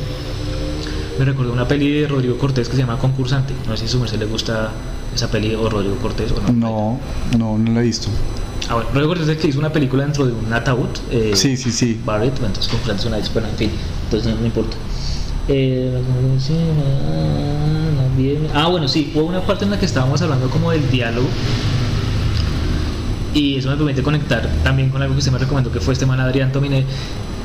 me 1.18 1.26
recordó 1.26 1.52
una 1.52 1.68
peli 1.68 2.02
de 2.02 2.08
Rodrigo 2.08 2.38
Cortés 2.38 2.70
que 2.70 2.76
se 2.76 2.82
llama 2.82 2.98
Concursante. 3.00 3.54
No 3.68 3.76
sé 3.76 3.84
si 3.84 3.86
a 3.86 3.90
su 3.90 4.00
merced 4.00 4.20
le 4.20 4.26
gusta 4.26 4.72
esa 5.16 5.30
peli 5.32 5.56
o 5.56 5.68
Rodrigo 5.70 5.96
Cortés 5.98 6.32
o 6.32 6.52
no. 6.52 6.54
No, 6.54 7.00
no, 7.38 7.58
no 7.58 7.72
la 7.72 7.80
he 7.80 7.84
visto. 7.84 8.08
Ah, 8.70 8.76
bueno, 8.76 8.90
Rodrigo 8.90 9.08
Cortés 9.10 9.28
es 9.28 9.36
el 9.36 9.42
que 9.42 9.48
hizo 9.48 9.60
una 9.60 9.72
película 9.74 10.04
dentro 10.04 10.26
de 10.28 10.34
un 10.34 10.54
ataúd. 10.54 10.90
eh, 11.10 11.32
Sí, 11.34 11.58
sí, 11.58 11.72
sí. 11.72 12.00
Barrett, 12.06 12.38
entonces 12.38 12.68
concursante 12.68 13.02
es 13.02 13.08
una 13.08 13.18
vez, 13.18 13.30
pero 13.34 13.48
en 13.48 13.56
fin, 13.56 13.72
entonces 14.04 14.32
no 14.34 14.40
me 14.42 14.48
importa. 14.48 14.78
Eh, 15.48 15.92
ah, 18.54 18.54
no. 18.54 18.60
Ah, 18.60 18.68
bueno, 18.68 18.88
sí, 18.88 19.12
hubo 19.16 19.24
una 19.26 19.42
parte 19.42 19.66
en 19.66 19.72
la 19.72 19.80
que 19.80 19.86
estábamos 19.86 20.22
hablando 20.22 20.50
como 20.50 20.72
del 20.72 20.90
diálogo. 20.92 21.28
Y 23.38 23.58
eso 23.58 23.70
me 23.70 23.76
permite 23.78 24.02
conectar 24.02 24.50
también 24.64 24.90
con 24.90 25.00
algo 25.00 25.14
que 25.14 25.20
usted 25.20 25.32
me 25.32 25.38
recomendó, 25.38 25.72
que 25.72 25.80
fue 25.80 25.94
este 25.94 26.08
man 26.08 26.20
Adrián 26.20 26.52
Tominé. 26.52 26.84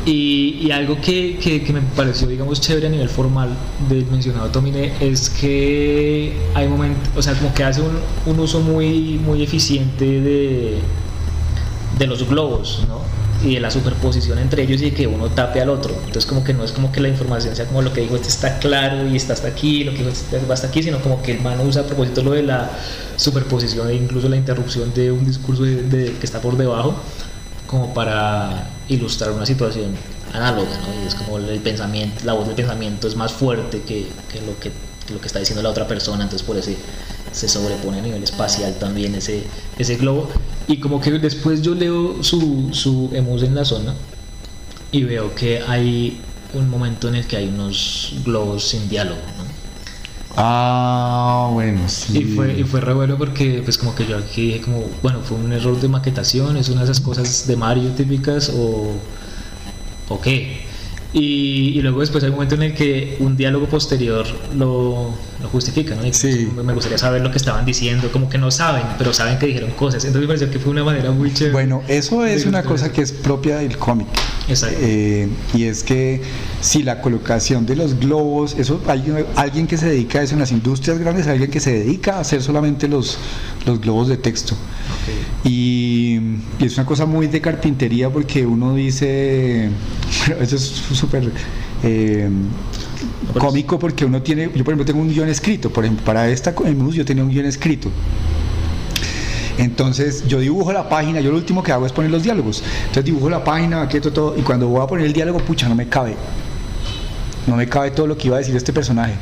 Y, 0.07 0.71
algo 0.73 0.99
que, 1.01 1.39
que, 1.39 1.73
me 1.73 1.83
pareció, 1.83 2.27
digamos, 2.27 2.61
chévere 2.63 2.87
a 2.87 2.91
nivel 2.91 3.11
formal 3.11 3.51
del 3.91 4.07
mencionado 4.07 4.49
Tominé 4.49 4.95
es 5.01 5.29
que 5.29 6.35
hay 6.55 6.67
momentos, 6.67 7.11
o 7.15 7.23
sea, 7.23 7.35
como 7.35 7.53
que 7.53 7.63
hace 7.63 7.83
un, 7.83 7.99
un 8.25 8.41
uso 8.41 8.61
muy, 8.61 9.21
muy 9.23 9.43
eficiente 9.43 10.05
de, 10.05 10.79
de 11.99 12.07
los 12.07 12.27
globos, 12.27 12.85
¿no? 12.89 13.03
Y 13.45 13.55
de 13.55 13.61
la 13.61 13.71
superposición 13.71 14.39
entre 14.39 14.63
ellos 14.63 14.81
y 14.83 14.91
de 14.91 14.95
que 14.95 15.07
uno 15.07 15.29
tape 15.31 15.61
al 15.61 15.71
otro. 15.71 15.95
Entonces 15.95 16.27
como 16.27 16.45
que 16.45 16.55
no 16.55 16.65
es 16.65 16.73
como 16.73 16.93
que 16.93 17.01
la 17.01 17.09
información 17.09 17.55
sea 17.57 17.67
como 17.67 17.83
lo 17.83 17.93
que 17.93 18.01
dijo 18.01 18.17
este 18.17 18.29
está 18.29 18.59
claro 18.59 19.09
y 19.09 19.17
está 19.17 19.33
hasta 19.33 19.49
aquí, 19.49 19.85
lo 19.85 19.93
que 19.93 19.99
dijo 19.99 20.11
este 20.11 20.39
va 20.47 20.55
hasta 20.55 20.69
aquí, 20.69 20.83
sino 20.83 21.01
como 21.01 21.23
que 21.23 21.33
el 21.33 21.41
man 21.41 21.61
usa 21.61 21.83
a 21.83 21.87
propósito 21.87 22.23
lo 22.23 22.33
de 22.33 22.43
la 22.43 22.71
superposición 23.17 23.89
e 23.89 23.95
incluso 23.95 24.29
la 24.29 24.37
interrupción 24.37 24.93
de 24.95 25.13
un 25.13 25.25
discurso 25.25 25.63
de, 25.65 26.15
que 26.19 26.27
está 26.27 26.41
por 26.41 26.57
debajo 26.57 26.95
como 27.67 27.95
para 27.95 28.69
ilustrar 28.89 29.33
una 29.33 29.47
situación 29.47 29.95
análoga, 30.33 30.71
¿no? 30.81 31.03
Y 31.03 31.07
es 31.07 31.15
como 31.15 31.39
el 31.39 31.61
pensamiento, 31.61 32.25
la 32.25 32.35
voz 32.35 32.47
del 32.47 32.57
pensamiento 32.57 33.09
es 33.09 33.17
más 33.17 33.33
fuerte 33.33 33.81
que, 33.81 34.07
que 34.31 34.41
lo 34.41 34.59
que 34.59 34.71
lo 35.11 35.21
que 35.21 35.27
está 35.27 35.39
diciendo 35.39 35.63
la 35.63 35.71
otra 35.71 35.87
persona, 35.87 36.23
entonces 36.25 36.47
por 36.47 36.57
ese 36.57 36.77
se 37.33 37.49
sobrepone 37.49 37.99
a 37.99 38.03
nivel 38.03 38.23
espacial 38.23 38.75
también 38.79 39.15
ese, 39.15 39.45
ese 39.79 39.97
globo. 39.97 40.29
Y 40.69 40.79
como 40.79 41.01
que 41.01 41.11
después 41.13 41.63
yo 41.63 41.75
leo 41.75 42.23
su, 42.23 42.69
su 42.73 43.11
emus 43.13 43.43
en 43.43 43.55
la 43.55 43.65
zona 43.65 43.95
y 44.91 45.03
veo 45.05 45.35
que 45.35 45.61
hay 45.67 46.21
un 46.55 46.69
momento 46.69 47.09
en 47.09 47.17
el 47.17 47.27
que 47.27 47.37
hay 47.37 47.49
unos 47.49 48.15
globos 48.25 48.69
sin 48.69 48.89
diálogo, 48.89 49.21
Ah, 50.35 51.51
bueno, 51.53 51.87
sí. 51.89 52.21
Y 52.21 52.25
fue, 52.35 52.59
y 52.59 52.65
fue 52.65 52.81
re 52.81 52.95
bueno 52.95 53.19
porque, 53.19 53.61
pues, 53.63 53.77
como 53.77 53.95
que 53.95 54.07
yo 54.07 54.17
aquí 54.17 54.47
dije, 54.47 54.61
como, 54.63 54.85
bueno, 55.03 55.21
fue 55.21 55.37
un 55.37 55.53
error 55.53 55.79
de 55.79 55.89
maquetación, 55.89 56.57
es 56.57 56.71
una 56.71 56.81
de 56.81 56.85
esas 56.85 57.01
cosas 57.01 57.47
de 57.47 57.55
Mario 57.55 57.91
típicas, 57.91 58.49
o, 58.49 58.93
o 60.09 60.21
qué. 60.23 60.65
Y, 61.15 61.81
luego 61.83 62.01
después 62.01 62.25
hay 62.25 62.31
un 62.31 62.37
momento 62.37 62.55
en 62.55 62.63
el 62.63 62.75
que 62.75 63.17
un 63.21 63.37
diálogo 63.37 63.67
posterior 63.67 64.27
lo, 64.57 65.11
lo 65.43 65.49
justifica, 65.49 65.95
¿no? 65.95 66.11
sí. 66.13 66.49
Me 66.65 66.73
gustaría 66.73 66.97
saber 66.97 67.21
lo 67.21 67.31
que 67.31 67.37
estaban 67.37 67.67
diciendo, 67.67 68.11
como 68.11 68.31
que 68.31 68.39
no 68.39 68.51
saben, 68.51 68.85
pero 68.97 69.13
saben 69.13 69.39
que 69.39 69.47
dijeron 69.47 69.73
cosas. 69.73 70.05
Entonces 70.05 70.23
me 70.23 70.27
pareció 70.29 70.51
que 70.51 70.59
fue 70.59 70.73
una 70.73 70.85
manera 70.85 71.11
muy 71.11 71.33
chévere. 71.33 71.53
Bueno, 71.53 71.83
eso 71.89 72.25
es 72.25 72.47
una 72.47 72.63
cosa 72.63 72.91
que 72.93 73.03
es 73.03 73.13
propia 73.13 73.59
del 73.59 73.77
cómic. 73.77 74.07
Exacto. 74.49 74.79
Eh, 74.81 75.29
y 75.55 75.65
es 75.65 75.83
que 75.83 76.23
si 76.61 76.83
la 76.83 77.01
colocación 77.01 77.67
de 77.67 77.77
los 77.77 77.99
globos, 77.99 78.55
eso 78.59 78.81
hay 78.87 79.05
alguien 79.37 79.67
que 79.67 79.77
se 79.77 79.87
dedica 79.87 80.21
a 80.21 80.23
eso 80.23 80.35
en 80.35 80.41
las 80.41 80.51
industrias 80.51 80.99
grandes, 80.99 81.27
alguien 81.27 81.51
que 81.51 81.61
se 81.61 81.73
dedica 81.73 82.17
a 82.17 82.21
hacer 82.21 82.43
solamente 82.43 82.89
los, 82.89 83.19
los 83.67 83.81
globos 83.81 84.09
de 84.09 84.17
texto. 84.17 84.57
Y, 85.45 86.21
es 86.61 86.77
una 86.77 86.87
cosa 86.87 87.07
muy 87.07 87.27
de 87.27 87.41
carpintería 87.41 88.09
porque 88.11 88.47
uno 88.47 88.75
dice, 88.75 89.71
bueno, 90.27 90.43
eso 90.43 90.57
es 90.57 91.02
súper 91.03 91.33
eh, 91.83 92.31
cómico 93.39 93.79
porque 93.79 94.05
uno 94.05 94.23
tiene, 94.23 94.45
yo 94.45 94.65
por 94.65 94.75
ejemplo 94.75 94.85
tengo 94.85 95.01
un 95.01 95.09
guion 95.09 95.29
escrito, 95.29 95.71
por 95.71 95.85
ejemplo, 95.85 96.05
para 96.05 96.29
esta 96.29 96.53
MUS 96.53 96.95
yo 96.95 97.05
tenía 97.05 97.25
un 97.25 97.31
guion 97.31 97.47
escrito. 97.47 97.91
Entonces 99.59 100.27
yo 100.27 100.39
dibujo 100.39 100.73
la 100.73 100.89
página, 100.89 101.21
yo 101.21 101.31
lo 101.31 101.37
último 101.37 101.63
que 101.63 101.73
hago 101.73 101.85
es 101.87 101.93
poner 101.93 102.11
los 102.11 102.23
diálogos. 102.23 102.63
Entonces 102.83 103.05
dibujo 103.05 103.29
la 103.29 103.43
página, 103.45 103.87
quieto 103.89 104.13
todo, 104.13 104.39
y 104.39 104.43
cuando 104.43 104.69
voy 104.69 104.83
a 104.83 104.87
poner 104.87 105.07
el 105.07 105.13
diálogo, 105.13 105.41
pucha, 105.41 105.69
no 105.69 105.75
me 105.75 105.89
cabe 105.89 106.15
no 107.47 107.57
me 107.57 107.69
cabe 107.69 107.91
todo 107.91 108.07
lo 108.07 108.17
que 108.17 108.29
iba 108.29 108.37
a 108.37 108.39
decir 108.41 108.55
este 108.57 108.73
personaje. 108.73 109.15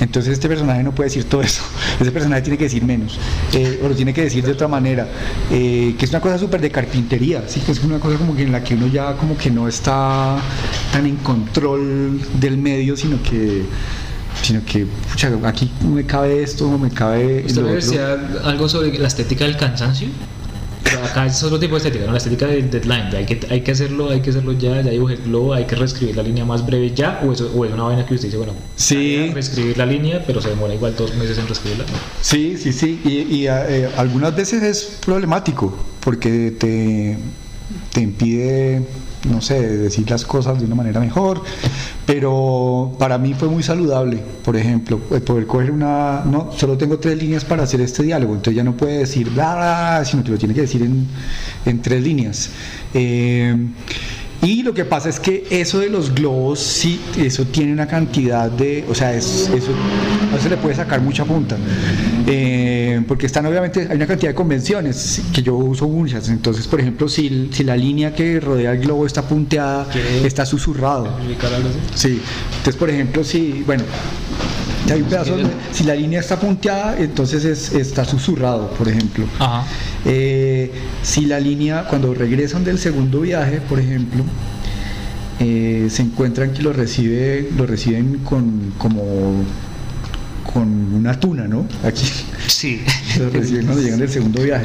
Entonces 0.00 0.32
este 0.32 0.48
personaje 0.48 0.82
no 0.82 0.92
puede 0.92 1.08
decir 1.08 1.24
todo 1.24 1.42
eso. 1.42 1.62
Ese 2.00 2.10
personaje 2.10 2.42
tiene 2.42 2.58
que 2.58 2.64
decir 2.64 2.84
menos. 2.84 3.18
Eh, 3.52 3.80
o 3.82 3.88
lo 3.88 3.94
tiene 3.94 4.12
que 4.12 4.22
decir 4.22 4.44
de 4.44 4.52
otra 4.52 4.68
manera. 4.68 5.06
Eh, 5.50 5.94
que 5.98 6.04
es 6.04 6.10
una 6.10 6.20
cosa 6.20 6.38
súper 6.38 6.60
de 6.60 6.70
carpintería. 6.70 7.44
Sí, 7.46 7.60
que 7.60 7.72
es 7.72 7.82
una 7.82 7.98
cosa 7.98 8.18
como 8.18 8.34
que 8.34 8.42
en 8.42 8.52
la 8.52 8.62
que 8.62 8.74
uno 8.74 8.86
ya 8.88 9.14
como 9.16 9.36
que 9.36 9.50
no 9.50 9.68
está 9.68 10.38
tan 10.92 11.06
en 11.06 11.16
control 11.16 12.20
del 12.40 12.58
medio, 12.58 12.96
sino 12.96 13.22
que 13.22 13.64
sino 14.42 14.64
que 14.64 14.86
pucha, 15.10 15.30
aquí 15.44 15.70
me 15.82 16.04
cabe 16.04 16.42
esto, 16.42 16.78
me 16.78 16.90
cabe 16.90 17.44
¿Usted 17.44 17.62
decía 17.64 18.16
algo 18.44 18.68
sobre 18.68 18.96
la 18.98 19.08
estética 19.08 19.44
del 19.44 19.56
cansancio? 19.56 20.08
Acá 20.96 21.26
es 21.26 21.42
otro 21.42 21.58
tipo 21.58 21.74
de 21.74 21.78
estética, 21.78 22.06
¿no? 22.06 22.12
la 22.12 22.18
estética 22.18 22.46
del 22.46 22.70
deadline, 22.70 23.14
hay 23.14 23.26
que, 23.26 23.40
hay 23.50 23.60
que 23.60 23.72
hacerlo, 23.72 24.10
hay 24.10 24.20
que 24.20 24.30
hacerlo 24.30 24.52
ya, 24.52 24.80
ya 24.80 24.90
dibujé 24.90 25.14
el 25.14 25.22
globo, 25.22 25.54
hay 25.54 25.64
que 25.64 25.76
reescribir 25.76 26.16
la 26.16 26.22
línea 26.22 26.44
más 26.44 26.64
breve 26.64 26.92
ya, 26.94 27.20
o, 27.24 27.32
eso, 27.32 27.50
o 27.54 27.64
es 27.64 27.72
una 27.72 27.84
vaina 27.84 28.06
que 28.06 28.14
usted 28.14 28.28
dice, 28.28 28.38
bueno, 28.38 28.54
sí. 28.76 29.30
reescribir 29.32 29.76
la 29.78 29.86
línea, 29.86 30.22
pero 30.26 30.40
se 30.40 30.50
demora 30.50 30.74
igual 30.74 30.94
dos 30.96 31.14
meses 31.14 31.38
en 31.38 31.46
reescribirla. 31.46 31.84
Sí, 32.20 32.56
sí, 32.56 32.72
sí, 32.72 33.00
y, 33.04 33.46
eh, 33.46 33.88
algunas 33.96 34.34
veces 34.34 34.62
es 34.62 34.98
problemático, 35.04 35.76
porque 36.00 36.52
te, 36.58 37.16
te 37.92 38.00
impide 38.00 38.82
no 39.30 39.40
sé, 39.40 39.60
decir 39.78 40.08
las 40.10 40.24
cosas 40.24 40.58
de 40.58 40.66
una 40.66 40.74
manera 40.74 41.00
mejor, 41.00 41.42
pero 42.06 42.94
para 42.98 43.18
mí 43.18 43.34
fue 43.34 43.48
muy 43.48 43.62
saludable, 43.62 44.18
por 44.44 44.56
ejemplo, 44.56 44.98
poder 44.98 45.46
coger 45.46 45.70
una, 45.70 46.22
no, 46.24 46.50
solo 46.56 46.76
tengo 46.76 46.98
tres 46.98 47.20
líneas 47.20 47.44
para 47.44 47.64
hacer 47.64 47.80
este 47.80 48.02
diálogo, 48.02 48.34
entonces 48.34 48.56
ya 48.56 48.64
no 48.64 48.76
puede 48.76 48.98
decir 48.98 49.30
bla, 49.30 50.02
sino 50.04 50.22
que 50.22 50.30
lo 50.30 50.38
tiene 50.38 50.54
que 50.54 50.62
decir 50.62 50.82
en, 50.82 51.06
en 51.64 51.82
tres 51.82 52.02
líneas. 52.02 52.50
Eh, 52.94 53.56
y 54.42 54.62
lo 54.62 54.72
que 54.72 54.84
pasa 54.84 55.08
es 55.08 55.18
que 55.18 55.46
eso 55.50 55.80
de 55.80 55.90
los 55.90 56.14
globos, 56.14 56.60
sí, 56.60 57.00
eso 57.16 57.44
tiene 57.44 57.72
una 57.72 57.88
cantidad 57.88 58.50
de, 58.50 58.84
o 58.88 58.94
sea, 58.94 59.12
es, 59.12 59.50
eso 59.52 59.72
no 60.30 60.38
se 60.40 60.48
le 60.48 60.56
puede 60.56 60.76
sacar 60.76 61.00
mucha 61.00 61.24
punta. 61.24 61.56
Eh, 62.26 63.02
porque 63.08 63.26
están 63.26 63.46
obviamente, 63.46 63.88
hay 63.90 63.96
una 63.96 64.06
cantidad 64.06 64.30
de 64.30 64.34
convenciones 64.36 65.22
que 65.32 65.42
yo 65.42 65.56
uso 65.56 65.88
muchas. 65.88 66.28
Entonces, 66.28 66.68
por 66.68 66.80
ejemplo, 66.80 67.08
si, 67.08 67.48
si 67.52 67.64
la 67.64 67.76
línea 67.76 68.14
que 68.14 68.38
rodea 68.38 68.72
el 68.72 68.80
globo 68.80 69.06
está 69.06 69.22
punteada, 69.22 69.86
está 70.24 70.46
susurrado. 70.46 71.08
Sí. 71.94 72.20
Entonces, 72.58 72.76
por 72.76 72.90
ejemplo, 72.90 73.24
si, 73.24 73.64
bueno, 73.66 73.82
hay 74.92 75.02
un 75.02 75.08
pedazo 75.08 75.36
si 75.72 75.84
la 75.84 75.94
línea 75.94 76.20
está 76.20 76.38
punteada, 76.38 76.96
entonces 76.98 77.72
está 77.72 78.04
susurrado, 78.04 78.70
por 78.70 78.88
ejemplo. 78.88 79.26
Eh, 80.10 80.72
si 81.02 81.26
la 81.26 81.38
línea, 81.38 81.84
cuando 81.84 82.14
regresan 82.14 82.64
del 82.64 82.78
segundo 82.78 83.20
viaje, 83.20 83.60
por 83.60 83.78
ejemplo, 83.78 84.24
eh, 85.38 85.88
se 85.90 86.02
encuentran 86.02 86.52
que 86.52 86.62
lo 86.62 86.72
recibe, 86.72 87.50
lo 87.56 87.66
reciben 87.66 88.20
con 88.24 88.72
como 88.78 89.44
con 90.52 90.94
una 90.94 91.20
tuna, 91.20 91.46
¿no? 91.46 91.66
Aquí. 91.84 92.10
Sí. 92.46 92.82
Lo 93.18 93.28
reciben 93.28 93.66
cuando 93.66 93.82
llegan 93.82 94.00
del 94.00 94.08
segundo 94.08 94.42
viaje. 94.42 94.64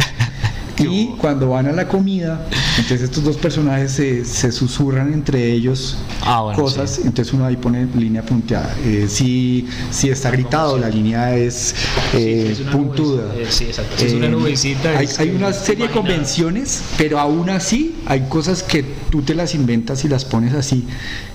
Y 0.79 1.07
cuando 1.19 1.49
van 1.49 1.67
a 1.67 1.71
la 1.71 1.87
comida, 1.87 2.45
entonces 2.77 3.01
estos 3.01 3.23
dos 3.23 3.37
personajes 3.37 3.91
se, 3.91 4.51
susurran 4.51 5.13
entre 5.13 5.51
ellos 5.51 5.97
ah, 6.21 6.51
cosas, 6.55 6.99
entonces 7.03 7.33
uno 7.33 7.45
ahí 7.45 7.55
pone 7.55 7.87
línea 7.95 8.23
punteada. 8.23 8.75
Eh, 8.83 9.05
si, 9.07 9.67
si 9.91 10.09
está 10.09 10.31
gritado, 10.31 10.77
la 10.77 10.89
línea 10.89 11.35
es, 11.35 11.75
eh, 12.13 12.55
puntuda. 12.71 13.33
Eh, 13.35 13.47
sí, 13.49 13.65
exacto. 13.65 14.03
es 14.03 14.13
una 14.13 14.29
nubecita. 14.29 14.97
Hay, 14.97 15.07
hay 15.19 15.29
una 15.29 15.53
serie 15.53 15.87
de 15.87 15.93
convenciones, 15.93 16.81
pero 16.97 17.19
aún 17.19 17.49
así 17.49 17.95
hay 18.05 18.21
cosas 18.27 18.63
que 18.63 18.83
tú 19.09 19.21
te 19.21 19.35
las 19.35 19.53
inventas 19.55 20.03
y 20.05 20.09
las 20.09 20.25
pones 20.25 20.53
así 20.53 20.85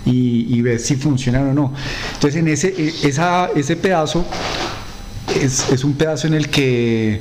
y, 0.05 0.60
ves 0.62 0.85
si 0.86 0.97
funcionan 0.97 1.51
o 1.51 1.55
no. 1.55 1.73
Entonces 2.15 2.40
en 2.40 2.48
ese, 2.48 2.74
esa, 3.05 3.51
ese 3.55 3.77
pedazo 3.77 4.24
es, 5.40 5.70
es 5.70 5.85
un 5.85 5.94
pedazo 5.94 6.27
en 6.27 6.35
el 6.35 6.48
que 6.48 7.20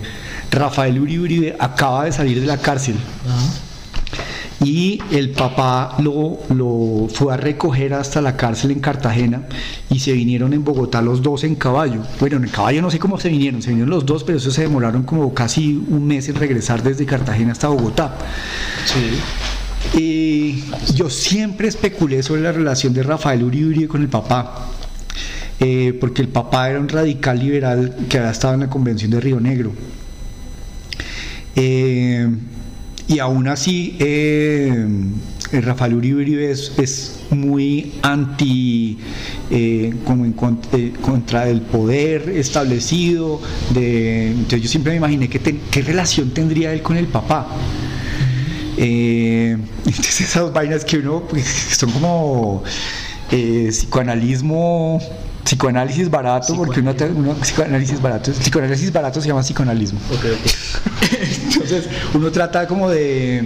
Rafael 0.52 1.00
Uribe 1.00 1.56
acaba 1.60 2.06
de 2.06 2.12
salir 2.12 2.40
de 2.40 2.48
la 2.48 2.58
cárcel. 2.58 2.96
Y 4.64 5.00
el 5.12 5.32
papá 5.32 5.96
lo, 6.00 6.40
lo, 6.50 7.08
fue 7.14 7.32
a 7.32 7.38
recoger 7.38 7.94
hasta 7.94 8.22
la 8.22 8.36
cárcel 8.36 8.72
en 8.72 8.80
Cartagena 8.80 9.44
y 9.90 10.00
se 10.00 10.14
vinieron 10.14 10.52
en 10.52 10.64
Bogotá 10.64 11.02
los 11.02 11.22
dos 11.22 11.44
en 11.44 11.56
caballo. 11.56 12.02
Bueno, 12.20 12.38
en 12.38 12.50
caballo 12.50 12.82
no 12.82 12.90
sé 12.90 12.98
cómo 12.98 13.20
se 13.20 13.30
vinieron, 13.30 13.62
se 13.62 13.70
vinieron 13.70 13.92
los 13.92 14.06
dos, 14.06 14.24
pero 14.24 14.40
eso 14.40 14.50
se 14.50 14.64
demoraron 14.64 15.04
como 15.04 15.32
casi 15.34 15.74
un 15.88 16.08
mes 16.08 16.28
en 16.30 16.36
regresar 16.36 16.82
desde 16.82 17.06
Cartagena 17.06 17.52
hasta 17.52 17.68
Bogotá. 17.68 18.18
Sí. 18.86 20.00
Y 20.00 20.64
yo 20.96 21.10
siempre 21.12 21.68
especulé 21.68 22.24
sobre 22.24 22.42
la 22.42 22.52
relación 22.52 22.94
de 22.94 23.04
Rafael 23.04 23.44
Uribe 23.44 23.88
con 23.88 24.02
el 24.02 24.10
papá. 24.10 24.70
Eh, 25.60 25.98
porque 26.00 26.22
el 26.22 26.28
papá 26.28 26.70
era 26.70 26.80
un 26.80 26.88
radical 26.88 27.40
liberal 27.40 27.96
que 28.10 28.18
había 28.18 28.32
estado 28.32 28.56
en 28.56 28.60
la 28.62 28.70
convención 28.70 29.10
de 29.10 29.20
Río 29.20 29.40
Negro 29.40 29.72
eh, 31.60 32.30
y 33.08 33.18
aún 33.18 33.48
así, 33.48 33.98
eh, 34.00 34.86
Rafael 35.52 35.96
Uribe 35.96 36.52
es, 36.52 37.14
muy 37.32 37.94
anti, 38.04 39.00
eh, 39.50 39.94
como 40.06 40.32
contra, 40.36 41.46
del 41.46 41.62
poder 41.62 42.30
establecido. 42.30 43.42
Entonces 43.74 44.62
yo 44.62 44.70
siempre 44.70 44.92
me 44.92 44.98
imaginé 44.98 45.28
qué 45.30 45.82
relación 45.82 46.30
tendría 46.30 46.72
él 46.74 46.84
con 46.84 46.96
el 46.96 47.08
papá. 47.08 47.48
entonces 48.78 50.22
esas 50.22 50.54
vainas 50.54 50.86
que 50.86 51.00
uno, 51.00 51.24
pues, 51.28 51.44
son 51.76 51.90
como 51.92 52.64
psicoanalismo 53.30 55.02
psicoanálisis 55.48 56.10
barato, 56.10 56.56
porque 56.58 56.82
uno, 56.82 56.94
uno, 57.16 57.34
psicoanálisis 57.36 58.02
barato, 58.02 58.34
psicoanálisis 58.34 58.92
barato 58.92 59.22
se 59.22 59.30
llama 59.30 59.42
psicoanalismo. 59.42 59.98
Entonces, 61.46 61.88
uno 62.14 62.30
trata 62.32 62.68
como 62.68 62.90
de, 62.90 63.44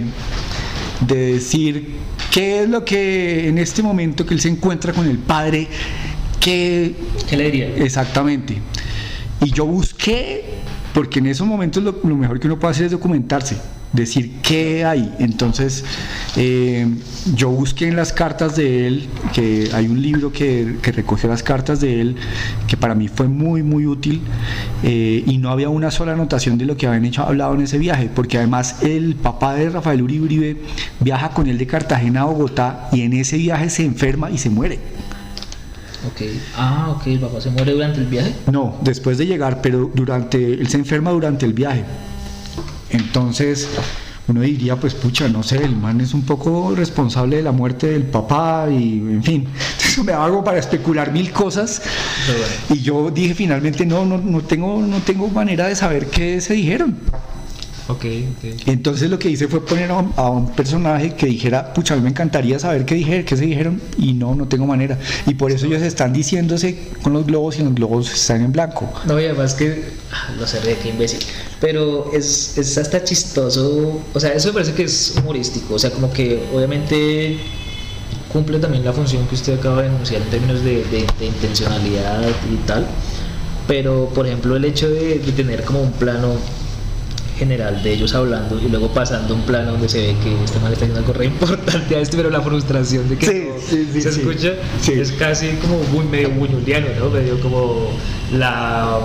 de 1.06 1.34
decir 1.34 1.94
qué 2.32 2.64
es 2.64 2.68
lo 2.68 2.84
que 2.84 3.48
en 3.48 3.56
este 3.58 3.84
momento 3.84 4.26
que 4.26 4.34
él 4.34 4.40
se 4.40 4.48
encuentra 4.48 4.92
con 4.92 5.06
el 5.06 5.18
padre, 5.18 5.68
qué, 6.40 6.96
¿Qué 7.28 7.36
le 7.36 7.44
diría. 7.44 7.76
Exactamente. 7.76 8.58
Y 9.40 9.52
yo 9.52 9.64
busqué, 9.64 10.44
porque 10.92 11.20
en 11.20 11.26
esos 11.26 11.46
momentos 11.46 11.84
lo, 11.84 12.00
lo 12.02 12.16
mejor 12.16 12.40
que 12.40 12.48
uno 12.48 12.58
puede 12.58 12.72
hacer 12.72 12.86
es 12.86 12.92
documentarse. 12.92 13.58
Decir 13.92 14.40
qué 14.42 14.84
hay. 14.84 15.14
Entonces, 15.18 15.84
eh, 16.36 16.86
yo 17.34 17.50
busqué 17.50 17.88
en 17.88 17.96
las 17.96 18.12
cartas 18.12 18.56
de 18.56 18.86
él, 18.86 19.08
que 19.32 19.70
hay 19.72 19.86
un 19.86 20.00
libro 20.00 20.32
que, 20.32 20.76
que 20.82 20.92
recogió 20.92 21.28
las 21.28 21.42
cartas 21.42 21.80
de 21.80 22.00
él, 22.00 22.16
que 22.66 22.76
para 22.76 22.94
mí 22.94 23.08
fue 23.08 23.28
muy, 23.28 23.62
muy 23.62 23.86
útil, 23.86 24.22
eh, 24.82 25.22
y 25.26 25.38
no 25.38 25.50
había 25.50 25.68
una 25.68 25.90
sola 25.90 26.12
anotación 26.12 26.58
de 26.58 26.64
lo 26.64 26.76
que 26.76 26.86
habían 26.86 27.04
hecho, 27.04 27.22
hablado 27.22 27.54
en 27.54 27.62
ese 27.62 27.78
viaje, 27.78 28.10
porque 28.14 28.38
además 28.38 28.82
el 28.82 29.14
papá 29.16 29.54
de 29.54 29.70
Rafael 29.70 30.02
Uribe 30.02 30.56
viaja 31.00 31.30
con 31.30 31.46
él 31.48 31.58
de 31.58 31.66
Cartagena 31.66 32.22
a 32.22 32.24
Bogotá 32.24 32.88
y 32.92 33.02
en 33.02 33.12
ese 33.12 33.36
viaje 33.36 33.70
se 33.70 33.84
enferma 33.84 34.30
y 34.30 34.38
se 34.38 34.50
muere. 34.50 34.78
Ok. 36.06 36.22
Ah, 36.56 36.94
ok, 36.96 37.06
el 37.06 37.20
papá 37.20 37.40
se 37.40 37.50
muere 37.50 37.72
durante 37.72 38.00
el 38.00 38.06
viaje. 38.06 38.34
No, 38.50 38.76
después 38.82 39.18
de 39.18 39.26
llegar, 39.26 39.60
pero 39.62 39.90
durante, 39.94 40.54
él 40.54 40.66
se 40.68 40.78
enferma 40.78 41.10
durante 41.10 41.46
el 41.46 41.52
viaje. 41.52 41.84
Entonces, 42.92 43.68
uno 44.28 44.40
diría, 44.40 44.76
pues 44.76 44.94
pucha, 44.94 45.28
no 45.28 45.42
sé, 45.42 45.56
el 45.56 45.74
man 45.74 46.00
es 46.00 46.14
un 46.14 46.22
poco 46.22 46.74
responsable 46.76 47.36
de 47.36 47.42
la 47.42 47.52
muerte 47.52 47.88
del 47.88 48.04
papá 48.04 48.68
y, 48.70 48.98
en 48.98 49.22
fin, 49.22 49.48
eso 49.84 50.04
me 50.04 50.12
hago 50.12 50.44
para 50.44 50.58
especular 50.58 51.12
mil 51.12 51.32
cosas. 51.32 51.82
Y 52.70 52.80
yo 52.80 53.10
dije 53.10 53.34
finalmente, 53.34 53.84
no, 53.84 54.04
no, 54.04 54.18
no, 54.18 54.40
tengo, 54.42 54.80
no 54.80 54.98
tengo 54.98 55.28
manera 55.28 55.66
de 55.66 55.74
saber 55.74 56.06
qué 56.06 56.40
se 56.40 56.54
dijeron. 56.54 56.96
Ok, 57.88 58.04
ok. 58.04 58.62
Entonces 58.66 59.10
lo 59.10 59.18
que 59.18 59.28
hice 59.28 59.48
fue 59.48 59.64
poner 59.64 59.90
a 59.90 59.96
un, 59.98 60.12
a 60.16 60.30
un 60.30 60.50
personaje 60.52 61.14
que 61.14 61.26
dijera, 61.26 61.74
pucha, 61.74 61.94
a 61.94 61.96
mí 61.96 62.02
me 62.04 62.10
encantaría 62.10 62.58
saber 62.58 62.84
qué, 62.84 62.94
dije, 62.94 63.24
qué 63.24 63.36
se 63.36 63.44
dijeron 63.44 63.80
y 63.98 64.12
no, 64.12 64.34
no 64.36 64.46
tengo 64.46 64.66
manera. 64.66 64.98
Y 65.26 65.34
por 65.34 65.50
eso 65.50 65.66
ellos 65.66 65.82
están 65.82 66.12
diciéndose 66.12 66.78
con 67.02 67.12
los 67.12 67.26
globos 67.26 67.58
y 67.58 67.62
los 67.64 67.74
globos 67.74 68.12
están 68.12 68.42
en 68.44 68.52
blanco. 68.52 68.88
No, 69.06 69.20
y 69.20 69.24
además 69.24 69.54
que. 69.54 69.84
ah, 70.12 70.32
Lo 70.38 70.46
sé, 70.46 70.58
qué 70.82 70.88
imbécil. 70.90 71.18
Pero 71.60 72.10
es, 72.12 72.56
es 72.56 72.78
hasta 72.78 73.02
chistoso. 73.02 74.00
O 74.14 74.20
sea, 74.20 74.32
eso 74.32 74.48
me 74.48 74.54
parece 74.54 74.72
que 74.74 74.84
es 74.84 75.14
humorístico. 75.20 75.74
O 75.74 75.78
sea, 75.78 75.90
como 75.90 76.12
que 76.12 76.40
obviamente 76.54 77.38
cumple 78.32 78.58
también 78.60 78.84
la 78.84 78.92
función 78.92 79.26
que 79.26 79.34
usted 79.34 79.58
acaba 79.58 79.82
de 79.82 79.88
denunciar 79.90 80.22
en 80.22 80.28
términos 80.28 80.62
de, 80.64 80.84
de- 80.84 81.06
de 81.18 81.26
intencionalidad 81.26 82.22
y 82.50 82.56
tal. 82.66 82.86
Pero, 83.66 84.08
por 84.14 84.26
ejemplo, 84.26 84.56
el 84.56 84.64
hecho 84.64 84.88
de, 84.88 85.18
de 85.18 85.32
tener 85.32 85.64
como 85.64 85.82
un 85.82 85.92
plano 85.92 86.34
general 87.42 87.82
de 87.82 87.92
ellos 87.92 88.14
hablando 88.14 88.60
y 88.60 88.68
luego 88.68 88.88
pasando 88.88 89.34
un 89.34 89.42
plano 89.42 89.72
donde 89.72 89.88
se 89.88 89.98
ve 89.98 90.16
que 90.22 90.44
este 90.44 90.58
mal 90.60 90.72
está 90.72 90.84
haciendo 90.84 91.00
algo 91.00 91.12
re 91.12 91.26
importante 91.26 91.96
a 91.96 92.00
este, 92.00 92.16
pero 92.16 92.30
la 92.30 92.40
frustración 92.40 93.08
de 93.08 93.16
que 93.18 93.26
Sí, 93.26 93.46
no 93.48 93.54
sí, 93.60 93.88
sí, 93.92 94.00
se 94.02 94.08
escucha 94.10 94.52
es 94.90 95.12
casi 95.12 95.48
como 95.60 95.78
muy 95.92 96.04
medio 96.04 96.30
buñuliano, 96.30 96.86
¿no? 96.98 97.10
Medio 97.10 97.40
como 97.40 97.90
la 98.32 98.98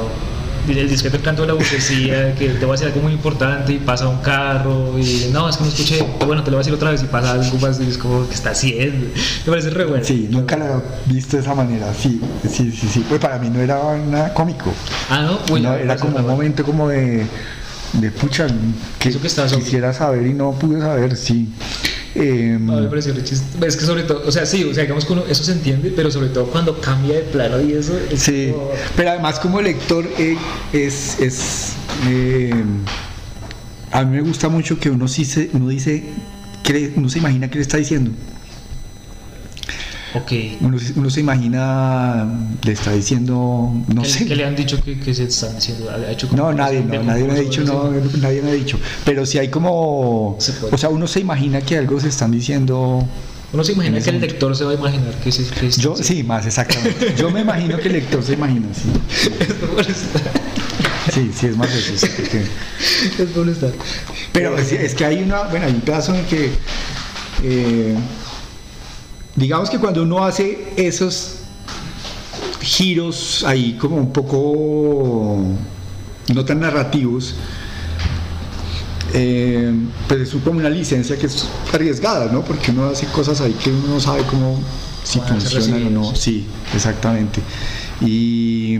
el 0.67 0.89
discreto 0.89 1.17
canto 1.23 1.43
de 1.43 1.47
la 1.47 1.53
burguesía 1.53 2.35
que 2.37 2.49
te 2.49 2.65
va 2.65 2.73
a 2.73 2.75
decir 2.75 2.87
algo 2.87 2.99
muy 3.01 3.13
importante 3.13 3.71
y 3.71 3.77
pasa 3.77 4.07
un 4.09 4.17
carro 4.17 4.99
y 4.99 5.29
no, 5.31 5.47
es 5.47 5.55
que 5.55 5.63
no 5.63 5.69
escuché, 5.69 6.05
bueno, 6.25 6.43
te 6.43 6.51
lo 6.51 6.57
voy 6.57 6.61
a 6.61 6.63
decir 6.65 6.73
otra 6.73 6.91
vez 6.91 7.01
y 7.03 7.05
pasa 7.05 7.31
algo 7.31 7.57
más 7.59 7.79
y 7.79 7.87
es 7.89 7.97
como 7.97 8.27
que 8.27 8.33
está 8.35 8.49
haciendo. 8.51 9.07
Me 9.45 9.49
parece 9.51 9.69
re 9.69 9.85
bueno. 9.85 10.03
Sí, 10.03 10.27
nunca 10.29 10.57
lo 10.57 10.65
he 10.65 11.13
visto 11.13 11.37
de 11.37 11.43
esa 11.43 11.55
manera, 11.55 11.93
sí, 11.93 12.19
sí, 12.43 12.71
sí, 12.71 12.87
sí. 12.91 13.05
Pues 13.07 13.21
para 13.21 13.39
mí 13.39 13.49
no 13.49 13.61
era 13.61 13.79
nada 13.97 14.33
cómico. 14.33 14.73
Ah, 15.09 15.21
no, 15.21 15.53
Uy, 15.53 15.61
No, 15.61 15.73
era 15.73 15.95
como 15.95 16.09
un 16.09 16.13
bueno. 16.23 16.29
momento 16.35 16.63
como 16.65 16.89
de, 16.89 17.25
de 17.93 18.11
pucha, 18.11 18.47
que 18.99 19.09
Eso 19.09 19.19
que 19.45 19.49
sobre- 19.55 19.63
quisiera 19.65 19.93
saber 19.93 20.25
y 20.27 20.33
no 20.33 20.51
pude 20.53 20.79
saber, 20.79 21.15
sí. 21.15 21.49
Eh, 22.15 22.57
mí 22.59 22.81
me 22.81 22.87
pareció 22.87 23.13
Es 23.61 23.77
que 23.77 23.85
sobre 23.85 24.03
todo, 24.03 24.23
o 24.25 24.31
sea, 24.31 24.45
sí, 24.45 24.63
o 24.63 24.73
sea, 24.73 24.83
digamos 24.83 25.05
que 25.05 25.13
uno, 25.13 25.23
eso 25.29 25.43
se 25.43 25.51
entiende, 25.51 25.93
pero 25.95 26.09
sobre 26.09 26.29
todo 26.29 26.45
cuando 26.47 26.81
cambia 26.81 27.15
de 27.15 27.21
plano 27.21 27.61
y 27.61 27.73
eso 27.73 27.93
es 28.11 28.21
sí, 28.23 28.49
como- 28.53 28.71
pero 28.95 29.11
además 29.11 29.39
como 29.39 29.61
lector 29.61 30.03
eh, 30.17 30.35
es, 30.73 31.19
es 31.19 31.73
eh, 32.07 32.51
a 33.91 34.03
mí 34.03 34.15
me 34.17 34.21
gusta 34.21 34.49
mucho 34.49 34.79
que 34.79 34.89
uno 34.89 35.07
sí 35.07 35.25
se, 35.25 35.49
uno 35.53 35.67
dice, 35.69 36.03
cree- 36.63 36.91
uno 36.95 37.07
se 37.09 37.19
imagina 37.19 37.49
qué 37.49 37.55
le 37.55 37.61
está 37.61 37.77
diciendo. 37.77 38.11
Ok. 40.15 40.31
Uno, 40.61 40.79
se- 40.79 40.93
uno 40.95 41.09
se 41.09 41.19
imagina, 41.19 42.25
le 42.63 42.71
está 42.71 42.91
diciendo, 42.93 43.71
no 43.93 44.01
¿Qué, 44.03 44.09
sé. 44.09 44.25
qué 44.25 44.35
le 44.35 44.45
han 44.45 44.55
dicho 44.55 44.81
que, 44.83 44.99
que 44.99 45.13
se 45.13 45.25
están 45.25 45.55
diciendo? 45.55 45.89
¿Ha 45.91 46.11
hecho 46.11 46.29
No, 46.35 46.53
nadie, 46.53 46.81
no, 46.81 47.03
nadie 47.03 47.25
me 47.25 47.33
ha 47.33 47.35
dicho, 47.35 47.63
no, 47.63 47.91
nadie 48.21 48.41
me 48.41 48.51
ha 48.51 48.53
dicho. 48.53 48.79
Pero 49.05 49.25
si 49.25 49.37
hay 49.37 49.49
como, 49.49 50.37
Se 50.39 50.53
o 50.71 50.77
sea, 50.77 50.89
uno 50.89 51.07
se 51.07 51.19
imagina 51.19 51.61
que 51.61 51.77
algo 51.77 51.99
se 51.99 52.07
están 52.07 52.31
diciendo. 52.31 53.05
Uno 53.53 53.63
se 53.63 53.71
imagina 53.73 53.99
que 53.99 54.09
el 54.09 54.15
momento. 54.15 54.33
lector 54.33 54.55
se 54.55 54.63
va 54.65 54.71
a 54.71 54.75
imaginar 54.75 55.13
que 55.23 55.29
es 55.29 55.37
que 55.57 55.67
es- 55.67 55.77
Yo, 55.77 55.95
sí, 55.95 56.23
más 56.23 56.45
exactamente. 56.45 57.13
Yo 57.17 57.29
me 57.31 57.41
imagino 57.41 57.77
que 57.77 57.87
el 57.87 57.93
lector 57.93 58.23
se 58.23 58.33
imagina, 58.33 58.67
sí. 58.73 58.89
Sí, 61.13 61.31
sí, 61.33 61.47
es 61.47 61.57
más 61.57 61.73
eso. 61.73 61.93
sí, 61.95 62.07
porque- 62.15 62.43
Es 63.23 63.29
por 63.29 63.45
molestar. 63.45 63.71
Pero 64.33 64.57
es, 64.57 64.71
es 64.73 64.93
que 64.93 65.05
hay 65.05 65.23
una, 65.23 65.43
bueno, 65.43 65.65
hay 65.65 65.73
un 65.73 65.81
pedazo 65.81 66.13
en 66.13 66.25
que, 66.25 66.51
eh, 67.43 67.95
digamos 69.37 69.69
que 69.69 69.77
cuando 69.77 70.03
uno 70.03 70.25
hace 70.25 70.73
esos 70.75 71.35
giros 72.59 73.45
ahí 73.45 73.77
como 73.79 73.95
un 73.95 74.11
poco 74.11 75.37
no 76.33 76.43
tan 76.43 76.59
narrativos, 76.59 77.35
eh, 79.13 79.71
pues 80.07 80.21
es 80.21 80.41
como 80.43 80.59
una 80.59 80.69
licencia 80.69 81.17
que 81.17 81.27
es 81.27 81.47
arriesgada, 81.71 82.31
¿no? 82.31 82.43
Porque 82.43 82.71
uno 82.71 82.87
hace 82.87 83.05
cosas 83.07 83.39
ahí 83.39 83.53
que 83.53 83.69
uno 83.71 83.87
no 83.87 83.99
sabe 84.01 84.23
cómo, 84.23 84.59
si 85.03 85.19
funcionan 85.19 85.87
o 85.87 85.89
no. 85.91 86.15
Sí, 86.15 86.45
exactamente. 86.73 87.39
Y... 88.01 88.77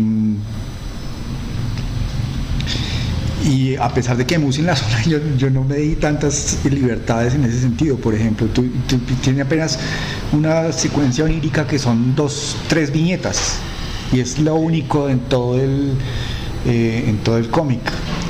y 3.47 3.75
a 3.77 3.89
pesar 3.89 4.17
de 4.17 4.25
que 4.25 4.37
Musi 4.37 4.59
en 4.59 4.67
la 4.67 4.75
zona, 4.75 5.01
yo, 5.07 5.17
yo 5.37 5.49
no 5.49 5.63
me 5.63 5.77
di 5.77 5.95
tantas 5.95 6.57
libertades 6.69 7.33
en 7.35 7.43
ese 7.45 7.61
sentido. 7.61 7.95
Por 7.97 8.13
ejemplo, 8.13 8.47
tú, 8.47 8.65
tú- 8.87 8.99
tiene 9.21 9.41
apenas 9.41 9.79
una 10.33 10.71
secuencia 10.73 11.23
onírica 11.23 11.65
que 11.65 11.79
son 11.79 12.15
dos, 12.15 12.57
tres 12.67 12.91
viñetas. 12.91 13.55
Y 14.11 14.19
es 14.19 14.39
lo 14.39 14.55
único 14.55 15.09
en 15.09 15.19
todo 15.19 15.59
el, 15.59 15.93
eh, 16.65 17.05
en 17.07 17.17
todo 17.19 17.37
el 17.37 17.49
cómic. 17.49 17.81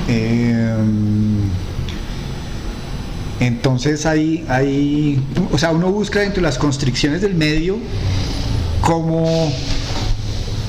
Eh, 0.08 0.76
entonces 3.40 4.06
hay, 4.06 4.44
hay, 4.50 5.22
o 5.52 5.58
sea, 5.58 5.72
uno 5.72 5.92
busca 5.92 6.20
dentro 6.22 6.38
de 6.38 6.48
las 6.48 6.58
constricciones 6.58 7.22
del 7.22 7.36
medio 7.36 7.78
cómo 8.82 9.52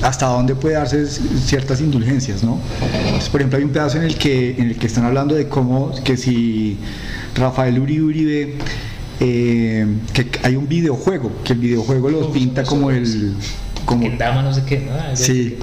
hasta 0.01 0.27
dónde 0.27 0.55
puede 0.55 0.75
darse 0.75 1.05
ciertas 1.05 1.81
indulgencias, 1.81 2.43
¿no? 2.43 2.59
Entonces, 3.05 3.29
por 3.29 3.41
ejemplo, 3.41 3.57
hay 3.57 3.65
un 3.65 3.71
pedazo 3.71 3.97
en 3.97 4.03
el 4.03 4.15
que 4.17 4.51
en 4.57 4.69
el 4.69 4.77
que 4.77 4.87
están 4.87 5.05
hablando 5.05 5.35
de 5.35 5.47
cómo 5.47 5.91
que 6.03 6.15
si 6.17 6.77
Rafael 7.35 7.79
Uribe 7.79 8.03
Uribe 8.03 8.53
eh, 9.19 9.85
que 10.13 10.27
hay 10.43 10.55
un 10.55 10.67
videojuego, 10.69 11.31
que 11.43 11.53
el 11.53 11.59
videojuego 11.59 12.09
los 12.09 12.27
pinta 12.27 12.63
como 12.63 12.91
el 12.91 13.33
como 13.85 14.01
Que 14.09 14.17
dama 14.17 14.41
no 14.43 14.53
sé 14.53 14.63
qué. 14.65 14.79
¿no? 14.85 15.15
Sí, 15.15 15.57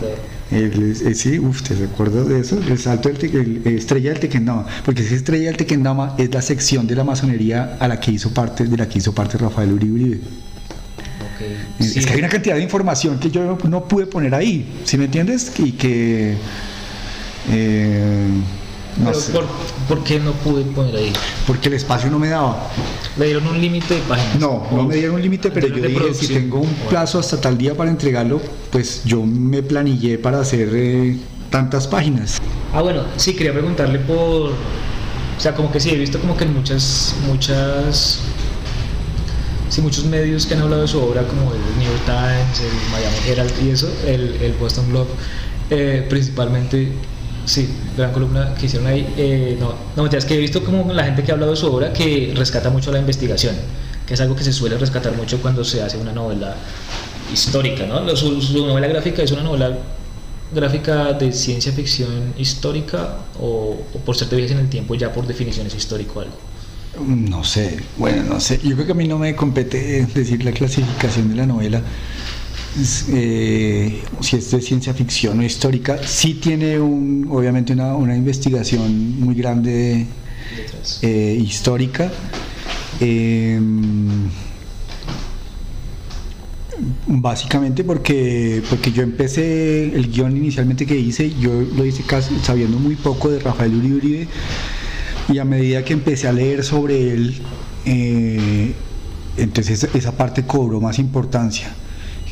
el- 0.50 0.96
eh, 1.06 1.14
sí, 1.14 1.38
uff, 1.38 1.62
¿te 1.62 1.74
acuerdas 1.84 2.28
de 2.28 2.40
eso? 2.40 2.58
El 2.68 2.78
salto 2.78 3.08
del 3.08 3.62
eh, 3.64 3.74
estrella 3.76 4.10
del 4.10 4.20
Tequendama, 4.20 4.66
porque 4.84 5.02
esa 5.02 5.14
estrella 5.14 5.46
del 5.46 5.56
Tequendama 5.56 6.14
es 6.18 6.32
la 6.34 6.42
sección 6.42 6.86
de 6.86 6.94
la 6.96 7.04
masonería 7.04 7.76
a 7.80 7.88
la 7.88 7.98
que 8.00 8.10
hizo 8.12 8.30
parte, 8.34 8.64
de 8.66 8.76
la 8.76 8.88
que 8.88 8.98
hizo 8.98 9.14
parte 9.14 9.38
Rafael 9.38 9.72
Uribe 9.72 9.92
Uribe. 9.94 10.20
Es 11.78 12.06
que 12.06 12.12
hay 12.12 12.18
una 12.18 12.28
cantidad 12.28 12.56
de 12.56 12.62
información 12.62 13.18
que 13.18 13.30
yo 13.30 13.58
no, 13.68 13.84
pude 13.84 14.06
poner 14.06 14.34
ahí, 14.34 14.66
¿sí 14.84 14.96
me 14.96 15.04
entiendes? 15.04 15.52
Y 15.58 15.72
que 15.72 16.36
eh, 17.50 18.28
no 18.98 19.06
Pero 19.06 19.20
sé, 19.20 19.32
¿por, 19.32 19.44
por 19.88 20.04
qué 20.04 20.18
no 20.18 20.32
pude 20.32 20.62
poner 20.64 20.96
ahí? 20.96 21.12
porque 21.46 21.68
el 21.68 21.74
espacio 21.74 22.10
no 22.10 22.18
me 22.18 22.28
daba. 22.28 22.68
Le 23.18 23.26
dieron 23.26 23.46
un 23.46 23.60
límite 23.60 23.94
de 23.94 24.00
páginas. 24.02 24.38
No, 24.40 24.66
no 24.72 24.84
me 24.84 24.96
dieron 24.96 25.16
un 25.16 25.22
límite, 25.22 25.50
pero 25.50 25.68
yo 25.68 25.74
dije, 25.74 25.88
si 25.88 25.94
producción. 25.94 26.32
tengo 26.42 26.58
un 26.60 26.74
plazo 26.88 27.18
hasta 27.18 27.40
tal 27.40 27.58
día 27.58 27.74
para 27.74 27.90
entregarlo, 27.90 28.40
pues 28.70 29.02
yo 29.04 29.22
me 29.22 29.62
planillé 29.62 30.18
para 30.18 30.40
hacer 30.40 30.70
eh, 30.72 31.16
tantas 31.50 31.86
páginas. 31.86 32.38
Ah, 32.72 32.82
bueno, 32.82 33.04
sí, 33.16 33.34
quería 33.34 33.52
preguntarle 33.52 33.98
por. 34.00 34.50
O 34.50 35.40
sea, 35.40 35.54
como 35.54 35.70
que 35.70 35.78
sí, 35.78 35.90
he 35.90 35.96
visto 35.98 36.18
como 36.18 36.36
que 36.36 36.44
en 36.44 36.54
muchas. 36.54 37.14
muchas 37.26 38.20
Sí, 39.68 39.80
muchos 39.80 40.05
medios 40.05 40.47
que 40.47 40.55
han 40.55 40.62
hablado 40.62 40.82
de 40.82 40.88
su 40.88 41.01
obra, 41.01 41.26
como 41.26 41.52
el 41.52 41.59
New 41.78 41.88
York 41.88 42.05
Times, 42.05 42.60
el 42.60 42.90
Miami 42.90 43.16
Herald 43.26 43.52
y 43.64 43.70
eso, 43.70 43.88
el, 44.06 44.36
el 44.40 44.52
Boston 44.55 44.88
Globe, 44.90 45.10
eh, 45.70 46.06
principalmente, 46.09 46.93
sí, 47.44 47.68
gran 47.97 48.12
columna 48.12 48.55
que 48.55 48.66
hicieron 48.66 48.86
ahí. 48.86 49.12
eh, 49.16 49.56
no, 49.59 49.74
no, 49.97 50.02
mentiras, 50.05 50.24
que 50.24 50.34
he 50.34 50.38
visto 50.38 50.62
como 50.64 50.93
la 50.93 51.05
gente 51.05 51.24
que 51.24 51.32
ha 51.32 51.34
hablado 51.34 51.52
de 51.52 51.56
su 51.56 51.66
obra 51.66 51.93
que 51.93 52.32
rescata 52.36 52.70
mucho 52.70 52.93
la 52.93 53.01
investigación, 53.01 53.56
que 54.06 54.14
es 54.14 54.20
algo 54.20 54.36
que 54.36 54.44
se 54.44 54.52
suele 54.52 54.78
rescatar 54.78 55.16
mucho 55.16 55.40
cuando 55.43 55.64
se 55.64 55.82
hace 55.82 55.97
una 55.98 56.12
novela 56.12 56.55
histórica, 57.32 57.86
¿no? 57.86 58.14
Su, 58.16 58.40
su 58.40 58.66
novela 58.66 58.86
gráfica 58.86 59.22
es 59.22 59.32
una 59.32 59.43
novela 59.43 59.76
gráfica 60.55 61.12
de 61.12 61.32
ciencia 61.32 61.72
ficción 61.72 62.34
histórica 62.38 63.16
o, 63.40 63.76
o 63.94 63.98
por 64.05 64.16
ser 64.16 64.28
de 64.28 64.47
en 64.47 64.59
el 64.59 64.68
tiempo 64.68 64.94
ya 64.94 65.12
por 65.12 65.26
definición 65.26 65.66
es 65.66 65.74
histórico 65.74 66.20
algo. 66.20 66.36
No 67.05 67.44
sé, 67.44 67.78
bueno, 67.98 68.23
no 68.24 68.40
sé. 68.40 68.59
Yo 68.62 68.74
creo 68.74 68.86
que 68.86 68.93
a 68.93 68.94
mí 68.94 69.06
no 69.06 69.18
me 69.18 69.35
compete 69.35 70.06
decir 70.14 70.44
la 70.44 70.52
clasificación 70.52 71.28
de 71.28 71.35
la 71.35 71.47
novela. 71.47 71.82
Eh, 73.09 74.02
si 74.20 74.36
es 74.36 74.51
de 74.51 74.60
ciencia 74.60 74.93
ficción 74.93 75.39
o 75.39 75.43
histórica, 75.43 75.98
sí 76.05 76.35
tiene 76.35 76.78
un, 76.78 77.27
obviamente 77.31 77.73
una, 77.73 77.94
una 77.94 78.14
investigación 78.14 79.20
muy 79.20 79.35
grande 79.35 80.06
eh, 81.02 81.39
histórica. 81.40 82.10
Eh, 83.01 83.60
básicamente 87.06 87.85
porque, 87.85 88.62
porque 88.68 88.93
yo 88.93 89.02
empecé 89.02 89.85
el 89.94 90.10
guion 90.10 90.36
inicialmente 90.36 90.86
que 90.86 90.97
hice, 90.97 91.32
yo 91.40 91.52
lo 91.77 91.85
hice 91.85 92.02
casi 92.02 92.39
sabiendo 92.40 92.78
muy 92.78 92.94
poco 92.97 93.31
de 93.31 93.39
Rafael 93.39 93.74
Uribe 93.74 94.28
y 95.28 95.38
a 95.38 95.44
medida 95.44 95.84
que 95.84 95.92
empecé 95.92 96.28
a 96.28 96.32
leer 96.32 96.64
sobre 96.64 97.12
él, 97.12 97.42
eh, 97.84 98.74
entonces 99.36 99.88
esa 99.94 100.12
parte 100.12 100.44
cobró 100.44 100.80
más 100.80 100.98
importancia. 100.98 101.68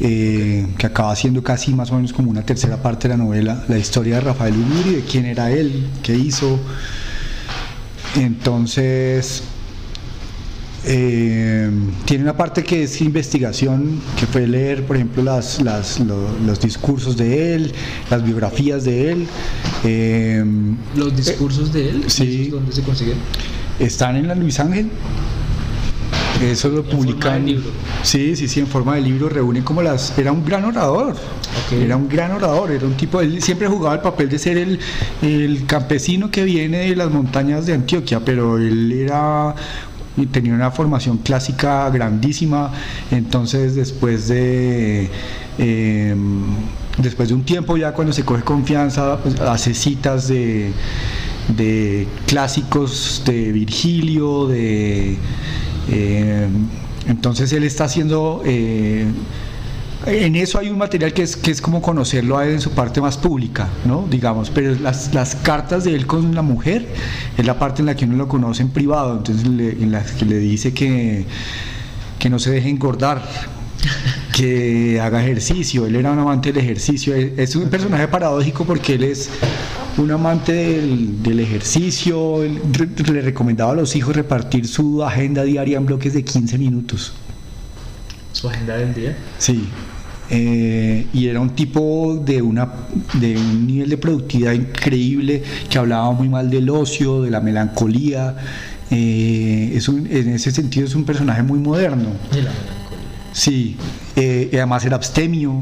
Eh, 0.01 0.67
que 0.77 0.87
acaba 0.87 1.15
siendo 1.15 1.41
casi 1.45 1.73
más 1.73 1.93
o 1.93 1.95
menos 1.95 2.13
como 2.13 2.29
una 2.29 2.43
tercera 2.43 2.83
parte 2.83 3.07
de 3.07 3.17
la 3.17 3.23
novela, 3.23 3.65
la 3.69 3.79
historia 3.79 4.17
de 4.17 4.23
Rafael 4.23 4.53
Uribe, 4.57 4.97
de 4.97 5.03
quién 5.05 5.25
era 5.25 5.53
él, 5.53 5.87
qué 6.03 6.17
hizo. 6.17 6.59
Entonces, 8.17 9.45
eh, 10.87 11.71
tiene 12.05 12.25
una 12.25 12.37
parte 12.37 12.63
que 12.63 12.83
es 12.85 13.01
investigación, 13.01 14.01
que 14.19 14.27
fue 14.27 14.47
leer, 14.47 14.85
por 14.87 14.97
ejemplo, 14.97 15.23
las, 15.23 15.61
las, 15.63 16.01
lo- 16.01 16.29
los 16.47 16.61
discursos 16.61 17.17
de 17.17 17.55
él, 17.55 17.73
las 18.11 18.23
biografías 18.25 18.85
de 18.85 19.13
él. 19.13 19.27
Eh, 19.85 20.45
¿Los 20.97 21.17
discursos 21.17 21.73
de 21.73 21.91
él? 21.91 22.05
sí. 22.09 22.43
¿Esos 22.43 22.53
¿Dónde 22.53 22.73
se 22.73 22.83
consiguen? 22.83 23.17
están 23.79 24.17
en 24.17 24.29
la 24.29 24.35
Luis 24.35 24.61
Ángel. 24.61 24.89
Eso 26.43 26.69
lo 26.69 26.79
En 26.81 26.85
forma 26.85 26.99
publican. 26.99 27.45
de 27.47 27.53
libro. 27.53 27.71
Sí, 28.03 28.35
sí, 28.37 28.49
sí, 28.49 28.61
en 28.61 28.67
forma 28.67 28.97
de 28.97 29.01
libro. 29.03 29.29
Reúnen 29.29 29.63
como 29.63 29.83
las. 29.83 30.19
Era 30.19 30.33
un 30.33 30.45
gran 30.45 30.65
orador. 30.65 31.15
Era 31.73 31.97
un 31.97 32.09
gran 32.09 32.33
orador. 32.33 32.73
Era 32.73 32.85
un 32.87 32.95
tipo. 32.95 33.21
Él 33.21 33.41
siempre 33.41 33.69
jugaba 33.69 33.95
el 33.95 34.01
papel 34.01 34.29
de 34.29 34.39
ser 34.39 34.59
el, 34.59 34.79
el 35.23 35.65
campesino 35.67 36.31
que 36.31 36.43
viene 36.45 36.89
de 36.89 36.97
las 36.97 37.11
montañas 37.11 37.67
de 37.67 37.75
Antioquia, 37.75 38.21
pero 38.25 38.59
él 38.59 38.91
era 38.93 39.55
y 40.17 40.27
tenía 40.27 40.53
una 40.55 40.71
formación 40.71 41.19
clásica 41.19 41.91
grandísima. 41.91 42.73
Entonces, 43.11 43.75
después 43.75 44.29
de. 44.29 45.11
eh, 45.59 46.15
después 46.99 47.29
de 47.29 47.35
un 47.35 47.43
tiempo, 47.45 47.77
ya 47.77 47.93
cuando 47.93 48.13
se 48.13 48.25
coge 48.25 48.43
confianza, 48.43 49.19
pues, 49.23 49.41
hace 49.41 49.75
citas 49.75 50.29
de, 50.29 50.73
de 51.57 52.07
clásicos 52.27 53.23
de 53.27 53.53
Virgilio, 53.53 54.47
de. 54.47 55.19
eh, 55.91 56.49
entonces 57.09 57.53
él 57.53 57.65
está 57.65 57.85
haciendo. 57.85 58.43
eh, 58.45 59.07
en 60.07 60.37
eso 60.37 60.59
hay 60.59 60.69
un 60.69 60.79
material 60.79 61.13
que 61.13 61.23
es, 61.23 61.37
que 61.37 61.51
es 61.51 61.61
como 61.61 61.81
conocerlo 61.83 62.39
a 62.39 62.47
él 62.47 62.55
en 62.55 62.61
su 62.61 62.71
parte 62.71 63.01
más 63.01 63.17
pública, 63.17 63.69
¿no? 63.85 64.07
Digamos, 64.11 64.51
pero 64.51 64.75
las, 64.77 65.13
las 65.15 65.35
cartas 65.37 65.85
de 65.85 65.95
él 65.95 66.07
con 66.07 66.35
la 66.35 66.43
mujer 66.43 66.87
es 67.37 67.47
la 67.47 67.59
parte 67.59 67.83
en 67.83 67.87
la 67.87 67.97
que 67.97 68.05
uno 68.05 68.17
lo 68.17 68.29
conoce 68.29 68.63
en 68.63 68.71
privado, 68.71 69.17
entonces 69.17 69.47
le- 69.47 69.73
en 69.73 69.93
la 69.93 70.03
que 70.05 70.25
le 70.25 70.39
dice 70.39 70.73
que, 70.75 71.25
que 72.19 72.31
no 72.31 72.39
se 72.39 72.51
deje 72.51 72.69
engordar, 72.69 73.23
que 74.37 75.01
haga 75.01 75.23
ejercicio, 75.23 75.87
él 75.87 75.97
era 75.97 76.11
un 76.13 76.19
amante 76.19 76.53
del 76.53 76.63
ejercicio, 76.65 77.15
es 77.15 77.55
un 77.57 77.69
personaje 77.69 78.09
paradójico 78.09 78.65
porque 78.65 78.95
él 78.95 79.05
es 79.05 79.31
un 79.97 80.11
amante 80.11 80.53
del, 80.53 81.23
del 81.23 81.39
ejercicio, 81.41 82.43
él 82.43 82.61
le 83.13 83.21
recomendaba 83.23 83.73
a 83.73 83.75
los 83.77 83.95
hijos 83.95 84.17
repartir 84.17 84.67
su 84.67 85.05
agenda 85.05 85.45
diaria 85.45 85.77
en 85.79 85.87
bloques 85.87 86.15
de 86.15 86.25
15 86.25 86.59
minutos. 86.59 87.13
Su 88.33 88.49
agenda 88.49 88.77
del 88.77 88.93
día. 88.93 89.17
Sí. 89.39 89.69
Eh, 90.31 91.07
y 91.13 91.27
era 91.27 91.39
un 91.41 91.51
tipo 91.51 92.21
de, 92.25 92.41
una, 92.41 92.67
de 93.15 93.37
un 93.37 93.67
nivel 93.67 93.91
de 93.91 93.99
productividad 93.99 94.53
increíble 94.53 95.43
que 95.69 95.79
hablaba 95.79 96.11
muy 96.13 96.29
mal 96.29 96.49
del 96.51 96.71
ocio, 96.71 97.23
de 97.23 97.31
la 97.31 97.41
melancolía. 97.41 98.35
Eh, 98.91 99.73
es 99.75 99.89
un- 99.89 100.07
en 100.07 100.29
ese 100.31 100.51
sentido 100.51 100.87
es 100.87 100.95
un 100.95 101.05
personaje 101.05 101.43
muy 101.43 101.59
moderno. 101.59 102.09
Y 102.33 102.37
la 102.37 102.51
melancolía. 102.51 102.75
Sí, 103.33 103.77
eh, 104.17 104.49
además 104.55 104.85
era 104.85 104.97
abstemio, 104.97 105.61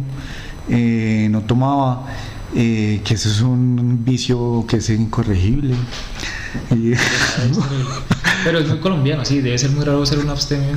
eh, 0.69 1.29
no 1.31 1.41
tomaba, 1.43 2.07
que 2.55 3.01
eso 3.15 3.29
es 3.31 3.41
un 3.41 4.05
vicio 4.05 4.65
que 4.69 4.77
es 4.77 4.91
incorregible. 4.91 5.75
Pero 8.45 8.59
es 8.59 8.69
muy 8.69 8.79
colombiano, 8.79 9.25
sí, 9.25 9.41
debe 9.41 9.57
ser 9.59 9.71
muy 9.71 9.85
raro 9.85 10.05
ser 10.05 10.19
un 10.19 10.29
abstemio 10.31 10.69
en 10.71 10.77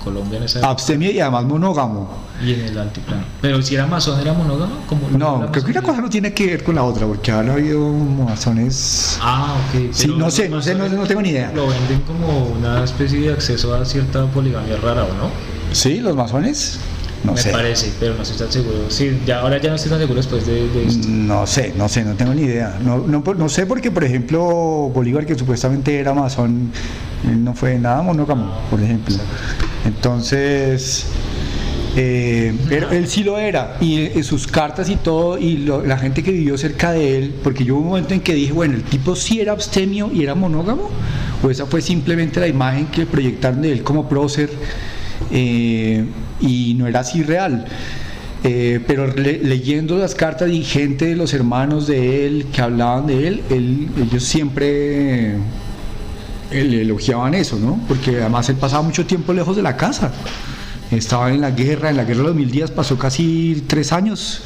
Colombia 0.00 0.38
en 0.38 0.44
esa 0.44 0.58
época. 0.58 0.72
abstemio 0.72 1.10
y 1.12 1.20
además 1.20 1.44
monógamo. 1.44 2.08
y 2.44 2.54
en 2.54 2.60
el 2.60 2.78
altiplano. 2.78 3.22
Pero 3.40 3.60
si 3.62 3.74
era 3.74 3.86
masón, 3.86 4.18
¿era 4.20 4.32
monógamo? 4.32 4.72
Como 4.88 5.08
No, 5.10 5.46
creo 5.52 5.64
que 5.64 5.70
una 5.72 5.82
cosa 5.82 6.00
no 6.00 6.08
tiene 6.10 6.32
que 6.32 6.46
ver 6.46 6.64
con 6.64 6.74
la 6.74 6.82
otra, 6.82 7.06
porque 7.06 7.30
ahora 7.30 7.52
ha 7.52 7.54
habido 7.54 7.80
masones 7.92 9.18
Ah, 9.20 9.54
ok. 9.68 9.92
Sí, 9.92 10.06
no 10.16 10.30
sé, 10.30 10.48
no 10.48 10.60
sé, 10.62 10.74
no- 10.74 10.88
no 10.88 11.06
tengo 11.06 11.22
ni 11.22 11.28
idea. 11.30 11.52
Lo 11.54 11.66
venden 11.68 12.00
como 12.00 12.46
una 12.58 12.82
especie 12.84 13.20
de 13.20 13.32
acceso 13.32 13.74
a 13.74 13.84
cierta 13.84 14.24
poligamia 14.26 14.76
rara, 14.76 15.04
¿o 15.04 15.08
no? 15.14 15.30
Sí, 15.72 16.00
los 16.00 16.16
masones. 16.16 16.78
No 17.24 17.32
Me 17.32 17.38
sé. 17.38 17.50
parece, 17.50 17.92
pero 18.00 18.14
no 18.14 18.22
estoy 18.22 18.38
tan 18.38 18.50
seguro. 18.50 18.78
Sí, 18.88 19.10
ya, 19.26 19.40
ahora 19.40 19.58
ya 19.60 19.68
no 19.68 19.76
estoy 19.76 19.90
tan 19.90 20.00
seguro 20.00 20.16
después 20.16 20.46
de, 20.46 20.68
de 20.70 20.86
esto. 20.86 21.06
No 21.08 21.46
sé, 21.46 21.74
no 21.76 21.88
sé, 21.88 22.02
no 22.04 22.14
tengo 22.14 22.32
ni 22.34 22.42
idea. 22.42 22.78
No, 22.82 22.98
no, 23.06 23.22
no 23.22 23.48
sé 23.50 23.66
porque, 23.66 23.90
por 23.90 24.04
ejemplo, 24.04 24.40
Bolívar, 24.94 25.26
que 25.26 25.34
supuestamente 25.34 25.98
era 25.98 26.14
masón, 26.14 26.70
no 27.24 27.54
fue 27.54 27.78
nada 27.78 28.00
monógamo, 28.02 28.52
por 28.70 28.80
ejemplo. 28.82 29.16
Entonces, 29.84 31.04
eh, 31.96 32.54
pero 32.68 32.90
él 32.90 33.06
sí 33.06 33.22
lo 33.22 33.38
era. 33.38 33.76
Y 33.80 33.98
eh, 33.98 34.22
sus 34.22 34.46
cartas 34.46 34.88
y 34.88 34.96
todo, 34.96 35.36
y 35.38 35.58
lo- 35.58 35.84
la 35.84 35.98
gente 35.98 36.22
que 36.22 36.32
vivió 36.32 36.56
cerca 36.56 36.92
de 36.92 37.18
él, 37.18 37.34
porque 37.42 37.64
yo 37.64 37.74
hubo 37.74 37.82
un 37.82 37.88
momento 37.88 38.14
en 38.14 38.20
que 38.20 38.32
dije, 38.34 38.52
bueno, 38.52 38.74
el 38.76 38.82
tipo 38.84 39.14
sí 39.14 39.40
era 39.40 39.52
abstemio 39.52 40.10
y 40.12 40.22
era 40.22 40.34
monógamo, 40.34 40.88
o 41.42 41.50
esa 41.50 41.66
fue 41.66 41.82
simplemente 41.82 42.40
la 42.40 42.48
imagen 42.48 42.86
que 42.86 43.04
proyectaron 43.04 43.60
de 43.60 43.72
él 43.72 43.82
como 43.82 44.08
prócer, 44.08 44.48
eh, 45.30 46.04
y 46.40 46.74
no 46.78 46.86
era 46.86 47.00
así 47.00 47.22
real. 47.22 47.66
Eh, 48.42 48.80
pero 48.86 49.06
le- 49.06 49.38
leyendo 49.38 49.98
las 49.98 50.14
cartas 50.14 50.50
y 50.50 50.62
gente 50.64 51.04
de 51.06 51.16
los 51.16 51.34
hermanos 51.34 51.86
de 51.86 52.26
él 52.26 52.46
que 52.52 52.62
hablaban 52.62 53.06
de 53.06 53.28
él, 53.28 53.42
él- 53.50 53.88
ellos 54.00 54.24
siempre 54.24 55.34
eh, 56.50 56.64
le 56.64 56.82
elogiaban 56.82 57.34
eso, 57.34 57.58
¿no? 57.58 57.78
Porque 57.86 58.18
además 58.20 58.48
él 58.48 58.56
pasaba 58.56 58.82
mucho 58.82 59.04
tiempo 59.06 59.32
lejos 59.32 59.56
de 59.56 59.62
la 59.62 59.76
casa. 59.76 60.10
Estaba 60.90 61.30
en 61.32 61.40
la 61.42 61.50
guerra, 61.52 61.90
en 61.90 61.96
la 61.98 62.04
guerra 62.04 62.18
de 62.22 62.24
los 62.28 62.34
mil 62.34 62.50
días 62.50 62.70
pasó 62.70 62.98
casi 62.98 63.62
tres 63.68 63.92
años 63.92 64.42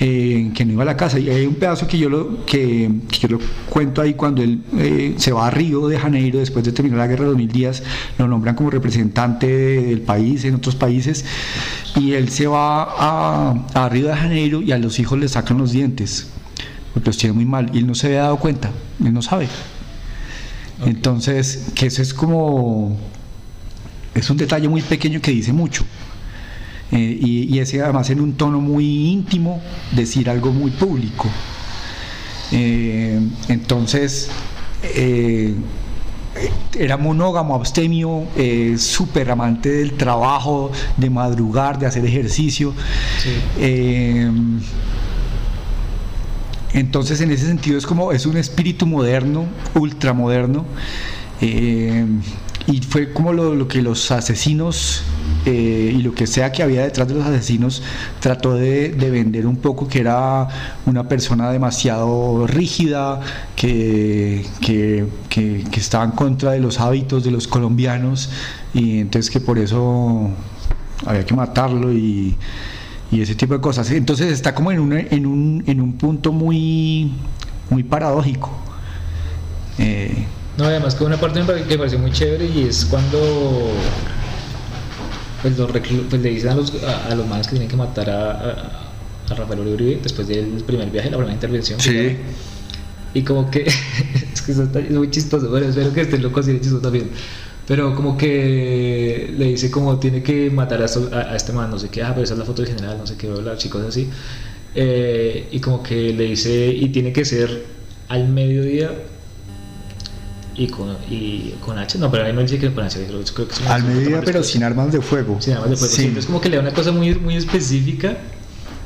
eh, 0.00 0.50
que 0.54 0.64
no 0.64 0.72
iba 0.72 0.82
a 0.82 0.86
la 0.86 0.96
casa. 0.96 1.18
Y 1.18 1.28
hay 1.30 1.46
un 1.46 1.54
pedazo 1.54 1.86
que 1.86 1.98
yo 1.98 2.08
lo, 2.08 2.44
que, 2.44 2.90
que 3.10 3.18
yo 3.18 3.28
lo 3.28 3.38
cuento 3.68 4.02
ahí 4.02 4.14
cuando 4.14 4.42
él 4.42 4.60
eh, 4.76 5.14
se 5.18 5.32
va 5.32 5.46
a 5.46 5.50
Río 5.50 5.86
de 5.88 5.98
Janeiro 5.98 6.38
después 6.40 6.64
de 6.64 6.72
terminar 6.72 6.98
la 6.98 7.06
guerra 7.06 7.24
de 7.24 7.30
los 7.30 7.36
mil 7.36 7.50
días, 7.50 7.82
lo 8.18 8.26
nombran 8.26 8.54
como 8.54 8.70
representante 8.70 9.46
del 9.46 10.00
país 10.00 10.44
en 10.44 10.54
otros 10.54 10.74
países. 10.74 11.24
Y 11.96 12.12
él 12.12 12.28
se 12.28 12.46
va 12.46 12.82
a, 12.82 13.54
a 13.74 13.88
Río 13.88 14.08
de 14.08 14.16
Janeiro 14.16 14.62
y 14.62 14.72
a 14.72 14.78
los 14.78 14.98
hijos 14.98 15.18
le 15.18 15.28
sacan 15.28 15.58
los 15.58 15.72
dientes, 15.72 16.28
porque 16.92 17.10
los 17.10 17.18
tiene 17.18 17.34
muy 17.34 17.44
mal. 17.44 17.70
Y 17.72 17.78
él 17.78 17.86
no 17.86 17.94
se 17.94 18.08
había 18.08 18.22
dado 18.22 18.38
cuenta, 18.38 18.70
él 19.04 19.12
no 19.12 19.22
sabe. 19.22 19.48
Entonces, 20.84 21.70
que 21.74 21.86
eso 21.86 22.02
es 22.02 22.12
como, 22.12 22.98
es 24.14 24.28
un 24.28 24.36
detalle 24.36 24.68
muy 24.68 24.82
pequeño 24.82 25.20
que 25.20 25.30
dice 25.30 25.52
mucho. 25.52 25.84
Eh, 26.92 27.18
y, 27.20 27.54
y 27.54 27.58
ese 27.58 27.82
además 27.82 28.10
en 28.10 28.20
un 28.20 28.34
tono 28.34 28.60
muy 28.60 29.10
íntimo, 29.10 29.60
decir 29.92 30.30
algo 30.30 30.52
muy 30.52 30.70
público. 30.70 31.28
Eh, 32.52 33.20
entonces, 33.48 34.30
eh, 34.82 35.54
era 36.78 36.96
monógamo, 36.96 37.54
abstemio, 37.54 38.24
eh, 38.36 38.76
súper 38.78 39.30
amante 39.30 39.70
del 39.70 39.92
trabajo, 39.94 40.70
de 40.96 41.10
madrugar, 41.10 41.78
de 41.78 41.86
hacer 41.86 42.04
ejercicio. 42.04 42.72
Sí. 43.22 43.30
Eh, 43.58 44.30
entonces, 46.72 47.20
en 47.20 47.30
ese 47.30 47.46
sentido, 47.46 47.78
es 47.78 47.86
como 47.86 48.10
es 48.10 48.26
un 48.26 48.36
espíritu 48.36 48.86
moderno, 48.86 49.46
ultramoderno, 49.74 50.64
eh, 51.40 52.04
y 52.66 52.80
fue 52.80 53.12
como 53.12 53.32
lo, 53.32 53.54
lo 53.54 53.68
que 53.68 53.82
los 53.82 54.10
asesinos 54.10 55.02
eh, 55.44 55.92
y 55.96 56.00
lo 56.02 56.14
que 56.14 56.26
sea 56.26 56.50
que 56.50 56.62
había 56.62 56.82
detrás 56.82 57.06
de 57.08 57.14
los 57.14 57.26
asesinos 57.26 57.82
trató 58.20 58.54
de, 58.54 58.90
de 58.90 59.10
vender 59.10 59.46
un 59.46 59.56
poco, 59.56 59.86
que 59.86 60.00
era 60.00 60.48
una 60.86 61.06
persona 61.06 61.50
demasiado 61.50 62.46
rígida, 62.46 63.20
que, 63.54 64.46
que, 64.62 65.04
que- 65.28 65.64
estaba 65.78 66.04
en 66.04 66.12
contra 66.12 66.52
de 66.52 66.60
los 66.60 66.80
hábitos 66.80 67.22
de 67.24 67.30
los 67.30 67.46
colombianos, 67.46 68.30
y 68.72 69.00
entonces 69.00 69.30
que 69.30 69.40
por 69.40 69.58
eso 69.58 70.30
había 71.04 71.26
que 71.26 71.34
matarlo 71.34 71.92
y, 71.92 72.34
y 73.12 73.20
ese 73.20 73.34
tipo 73.34 73.52
de 73.52 73.60
cosas. 73.60 73.90
Entonces 73.90 74.32
está 74.32 74.54
como 74.54 74.72
en, 74.72 74.80
una- 74.80 75.00
en, 75.00 75.26
un, 75.26 75.62
en 75.66 75.82
un 75.82 75.92
punto 75.98 76.32
muy, 76.32 77.12
muy 77.68 77.82
paradójico. 77.82 78.50
Eh, 79.78 80.24
No, 80.56 80.64
además 80.64 80.94
que 80.94 81.04
una 81.04 81.16
parte 81.18 81.40
que 81.40 81.64
me 81.70 81.78
pareció 81.78 81.98
muy 81.98 82.12
chévere 82.12 82.46
y 82.46 82.62
es 82.68 82.84
cuando 82.84 83.72
pues, 85.42 85.58
los 85.58 85.70
pues, 85.70 86.22
le 86.22 86.30
dicen 86.30 86.50
a 86.50 86.54
los, 86.54 86.72
a, 86.84 87.06
a 87.08 87.14
los 87.14 87.26
manes 87.26 87.46
que 87.46 87.52
tienen 87.52 87.68
que 87.68 87.76
matar 87.76 88.08
a, 88.08 88.30
a, 88.30 88.90
a 89.30 89.34
Rafael 89.34 89.60
Uribe 89.60 89.98
después 90.02 90.26
del 90.28 90.62
primer 90.66 90.90
viaje, 90.90 91.10
la 91.10 91.16
primera 91.16 91.34
intervención. 91.34 91.80
Sí. 91.80 91.90
digamos. 91.92 92.20
Y 93.14 93.22
como 93.22 93.50
que 93.50 93.62
es 94.32 94.42
que 94.42 94.52
eso 94.52 94.62
está- 94.64 94.80
es 94.80 94.90
muy 94.90 95.10
chistoso, 95.10 95.48
bueno, 95.50 95.66
espero 95.68 95.92
que 95.92 96.02
este 96.02 96.18
loco 96.18 96.40
así 96.40 96.52
de 96.52 96.60
chistoso 96.60 96.80
también. 96.82 97.10
Pero 97.66 97.94
como 97.94 98.16
que 98.16 99.32
le 99.36 99.46
dice 99.46 99.70
como 99.70 99.98
tiene 99.98 100.22
que 100.22 100.50
matar 100.50 100.82
a, 100.82 100.86
a- 100.86 101.32
a 101.32 101.36
este 101.36 101.52
man, 101.52 101.70
no 101.70 101.78
sé 101.78 101.88
qué, 101.88 102.02
ah, 102.02 102.10
pero 102.12 102.24
esa 102.24 102.34
es 102.34 102.38
la 102.38 102.44
foto 102.44 102.62
del 102.62 102.74
general, 102.74 102.98
no 102.98 103.06
sé 103.06 103.16
qué, 103.16 103.26
bla, 103.28 103.56
chicos 103.56 103.82
así. 103.86 104.08
Eh, 104.74 105.48
y 105.52 105.60
como 105.60 105.82
que 105.82 106.12
le 106.12 106.24
dice, 106.24 106.66
y 106.68 106.88
tiene 106.88 107.12
que 107.12 107.24
ser 107.24 107.64
al 108.08 108.28
mediodía 108.28 108.90
y 110.56 110.68
con, 110.68 110.96
y 111.10 111.54
con 111.60 111.78
H, 111.78 111.98
no, 111.98 112.10
pero 112.10 112.24
ahí 112.24 112.32
no 112.32 112.40
dice 112.40 112.58
que 112.58 112.72
con 112.72 112.84
H, 112.84 113.04
creo, 113.06 113.22
creo 113.22 113.48
que 113.48 113.66
Al 113.66 113.82
mediodía, 113.82 114.20
pero 114.24 114.42
sin 114.42 114.62
armas 114.62 114.92
de 114.92 115.00
fuego. 115.00 115.36
Sí, 115.40 115.50
además 115.50 115.70
de 115.70 115.76
fuego. 115.76 115.92
Sí. 115.92 116.02
Sí, 116.02 116.08
entonces 116.08 116.26
como 116.26 116.40
que 116.40 116.48
le 116.48 116.56
da 116.56 116.62
una 116.62 116.72
cosa 116.72 116.92
muy, 116.92 117.14
muy 117.16 117.36
específica 117.36 118.16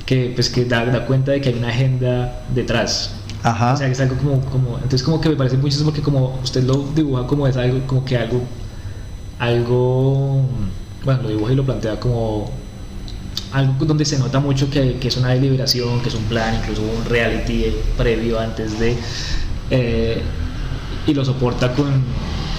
que 0.07 0.33
pues 0.35 0.49
que 0.49 0.65
da, 0.65 0.87
da 0.87 1.05
cuenta 1.05 1.33
de 1.33 1.41
que 1.41 1.51
hay 1.51 1.55
una 1.57 1.69
agenda 1.69 2.43
detrás. 2.55 3.13
Ajá. 3.43 3.75
O 3.75 3.77
sea, 3.77 3.87
que 3.87 3.93
es 3.93 4.01
algo 4.01 4.17
como, 4.17 4.41
como 4.47 4.77
entonces 4.77 5.03
como 5.03 5.21
que 5.21 5.29
me 5.29 5.37
parece 5.37 5.61
chistoso 5.63 5.85
porque 5.85 6.01
como 6.01 6.41
usted 6.43 6.65
lo 6.65 6.89
dibuja 6.95 7.27
como 7.27 7.47
es 7.47 7.57
algo 7.57 7.87
como 7.87 8.05
que 8.05 8.17
algo 8.17 8.43
algo 9.39 10.43
bueno, 11.05 11.23
lo 11.23 11.29
dibuja 11.29 11.53
y 11.53 11.57
lo 11.57 11.65
plantea 11.65 12.01
como 12.01 12.51
algo 13.53 13.85
donde 13.85 14.05
se 14.05 14.19
nota 14.19 14.41
mucho 14.41 14.71
que, 14.71 14.99
que 14.99 15.09
es 15.09 15.17
una 15.17 15.29
deliberación, 15.29 16.01
que 16.01 16.09
es 16.09 16.15
un 16.15 16.25
plan, 16.25 16.55
incluso 16.55 16.83
un 16.83 17.05
reality 17.05 17.67
previo 17.97 18.39
antes 18.41 18.79
de 18.79 18.97
eh, 19.71 20.23
y 21.09 21.15
lo 21.15 21.25
soporta 21.25 21.73
con, 21.73 21.87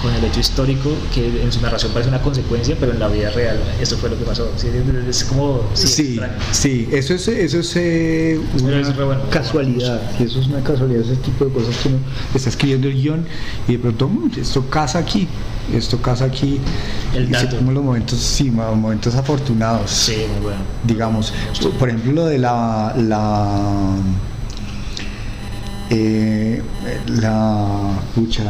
con 0.01 0.11
el 0.13 0.23
hecho 0.25 0.39
histórico 0.39 0.89
que 1.13 1.43
en 1.43 1.51
su 1.51 1.61
narración 1.61 1.91
parece 1.91 2.09
una 2.09 2.19
consecuencia, 2.21 2.75
pero 2.79 2.91
en 2.93 2.99
la 2.99 3.07
vida 3.07 3.29
real 3.29 3.59
eso 3.79 3.95
fue 3.97 4.09
lo 4.09 4.17
que 4.17 4.23
pasó. 4.25 4.49
Sí, 4.57 4.67
es, 5.07 5.23
como 5.23 5.61
sí, 5.75 6.19
Sí, 6.51 6.89
eso 6.91 7.13
es, 7.13 7.27
eso 7.27 7.59
es 7.59 7.75
eh, 7.75 8.41
Pero 8.55 8.65
una 8.65 8.79
es 8.81 8.95
re 8.95 9.03
bueno. 9.05 9.21
casualidad, 9.29 10.01
eso 10.19 10.39
es 10.39 10.47
una 10.47 10.61
casualidad, 10.63 11.01
ese 11.03 11.15
tipo 11.17 11.45
de 11.45 11.51
cosas 11.53 11.75
que 11.77 11.89
uno 11.89 11.97
está 12.33 12.49
escribiendo 12.49 12.87
el 12.87 12.95
guion 12.95 13.25
y 13.67 13.73
de 13.73 13.79
pronto 13.79 14.07
"Mm, 14.09 14.31
esto 14.39 14.67
casa 14.67 14.97
aquí, 14.97 15.27
esto 15.71 16.01
casa 16.01 16.25
aquí, 16.25 16.59
El 17.13 17.29
dato. 17.29 17.57
como 17.57 17.71
los 17.71 17.83
momentos, 17.83 18.17
sí, 18.19 18.49
mo- 18.49 18.73
momentos 18.75 19.13
afortunados, 19.13 19.91
Sí, 19.91 20.15
muy 20.33 20.41
bueno. 20.41 20.59
digamos, 20.85 21.31
por 21.77 21.87
ejemplo 21.87 22.13
lo 22.13 22.25
de 22.25 22.39
la, 22.39 22.95
la 22.97 23.91
eh, 25.89 26.61
la 27.07 27.99
pucha, 28.15 28.43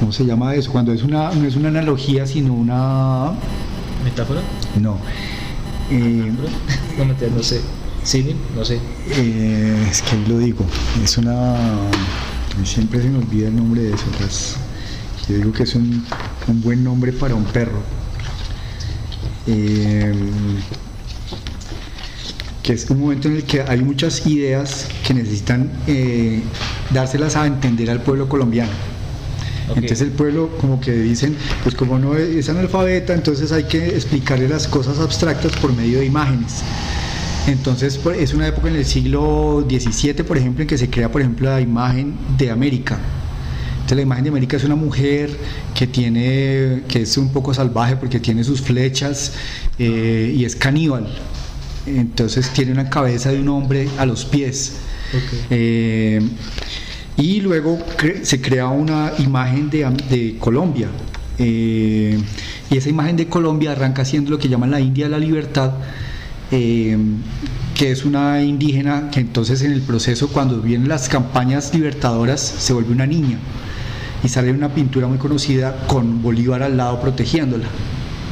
¿cómo 0.00 0.12
se 0.12 0.24
llama 0.24 0.54
eso? 0.54 0.72
Cuando 0.72 0.92
es 0.92 1.02
una, 1.02 1.30
no 1.32 1.46
es 1.46 1.56
una 1.56 1.68
analogía, 1.68 2.26
sino 2.26 2.54
una 2.54 3.32
¿Metáfora? 4.04 4.40
no. 4.80 4.98
Eh, 5.90 6.32
No 6.98 7.04
me 7.04 7.14
no 7.14 7.42
sé. 7.42 7.60
¿Símil? 8.02 8.36
No 8.54 8.64
sé. 8.64 8.78
Eh, 9.10 9.86
es 9.90 10.00
que 10.02 10.16
ahí 10.16 10.24
lo 10.28 10.38
digo, 10.38 10.64
es 11.02 11.18
una. 11.18 11.56
Siempre 12.64 13.02
se 13.02 13.08
me 13.08 13.18
olvida 13.18 13.48
el 13.48 13.56
nombre 13.56 13.82
de 13.82 13.94
eso. 13.94 14.04
pues, 14.18 14.56
yo 15.28 15.36
digo 15.36 15.52
que 15.52 15.64
es 15.64 15.74
un, 15.74 16.04
un 16.46 16.62
buen 16.62 16.82
nombre 16.84 17.12
para 17.12 17.34
un 17.34 17.44
perro. 17.44 17.80
Eh, 19.46 20.14
que 22.66 22.72
es 22.72 22.90
un 22.90 22.98
momento 22.98 23.28
en 23.28 23.36
el 23.36 23.44
que 23.44 23.62
hay 23.62 23.80
muchas 23.80 24.26
ideas 24.26 24.88
que 25.06 25.14
necesitan 25.14 25.70
eh, 25.86 26.42
dárselas 26.92 27.36
a 27.36 27.46
entender 27.46 27.88
al 27.88 28.02
pueblo 28.02 28.28
colombiano. 28.28 28.72
Ok. 29.68 29.76
Entonces 29.76 30.00
el 30.00 30.10
pueblo 30.10 30.50
como 30.60 30.80
que 30.80 30.90
dicen, 30.92 31.36
pues 31.62 31.76
como 31.76 31.96
no 31.96 32.16
es 32.16 32.48
analfabeta, 32.48 33.14
entonces 33.14 33.52
hay 33.52 33.64
que 33.64 33.86
explicarle 33.90 34.48
las 34.48 34.66
cosas 34.66 34.98
abstractas 34.98 35.52
por 35.58 35.72
medio 35.76 36.00
de 36.00 36.06
imágenes. 36.06 36.62
Entonces 37.46 38.00
es 38.18 38.34
una 38.34 38.48
época 38.48 38.68
en 38.68 38.74
el 38.74 38.84
siglo 38.84 39.64
XVII, 39.68 40.24
por 40.24 40.36
ejemplo, 40.36 40.62
en 40.62 40.68
que 40.68 40.76
se 40.76 40.90
crea, 40.90 41.08
por 41.08 41.20
ejemplo, 41.20 41.48
la 41.48 41.60
imagen 41.60 42.16
de 42.36 42.50
América. 42.50 42.98
Entonces 43.74 43.96
la 43.96 44.02
imagen 44.02 44.24
de 44.24 44.30
América 44.30 44.56
es 44.56 44.64
una 44.64 44.74
mujer 44.74 45.30
que 45.72 45.86
tiene, 45.86 46.82
que 46.88 47.02
es 47.02 47.16
un 47.16 47.28
poco 47.28 47.54
salvaje 47.54 47.94
porque 47.94 48.18
tiene 48.18 48.42
sus 48.42 48.60
flechas 48.60 49.34
eh, 49.78 50.34
y 50.36 50.44
es 50.44 50.56
caníbal. 50.56 51.06
Entonces 51.86 52.50
tiene 52.52 52.72
una 52.72 52.90
cabeza 52.90 53.30
de 53.30 53.40
un 53.40 53.48
hombre 53.48 53.88
a 53.98 54.06
los 54.06 54.24
pies. 54.24 54.76
Eh, 55.50 56.20
y 57.16 57.40
luego 57.40 57.78
cre- 57.96 58.24
se 58.24 58.40
crea 58.40 58.66
una 58.68 59.12
imagen 59.18 59.70
de 59.70 60.36
Colombia. 60.38 60.88
Eh, 61.38 62.18
y 62.70 62.76
esa 62.76 62.88
imagen 62.88 63.16
de 63.16 63.26
Colombia 63.28 63.72
arranca 63.72 64.04
siendo 64.04 64.30
lo 64.30 64.38
que 64.38 64.48
llaman 64.48 64.70
la 64.70 64.80
India 64.80 65.04
de 65.06 65.10
la 65.12 65.18
Libertad, 65.18 65.72
eh, 66.50 66.96
que 67.74 67.90
es 67.92 68.04
una 68.04 68.42
indígena 68.42 69.10
que 69.10 69.20
entonces 69.20 69.62
en 69.62 69.72
el 69.72 69.82
proceso, 69.82 70.28
cuando 70.28 70.60
vienen 70.60 70.88
las 70.88 71.08
campañas 71.08 71.72
libertadoras, 71.74 72.40
se 72.40 72.72
vuelve 72.72 72.92
una 72.92 73.06
niña. 73.06 73.38
Y 74.24 74.28
sale 74.28 74.50
una 74.50 74.70
pintura 74.74 75.06
muy 75.06 75.18
conocida 75.18 75.86
con 75.86 76.20
Bolívar 76.22 76.62
al 76.62 76.76
lado 76.76 77.00
protegiéndola. 77.00 77.66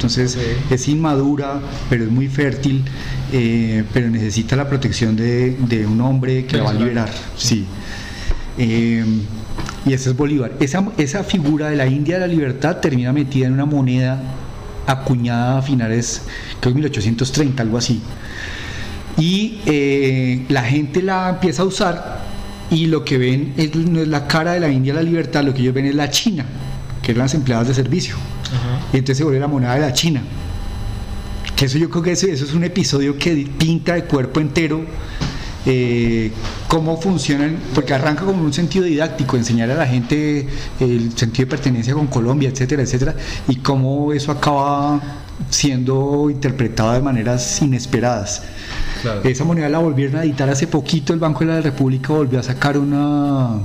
Entonces 0.05 0.37
es 0.71 0.89
inmadura, 0.89 1.63
pero 1.89 2.05
es 2.05 2.11
muy 2.11 2.29
fértil, 2.29 2.85
eh, 3.33 3.85
pero 3.95 4.11
necesita 4.11 4.55
la 4.55 4.69
protección 4.69 5.17
de, 5.17 5.53
de 5.53 5.87
un 5.87 5.99
hombre 6.03 6.45
que 6.45 6.59
la 6.59 6.65
va 6.65 6.71
a 6.71 6.75
liberar. 6.75 7.11
Sí. 7.39 7.65
Eh, 8.59 9.03
y 9.87 9.93
ese 9.95 10.11
es 10.11 10.17
Bolívar. 10.17 10.53
Esa, 10.61 10.87
esa 10.99 11.25
figura 11.25 11.71
de 11.71 11.77
la 11.77 11.87
India 11.87 12.17
de 12.17 12.21
la 12.21 12.27
libertad 12.27 12.81
termina 12.81 13.15
metida 13.15 13.47
en 13.47 13.55
una 13.55 13.65
moneda 13.65 14.21
acuñada 14.87 15.57
a 15.57 15.63
finales, 15.63 16.21
creo 16.61 16.75
que 16.75 16.81
1830, 16.81 17.63
algo 17.63 17.79
así. 17.79 18.03
Y 19.17 19.61
eh, 19.65 20.45
la 20.51 20.65
gente 20.65 21.01
la 21.01 21.31
empieza 21.31 21.63
a 21.63 21.65
usar 21.65 22.21
y 22.71 22.89
lo 22.89 23.07
que 23.07 23.17
ven 23.17 23.55
es, 23.57 23.75
no 23.75 24.03
es 24.03 24.09
la 24.09 24.27
cara 24.27 24.53
de 24.53 24.61
la 24.61 24.69
India 24.69 24.93
de 24.93 25.03
la 25.03 25.09
libertad, 25.09 25.45
lo 25.45 25.55
que 25.55 25.63
ellos 25.63 25.73
ven 25.73 25.87
es 25.87 25.95
la 25.95 26.11
China, 26.11 26.45
que 27.01 27.13
eran 27.13 27.23
las 27.23 27.33
empleadas 27.33 27.69
de 27.69 27.75
servicio. 27.75 28.17
Y 28.93 28.99
entonces 28.99 29.19
se 29.19 29.25
vuelve 29.25 29.41
la 29.41 29.49
moneda 29.49 29.75
de 29.75 29.81
la 29.81 29.93
China. 29.93 30.23
Que 31.57 31.67
eso 31.67 31.79
yo 31.79 31.89
creo 31.91 32.03
que 32.03 32.13
eso, 32.13 32.27
eso 32.27 32.45
es 32.45 32.55
un 32.55 32.65
episodio 32.65 33.17
que 33.19 33.49
pinta 33.59 33.95
de 33.95 34.05
cuerpo 34.05 34.41
entero 34.41 34.85
eh, 35.67 36.31
cómo 36.69 37.01
funcionan, 37.01 37.57
porque 37.75 37.95
arranca 37.95 38.25
como 38.25 38.43
un 38.43 38.53
sentido 38.53 38.85
didáctico, 38.85 39.37
enseñar 39.37 39.71
a 39.71 39.75
la 39.75 39.87
gente 39.87 40.47
el 40.79 41.17
sentido 41.17 41.47
de 41.47 41.51
pertenencia 41.51 41.95
con 41.95 42.07
Colombia, 42.07 42.51
etcétera, 42.51 42.83
etcétera, 42.83 43.15
y 43.49 43.57
cómo 43.57 44.13
eso 44.13 44.31
acaba 44.31 45.01
siendo 45.49 46.29
interpretado 46.29 46.93
de 46.93 47.01
maneras 47.01 47.63
inesperadas. 47.63 48.43
Claro. 49.01 49.23
Esa 49.25 49.45
moneda 49.45 49.71
la 49.71 49.79
volvieron 49.79 50.17
a 50.17 50.25
editar 50.25 50.51
hace 50.51 50.67
poquito, 50.67 51.15
el 51.15 51.19
Banco 51.19 51.41
de 51.41 51.47
la 51.47 51.61
República 51.63 52.13
volvió 52.13 52.41
a 52.41 52.43
sacar 52.43 52.77
una, 52.77 53.61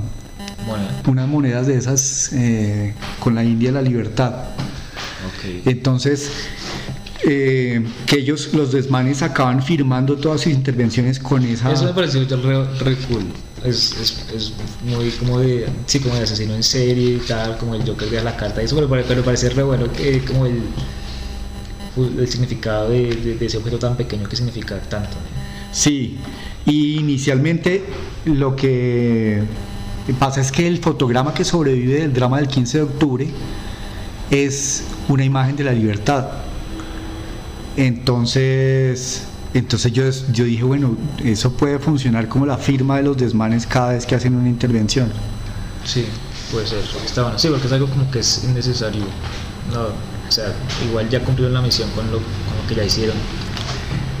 Bueno, 0.66 0.84
unas 1.06 1.28
monedas 1.28 1.66
de 1.66 1.76
esas 1.76 2.30
eh, 2.32 2.94
con 3.18 3.34
la 3.34 3.44
India 3.44 3.70
de 3.70 3.74
la 3.74 3.82
libertad. 3.82 4.34
Entonces, 5.64 6.30
eh, 7.26 7.84
que 8.06 8.16
ellos, 8.18 8.50
los 8.54 8.72
desmanes, 8.72 9.22
acaban 9.22 9.62
firmando 9.62 10.16
todas 10.16 10.40
sus 10.42 10.52
intervenciones 10.52 11.18
con 11.18 11.44
esa... 11.44 11.72
Eso 11.72 11.84
me 11.84 11.92
pareció 11.92 12.20
re, 12.24 12.64
re 12.78 12.96
cool. 13.08 13.24
Es, 13.64 13.92
es, 14.00 14.24
es 14.34 14.52
muy 14.86 15.10
como 15.10 15.38
de, 15.38 15.66
sí, 15.86 16.00
como 16.00 16.14
de 16.14 16.22
asesino 16.22 16.54
en 16.54 16.62
serie 16.62 17.16
y 17.16 17.18
tal, 17.28 17.58
como 17.58 17.74
el 17.74 17.86
Joker 17.86 18.08
de 18.08 18.22
la 18.22 18.34
carta 18.34 18.62
eso, 18.62 18.74
pero, 18.74 18.88
pare- 18.88 19.04
pero 19.06 19.22
parece 19.22 19.50
re 19.50 19.62
bueno 19.62 19.92
que 19.92 20.20
como 20.24 20.46
el, 20.46 20.62
el 22.18 22.26
significado 22.28 22.88
de, 22.88 23.14
de- 23.14 23.34
de 23.36 23.46
ese 23.46 23.58
objeto 23.58 23.78
tan 23.78 23.96
pequeño 23.96 24.26
que 24.26 24.36
significa 24.36 24.80
tanto. 24.80 25.14
Sí, 25.72 26.16
y 26.64 26.98
inicialmente 26.98 27.84
lo 28.24 28.56
que 28.56 29.42
pasa 30.18 30.40
es 30.40 30.50
que 30.50 30.66
el 30.66 30.78
fotograma 30.78 31.34
que 31.34 31.44
sobrevive 31.44 32.00
del 32.00 32.14
drama 32.14 32.38
del 32.38 32.48
15 32.48 32.78
de 32.78 32.84
octubre 32.84 33.28
es 34.30 34.84
una 35.10 35.24
imagen 35.24 35.56
de 35.56 35.64
la 35.64 35.72
libertad. 35.72 36.28
Entonces, 37.76 39.24
entonces 39.52 39.92
yo, 39.92 40.04
yo 40.32 40.44
dije, 40.44 40.62
bueno, 40.62 40.96
eso 41.24 41.52
puede 41.52 41.78
funcionar 41.78 42.28
como 42.28 42.46
la 42.46 42.56
firma 42.56 42.96
de 42.96 43.02
los 43.02 43.16
desmanes 43.16 43.66
cada 43.66 43.92
vez 43.92 44.06
que 44.06 44.14
hacen 44.14 44.34
una 44.34 44.48
intervención. 44.48 45.10
Sí, 45.84 46.06
puede 46.52 46.66
ser. 46.66 46.78
Está 47.04 47.22
bueno. 47.22 47.38
Sí, 47.38 47.48
porque 47.48 47.66
es 47.66 47.72
algo 47.72 47.86
como 47.88 48.10
que 48.10 48.20
es 48.20 48.44
innecesario. 48.44 49.04
No, 49.72 49.82
o 50.28 50.32
sea, 50.32 50.52
igual 50.88 51.08
ya 51.08 51.20
cumplieron 51.20 51.54
la 51.54 51.62
misión 51.62 51.90
con 51.90 52.06
lo, 52.06 52.18
con 52.18 52.56
lo 52.62 52.68
que 52.68 52.74
ya 52.76 52.84
hicieron. 52.84 53.16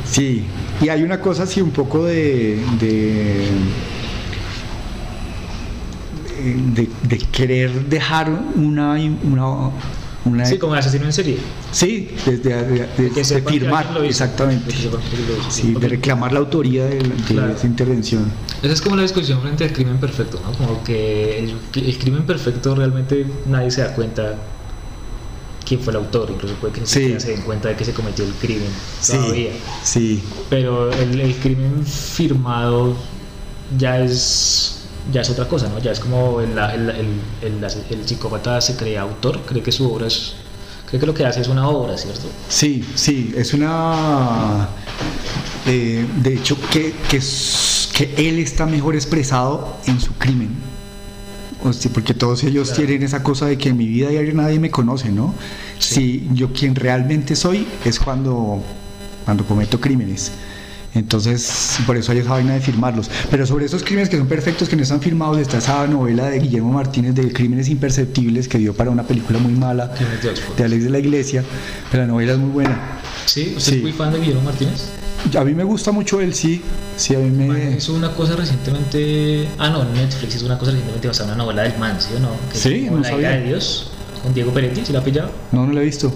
Sí, 0.04 0.44
y 0.80 0.88
hay 0.88 1.02
una 1.02 1.20
cosa 1.20 1.44
así 1.44 1.60
un 1.60 1.70
poco 1.70 2.04
de, 2.04 2.60
de, 2.80 3.48
de, 6.74 6.88
de 7.02 7.18
querer 7.30 7.84
dejar 7.86 8.28
una, 8.56 8.94
una, 9.22 9.70
una 10.24 10.44
Sí, 10.44 10.58
como 10.58 10.74
el 10.74 10.80
asesino 10.80 11.06
en 11.06 11.12
serie. 11.12 11.38
sí, 11.72 12.10
de, 12.26 12.36
de- 12.38 12.62
de- 12.62 12.78
de- 12.80 12.86
Que 12.96 13.10
de 13.10 13.24
sepan 13.24 13.52
que 13.54 13.60
firmar, 13.60 13.86
hizo. 13.92 14.04
exactamente, 14.04 14.74
sí, 15.48 15.72
de 15.72 15.88
reclamar 15.88 16.32
la 16.32 16.40
autoría 16.40 16.84
de, 16.84 16.98
Claro. 17.26 17.52
esa 17.54 17.66
intervención. 17.66 18.30
Esa 18.62 18.72
es 18.74 18.82
como 18.82 18.96
la 18.96 19.02
discusión 19.02 19.40
frente 19.40 19.64
al 19.64 19.72
crimen 19.72 19.98
perfecto, 19.98 20.38
¿no? 20.44 20.52
Como 20.52 20.84
que 20.84 21.38
el, 21.38 21.98
crimen 21.98 22.24
perfecto 22.24 22.74
realmente 22.74 23.24
nadie 23.46 23.70
se 23.70 23.80
da 23.80 23.94
cuenta 23.94 24.34
quién 25.66 25.80
fue 25.80 25.92
el 25.92 25.98
autor, 25.98 26.30
incluso 26.30 26.54
puede 26.56 26.74
que 26.74 26.80
ni 26.80 26.86
Sí. 26.86 26.94
siquiera 27.00 27.20
se 27.20 27.30
den 27.30 27.42
cuenta 27.42 27.68
de 27.68 27.76
que 27.76 27.84
se 27.84 27.92
cometió 27.92 28.24
el 28.24 28.32
crimen 28.34 28.68
todavía. 29.06 29.52
Sí, 29.82 30.18
sí, 30.18 30.22
Pero 30.50 30.92
el, 30.92 31.18
el 31.20 31.34
crimen 31.36 31.84
firmado 31.86 32.94
ya 33.78 34.00
es 34.00 34.79
ya 35.12 35.22
es 35.22 35.30
otra 35.30 35.48
cosa, 35.48 35.68
¿no? 35.68 35.78
Ya 35.78 35.92
es 35.92 36.00
como 36.00 36.40
el, 36.40 36.56
el, 36.56 36.90
el, 37.42 37.64
el, 37.90 38.08
psicópata 38.08 38.60
se 38.60 38.76
cree 38.76 38.98
autor, 38.98 39.40
cree 39.46 39.62
que 39.62 39.72
su 39.72 39.90
obra 39.90 40.06
es... 40.06 40.34
Cree 40.86 41.00
que 41.00 41.06
lo 41.06 41.14
que 41.14 41.24
hace 41.24 41.40
es 41.40 41.48
una 41.48 41.68
obra, 41.68 41.96
¿cierto? 41.96 42.28
Sí, 42.48 42.84
sí, 42.94 43.32
es 43.36 43.54
una... 43.54 44.68
Eh, 45.66 46.04
de 46.22 46.34
hecho, 46.34 46.56
que, 46.72 46.94
que, 47.08 47.20
que 47.94 48.28
él 48.28 48.38
está 48.38 48.66
mejor 48.66 48.94
expresado 48.94 49.76
en 49.86 50.00
su 50.00 50.12
crimen. 50.14 50.50
porque 51.92 52.14
todos 52.14 52.42
ellos 52.44 52.72
tienen 52.72 53.02
esa 53.02 53.22
cosa 53.22 53.46
de 53.46 53.56
que 53.56 53.68
en 53.68 53.76
mi 53.76 53.86
vida 53.86 54.08
diaria 54.08 54.32
nadie 54.32 54.58
me 54.58 54.70
conoce, 54.70 55.10
¿no? 55.10 55.34
Si 55.78 56.28
yo 56.32 56.52
quien 56.52 56.74
realmente 56.74 57.36
soy 57.36 57.66
es 57.84 58.00
cuando, 58.00 58.62
cuando 59.24 59.44
cometo 59.44 59.80
crímenes. 59.80 60.32
Entonces, 60.94 61.78
por 61.86 61.96
eso 61.96 62.12
hay 62.12 62.18
esa 62.18 62.30
vaina 62.30 62.54
de 62.54 62.60
firmarlos. 62.60 63.10
Pero 63.30 63.46
sobre 63.46 63.66
esos 63.66 63.82
crímenes 63.82 64.08
que 64.08 64.16
son 64.16 64.26
perfectos, 64.26 64.68
que 64.68 64.76
no 64.76 64.82
están 64.82 65.00
firmados, 65.00 65.38
está 65.38 65.58
esa 65.58 65.86
novela 65.86 66.28
de 66.28 66.40
Guillermo 66.40 66.72
Martínez 66.72 67.14
de 67.14 67.32
Crímenes 67.32 67.68
Imperceptibles 67.68 68.48
que 68.48 68.58
dio 68.58 68.74
para 68.74 68.90
una 68.90 69.04
película 69.04 69.38
muy 69.38 69.52
mala 69.52 69.92
de 70.56 70.64
Alex 70.64 70.84
de 70.84 70.90
la 70.90 70.98
Iglesia. 70.98 71.44
Pero 71.90 72.04
la 72.04 72.08
novela 72.08 72.32
es 72.32 72.38
muy 72.38 72.50
buena. 72.50 73.00
¿Sí? 73.26 73.54
¿Usted 73.56 73.74
es 73.74 73.82
muy 73.82 73.92
fan 73.92 74.12
de 74.12 74.18
Guillermo 74.18 74.42
Martínez? 74.42 74.90
A 75.38 75.44
mí 75.44 75.54
me 75.54 75.64
gusta 75.64 75.92
mucho 75.92 76.20
él, 76.20 76.34
sí. 76.34 76.62
Sí, 76.96 77.14
a 77.14 77.18
mí 77.18 77.30
me. 77.30 77.76
Es 77.76 77.88
una 77.88 78.12
cosa 78.14 78.34
recientemente. 78.36 79.48
Ah, 79.58 79.68
no, 79.68 79.84
Netflix 79.84 80.34
es 80.36 80.42
una 80.42 80.58
cosa 80.58 80.72
recientemente 80.72 81.06
basada 81.06 81.28
en 81.28 81.34
una 81.34 81.44
novela 81.44 81.62
del 81.62 81.78
man, 81.78 82.00
¿sí 82.00 82.08
o 82.16 82.20
no? 82.20 82.30
sí, 82.52 82.88
no 82.90 82.98
la 82.98 83.30
de 83.30 83.44
Dios, 83.44 83.90
con 84.22 84.34
Diego 84.34 84.52
Peretti, 84.52 84.84
¿se 84.84 84.92
la 84.92 85.00
ha 85.00 85.04
pillado? 85.04 85.30
No, 85.52 85.66
no 85.66 85.72
la 85.72 85.82
he 85.82 85.84
visto. 85.84 86.12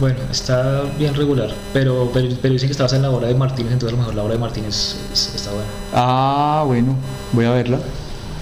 Bueno, 0.00 0.18
está 0.30 0.82
bien 0.96 1.14
regular, 1.14 1.50
pero, 1.72 2.10
pero, 2.12 2.28
dicen 2.28 2.68
que 2.68 2.72
estabas 2.72 2.92
en 2.92 3.02
la 3.02 3.10
obra 3.10 3.26
de 3.26 3.34
Martínez, 3.34 3.72
entonces 3.72 3.94
a 3.94 3.96
lo 3.96 4.02
mejor 4.02 4.14
la 4.14 4.22
obra 4.22 4.34
de 4.34 4.40
Martínez 4.40 4.96
está 5.12 5.50
buena. 5.50 5.66
Ah, 5.92 6.62
bueno, 6.66 6.94
voy 7.32 7.46
a 7.46 7.50
verla. 7.50 7.80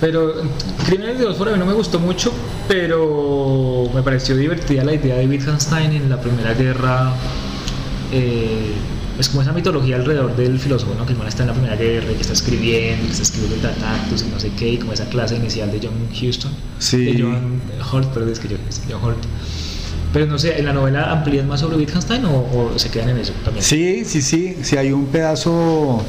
Pero 0.00 0.34
Crímenes 0.84 1.18
de 1.18 1.24
Oxford 1.24 1.48
a 1.48 1.52
mí 1.52 1.58
no 1.58 1.64
me 1.64 1.72
gustó 1.72 1.98
mucho, 1.98 2.30
pero 2.68 3.88
me 3.94 4.02
pareció 4.02 4.36
divertida 4.36 4.84
la 4.84 4.92
idea 4.92 5.16
de 5.16 5.26
Wittgenstein 5.26 5.92
en 5.92 6.10
la 6.10 6.20
Primera 6.20 6.52
Guerra. 6.52 7.14
Eh, 8.12 8.74
es 9.18 9.30
como 9.30 9.40
esa 9.40 9.52
mitología 9.52 9.96
alrededor 9.96 10.36
del 10.36 10.58
filósofo, 10.60 10.94
¿no? 10.94 11.06
que 11.06 11.12
el 11.12 11.18
man 11.18 11.28
está 11.28 11.44
en 11.44 11.48
la 11.48 11.54
Primera 11.54 11.76
Guerra 11.76 12.12
y 12.12 12.14
que 12.16 12.20
está 12.20 12.34
escribiendo, 12.34 13.06
que 13.06 13.12
está 13.12 13.22
escribiendo 13.22 13.56
tratados 13.56 14.22
y 14.22 14.30
no 14.30 14.38
sé 14.38 14.52
qué, 14.58 14.72
y 14.72 14.76
como 14.76 14.92
esa 14.92 15.08
clase 15.08 15.36
inicial 15.36 15.72
de 15.72 15.80
John 15.82 16.08
Houston. 16.14 16.52
Sí. 16.78 17.06
De 17.06 17.22
John 17.22 17.62
Holt, 17.90 18.08
perdón, 18.08 18.32
es 18.32 18.38
que 18.38 18.48
yo, 18.48 18.56
John 18.90 19.02
Holt 19.02 19.24
pero 20.16 20.24
no 20.24 20.38
sé, 20.38 20.58
¿en 20.58 20.64
la 20.64 20.72
novela 20.72 21.12
amplían 21.12 21.46
más 21.46 21.60
sobre 21.60 21.76
Wittgenstein 21.76 22.24
o, 22.24 22.72
se 22.78 22.88
quedan 22.88 23.10
en 23.10 23.18
eso 23.18 23.34
también? 23.44 23.62
Sí, 23.62 24.02
sí, 24.06 24.22
sí, 24.22 24.56
sí 24.62 24.74
hay 24.78 24.90
un 24.90 25.04
pedazo... 25.08 26.02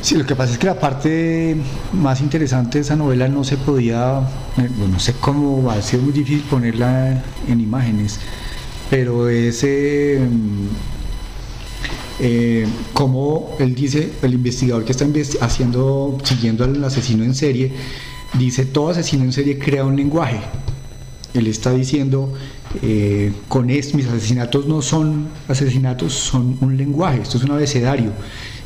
Sí, 0.00 0.14
lo 0.14 0.24
que 0.24 0.34
pasa 0.34 0.54
es 0.54 0.58
que 0.58 0.66
la 0.66 0.80
parte 0.80 1.54
más 1.92 2.22
interesante 2.22 2.78
de 2.78 2.84
esa 2.84 2.96
novela 2.96 3.28
no 3.28 3.44
se 3.44 3.58
podía, 3.58 4.20
eh, 4.56 4.70
no 4.90 4.98
sé 4.98 5.12
cómo, 5.20 5.70
ha 5.70 5.82
sido 5.82 6.04
muy 6.04 6.14
difícil 6.14 6.42
ponerla 6.48 7.22
en 7.46 7.60
imágenes, 7.60 8.18
pero 8.88 9.28
ese... 9.28 10.26
Eh, 12.18 12.66
como 12.94 13.56
él 13.58 13.74
dice, 13.74 14.10
el 14.22 14.32
investigador 14.32 14.86
que 14.86 14.92
está 14.92 15.04
haciendo, 15.42 16.16
siguiendo 16.22 16.64
al 16.64 16.82
asesino 16.82 17.24
en 17.24 17.34
serie, 17.34 17.72
dice, 18.38 18.64
todo 18.64 18.88
asesino 18.88 19.24
en 19.24 19.34
serie 19.34 19.58
crea 19.58 19.84
un 19.84 19.96
lenguaje. 19.96 20.40
Él 21.34 21.46
está 21.46 21.72
diciendo, 21.72 22.32
eh, 22.82 23.32
con 23.48 23.70
esto, 23.70 23.96
mis 23.96 24.06
asesinatos 24.06 24.66
no 24.66 24.82
son 24.82 25.28
asesinatos, 25.48 26.12
son 26.12 26.58
un 26.60 26.76
lenguaje, 26.76 27.22
esto 27.22 27.38
es 27.38 27.44
un 27.44 27.52
abecedario. 27.52 28.12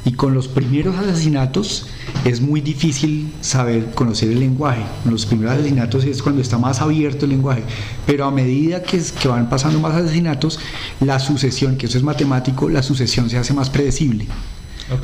Y 0.05 0.13
con 0.13 0.33
los 0.33 0.49
primeros 0.49 0.97
asesinatos 0.97 1.87
es 2.25 2.41
muy 2.41 2.63
difícil 2.63 3.33
saber 3.43 3.91
conocer 3.95 4.31
el 4.31 4.41
lenguaje. 4.41 4.83
En 5.05 5.11
los 5.11 5.27
primeros 5.27 5.55
asesinatos 5.55 6.05
es 6.05 6.23
cuando 6.23 6.41
está 6.41 6.57
más 6.57 6.81
abierto 6.81 7.27
el 7.27 7.33
lenguaje. 7.33 7.63
Pero 8.07 8.25
a 8.25 8.31
medida 8.31 8.83
que, 8.83 9.03
que 9.21 9.29
van 9.29 9.51
pasando 9.51 9.79
más 9.79 9.95
asesinatos, 9.95 10.59
la 11.01 11.19
sucesión, 11.19 11.77
que 11.77 11.87
eso 11.87 11.99
es 11.99 12.05
matemático, 12.05 12.71
la 12.71 12.83
sucesión 12.83 13.29
se 13.29 13.37
hace 13.37 13.53
más 13.53 13.69
predecible. 13.69 14.27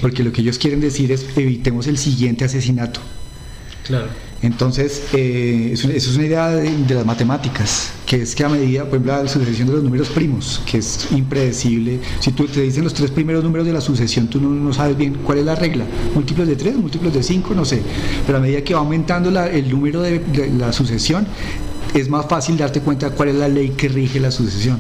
Porque 0.01 0.25
lo 0.25 0.33
que 0.33 0.41
ellos 0.41 0.59
quieren 0.59 0.81
decir 0.81 1.13
es 1.13 1.27
evitemos 1.37 1.87
el 1.87 1.99
siguiente 1.99 2.45
asesinato. 2.45 3.01
Claro. 3.85 4.09
Entonces, 4.43 5.03
eh, 5.15 5.71
eso, 5.73 5.89
es 5.89 6.15
una 6.15 6.27
idea 6.27 6.49
de, 6.51 6.95
las 6.95 7.07
matemáticas, 7.07 7.93
que 8.05 8.23
es 8.23 8.35
que 8.35 8.45
a 8.45 8.49
medida, 8.49 8.85
por 8.85 8.91
ejemplo, 8.91 9.23
la 9.23 9.29
sucesión 9.29 9.69
de 9.69 9.75
los 9.75 9.83
números 9.83 10.09
primos, 10.11 10.61
que 10.67 10.79
es 10.79 11.09
impredecible. 11.13 12.01
Si 12.21 12.33
tú 12.33 12.47
te 12.47 12.61
dicen 12.61 12.85
los 12.85 12.93
tres 12.93 13.11
primeros 13.11 13.43
números 13.43 13.67
de 13.67 13.73
la 13.73 13.81
sucesión, 13.81 14.29
tú 14.29 14.41
no, 14.41 14.73
sabes 14.73 14.97
bien 14.97 15.19
cuál 15.25 15.39
es 15.39 15.45
la 15.45 15.55
regla. 15.55 15.85
Múltiplos 16.15 16.47
de 16.47 16.57
tres, 16.57 16.77
múltiplos 16.77 17.15
de 17.15 17.23
cinco, 17.23 17.55
no 17.55 17.65
sé. 17.65 17.81
Pero 18.27 18.39
a 18.39 18.41
medida 18.41 18.63
que 18.63 18.75
va 18.75 18.81
aumentando 18.81 19.31
el 19.41 19.71
número 19.71 20.03
de, 20.03 20.21
la 20.59 20.73
sucesión, 20.73 21.27
es 21.95 22.09
más 22.11 22.27
fácil 22.27 22.59
darte 22.59 22.81
cuenta 22.81 23.11
cuál 23.11 23.31
es 23.31 23.37
la 23.37 23.49
ley 23.49 23.71
que 23.71 23.89
rige 23.89 24.21
la 24.21 24.31
sucesión. 24.31 24.77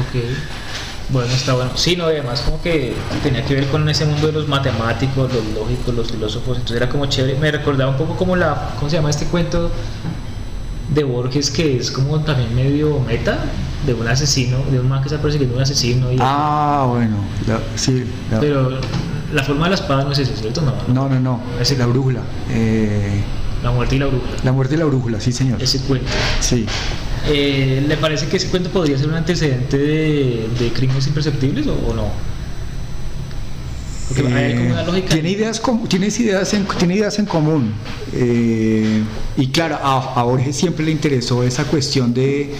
Ok. 0.00 0.63
Bueno, 1.10 1.32
está 1.32 1.54
bueno. 1.54 1.70
Sí, 1.74 1.96
no, 1.96 2.04
además 2.04 2.40
como 2.40 2.60
que 2.62 2.94
tenía 3.22 3.44
que 3.44 3.54
ver 3.54 3.66
con 3.68 3.88
ese 3.88 4.06
mundo 4.06 4.26
de 4.26 4.32
los 4.32 4.48
matemáticos, 4.48 5.32
los 5.32 5.44
lógicos, 5.54 5.94
los 5.94 6.10
filósofos, 6.10 6.56
entonces 6.56 6.76
era 6.76 6.88
como 6.88 7.06
chévere. 7.06 7.38
Me 7.38 7.50
recordaba 7.50 7.90
un 7.90 7.98
poco 7.98 8.16
como 8.16 8.36
la, 8.36 8.74
¿cómo 8.78 8.90
se 8.90 8.96
llama 8.96 9.10
este 9.10 9.26
cuento 9.26 9.70
de 10.94 11.04
Borges 11.04 11.50
que 11.50 11.76
es 11.76 11.90
como 11.90 12.20
también 12.20 12.54
medio 12.54 13.00
meta? 13.00 13.38
De 13.86 13.92
un 13.92 14.08
asesino, 14.08 14.56
de 14.70 14.80
un 14.80 14.88
man 14.88 15.02
que 15.02 15.08
está 15.08 15.20
persiguiendo 15.20 15.56
un 15.56 15.62
asesino. 15.62 16.10
Y 16.10 16.16
ah, 16.18 16.86
bueno, 16.88 17.16
sí. 17.76 18.04
Pero 18.40 18.70
la 19.34 19.42
forma 19.42 19.64
de 19.64 19.70
la 19.70 19.76
espada 19.76 20.04
no 20.04 20.12
es 20.12 20.18
eso, 20.20 20.32
¿cierto? 20.34 20.62
No, 20.62 20.72
no, 20.88 21.08
no, 21.08 21.20
no, 21.20 21.40
es 21.60 21.76
la 21.76 21.84
brújula. 21.86 22.20
Eh, 22.50 23.22
la 23.62 23.70
muerte 23.70 23.96
y 23.96 23.98
la 23.98 24.06
brújula. 24.06 24.32
La 24.42 24.52
muerte 24.52 24.74
y 24.74 24.78
la 24.78 24.84
brújula, 24.86 25.20
sí, 25.20 25.32
señor. 25.32 25.62
Ese 25.62 25.80
cuento. 25.80 26.06
Sí. 26.40 26.64
Eh, 27.26 27.84
¿Le 27.86 27.96
parece 27.96 28.26
que 28.26 28.36
ese 28.36 28.48
cuento 28.48 28.70
podría 28.70 28.98
ser 28.98 29.08
un 29.08 29.14
antecedente 29.14 29.78
de, 29.78 30.72
crímenes 30.74 31.06
imperceptibles 31.06 31.66
o, 31.66 31.94
no? 31.94 32.08
Porque 34.08 34.34
hay 34.34 34.54
como 34.54 34.70
una 34.70 34.82
lógica. 34.82 35.08
Tiene 35.14 35.30
ideas, 35.30 35.62
tienes 35.88 36.20
ideas 36.20 36.52
en, 36.52 36.66
tiene 36.78 36.96
ideas 36.96 37.18
en 37.18 37.24
común. 37.24 37.72
Eh, 38.12 39.02
y 39.38 39.46
claro, 39.48 39.78
a, 39.82 40.22
Borges 40.22 40.54
siempre 40.54 40.84
le 40.84 40.92
interesó 40.92 41.42
esa 41.42 41.64
cuestión 41.64 42.12
de, 42.12 42.52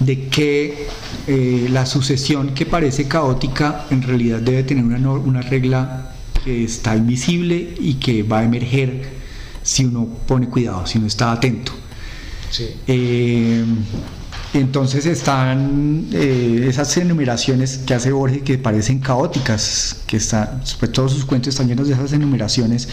de 0.00 0.26
que 0.28 0.88
eh, 1.28 1.68
la 1.70 1.86
sucesión 1.86 2.54
que 2.54 2.66
parece 2.66 3.06
caótica 3.06 3.86
en 3.90 4.02
realidad 4.02 4.40
debe 4.40 4.64
tener 4.64 4.84
una, 4.84 5.12
una 5.12 5.42
regla 5.42 6.12
que 6.44 6.64
está 6.64 6.96
invisible 6.96 7.74
y 7.78 7.94
que 7.94 8.24
va 8.24 8.40
a 8.40 8.44
emerger 8.44 9.08
si 9.62 9.84
uno 9.84 10.08
pone 10.26 10.48
cuidado, 10.48 10.84
si 10.86 10.98
uno 10.98 11.06
está 11.06 11.30
atento. 11.30 11.72
Eh, 12.86 13.64
entonces 14.54 15.06
están 15.06 16.08
eh, 16.12 16.66
esas 16.68 16.94
enumeraciones 16.98 17.78
que 17.78 17.94
hace 17.94 18.12
Borges 18.12 18.42
que 18.42 18.58
parecen 18.58 18.98
caóticas, 18.98 20.02
que 20.06 20.18
está, 20.18 20.60
pues 20.78 20.92
todos 20.92 21.12
sus 21.12 21.24
cuentos 21.24 21.54
están 21.54 21.68
llenos 21.68 21.88
de 21.88 21.94
esas 21.94 22.12
enumeraciones 22.12 22.88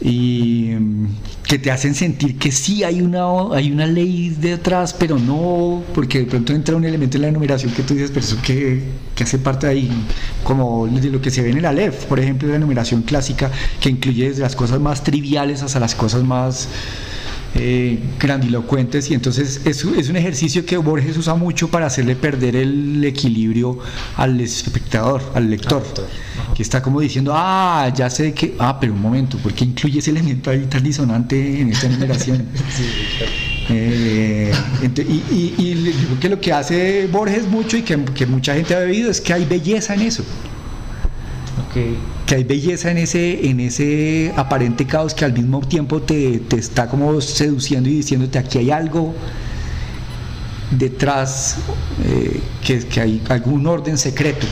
y 0.00 0.70
mm, 0.78 1.06
que 1.44 1.58
te 1.58 1.70
hacen 1.72 1.94
sentir 1.94 2.38
que 2.38 2.52
sí 2.52 2.84
hay 2.84 3.00
una, 3.00 3.24
hay 3.52 3.72
una 3.72 3.86
ley 3.86 4.30
detrás, 4.30 4.92
pero 4.92 5.18
no, 5.18 5.82
porque 5.92 6.20
de 6.20 6.26
pronto 6.26 6.52
entra 6.52 6.76
un 6.76 6.84
elemento 6.84 7.16
en 7.16 7.22
la 7.22 7.28
enumeración 7.28 7.72
que 7.72 7.82
tú 7.82 7.94
dices, 7.94 8.10
pero 8.10 8.24
eso 8.24 8.36
que, 8.40 8.82
que 9.16 9.24
hace 9.24 9.38
parte 9.38 9.66
de 9.66 9.72
ahí, 9.72 9.90
como 10.44 10.86
de 10.86 11.10
lo 11.10 11.20
que 11.20 11.30
se 11.30 11.42
ve 11.42 11.50
en 11.50 11.58
el 11.58 11.64
Aleph, 11.64 12.04
por 12.04 12.20
ejemplo, 12.20 12.48
la 12.48 12.56
enumeración 12.56 13.02
clásica, 13.02 13.50
que 13.80 13.88
incluye 13.88 14.28
desde 14.28 14.42
las 14.42 14.54
cosas 14.54 14.78
más 14.78 15.02
triviales 15.02 15.62
hasta 15.62 15.80
las 15.80 15.96
cosas 15.96 16.22
más 16.22 16.68
eh, 17.56 18.00
grandilocuentes 18.18 19.10
y 19.10 19.14
entonces 19.14 19.60
es, 19.64 19.84
es, 19.84 20.08
un 20.08 20.16
ejercicio 20.16 20.66
que 20.66 20.76
Borges 20.76 21.16
usa 21.16 21.36
mucho 21.36 21.68
para 21.68 21.86
hacerle 21.86 22.16
perder 22.16 22.56
el 22.56 23.04
equilibrio 23.04 23.78
al 24.16 24.40
espectador, 24.40 25.22
al 25.34 25.50
lector, 25.50 25.84
que 26.54 26.62
está 26.62 26.82
como 26.82 27.00
diciendo, 27.00 27.32
ah, 27.34 27.92
ya 27.94 28.10
sé 28.10 28.34
que, 28.34 28.56
ah, 28.58 28.78
pero 28.80 28.92
un 28.92 29.00
momento, 29.00 29.38
¿por 29.38 29.52
qué 29.52 29.64
incluye 29.64 30.00
ese 30.00 30.10
elemento 30.10 30.50
ahí 30.50 30.66
tan 30.66 30.82
disonante 30.82 31.60
en 31.60 31.70
esta 31.70 31.88
numeración? 31.88 32.46
Eh, 33.70 34.52
y, 34.82 35.54
y, 35.56 36.16
que 36.20 36.28
lo 36.28 36.38
que 36.38 36.52
hace 36.52 37.06
Borges 37.06 37.48
mucho 37.48 37.78
y 37.78 37.82
que, 37.82 38.04
que 38.04 38.26
mucha 38.26 38.54
gente 38.54 38.74
ha 38.74 38.80
bebido 38.80 39.10
es 39.10 39.22
que 39.22 39.32
hay 39.32 39.46
belleza 39.46 39.94
en 39.94 40.02
eso. 40.02 40.22
Que 41.74 42.34
hay 42.36 42.44
belleza 42.44 42.90
en 42.90 42.98
ese, 42.98 43.48
en 43.48 43.58
ese 43.60 44.32
aparente 44.36 44.86
caos 44.86 45.12
que 45.12 45.24
al 45.24 45.32
mismo 45.32 45.60
tiempo 45.60 46.00
te, 46.00 46.40
está 46.56 46.88
como 46.88 47.20
seduciendo 47.20 47.88
y 47.88 47.96
diciéndote 47.96 48.38
aquí 48.38 48.58
hay 48.58 48.70
algo 48.70 49.12
detrás, 50.70 51.56
eh, 52.04 52.40
que, 52.64 53.00
hay 53.00 53.22
algún 53.28 53.66
orden 53.66 53.98
secreto. 53.98 54.46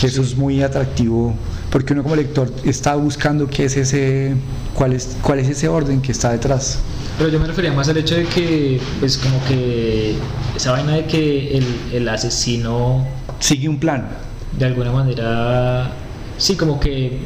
Que 0.00 0.06
eso 0.06 0.22
es 0.22 0.36
muy 0.36 0.62
atractivo 0.62 1.34
porque 1.70 1.92
uno 1.92 2.02
como 2.02 2.16
lector 2.16 2.50
está 2.64 2.94
buscando 2.94 3.46
qué 3.46 3.64
es 3.64 3.76
ese, 3.76 4.34
cuál 4.74 4.94
es, 4.94 5.16
cuál 5.20 5.38
es 5.40 5.48
ese 5.48 5.68
orden 5.68 6.00
que 6.00 6.12
está 6.12 6.32
detrás. 6.32 6.78
Pero 7.18 7.30
yo 7.30 7.40
me 7.40 7.46
refería 7.46 7.72
más 7.72 7.88
al 7.88 7.96
hecho 7.98 8.14
de 8.14 8.24
que, 8.24 8.80
pues 9.00 9.18
como 9.18 9.44
que 9.44 10.14
esa 10.56 10.72
vaina 10.72 10.92
de 10.94 11.04
que 11.04 11.58
el, 11.58 11.64
el 11.92 12.08
asesino 12.08 13.06
sigue 13.40 13.68
un 13.68 13.78
plan 13.78 14.08
de 14.56 14.64
alguna 14.66 14.92
manera, 14.92 15.90
sí, 16.36 16.56
como 16.56 16.78
que 16.80 17.18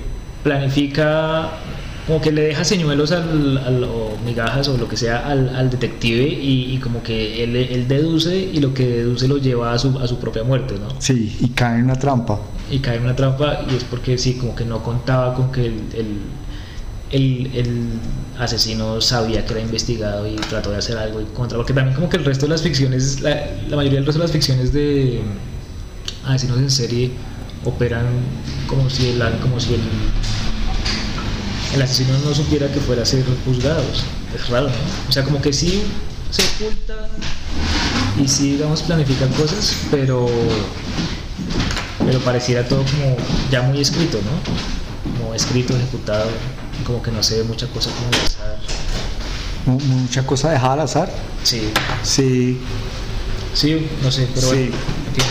planifica 0.43 1.51
como 2.07 2.21
que 2.21 2.33
le 2.33 2.43
deja 2.43 2.65
señuelos 2.65 3.13
al, 3.13 3.59
al- 3.59 3.85
o 3.85 4.17
migajas 4.27 4.67
o 4.69 4.77
lo 4.77 4.89
que 4.89 4.97
sea 4.97 5.25
al, 5.29 5.55
al 5.55 5.71
detective 5.71 6.25
y, 6.27 6.75
y 6.75 6.79
como 6.79 7.01
que 7.03 7.45
él, 7.45 7.55
él 7.55 7.87
deduce 7.87 8.37
y 8.37 8.59
lo 8.59 8.75
que 8.75 8.85
deduce 8.89 9.29
lo 9.29 9.39
lleva 9.39 9.73
a 9.73 9.79
su, 9.79 9.97
a 10.01 10.09
su 10.09 10.19
propia 10.19 10.43
muerte, 10.43 10.75
¿no? 10.81 10.89
Sí, 11.01 11.37
y 11.41 11.51
cae 11.51 11.79
en 11.79 11.85
una 11.85 11.95
trampa. 11.95 12.41
y 12.73 12.81
cae 12.81 12.97
en 12.97 13.05
una 13.05 13.15
trampa 13.15 13.61
y 13.71 13.77
es 13.77 13.85
porque 13.85 14.19
sí, 14.19 14.35
como 14.35 14.57
que 14.57 14.65
no 14.65 14.83
contaba 14.83 15.35
con 15.35 15.53
que 15.53 15.67
el, 15.67 15.75
el, 15.95 16.17
el- 17.13 17.51
el 17.57 17.89
asesino 18.39 19.01
sabía 19.01 19.45
que 19.47 19.53
era 19.53 19.63
investigado 19.63 20.27
y 20.27 20.35
trató 20.35 20.71
de 20.73 20.79
hacer 20.79 20.99
algo 20.99 21.21
en 21.21 21.27
contra, 21.27 21.57
porque 21.57 21.73
también 21.73 21.95
como 21.95 22.09
que 22.09 22.17
el 22.17 22.25
resto 22.25 22.47
de 22.47 22.51
las 22.51 22.63
ficciones, 22.63 23.21
la, 23.21 23.47
la 23.69 23.77
mayoría 23.77 23.99
del 24.01 24.07
resto 24.07 24.19
de 24.19 24.25
las 24.25 24.33
ficciones 24.33 24.73
de 24.73 25.21
asesinos 26.27 26.59
en 26.59 26.71
serie 26.71 27.11
operan 27.65 28.07
como 28.67 28.89
si 28.91 29.09
el, 29.11 29.23
como 29.41 29.59
si 29.61 29.75
el, 29.75 29.81
el 31.75 31.83
asesino 31.83 32.17
no 32.25 32.35
supiera 32.35 32.69
que 32.69 32.81
fuera 32.81 33.03
a 33.03 33.07
ser 33.07 33.25
juzgado. 33.45 33.83
Es 34.35 34.49
raro, 34.49 34.67
¿no? 34.69 34.75
O 35.09 35.13
sea, 35.13 35.25
como 35.25 35.41
que 35.41 35.53
sí 35.53 35.83
se 36.31 36.43
oculta 36.65 36.95
y 38.23 38.29
sí, 38.29 38.53
digamos, 38.53 38.83
planifican 38.83 39.31
cosas, 39.33 39.77
pero 39.91 40.27
pero 42.05 42.19
pareciera 42.21 42.67
todo 42.67 42.83
como 42.85 43.17
ya 43.51 43.63
muy 43.63 43.81
escrito, 43.81 44.19
¿no? 44.19 45.19
Como 45.19 45.35
escrito, 45.35 45.77
ejecutado, 45.77 46.29
como 46.85 47.03
que 47.03 47.11
no 47.11 47.23
se 47.23 47.39
ve 47.39 47.45
mucha 47.45 47.67
cosa 47.69 47.91
como 47.91 48.11
de 48.11 48.17
azar. 48.19 48.59
Mu- 49.67 49.81
Mucha 50.03 50.27
cosa 50.27 50.51
dejada 50.51 50.73
al 50.75 50.81
azar. 50.81 51.11
Sí, 51.45 51.71
Sí, 52.03 52.59
sí, 53.55 53.87
no 54.03 54.11
sé, 54.11 54.29
pero 54.35 54.49
Sí. 54.49 54.55
bueno, 54.57 54.65
en 55.09 55.15
fin, 55.15 55.25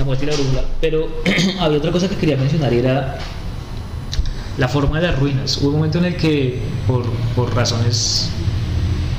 la 0.00 0.04
muerte 0.04 0.24
y 0.24 0.28
la 0.28 0.34
brújula. 0.34 0.64
Pero 0.80 1.08
había 1.60 1.78
otra 1.78 1.92
cosa 1.92 2.08
que 2.08 2.16
quería 2.16 2.36
mencionar 2.36 2.72
y 2.72 2.78
era 2.78 3.18
la 4.58 4.68
forma 4.68 5.00
de 5.00 5.06
las 5.08 5.18
ruinas. 5.18 5.56
Hubo 5.58 5.68
un 5.68 5.74
momento 5.76 5.98
en 5.98 6.06
el 6.06 6.16
que, 6.16 6.60
por, 6.86 7.04
por 7.36 7.54
razones 7.54 8.30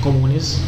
comunes, 0.04 0.60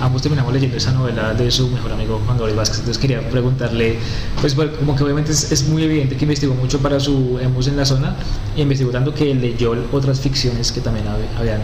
ambos 0.00 0.20
terminamos 0.22 0.52
leyendo 0.52 0.76
esa 0.76 0.92
novela 0.92 1.32
de 1.34 1.50
su 1.50 1.68
mejor 1.68 1.92
amigo 1.92 2.20
Juan 2.24 2.36
Gabriel 2.38 2.56
Vázquez. 2.58 2.80
Entonces 2.80 3.00
quería 3.00 3.28
preguntarle, 3.30 3.96
pues 4.40 4.54
como 4.54 4.94
que 4.96 5.04
obviamente 5.04 5.32
es, 5.32 5.50
es 5.52 5.66
muy 5.68 5.82
evidente 5.84 6.16
que 6.16 6.24
investigó 6.24 6.54
mucho 6.54 6.78
para 6.80 7.00
su 7.00 7.38
Emus 7.40 7.66
en 7.68 7.76
la 7.76 7.84
zona 7.84 8.14
y 8.56 8.62
investigó 8.62 8.90
tanto 8.90 9.14
que 9.14 9.34
leyó 9.34 9.74
otras 9.92 10.20
ficciones 10.20 10.70
que 10.72 10.80
también 10.80 11.06
hab- 11.06 11.38
habían, 11.40 11.60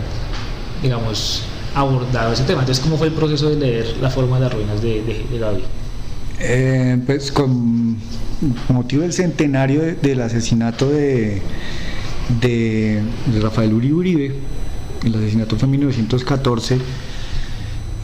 digamos, 0.82 1.42
abordado 1.74 2.32
ese 2.32 2.44
tema. 2.44 2.60
Entonces, 2.60 2.82
¿cómo 2.82 2.96
fue 2.96 3.08
el 3.08 3.12
proceso 3.12 3.50
de 3.50 3.56
leer 3.56 3.96
La 4.00 4.08
forma 4.10 4.36
de 4.38 4.44
las 4.44 4.52
ruinas 4.54 4.80
de, 4.82 5.02
de, 5.02 5.26
de 5.30 5.38
Gaby? 5.38 5.62
Eh, 6.40 6.98
pues 7.04 7.32
con 7.32 7.96
motivo 8.68 9.02
del 9.02 9.12
centenario 9.12 9.80
de- 9.82 9.94
del 9.94 10.20
asesinato 10.20 10.88
de, 10.88 11.42
de, 12.40 13.02
Rafael 13.42 13.72
Uribe 13.74 13.94
Uribe, 13.94 14.34
el 15.04 15.14
asesinato 15.16 15.56
fue 15.56 15.66
en 15.66 15.70
1914, 15.72 16.78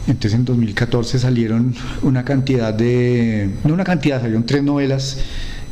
entonces 0.07 0.33
en 0.37 0.43
2014 0.45 1.17
salieron 1.19 1.75
una 2.01 2.25
cantidad 2.25 2.73
de, 2.73 3.49
no 3.63 3.73
una 3.73 3.85
cantidad, 3.85 4.19
salieron 4.19 4.45
tres 4.45 4.63
novelas 4.63 5.19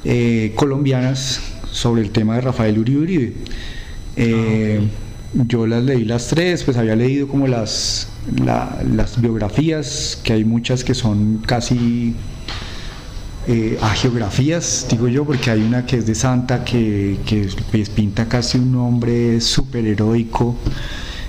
eh, 0.06 0.54
colombianas 0.56 1.42
sobre 1.72 2.02
el 2.02 2.12
tema 2.12 2.36
de 2.36 2.42
Rafael 2.42 2.78
Uribe 2.80 3.00
Uribe. 3.02 3.34
Eh, 4.16 4.82
Yo 5.48 5.66
las 5.66 5.84
leí 5.84 6.06
las 6.06 6.28
tres, 6.28 6.64
pues 6.64 6.78
había 6.78 6.96
leído 6.96 7.28
como 7.28 7.48
las, 7.48 8.08
la- 8.46 8.82
las 8.96 9.20
biografías, 9.20 10.20
que 10.24 10.32
hay 10.34 10.46
muchas 10.46 10.84
que 10.84 10.94
son 10.94 11.40
casi 11.46 12.14
eh, 13.48 13.78
geografías, 13.96 14.88
digo 14.90 15.08
yo, 15.08 15.26
porque 15.26 15.50
hay 15.52 15.62
una 15.62 15.86
que 15.86 15.98
es 15.98 16.06
de 16.06 16.16
Santa 16.16 16.64
que, 16.64 17.18
pues, 17.72 17.90
pinta 17.90 18.28
casi 18.28 18.58
un 18.58 18.76
hombre 18.76 19.42
súper 19.42 19.86
heroico, 19.86 20.56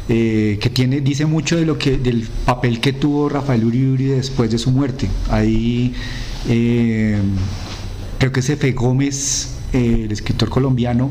eh, 0.08 0.58
que 0.60 0.70
tiene, 0.70 1.00
dice 1.00 1.26
mucho 1.26 1.56
de 1.56 1.64
lo 1.64 1.78
que, 1.78 1.96
del 1.96 2.28
papel 2.44 2.80
que 2.80 2.92
tuvo 2.92 3.28
Rafael 3.28 3.64
Uribe 3.64 4.16
después 4.16 4.50
de 4.50 4.58
su 4.58 4.70
muerte. 4.70 5.08
Ahí 5.30 5.94
eh, 6.48 7.18
creo 8.18 8.32
que 8.32 8.40
es 8.40 8.50
Efe 8.50 8.72
Gómez, 8.72 9.53
eh, 9.74 10.02
el 10.04 10.12
escritor 10.12 10.48
colombiano, 10.48 11.10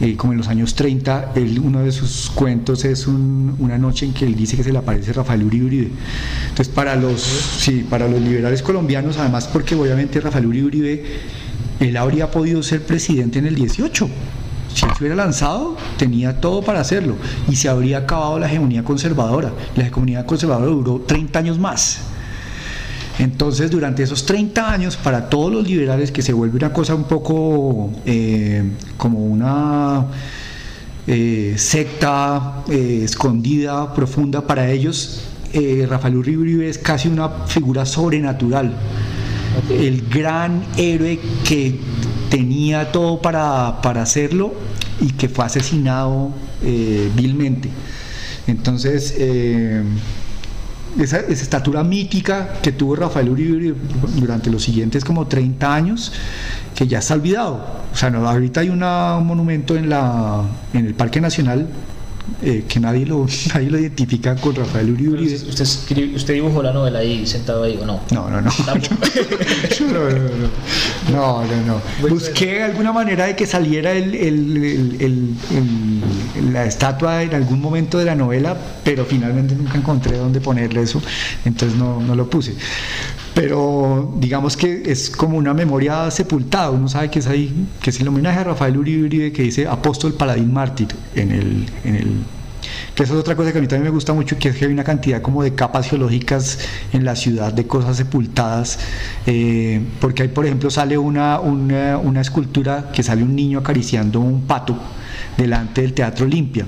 eh, 0.00 0.16
como 0.16 0.32
en 0.32 0.38
los 0.38 0.48
años 0.48 0.74
30, 0.74 1.32
él- 1.36 1.58
uno 1.60 1.80
de 1.80 1.92
sus 1.92 2.30
cuentos 2.34 2.84
es 2.84 3.06
un- 3.06 3.54
una 3.58 3.78
noche 3.78 4.04
en 4.06 4.12
que 4.12 4.26
él 4.26 4.34
dice 4.34 4.56
que 4.56 4.64
se 4.64 4.72
le 4.72 4.78
aparece 4.78 5.12
Rafael 5.12 5.42
Uribe 5.44 5.66
Uribe. 5.66 5.88
Entonces, 6.50 6.68
para 6.68 6.96
los, 6.96 7.20
sí, 7.22 7.86
para 7.88 8.08
los 8.08 8.20
liberales 8.20 8.62
colombianos, 8.62 9.16
además 9.18 9.48
porque 9.52 9.74
obviamente 9.74 10.20
Rafael 10.20 10.46
Uribe 10.46 10.66
Uribe, 10.66 11.04
él 11.80 11.96
habría 11.96 12.30
podido 12.30 12.62
ser 12.62 12.82
presidente 12.84 13.38
en 13.38 13.46
el 13.46 13.54
18. 13.54 14.08
Si 14.74 14.86
él 14.86 14.90
se 14.96 14.98
hubiera 15.04 15.16
lanzado, 15.16 15.76
tenía 15.98 16.40
todo 16.40 16.62
para 16.62 16.80
hacerlo 16.80 17.16
y 17.48 17.56
se 17.56 17.68
habría 17.68 17.98
acabado 17.98 18.38
la 18.38 18.46
hegemonía 18.46 18.82
conservadora. 18.84 19.52
La 19.76 19.82
hegemonía 19.86 20.24
conservadora 20.24 20.66
duró 20.66 21.00
30 21.06 21.38
años 21.40 21.58
más. 21.58 22.00
Entonces, 23.18 23.70
durante 23.70 24.02
esos 24.02 24.24
30 24.24 24.72
años, 24.72 24.96
para 24.96 25.28
todos 25.28 25.52
los 25.52 25.68
liberales, 25.68 26.10
que 26.10 26.22
se 26.22 26.32
vuelve 26.32 26.56
una 26.56 26.72
cosa 26.72 26.94
un 26.94 27.04
poco 27.04 27.90
eh, 28.06 28.62
como 28.96 29.24
una 29.24 30.06
eh, 31.06 31.54
secta 31.56 32.62
eh, 32.70 33.02
escondida, 33.04 33.92
profunda, 33.94 34.46
para 34.46 34.70
ellos, 34.70 35.28
Rafael 35.86 36.16
Uribe 36.16 36.66
es 36.66 36.78
casi 36.78 37.08
una 37.08 37.28
figura 37.46 37.84
sobrenatural. 37.84 38.74
El 39.68 40.08
gran 40.08 40.64
héroe 40.78 41.20
que 41.46 41.78
tenía 42.30 42.90
todo 42.90 43.20
para, 43.20 43.82
para 43.82 44.00
hacerlo 44.00 44.54
y 44.98 45.12
que 45.12 45.28
fue 45.28 45.44
asesinado 45.44 46.30
vilmente. 47.14 47.68
Entonces, 48.46 49.14
esa, 50.98 51.18
esa 51.20 51.42
estatura 51.42 51.82
mítica 51.84 52.54
que 52.62 52.72
tuvo 52.72 52.96
Rafael 52.96 53.28
Uribe 53.28 53.74
durante 54.16 54.50
los 54.50 54.62
siguientes 54.62 55.04
como 55.04 55.26
30 55.26 55.74
años, 55.74 56.12
que 56.74 56.86
ya 56.86 56.98
está 56.98 57.14
olvidado. 57.14 57.64
O 57.92 57.96
sea, 57.96 58.10
no, 58.10 58.28
ahorita 58.28 58.60
hay 58.60 58.68
una- 58.68 59.16
un 59.18 59.26
monumento 59.26 59.76
en, 59.76 59.88
la, 59.88 60.42
en 60.72 60.86
el 60.86 60.94
Parque 60.94 61.20
Nacional 61.20 61.68
eh, 62.40 62.64
que 62.68 62.78
nadie 62.78 63.04
lo, 63.04 63.26
nadie 63.54 63.68
lo 63.70 63.78
identifica 63.78 64.36
con 64.36 64.54
Rafael 64.54 64.90
Uribe 64.92 65.10
Uribe. 65.14 65.34
¿Usted, 65.34 65.64
usted, 66.14 66.34
dibujó 66.34 66.62
la 66.62 66.72
novela 66.72 67.00
ahí 67.00 67.26
sentado 67.26 67.64
ahí 67.64 67.78
o 67.82 67.86
no? 67.86 68.00
No, 68.12 68.30
no, 68.30 68.40
no. 68.40 68.50
No, 71.10 71.42
no, 71.44 71.80
Busqué 72.08 72.62
alguna 72.62 72.92
manera 72.92 73.26
de 73.26 73.36
que 73.36 73.46
saliera 73.46 73.92
el- 73.92 74.14
el- 74.14 74.96
el- 75.00 75.34
la 76.40 76.64
estatua 76.64 77.22
en 77.22 77.34
algún 77.34 77.60
momento 77.60 77.98
de 77.98 78.04
la 78.04 78.14
novela, 78.14 78.56
pero 78.84 79.04
finalmente 79.04 79.54
nunca 79.54 79.76
encontré 79.76 80.16
dónde 80.16 80.40
ponerle 80.40 80.82
eso, 80.82 81.02
entonces 81.44 81.78
no, 81.78 82.00
no 82.00 82.14
lo 82.14 82.28
puse. 82.28 82.54
Pero 83.34 84.14
digamos 84.18 84.56
que 84.56 84.82
es 84.86 85.10
como 85.10 85.38
una 85.38 85.54
memoria 85.54 86.10
sepultada, 86.10 86.70
uno 86.70 86.88
sabe 86.88 87.10
que 87.10 87.20
es 87.20 87.26
ahí, 87.26 87.66
que 87.80 87.90
es 87.90 88.00
el 88.00 88.08
homenaje 88.08 88.40
a 88.40 88.44
Rafael 88.44 88.76
Uribe 88.76 89.04
Uribe 89.04 89.32
que 89.32 89.42
dice 89.42 89.66
apóstol 89.66 90.14
paladín 90.14 90.52
mártir 90.52 90.88
en 91.14 91.32
el, 91.32 91.66
en 91.84 91.96
el 91.96 92.16
que 92.94 93.04
eso 93.04 93.14
es 93.14 93.20
otra 93.20 93.34
cosa 93.36 93.52
que 93.52 93.58
a 93.58 93.60
mí 93.60 93.66
también 93.66 93.84
me 93.84 93.90
gusta 93.90 94.12
mucho, 94.12 94.38
que 94.38 94.50
es 94.50 94.56
que 94.56 94.66
hay 94.66 94.72
una 94.72 94.84
cantidad 94.84 95.22
como 95.22 95.42
de 95.42 95.54
capas 95.54 95.88
geológicas 95.88 96.58
en 96.92 97.04
la 97.04 97.16
ciudad 97.16 97.52
de 97.52 97.66
cosas 97.66 97.96
sepultadas, 97.96 98.78
eh, 99.26 99.80
porque 100.00 100.22
ahí 100.22 100.28
por 100.28 100.44
ejemplo 100.44 100.70
sale 100.70 100.98
una, 100.98 101.40
una, 101.40 101.96
una 101.96 102.20
escultura 102.20 102.90
que 102.92 103.02
sale 103.02 103.22
un 103.22 103.34
niño 103.34 103.60
acariciando 103.60 104.20
un 104.20 104.42
pato 104.42 104.76
delante 105.36 105.82
del 105.82 105.92
Teatro 105.92 106.26
Olimpia. 106.26 106.66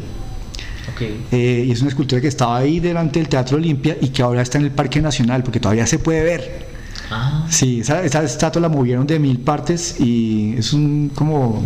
Eh, 1.32 1.64
y 1.66 1.72
es 1.72 1.80
una 1.80 1.88
escultura 1.88 2.20
que 2.20 2.28
estaba 2.28 2.56
ahí 2.58 2.78
delante 2.78 3.18
del 3.18 3.28
Teatro 3.28 3.56
Olimpia 3.56 3.96
y 4.00 4.08
que 4.08 4.22
ahora 4.22 4.42
está 4.42 4.58
en 4.58 4.64
el 4.64 4.70
Parque 4.70 5.00
Nacional, 5.00 5.42
porque 5.42 5.60
todavía 5.60 5.86
se 5.86 5.98
puede 5.98 6.22
ver. 6.22 6.66
Ah, 7.10 7.46
Sí, 7.50 7.80
esa, 7.80 8.02
esa 8.02 8.22
estatua 8.22 8.62
la 8.62 8.68
movieron 8.68 9.06
de 9.06 9.18
mil 9.18 9.38
partes 9.38 10.00
y 10.00 10.54
es 10.56 10.72
un 10.72 11.10
como 11.14 11.62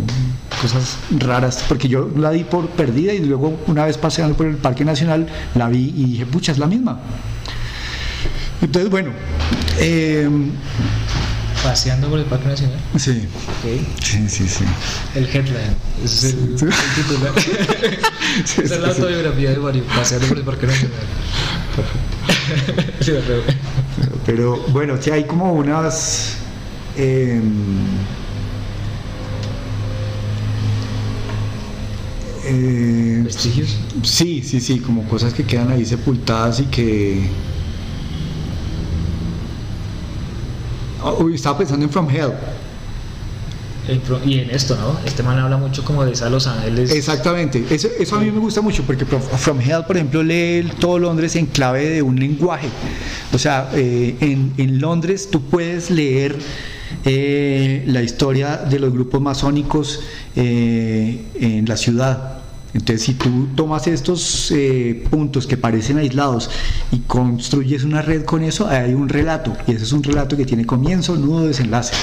cosas 0.61 0.97
raras, 1.17 1.63
porque 1.67 1.87
yo 1.87 2.09
la 2.15 2.31
di 2.31 2.43
por 2.43 2.67
perdida 2.69 3.13
y 3.13 3.19
luego 3.19 3.57
una 3.67 3.85
vez 3.85 3.97
paseando 3.97 4.35
por 4.35 4.47
el 4.47 4.57
Parque 4.57 4.83
Nacional 4.83 5.27
la 5.55 5.69
vi 5.69 5.93
y 5.95 6.05
dije, 6.05 6.25
pucha, 6.25 6.51
es 6.51 6.57
la 6.57 6.67
misma. 6.67 6.99
Entonces, 8.61 8.91
bueno, 8.91 9.11
eh, 9.79 10.29
paseando 11.63 12.09
por 12.09 12.19
el 12.19 12.25
Parque 12.25 12.47
Nacional. 12.47 12.79
sí, 12.97 13.27
Ok. 13.47 14.03
sí, 14.03 14.29
sí, 14.29 14.47
sí. 14.47 14.63
El 15.15 15.25
headline. 15.25 15.75
Es 16.03 16.23
el, 16.23 16.57
Sí. 16.57 16.65
el 16.65 17.03
titular. 17.03 17.33
Sí, 18.45 18.61
Esa 18.63 18.75
es 18.75 18.81
la 18.81 18.89
autobiografía 18.89 19.49
de 19.51 19.57
Mario, 19.57 19.83
paseando 19.95 20.27
por 20.27 20.37
el 20.37 20.43
Parque 20.43 20.67
Nacional. 20.67 20.99
Sí. 23.01 23.13
Pero 24.25 24.57
bueno, 24.69 24.97
sí 25.01 25.11
hay 25.11 25.23
como 25.25 25.53
unas... 25.53 26.35
eh, 26.97 27.39
eh, 32.45 33.21
¿Vestigios? 33.23 33.77
Sí, 34.03 34.41
sí, 34.43 34.59
sí, 34.59 34.79
como 34.79 35.03
cosas 35.07 35.33
que 35.33 35.43
quedan 35.43 35.71
ahí 35.71 35.85
sepultadas 35.85 36.59
y 36.59 36.65
que... 36.65 37.29
uy, 41.19 41.35
estaba 41.35 41.57
pensando 41.57 41.85
en 41.85 41.91
From 41.91 42.09
Hell. 42.09 42.31
Pro- 44.05 44.21
y 44.23 44.37
en 44.39 44.51
esto, 44.51 44.75
¿no? 44.75 44.99
Este 45.03 45.23
man 45.23 45.39
habla 45.39 45.57
mucho 45.57 45.83
como 45.83 46.05
de 46.05 46.11
esa 46.11 46.29
Los 46.29 46.45
Ángeles. 46.45 46.91
Exactamente, 46.91 47.65
eso, 47.71 47.87
eso 47.99 48.17
a 48.17 48.19
mí 48.19 48.29
me 48.29 48.37
gusta 48.39 48.61
mucho 48.61 48.83
porque 48.83 49.03
From 49.05 49.59
Hell, 49.59 49.83
por 49.87 49.95
ejemplo, 49.97 50.21
lee 50.21 50.69
todo 50.79 50.99
Londres 50.99 51.35
en 51.35 51.47
clave 51.47 51.89
de 51.89 52.01
un 52.03 52.19
lenguaje. 52.19 52.67
O 53.33 53.39
sea, 53.39 53.69
eh, 53.73 54.15
en, 54.19 54.53
en 54.57 54.79
Londres 54.79 55.29
tú 55.31 55.41
puedes 55.41 55.89
leer 55.89 56.35
eh, 57.03 57.83
la 57.87 58.03
historia 58.03 58.57
de 58.57 58.77
los 58.77 58.93
grupos 58.93 59.21
masónicos 59.21 60.01
eh, 60.35 61.19
en 61.39 61.65
la 61.67 61.75
ciudad. 61.75 62.38
Entonces, 62.73 63.01
si 63.03 63.13
tú 63.15 63.47
tomas 63.55 63.87
estos 63.87 64.51
eh, 64.51 65.03
puntos 65.09 65.47
que 65.47 65.57
parecen 65.57 65.97
aislados 65.97 66.49
y 66.91 66.99
construyes 66.99 67.83
una 67.83 68.01
red 68.03 68.25
con 68.25 68.43
eso, 68.43 68.67
hay 68.67 68.93
un 68.93 69.09
relato. 69.09 69.53
Y 69.65 69.71
ese 69.71 69.83
es 69.85 69.91
un 69.91 70.03
relato 70.03 70.37
que 70.37 70.45
tiene 70.45 70.65
comienzo, 70.65 71.15
nudo, 71.15 71.47
desenlace 71.47 71.93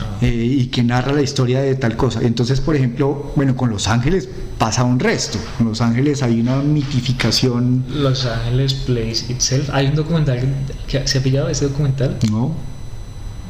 Ah. 0.00 0.18
eh, 0.22 0.26
y 0.58 0.66
que 0.66 0.82
narra 0.82 1.12
la 1.12 1.22
historia 1.22 1.60
de 1.60 1.76
tal 1.76 1.96
cosa. 1.96 2.20
Entonces, 2.22 2.60
por 2.60 2.74
ejemplo, 2.74 3.32
bueno, 3.36 3.56
con 3.56 3.70
Los 3.70 3.86
Ángeles 3.86 4.28
pasa 4.58 4.82
un 4.82 4.98
resto. 4.98 5.38
Con 5.56 5.68
Los 5.68 5.80
Ángeles 5.80 6.20
hay 6.24 6.40
una 6.40 6.56
mitificación, 6.56 7.84
Los 7.94 8.26
Ángeles 8.26 8.74
Plays 8.74 9.30
Itself. 9.30 9.70
Hay 9.72 9.86
un 9.86 9.94
documental 9.94 10.40
que, 10.88 10.98
que- 10.98 11.06
se 11.08 11.18
ha 11.18 11.22
pillado 11.22 11.48
ese 11.48 11.68
documental. 11.68 12.16
¿no? 12.30 12.52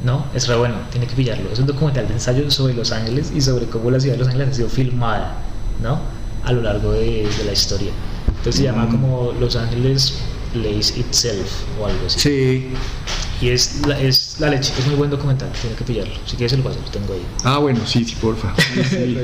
No, 0.05 0.27
es 0.35 0.47
re 0.47 0.57
bueno, 0.57 0.75
tiene 0.91 1.07
que 1.07 1.15
pillarlo. 1.15 1.51
Es 1.51 1.59
un 1.61 1.67
documental 1.67 2.07
de 2.09 2.13
ensayo 2.15 2.51
sobre 2.51 2.75
Los 2.75 2.93
Ángeles 2.93 3.33
y 3.35 3.41
sobre 3.41 3.65
cómo 3.67 3.91
la 3.91 3.99
ciudad 4.01 4.17
de 4.17 4.19
Los 4.19 4.29
Ángeles 4.29 4.49
ha 4.51 4.55
sido 4.55 4.69
filmada, 4.69 5.39
¿no? 5.83 6.01
A 6.45 6.53
lo 6.53 6.63
largo 6.63 6.93
de, 6.93 7.27
de 7.39 7.45
la 7.47 7.53
historia. 7.53 7.91
Entonces 8.29 8.57
se 8.57 8.63
llama 8.65 8.85
Mm. 8.87 8.91
como 8.91 9.33
Los 9.41 9.57
Ángeles 9.57 10.19
Plays 10.53 10.97
Itself 10.97 11.49
o 11.81 11.87
algo 11.87 12.07
así. 12.07 12.21
Sí. 12.21 12.67
Y 13.41 13.49
es 13.49 13.81
la, 13.87 14.01
es 14.01 14.37
la 14.39 14.49
leche, 14.51 14.73
es 14.79 14.87
muy 14.87 14.95
buen 14.95 15.11
documental, 15.11 15.51
tiene 15.61 15.75
que 15.77 15.85
pillarlo. 15.85 16.15
Si 16.25 16.37
quieres 16.37 16.53
se 16.53 16.59
lo 16.59 16.63
paso, 16.65 16.79
lo 16.85 16.91
tengo 16.91 17.13
ahí. 17.15 17.23
Ah, 17.43 17.59
bueno, 17.59 17.81
sí, 17.87 18.05
sí, 18.05 18.15
porfa. 18.21 18.55
Sí. 18.91 19.17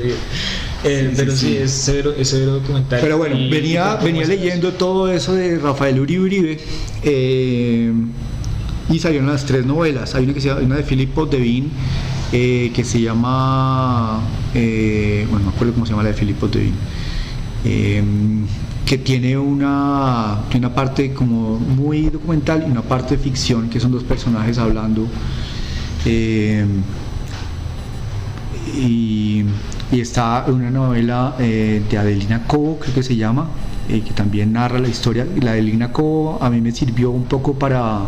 Eh, 0.83 1.09
Sí, 1.11 1.13
pero 1.15 1.31
sí, 1.31 1.37
sí, 1.37 1.57
es 1.57 1.71
severo, 1.71 2.11
es 2.17 2.27
severo 2.29 2.53
documental. 2.55 2.99
Pero 3.01 3.17
bueno, 3.17 3.37
Y- 3.37 3.49
venía, 3.49 3.97
y- 4.01 4.03
venía 4.03 4.25
leyendo 4.25 4.73
todo 4.73 5.11
eso 5.11 5.33
de 5.35 5.57
Rafael 5.59 5.99
Uribe 5.99 6.23
Uribe 6.23 6.59
eh, 7.03 7.93
y 8.89 8.99
salieron 8.99 9.27
las 9.29 9.45
tres 9.45 9.65
novelas. 9.65 10.15
Hay 10.15 10.25
una, 10.25 10.33
que 10.33 10.41
se 10.41 10.47
llama, 10.49 10.61
una 10.61 10.75
de 10.77 10.83
Philip 10.83 11.15
Devine 11.29 11.67
eh, 12.33 12.71
que 12.73 12.85
se 12.85 13.01
llama, 13.01 14.21
eh, 14.53 15.27
bueno, 15.29 15.47
no 15.47 15.51
acuerdo 15.51 15.73
cómo 15.73 15.85
se 15.85 15.91
llama 15.91 16.03
la 16.03 16.09
de 16.09 16.15
Philip 16.15 16.41
Devine, 16.41 16.77
eh, 17.65 18.01
que 18.85 18.97
tiene 18.97 19.37
una, 19.37 20.39
una 20.55 20.73
parte 20.73 21.13
como 21.13 21.59
muy 21.59 22.03
documental 22.03 22.63
y 22.65 22.71
una 22.71 22.83
parte 22.83 23.17
de 23.17 23.23
ficción, 23.23 23.69
que 23.69 23.81
son 23.81 23.91
dos 23.91 24.03
personajes 24.03 24.57
hablando. 24.57 25.07
y, 28.77 29.45
está 29.91 30.45
una 30.47 30.71
novela 30.71 31.35
de 31.37 31.97
Adelina 31.97 32.47
Cobo, 32.47 32.79
creo 32.79 32.95
que 32.95 33.03
se 33.03 33.17
llama, 33.17 33.49
que 33.89 34.13
también 34.15 34.53
narra 34.53 34.79
la 34.79 34.87
historia. 34.87 35.25
La 35.41 35.51
de 35.51 35.59
Adelina 35.59 35.91
Cobo 35.91 36.41
a 36.41 36.49
mí 36.49 36.61
me 36.61 36.71
sirvió 36.71 37.11
un 37.11 37.25
poco 37.25 37.55
para, 37.55 37.99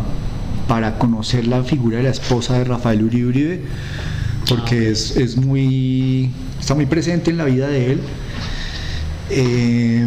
para 0.66 0.98
conocer 0.98 1.46
la 1.46 1.62
figura 1.62 1.98
de 1.98 2.04
la 2.04 2.10
esposa 2.10 2.58
de 2.58 2.64
Rafael 2.64 3.02
Uribe, 3.04 3.64
porque 4.48 4.88
Ah, 4.88 4.90
es, 4.90 5.16
es 5.16 5.36
muy, 5.36 6.30
está 6.60 6.74
muy 6.74 6.86
presente 6.86 7.30
en 7.30 7.36
la 7.38 7.44
vida 7.44 7.68
de 7.68 7.92
él. 7.92 8.00
Eh, 9.28 10.06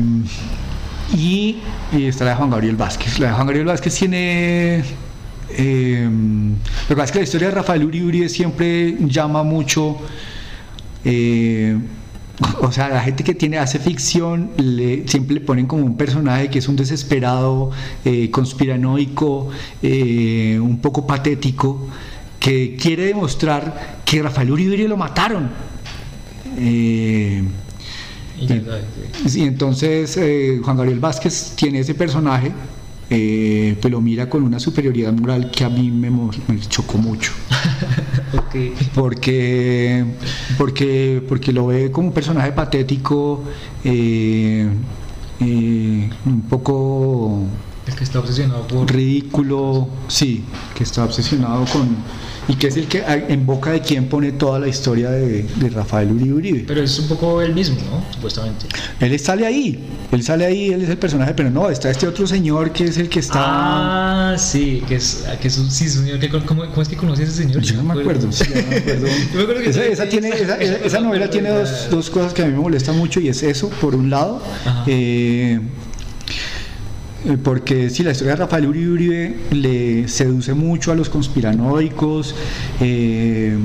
y, 1.09 1.63
y 1.91 2.05
está 2.05 2.25
la 2.25 2.31
de 2.31 2.37
Juan 2.37 2.49
Gabriel 2.49 2.75
Vázquez. 2.75 3.19
La 3.19 3.27
de 3.27 3.33
Juan 3.33 3.47
Gabriel 3.47 3.65
Vázquez 3.67 3.95
tiene 3.95 4.83
eh, 5.49 6.09
lo 6.09 6.87
que 6.87 6.95
pasa 6.95 7.05
es 7.05 7.11
que 7.11 7.19
la 7.19 7.23
historia 7.23 7.47
de 7.49 7.55
Rafael 7.55 7.83
Uribe 7.85 8.05
Uribe 8.07 8.29
siempre 8.29 8.97
llama 9.01 9.43
mucho. 9.43 9.97
eh, 11.03 11.77
o 12.61 12.71
sea, 12.71 12.89
la 12.89 13.01
gente 13.01 13.23
que 13.23 13.33
tiene 13.33 13.57
hace 13.57 13.79
ficción 13.79 14.51
le, 14.57 15.07
siempre 15.07 15.35
le 15.35 15.41
ponen 15.41 15.65
como 15.65 15.83
un 15.85 15.97
personaje 15.97 16.49
que 16.49 16.59
es 16.59 16.67
un 16.67 16.75
desesperado, 16.75 17.71
eh, 18.05 18.29
conspiranoico, 18.31 19.49
eh, 19.81 20.59
un 20.61 20.79
poco 20.81 21.07
patético, 21.07 21.87
que 22.39 22.75
quiere 22.79 23.05
demostrar 23.05 23.96
que 24.07 24.23
Rafael 24.23 24.49
Uribe 24.49 24.87
lo 24.87 24.95
mataron. 24.95 25.49
Eh, 26.57 27.43
y 29.25 29.41
entonces 29.41 30.15
eh, 30.17 30.61
Juan 30.63 30.77
Gabriel 30.77 30.99
Vázquez 30.99 31.53
tiene 31.55 31.79
ese 31.79 31.93
personaje, 31.93 32.51
eh, 33.09 33.75
pues 33.81 33.91
lo 33.91 33.99
mira 33.99 34.29
con 34.29 34.43
una 34.43 34.59
superioridad 34.59 35.11
moral 35.11 35.51
que 35.51 35.65
a 35.65 35.69
mí 35.69 35.91
me, 35.91 36.09
chocó 36.69 36.97
mucho, 36.97 37.33
Ok. 38.37 38.55
porque, 38.93 40.05
porque, 40.57 41.21
porque 41.27 41.51
lo 41.51 41.67
ve 41.67 41.91
como 41.91 42.07
un 42.07 42.13
personaje 42.13 42.53
patético, 42.53 43.43
eh, 43.83 44.69
eh, 45.41 46.09
un 46.25 46.41
poco 46.47 47.43
El 47.85 47.95
que 47.95 48.03
está 48.05 48.19
obsesionado 48.19 48.67
por. 48.67 48.89
ridículo, 48.91 49.89
sí, 50.07 50.45
que 50.75 50.83
está 50.83 51.03
obsesionado 51.03 51.65
con... 51.65 51.97
y 52.47 52.55
que 52.55 52.67
es 52.67 52.77
el 52.77 52.87
que 52.87 53.03
en 53.27 53.45
boca 53.45 53.71
de 53.71 53.81
quien 53.81 54.07
pone 54.07 54.31
toda 54.31 54.59
la 54.59 54.67
historia 54.67 55.09
de, 55.09 55.43
de 55.43 55.69
Rafael 55.69 56.11
Uribe 56.11 56.33
Uribe. 56.33 56.63
Pero 56.67 56.81
es 56.81 56.97
un 56.99 57.07
poco 57.07 57.41
el 57.41 57.53
mismo, 57.53 57.77
¿no? 57.91 58.03
Supuestamente. 58.13 58.67
Él 58.99 59.19
sale 59.19 59.45
ahí, 59.45 59.79
él 60.11 60.23
sale 60.23 60.45
ahí, 60.45 60.69
él 60.69 60.81
es 60.83 60.89
el 60.89 60.97
personaje, 60.97 61.33
pero 61.35 61.49
no, 61.49 61.69
está 61.69 61.89
este 61.89 62.07
otro 62.07 62.25
señor 62.25 62.71
que 62.71 62.85
es 62.85 62.97
el 62.97 63.09
que 63.09 63.19
está... 63.19 64.33
Ah, 64.33 64.37
sí, 64.37 64.83
que 64.87 64.95
es, 64.95 65.25
que 65.41 65.47
es 65.47 65.57
un 65.57 65.69
sí, 65.69 65.89
señor. 65.89 66.19
que- 66.19 66.29
¿cómo, 66.29 66.65
¿Cómo 66.69 66.81
es 66.81 66.87
que 66.87 66.95
conoce 66.95 67.23
a 67.23 67.25
ese 67.25 67.33
señor? 67.35 67.61
Yo 67.61 67.75
no 67.75 67.83
me 67.93 67.99
acuerdo, 67.99 68.31
sí, 68.31 68.45
yo 68.53 68.61
no 68.61 68.67
me 68.69 68.77
acuerdo. 68.77 69.07
Yo 69.31 69.37
me 69.37 69.43
acuerdo 69.43 69.61
que 69.61 69.91
esa, 69.91 70.07
tiene, 70.07 70.31
novela 71.01 71.29
tiene 71.29 71.49
dos, 71.49 71.87
dos 71.91 72.09
cosas 72.09 72.33
que 72.33 72.43
a 72.43 72.45
mí 72.45 72.51
me 72.51 72.59
molestan 72.59 72.97
mucho 72.97 73.19
y 73.19 73.27
es 73.29 73.43
eso, 73.43 73.69
por 73.81 73.95
un 73.95 74.09
lado, 74.09 74.41
eh, 74.87 75.59
eh, 77.27 77.37
porque 77.43 77.89
si 77.89 78.03
la 78.03 78.11
historia 78.11 78.33
de 78.33 78.37
Rafael 78.39 78.65
Uribe 78.67 78.91
Uribe 78.91 79.35
le 79.51 80.07
seduce 80.07 80.53
mucho 80.53 80.91
a 80.91 80.95
los 80.95 81.09
conspiranoicos, 81.09 82.35
eh, 82.79 83.57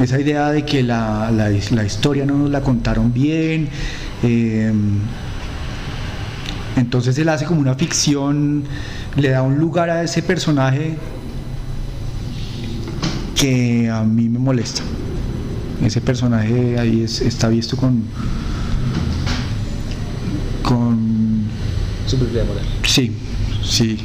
esa 0.00 0.20
idea 0.20 0.50
de 0.50 0.64
que 0.64 0.82
la, 0.82 1.30
la- 1.30 1.84
historia 1.84 2.24
no 2.24 2.36
nos 2.38 2.50
la 2.50 2.60
contaron 2.60 3.12
bien, 3.12 3.68
eh, 4.22 4.72
entonces 6.76 7.18
él 7.18 7.28
hace 7.28 7.44
como 7.44 7.60
una 7.60 7.74
ficción, 7.74 8.62
le 9.16 9.30
da 9.30 9.42
un 9.42 9.58
lugar 9.58 9.90
a 9.90 10.02
ese 10.04 10.22
personaje 10.22 10.96
que 13.34 13.88
a 13.90 14.02
mí 14.04 14.28
me 14.28 14.38
molesta. 14.38 14.82
Ese 15.84 16.00
personaje 16.00 16.78
ahí 16.78 17.02
es- 17.02 17.20
está 17.20 17.48
visto 17.48 17.76
con 17.76 18.02
Superioridad 22.08 22.46
moral. 22.46 22.64
sí, 22.84 23.12
sí. 23.64 23.98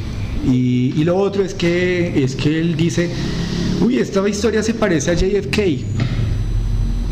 Y, 0.46 0.92
y 1.00 1.04
lo 1.04 1.16
otro 1.16 1.42
es 1.42 1.54
que 1.54 2.22
es 2.22 2.36
que 2.36 2.60
él 2.60 2.76
dice, 2.76 3.10
uy, 3.80 3.98
esta 3.98 4.26
historia 4.28 4.62
se 4.62 4.74
parece 4.74 5.10
a 5.10 5.14
JFK. 5.14 5.58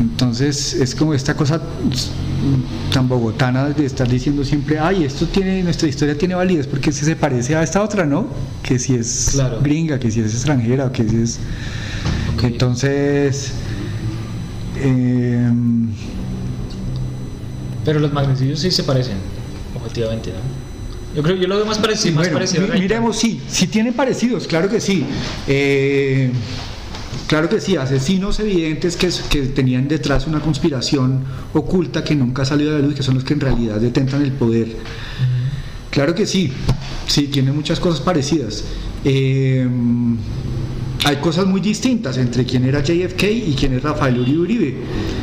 Entonces 0.00 0.74
es 0.74 0.94
como 0.94 1.14
esta 1.14 1.34
cosa 1.34 1.60
tan 2.92 3.08
bogotana 3.08 3.68
de 3.70 3.86
estar 3.86 4.08
diciendo 4.08 4.44
siempre, 4.44 4.78
ay, 4.78 5.04
esto 5.04 5.26
tiene, 5.26 5.62
nuestra 5.62 5.88
historia 5.88 6.18
tiene 6.18 6.34
validez 6.34 6.66
porque 6.66 6.90
si 6.92 7.04
se 7.04 7.14
parece 7.16 7.54
a 7.54 7.62
esta 7.62 7.82
otra, 7.82 8.04
¿no? 8.04 8.26
Que 8.62 8.78
si 8.78 8.94
es 8.96 9.30
Claro. 9.32 9.60
gringa, 9.62 9.98
que 9.98 10.10
si 10.10 10.20
es 10.20 10.34
extranjera, 10.34 10.90
que 10.92 11.08
si 11.08 11.16
es... 11.16 11.38
Entonces... 12.42 13.52
em, 14.82 15.88
Pero 17.84 18.00
los 18.00 18.12
magnetillos 18.12 18.58
sí 18.60 18.70
se 18.70 18.82
parecen, 18.82 19.16
objetivamente, 19.76 20.30
¿no? 20.30 20.61
Yo 21.14 21.22
creo, 21.22 21.36
yo 21.36 21.46
lo 21.48 21.56
veo 21.56 21.66
más 21.66 21.78
parecido, 21.78 22.14
más 22.14 22.24
bueno, 22.26 22.34
parecido 22.38 22.62
a 22.62 22.64
mi- 22.64 22.68
Gaitán. 22.70 22.82
miremos, 22.88 23.16
sí, 23.18 23.40
sí 23.48 23.66
tienen 23.66 23.92
parecidos, 23.94 24.46
claro 24.46 24.68
que 24.70 24.80
sí. 24.80 25.04
Eh, 25.46 26.30
claro 27.26 27.48
que 27.48 27.60
sí, 27.60 27.76
asesinos 27.76 28.40
evidentes 28.40 28.96
que, 28.96 29.10
que 29.28 29.42
tenían 29.48 29.88
detrás 29.88 30.26
una 30.26 30.40
conspiración 30.40 31.22
oculta 31.52 32.02
que 32.02 32.14
nunca 32.14 32.42
ha 32.42 32.44
salido 32.46 32.74
a 32.74 32.78
la 32.78 32.86
luz, 32.86 32.94
que 32.94 33.02
son 33.02 33.14
los 33.16 33.24
que 33.24 33.34
en 33.34 33.40
realidad 33.40 33.76
detentan 33.80 34.22
el 34.22 34.32
poder. 34.32 34.68
Claro 35.90 36.14
que 36.14 36.26
sí, 36.26 36.50
sí, 37.06 37.24
tiene 37.28 37.52
muchas 37.52 37.78
cosas 37.78 38.00
parecidas. 38.00 38.64
Eh, 39.04 39.68
hay 41.04 41.16
cosas 41.16 41.46
muy 41.46 41.60
distintas 41.60 42.16
entre 42.16 42.44
quién 42.44 42.64
era 42.64 42.80
JFK 42.80 43.22
y 43.24 43.54
quién 43.58 43.72
es 43.74 43.82
Rafael 43.82 44.18
Uribe 44.20 44.38
Uribe. 44.38 44.74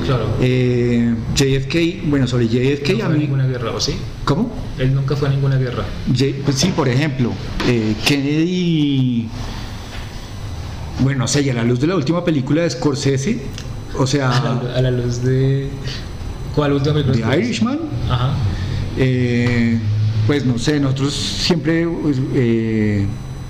Claro. 0.05 0.25
Eh, 0.41 1.15
JFK, 1.35 2.09
bueno, 2.09 2.27
sobre 2.27 2.47
JFK 2.47 2.97
no 2.97 3.03
a 3.03 3.07
fue 3.07 3.15
mí... 3.15 3.19
ninguna 3.21 3.47
guerra, 3.47 3.71
¿o 3.71 3.79
sí? 3.79 3.93
¿Cómo? 4.25 4.51
Él 4.77 4.93
nunca 4.93 5.15
fue 5.15 5.29
a 5.29 5.31
ninguna 5.31 5.55
guerra. 5.57 5.85
Pues 6.43 6.57
sí, 6.57 6.73
por 6.75 6.89
ejemplo, 6.89 7.31
eh, 7.67 7.95
Kennedy, 8.05 9.27
bueno, 11.01 11.19
no 11.19 11.27
sé, 11.27 11.41
y 11.43 11.49
a 11.49 11.53
la 11.53 11.63
luz 11.63 11.79
de 11.79 11.87
la 11.87 11.95
última 11.95 12.25
película 12.25 12.63
de 12.63 12.69
Scorsese, 12.69 13.39
o 13.97 14.03
A 14.03 14.07
sea, 14.07 14.29
la, 14.29 14.75
a 14.75 14.81
la 14.81 14.91
luz 14.91 15.23
de. 15.23 15.69
¿Cuál 16.55 16.73
última 16.73 16.95
película? 16.95 17.27
Viste? 17.35 17.41
Irishman, 17.45 17.79
Ajá. 18.09 18.33
eh, 18.97 19.79
pues 20.27 20.45
no 20.45 20.57
sé, 20.59 20.79
nosotros 20.79 21.13
siempre, 21.13 21.87
pues, 21.87 22.17
eh, 22.35 23.05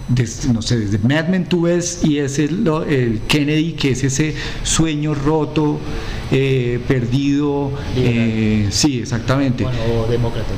desde, 0.09 0.51
no 0.53 0.61
sé, 0.61 0.79
desde 0.79 0.97
Mad 0.99 1.27
Men 1.27 1.45
tú 1.45 1.61
ves 1.61 2.01
y 2.03 2.17
es 2.17 2.39
el, 2.39 2.67
el 2.89 3.21
Kennedy, 3.27 3.73
que 3.73 3.91
es 3.91 4.03
ese 4.03 4.35
sueño 4.63 5.13
roto, 5.15 5.79
eh, 6.31 6.79
perdido. 6.87 7.71
eh, 7.95 8.67
sí, 8.71 8.99
exactamente. 8.99 9.63
Bueno, 9.63 9.79
o 10.03 10.07
demócrata. 10.09 10.49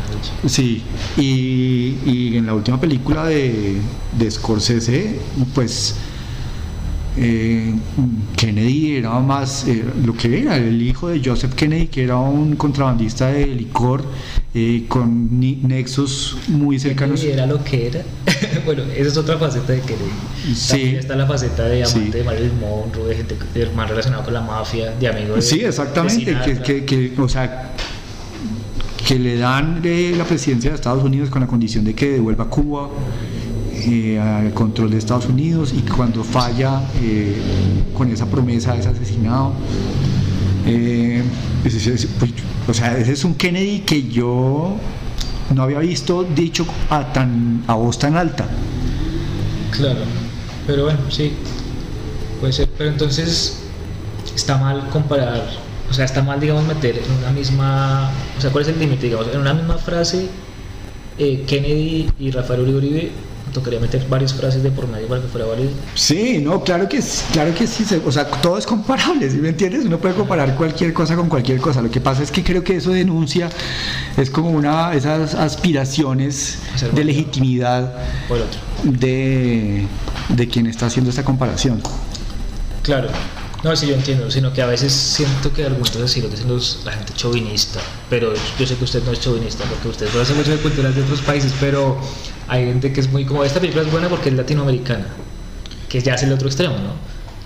Sí, 0.47 0.81
y, 1.17 1.97
y 2.05 2.37
en 2.37 2.45
la 2.45 2.53
última 2.53 2.79
película 2.79 3.25
de, 3.25 3.75
de 4.17 4.31
Scorsese, 4.31 5.19
pues 5.53 5.95
eh, 7.17 7.73
Kennedy 8.37 8.95
era 8.95 9.19
más 9.19 9.67
eh, 9.67 9.83
lo 10.03 10.15
que 10.15 10.39
era, 10.41 10.55
el 10.55 10.81
hijo 10.81 11.09
de 11.09 11.21
Joseph 11.23 11.53
Kennedy, 11.53 11.87
que 11.87 12.03
era 12.03 12.17
un 12.17 12.55
contrabandista 12.55 13.27
de 13.27 13.47
licor 13.47 14.03
eh, 14.53 14.85
con 14.87 15.39
nexos 15.39 16.37
muy 16.47 16.79
cercanos. 16.79 17.19
Kennedy 17.19 17.37
era 17.37 17.45
lo 17.47 17.63
que 17.63 17.87
era. 17.87 18.01
bueno, 18.65 18.83
esa 18.95 19.09
es 19.09 19.17
otra 19.17 19.37
faceta 19.37 19.73
de 19.73 19.81
Kennedy. 19.81 20.55
Sí. 20.55 20.69
También 20.69 20.95
está 20.97 21.15
la 21.15 21.27
faceta 21.27 21.63
de 21.65 21.83
amante 21.83 22.05
Sí. 22.05 22.11
de 22.11 22.23
Marilyn 22.23 22.59
Monroe, 22.59 23.09
de 23.09 23.15
gente 23.15 23.35
de 23.53 23.69
más 23.71 23.89
relacionado 23.89 24.23
con 24.23 24.33
la 24.33 24.41
mafia, 24.41 24.91
de 24.91 25.07
amigo 25.07 25.35
de 25.35 25.41
Sí, 25.41 25.61
exactamente, 25.61 26.33
de 26.33 26.61
que, 26.61 26.85
que, 26.85 26.85
que, 27.13 27.21
o 27.21 27.27
sea, 27.27 27.73
que 29.05 29.19
le 29.19 29.37
dan 29.37 29.81
eh, 29.83 30.13
la 30.15 30.23
presidencia 30.23 30.69
de 30.69 30.75
Estados 30.75 31.03
Unidos 31.03 31.29
con 31.29 31.41
la 31.41 31.47
condición 31.47 31.83
de 31.83 31.93
que 31.93 32.11
devuelva 32.11 32.45
Cuba 32.45 32.89
eh, 33.87 34.19
al 34.19 34.53
control 34.53 34.91
de 34.91 34.97
Estados 34.97 35.25
Unidos 35.27 35.73
y 35.75 35.81
cuando 35.81 36.23
falla 36.23 36.81
eh, 37.01 37.35
con 37.97 38.09
esa 38.11 38.25
promesa 38.25 38.75
es 38.75 38.85
asesinado. 38.85 39.53
Eh, 40.65 41.23
pues 41.63 41.75
es- 41.87 42.05
pues, 42.19 42.31
o 42.67 42.73
sea, 42.73 42.97
ese 42.97 43.13
es 43.13 43.23
un 43.23 43.35
Kennedy 43.35 43.79
que 43.79 44.03
yo 44.07 44.75
no 45.53 45.63
había 45.63 45.79
visto 45.79 46.23
dicho 46.23 46.65
a, 46.89 47.11
tan, 47.11 47.63
a 47.67 47.73
voz 47.75 47.97
tan 47.99 48.15
alta. 48.15 48.45
Claro, 49.71 50.01
pero 50.67 50.83
bueno, 50.85 50.99
sí, 51.09 51.33
puede 52.39 52.53
ser. 52.53 52.69
Pero 52.77 52.89
entonces 52.91 53.59
está 54.35 54.57
mal 54.57 54.87
comparar, 54.89 55.43
o 55.89 55.93
sea, 55.93 56.05
está 56.05 56.21
mal, 56.21 56.39
digamos, 56.39 56.65
meter 56.67 56.97
en 56.97 57.11
una 57.19 57.31
misma, 57.31 58.11
o 58.37 58.41
sea, 58.41 58.49
¿cuál 58.51 58.63
es 58.63 58.69
el 58.69 58.79
límite? 58.79 59.07
Digamos, 59.07 59.27
en 59.33 59.39
una 59.41 59.53
misma 59.53 59.77
frase, 59.77 60.27
Kennedy 61.17 62.09
y 62.19 62.31
Rafael 62.31 62.61
Uribe, 62.61 63.11
tocaría 63.51 63.79
meter 63.79 64.07
varias 64.07 64.33
frases 64.33 64.63
de 64.63 64.71
por 64.71 64.87
medio 64.87 65.07
para 65.07 65.21
que 65.21 65.27
fuera 65.27 65.45
válido. 65.47 65.71
Sí, 65.93 66.39
no, 66.39 66.63
claro 66.63 66.87
que 66.89 67.01
sí, 67.01 67.23
claro 67.31 67.53
que 67.53 67.67
sí, 67.67 67.85
o 68.05 68.11
sea, 68.11 68.25
todo 68.25 68.57
es 68.57 68.65
comparable, 68.65 69.29
¿sí 69.29 69.37
me 69.37 69.49
entiendes? 69.49 69.85
Uno 69.85 69.99
puede 69.99 70.15
comparar 70.15 70.55
cualquier 70.55 70.93
cosa 70.93 71.15
con 71.15 71.29
cualquier 71.29 71.59
cosa. 71.59 71.81
Lo 71.81 71.91
que 71.91 72.01
pasa 72.01 72.23
es 72.23 72.31
que 72.31 72.43
creo 72.43 72.63
que 72.63 72.77
eso 72.77 72.91
denuncia 72.91 73.49
es 74.17 74.29
como 74.29 74.49
una 74.51 74.93
esas 74.93 75.35
aspiraciones 75.35 76.59
de 76.93 77.03
legitimidad 77.03 77.93
el 78.29 78.41
otro. 78.41 78.59
de, 78.83 79.87
de 80.29 80.47
quien 80.47 80.67
está 80.67 80.87
haciendo 80.87 81.09
esta 81.09 81.23
comparación. 81.23 81.81
Claro. 82.83 83.09
No, 83.63 83.75
sí, 83.75 83.85
yo 83.85 83.93
entiendo, 83.93 84.31
sino 84.31 84.51
que 84.51 84.63
a 84.63 84.65
veces 84.65 84.91
siento 84.91 85.53
que 85.53 85.63
algunos 85.63 85.95
así 85.97 86.19
lo 86.19 86.29
dicen 86.29 86.47
los, 86.47 86.81
la 86.83 86.93
gente 86.93 87.13
chauvinista, 87.15 87.79
pero 88.09 88.33
yo 88.57 88.65
sé 88.65 88.75
que 88.75 88.83
usted 88.83 89.03
no 89.03 89.11
es 89.11 89.19
chauvinista 89.19 89.65
porque 89.65 89.87
usted 89.87 90.09
conoce 90.09 90.33
mucho 90.33 90.49
de 90.49 90.57
culturas 90.57 90.95
de 90.95 91.03
otros 91.03 91.21
países, 91.21 91.53
pero 91.59 91.99
hay 92.51 92.65
gente 92.65 92.91
que 92.91 92.99
es 92.99 93.09
muy 93.09 93.23
como, 93.23 93.45
esta 93.45 93.61
película 93.61 93.85
es 93.85 93.89
buena 93.89 94.09
porque 94.09 94.27
es 94.27 94.35
latinoamericana, 94.35 95.07
que 95.87 96.01
ya 96.01 96.15
es 96.15 96.23
el 96.23 96.33
otro 96.33 96.49
extremo, 96.49 96.75
¿no? 96.75 96.91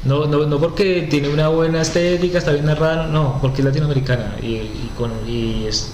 No, 0.03 0.25
no, 0.25 0.47
no 0.47 0.59
porque 0.59 1.05
tiene 1.11 1.29
una 1.29 1.47
buena 1.49 1.83
estética, 1.83 2.39
está 2.39 2.51
bien 2.51 2.65
narrada, 2.65 3.05
no, 3.05 3.37
porque 3.39 3.61
es 3.61 3.65
latinoamericana 3.65 4.35
y, 4.41 4.89
con, 4.97 5.11
y, 5.27 5.65
es, 5.67 5.91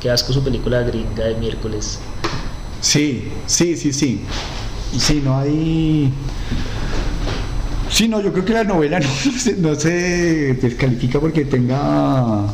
qué 0.00 0.08
asco 0.12 0.32
su 0.32 0.44
película 0.44 0.82
gringa 0.82 1.24
de 1.24 1.34
miércoles. 1.34 1.98
Sí, 2.80 3.28
sí, 3.46 3.76
sí, 3.76 3.92
sí. 3.92 4.24
Sí, 4.96 5.20
no 5.24 5.36
hay. 5.36 6.12
Sí, 7.90 8.06
no, 8.06 8.20
yo 8.20 8.32
creo 8.32 8.44
que 8.44 8.52
la 8.52 8.64
novela 8.64 9.00
no 9.58 9.74
se 9.74 10.54
descalifica 10.54 11.18
porque 11.18 11.44
tenga. 11.44 12.46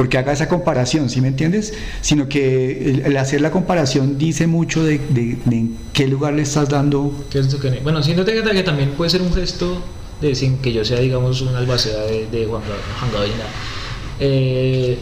Porque 0.00 0.16
haga 0.16 0.32
esa 0.32 0.48
comparación, 0.48 1.10
¿sí 1.10 1.20
me 1.20 1.28
entiendes? 1.28 1.74
Sino 2.00 2.26
que 2.26 3.02
el, 3.04 3.16
hacer 3.18 3.42
la 3.42 3.50
comparación 3.50 4.16
dice 4.16 4.46
mucho 4.46 4.82
de, 4.82 4.98
de- 5.10 5.36
de 5.44 5.56
en 5.58 5.76
qué 5.92 6.08
lugar 6.08 6.32
le 6.32 6.40
estás 6.40 6.70
dando. 6.70 7.12
¿Qué 7.28 7.38
es 7.40 7.48
eso 7.48 7.60
que- 7.60 7.68
Bueno, 7.80 8.02
siento 8.02 8.24
que, 8.24 8.40
también 8.62 8.92
puede 8.92 9.10
ser 9.10 9.20
un 9.20 9.30
gesto 9.34 9.82
de 10.22 10.34
sin 10.34 10.56
que 10.56 10.72
yo 10.72 10.86
sea, 10.86 11.00
digamos, 11.00 11.42
un 11.42 11.54
albacea 11.54 11.98
de, 12.04 12.26
de 12.28 12.46
Juan, 12.46 12.62
Juan 12.98 13.12
Gabriel. 13.12 13.34
Eh, 14.20 14.96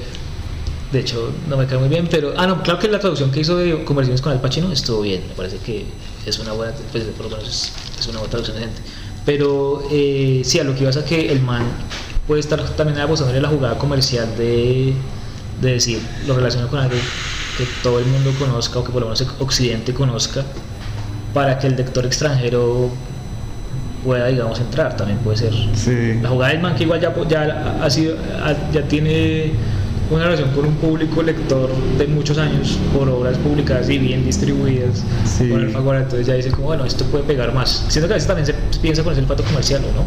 de 0.91 0.99
hecho, 0.99 1.31
no 1.49 1.57
me 1.57 1.67
cae 1.67 1.79
muy 1.79 1.89
bien, 1.89 2.09
pero. 2.11 2.35
Ah, 2.37 2.49
no, 2.49 2.61
claro 2.65 2.81
que 2.81 2.89
la 2.89 2.99
traducción 2.99 3.31
que 3.31 3.39
hizo 3.39 3.57
de 3.57 3.85
Conversaciones 3.85 4.21
con 4.21 4.33
Al 4.33 4.41
Pacino 4.41 4.73
estuvo 4.73 5.03
bien. 5.03 5.23
Me 5.29 5.35
parece 5.35 5.59
que 5.59 5.85
es 6.27 6.39
una 6.41 6.55
buena. 6.55 6.73
Pues, 6.91 7.05
por 7.05 7.27
lo 7.31 7.37
menos 7.37 7.49
es, 7.49 7.73
es 8.01 8.07
una 8.09 8.19
buena 8.19 8.31
traducción 8.33 8.57
de 8.57 8.65
gente. 8.65 8.81
Pero 9.25 9.81
eh, 9.93 10.41
sí, 10.45 10.59
a 10.59 10.65
lo 10.65 10.75
que 10.75 10.83
ibas 10.83 10.97
a 10.97 11.05
que 11.05 11.31
el 11.31 11.41
man 11.41 11.63
puede 12.29 12.41
estar 12.41 12.63
también 12.77 13.01
apostándole 13.01 13.41
la 13.41 13.49
jugada 13.49 13.79
comercial 13.79 14.29
de, 14.37 14.95
de 15.61 15.73
decir, 15.73 15.99
lo 16.27 16.37
relaciono 16.37 16.69
con 16.69 16.79
algo 16.79 16.95
que 17.57 17.67
todo 17.83 17.99
el 17.99 18.05
mundo 18.07 18.33
conozca 18.39 18.79
o 18.79 18.85
que 18.85 18.93
por 18.93 19.01
lo 19.01 19.07
menos 19.07 19.27
Occidente 19.41 19.93
conozca 19.93 20.45
para 21.35 21.59
que 21.59 21.67
el 21.67 21.77
lector 21.77 22.07
extranjero 22.07 22.91
pueda, 24.05 24.27
digamos, 24.27 24.61
entrar, 24.61 24.97
también 24.97 25.19
puede 25.21 25.39
ser. 25.39 25.53
Sí. 25.75 26.21
La 26.23 26.29
jugada 26.29 26.53
del 26.53 26.63
man 26.63 26.77
que 26.77 26.85
igual 26.85 27.01
ya, 27.01 27.13
ya, 27.29 27.79
ha 27.83 27.91
sido, 27.91 28.17
ya 28.73 28.83
tiene 28.83 29.53
una 30.11 30.25
relación 30.25 30.51
con 30.53 30.65
un 30.67 30.75
público 30.77 31.23
lector 31.23 31.71
de 31.99 32.07
muchos 32.07 32.39
años 32.39 32.79
por 32.95 33.09
obras 33.09 33.37
publicadas 33.39 33.89
y 33.91 33.99
bien 33.99 34.25
distribuidas 34.25 35.05
Sí. 35.25 35.45
por 35.49 35.61
Alfaguara, 35.61 36.01
entonces 36.01 36.27
ya 36.27 36.35
dice 36.35 36.51
como, 36.51 36.69
bueno, 36.69 36.85
esto 36.85 37.05
puede 37.07 37.25
pegar 37.25 37.53
más. 37.55 37.85
Siento 37.89 38.09
que 38.09 38.15
a 38.15 38.17
veces 38.17 38.27
también 38.27 38.47
se 38.47 38.55
piensa 38.81 39.03
con 39.03 39.13
ese 39.13 39.23
olfato 39.23 39.43
comercial, 39.45 39.83
¿o 39.85 39.93
no? 39.99 40.05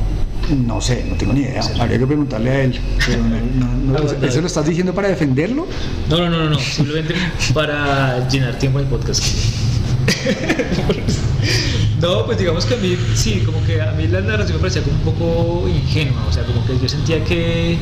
No 0.66 0.82
sé, 0.82 1.06
no 1.08 1.16
tengo 1.16 1.34
ni 1.34 1.42
idea. 1.42 1.62
Habría 1.80 2.00
que 2.00 2.08
preguntarle 2.08 2.50
a 2.50 2.64
él. 2.64 2.80
Pero 3.06 3.24
no- 3.24 3.94
no- 3.94 4.00
no- 4.00 4.28
¿Eso 4.28 4.42
lo 4.42 4.48
estás 4.48 4.66
diciendo 4.66 4.94
para 4.94 5.08
defenderlo? 5.10 5.68
No, 6.10 6.18
no, 6.18 6.30
no, 6.30 6.38
no, 6.46 6.50
no, 6.52 6.60
simplemente 6.60 7.14
para 7.54 8.28
llenar 8.28 8.58
tiempo 8.58 8.80
en 8.80 8.86
el 8.86 8.92
podcast. 8.92 9.24
No, 12.02 12.26
pues 12.26 12.40
digamos 12.40 12.66
que 12.66 12.74
a 12.74 12.78
mí, 12.78 12.98
sí, 13.14 13.44
como 13.46 13.64
que 13.64 13.80
a 13.80 13.92
mí 13.92 14.08
la 14.08 14.22
narración 14.22 14.58
me 14.58 14.62
parecía 14.62 14.82
como 14.82 14.96
un 14.98 15.04
poco 15.04 15.68
ingenua, 15.70 16.26
o 16.28 16.34
sea, 16.34 16.44
como 16.44 16.66
que 16.66 16.74
yo 16.82 16.90
sentía 16.90 17.24
que 17.24 17.78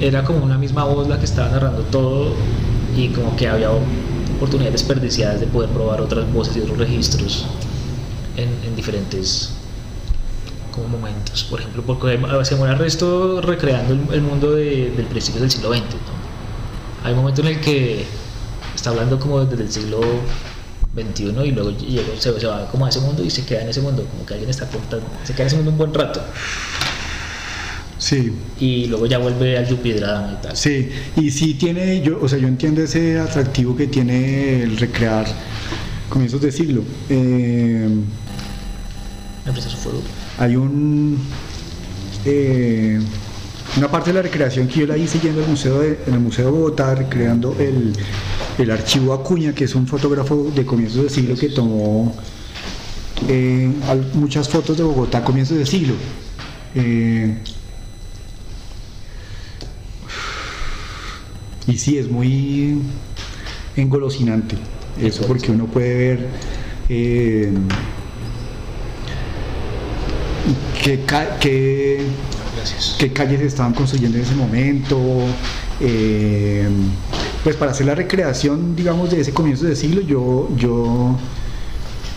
era 0.00 0.24
como 0.24 0.44
una 0.44 0.58
misma 0.58 0.84
voz 0.84 1.08
la 1.08 1.18
que 1.18 1.24
estaba 1.24 1.48
narrando 1.48 1.82
todo 1.84 2.32
y 2.96 3.08
como 3.08 3.34
que 3.36 3.48
había 3.48 3.70
oportunidades 4.36 4.72
desperdiciadas 4.82 5.40
de 5.40 5.46
poder 5.46 5.70
probar 5.70 6.00
otras 6.00 6.30
voces 6.32 6.56
y 6.56 6.60
otros 6.60 6.76
registros 6.78 7.46
en, 8.36 8.48
en 8.66 8.76
diferentes 8.76 9.52
como 10.72 10.88
momentos. 10.88 11.44
Por 11.44 11.60
ejemplo, 11.60 11.82
porque 11.86 12.20
se 12.44 12.54
muere 12.56 12.74
resto 12.74 13.40
recreando 13.40 13.94
el, 13.94 14.00
el 14.12 14.20
mundo 14.22 14.52
de- 14.52 14.90
del 14.96 15.06
principio 15.06 15.40
del 15.40 15.50
siglo 15.50 15.70
XX. 15.72 15.80
¿no? 15.82 17.04
Hay 17.04 17.12
un 17.12 17.18
momento 17.20 17.40
en 17.40 17.46
el 17.48 17.60
que 17.60 18.04
está 18.74 18.90
hablando 18.90 19.18
como 19.18 19.42
desde 19.44 19.62
el 19.64 19.72
siglo 19.72 20.00
XXI 20.94 21.24
y 21.46 21.50
luego 21.52 21.70
llega- 21.70 22.04
se, 22.18 22.38
se 22.38 22.46
va 22.46 22.66
como 22.68 22.84
a 22.84 22.88
ese 22.90 23.00
mundo 23.00 23.24
y 23.24 23.30
se 23.30 23.44
queda 23.46 23.62
en 23.62 23.68
ese 23.70 23.80
mundo, 23.80 24.04
como 24.10 24.26
que 24.26 24.34
alguien 24.34 24.50
está 24.50 24.66
contando, 24.66 25.06
se 25.24 25.32
queda 25.32 25.42
en 25.44 25.46
ese 25.48 25.56
mundo 25.56 25.70
un 25.70 25.78
buen 25.78 25.94
rato 25.94 26.20
Sí. 27.98 28.32
y 28.60 28.86
luego 28.86 29.06
ya 29.06 29.18
vuelve 29.18 29.56
al 29.56 29.66
Yupidrama 29.66 30.38
y 30.38 30.42
tal. 30.42 30.56
Sí, 30.56 30.90
y 31.16 31.30
sí 31.30 31.54
tiene, 31.54 32.02
yo, 32.02 32.18
o 32.20 32.28
sea, 32.28 32.38
yo 32.38 32.46
entiendo 32.46 32.82
ese 32.82 33.18
atractivo 33.18 33.74
que 33.76 33.86
tiene 33.86 34.62
el 34.62 34.76
recrear 34.76 35.26
comienzos 36.08 36.40
de 36.42 36.52
siglo. 36.52 36.82
Eh, 37.08 37.88
fuego. 39.82 40.02
hay 40.38 40.56
un 40.56 41.18
eh, 42.24 43.00
una 43.76 43.90
parte 43.90 44.10
de 44.10 44.14
la 44.14 44.22
recreación 44.22 44.66
que 44.68 44.80
yo 44.80 44.86
la 44.86 44.96
hice 44.96 45.20
yendo 45.20 45.42
al 45.42 45.48
museo 45.48 45.80
de, 45.80 45.98
en 46.06 46.14
el 46.14 46.20
museo 46.20 46.46
de 46.46 46.50
Bogotá 46.50 46.94
recreando 46.94 47.56
el, 47.58 47.92
el 48.58 48.70
archivo 48.70 49.12
Acuña 49.14 49.54
que 49.54 49.64
es 49.64 49.74
un 49.74 49.86
fotógrafo 49.86 50.50
de 50.54 50.64
comienzos 50.66 51.04
de 51.04 51.10
siglo 51.10 51.36
que 51.36 51.48
tomó 51.50 52.14
eh, 53.28 53.70
muchas 54.14 54.48
fotos 54.48 54.76
de 54.76 54.82
Bogotá 54.82 55.18
a 55.18 55.24
comienzos 55.24 55.58
de 55.58 55.66
siglo 55.66 55.94
Eh, 56.74 57.34
y 61.66 61.76
sí 61.78 61.98
es 61.98 62.10
muy 62.10 62.78
engolosinante 63.76 64.56
eso 65.00 65.26
porque 65.26 65.50
uno 65.52 65.66
puede 65.66 65.94
ver 65.96 66.28
eh, 66.88 67.52
qué, 70.82 71.00
qué- 71.40 72.06
qué 72.98 73.12
calles 73.12 73.40
estaban 73.42 73.72
construyendo 73.74 74.16
en 74.18 74.24
ese 74.24 74.34
momento. 74.34 74.98
eh, 75.80 76.68
pues 77.44 77.54
para 77.56 77.70
hacer 77.70 77.86
la 77.86 77.94
recreación, 77.94 78.74
digamos, 78.74 79.10
de 79.10 79.20
ese 79.20 79.32
comienzo 79.32 79.66
de 79.66 79.76
siglo, 79.76 80.00
yo, 80.00 80.48
yo 80.56 81.16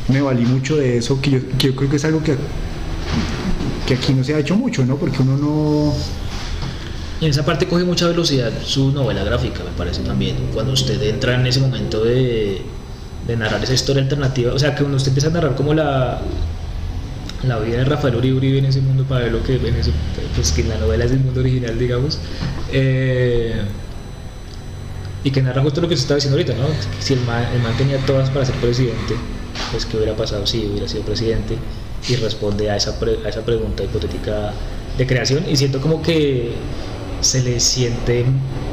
me 0.08 0.22
valí 0.22 0.44
mucho 0.44 0.76
de 0.78 0.98
eso, 0.98 1.22
que 1.22 1.30
yo, 1.30 1.40
que 1.58 1.68
yo 1.68 1.76
creo 1.76 1.88
que 1.90 1.98
es 1.98 2.06
algo 2.06 2.24
que, 2.24 2.36
que 3.86 3.94
aquí 3.94 4.14
no 4.14 4.24
se 4.24 4.34
ha 4.34 4.40
hecho 4.40 4.56
mucho, 4.56 4.84
¿no? 4.86 4.96
Porque 4.96 5.22
uno 5.22 5.38
no... 5.38 5.94
Y 7.22 7.26
en 7.26 7.32
esa 7.32 7.46
parte 7.46 7.68
coge 7.68 7.84
mucha 7.84 8.08
velocidad 8.08 8.52
su 8.64 8.92
novela 8.92 9.24
gráfica, 9.24 9.64
me 9.64 9.72
parece 9.78 10.02
también. 10.04 10.38
Cuando 10.54 10.72
usted 10.74 11.02
entra 11.04 11.36
en 11.36 11.46
ese 11.48 11.60
momento 11.60 12.04
de, 12.04 12.62
narrar 13.38 13.64
esa 13.64 13.74
historia 13.74 14.02
alternativa. 14.02 14.54
O 14.54 14.60
sea, 14.60 14.74
que 14.76 14.84
uno 14.84 14.96
usted 14.96 15.10
empieza 15.10 15.28
a 15.28 15.32
narrar 15.32 15.56
como 15.56 15.74
la, 15.74 16.22
la 17.44 17.60
vida 17.60 17.78
de 17.78 17.86
Rafael 17.86 18.16
Uribe 18.16 18.38
Uribe 18.38 18.58
en 18.60 18.66
ese 18.66 18.82
mundo 18.82 19.04
para 19.04 19.26
ver 19.26 19.34
lo 19.34 19.44
que 19.44 19.56
en 19.56 19.76
pues 20.36 20.52
que 20.52 20.64
la 20.64 20.78
novela 20.78 21.06
es 21.06 21.12
el 21.12 21.20
mundo 21.20 21.42
original, 21.42 21.78
digamos. 21.78 22.20
Eh, 22.72 23.54
y 25.24 25.32
que 25.32 25.42
narra 25.42 25.62
justo 25.62 25.82
lo 25.82 25.90
que 25.90 25.98
se 25.98 26.04
estaba 26.04 26.16
diciendo 26.16 26.38
ahorita, 26.38 26.54
¿no? 26.54 26.68
Si 27.02 27.14
el 27.14 27.20
man, 27.22 27.46
el 27.54 27.62
man 27.62 27.76
tenía 27.78 27.98
todas 28.06 28.30
para 28.30 28.46
ser 28.46 28.56
presidente, 28.56 29.16
pues 29.72 29.86
qué 29.86 29.98
hubiera 29.98 30.16
pasado 30.16 30.48
si 30.48 30.66
hubiera 30.66 30.88
sido 30.88 31.04
presidente 31.04 31.58
y 32.08 32.16
responde 32.16 32.72
a 32.72 32.78
esa, 32.78 32.98
pre- 33.00 33.20
a 33.26 33.30
esa 33.30 33.42
pregunta 33.42 33.84
hipotética 33.84 34.54
de 34.98 35.06
creación 35.06 35.44
y 35.50 35.58
siento 35.58 35.82
como 35.82 36.02
que 36.02 36.52
se 37.22 37.44
le 37.44 37.60
siente 37.60 38.26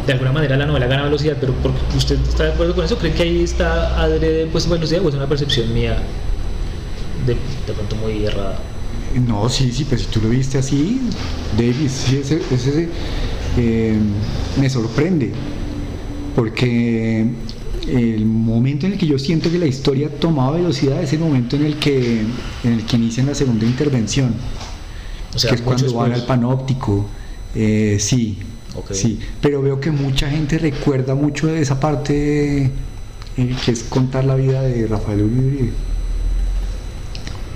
de 0.06 0.12
alguna 0.12 0.32
manera 0.32 0.56
la 0.56 0.66
novela 0.66 0.86
gana 0.86 1.04
velocidad, 1.04 1.36
pero 1.40 1.52
porque 1.62 1.80
usted 1.96 2.20
está 2.20 2.44
de 2.44 2.52
acuerdo 2.52 2.74
con 2.74 2.84
eso, 2.84 2.96
cree 2.96 3.12
que 3.12 3.22
ahí 3.24 3.42
está 3.42 4.00
adrede 4.00 4.46
puesto 4.46 4.70
velocidad 4.70 5.04
o 5.04 5.08
es 5.08 5.14
una 5.14 5.28
percepción 5.28 5.72
mía 5.74 5.98
de, 7.26 7.34
de 7.34 7.72
pronto 7.72 7.96
muy 7.96 8.24
errada. 8.24 8.58
No, 9.14 9.48
sí, 9.48 9.72
sí, 9.72 9.86
pero 9.88 10.00
si 10.02 10.08
tú 10.08 10.20
lo 10.20 10.28
viste 10.28 10.58
así, 10.58 11.00
Davis, 11.56 11.92
sí, 11.92 12.18
ese, 12.18 12.42
ese, 12.50 12.88
eh, 13.56 13.98
me 14.60 14.68
sorprende, 14.68 15.32
porque 16.34 17.26
el 17.86 18.26
momento 18.26 18.86
en 18.86 18.92
el 18.92 18.98
que 18.98 19.06
yo 19.06 19.18
siento 19.18 19.50
que 19.50 19.58
la 19.58 19.66
historia 19.66 20.10
tomaba 20.10 20.56
velocidad 20.56 21.02
es 21.02 21.12
el 21.12 21.20
momento 21.20 21.56
en 21.56 21.64
el 21.64 21.78
que, 21.78 22.20
en 22.64 22.72
el 22.72 22.84
que 22.84 22.96
inician 22.96 23.26
la 23.26 23.34
segunda 23.34 23.64
intervención, 23.64 24.34
O 25.34 25.38
sea, 25.38 25.50
que 25.50 25.56
es 25.56 25.62
cuando 25.62 25.92
van 25.94 26.12
al 26.12 26.26
panóptico, 26.26 27.06
eh, 27.58 27.96
sí, 27.98 28.36
sí, 28.90 29.18
pero 29.40 29.62
veo 29.62 29.80
que 29.80 29.90
mucha 29.90 30.28
gente 30.28 30.58
recuerda 30.58 31.14
mucho 31.14 31.46
de 31.46 31.62
esa 31.62 31.80
parte 31.80 32.70
eh, 33.36 33.56
que 33.64 33.70
es 33.70 33.82
contar 33.84 34.26
la 34.26 34.34
vida 34.34 34.60
de 34.60 34.86
Rafael 34.86 35.22
Uribe. 35.22 35.70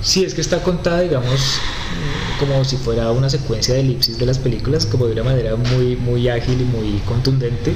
Sí, 0.01 0.25
es 0.25 0.33
que 0.33 0.41
está 0.41 0.63
contada, 0.63 1.03
digamos, 1.03 1.29
mm, 1.29 2.41
como 2.41 2.65
si 2.65 2.79
fuera 2.79 3.13
una 3.13 3.29
secuencia 3.29 3.75
de 3.75 3.81
elipsis 3.81 4.19
de 4.19 4.25
las 4.25 4.39
películas, 4.39 4.87
como 4.87 5.05
de 5.05 5.13
una 5.13 5.25
manera 5.25 5.57
muy, 5.57 5.97
muy 5.97 6.31
ágil 6.31 6.63
y 6.63 6.65
muy 6.65 6.99
contundente. 7.01 7.75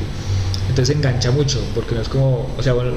Entonces 0.71 0.97
engancha 0.97 1.31
mucho, 1.31 1.61
porque 1.75 1.95
no 1.95 2.01
es 2.01 2.09
como, 2.09 2.49
o 2.57 2.63
sea, 2.63 2.73
bueno, 2.73 2.93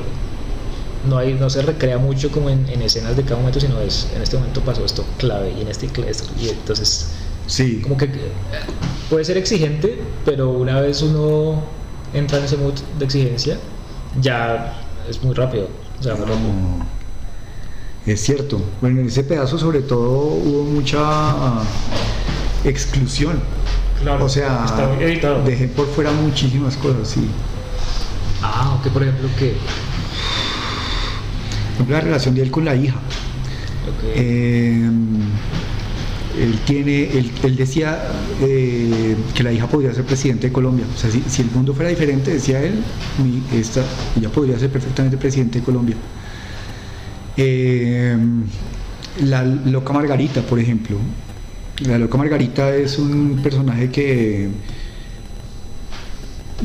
no, 1.10 1.18
hay, 1.18 1.34
no 1.34 1.50
se 1.50 1.62
recrea 1.64 1.98
mucho 1.98 2.32
como 2.32 2.50
en, 2.50 2.68
en 2.70 2.82
escenas 2.82 3.18
de 3.18 3.24
cada 3.24 3.38
momento, 3.42 3.60
sino 3.60 3.82
es, 3.82 4.08
en 4.16 4.22
este 4.22 4.38
momento 4.38 4.62
pasó 4.62 4.86
esto 4.86 5.06
clave 5.18 5.54
y 5.58 5.62
en 5.62 5.68
este 5.68 5.88
y 6.40 6.48
entonces 6.48 7.08
Sí, 7.48 7.80
como 7.82 7.98
que 7.98 8.10
puede 9.10 9.24
ser 9.24 9.38
exigente, 9.38 10.00
pero 10.26 10.52
una 10.52 10.82
vez 10.82 11.02
uno 11.02 11.64
entra 12.14 12.40
en 12.40 12.46
ese 12.46 12.58
mood 12.58 12.74
de 13.00 13.06
exigencia, 13.06 13.58
ya 14.22 14.82
es 15.10 15.24
muy 15.24 15.34
rápido. 15.34 15.70
O 16.00 16.04
sea, 16.04 16.16
muy 16.16 16.26
rápido. 16.26 16.50
No, 16.50 16.86
Es 18.06 18.22
cierto. 18.22 18.62
Bueno, 18.82 19.02
en 19.02 19.08
ese 19.08 19.24
pedazo 19.24 19.58
sobre 19.58 19.82
todo 19.82 20.10
hubo 20.10 20.64
mucha 20.66 21.00
ah, 21.00 21.64
exclusión. 22.66 23.40
Claro, 24.02 24.26
o 24.26 24.30
sea, 24.30 24.66
dejé 25.46 25.68
por 25.70 25.88
fuera 25.88 26.12
muchísimas 26.12 26.76
cosas, 26.78 27.08
sí. 27.08 27.28
Ah, 28.44 28.78
ok, 28.80 28.92
por 28.92 29.04
ejemplo, 29.04 29.30
que. 29.40 29.56
Por 31.70 31.74
ejemplo, 31.74 31.96
la 31.96 32.02
relación 32.02 32.36
de 32.36 32.42
él 32.44 32.52
con 32.52 32.66
la 32.66 32.76
hija. 32.76 32.96
ok. 32.96 34.04
Eh, 34.16 34.90
él 36.44 36.60
tiene, 36.66 37.04
él, 37.18 37.32
él 37.44 37.56
decía 37.56 38.00
eh, 38.42 39.16
que 39.34 39.44
la 39.44 39.52
hija 39.52 39.68
podría 39.68 39.94
ser 39.94 40.04
presidente 40.06 40.48
de 40.48 40.54
Colombia. 40.54 40.86
O 40.94 40.98
sea, 40.98 41.10
si, 41.10 41.22
si 41.28 41.42
el 41.42 41.52
mundo 41.52 41.74
fuera 41.74 41.90
diferente, 41.90 42.32
decía 42.32 42.62
él, 42.62 42.84
ella 44.16 44.30
podría 44.30 44.58
ser 44.60 44.70
perfectamente 44.70 45.18
presidente 45.18 45.60
de 45.60 45.66
Colombia. 45.66 45.96
Eh, 47.36 48.18
la 49.24 49.44
loca 49.44 49.94
Margarita, 49.94 50.42
por 50.42 50.60
ejemplo. 50.60 50.98
La 51.86 51.98
loca 51.98 52.18
Margarita 52.18 52.76
es 52.76 52.98
un 52.98 53.40
personaje 53.44 53.90
que 53.90 54.50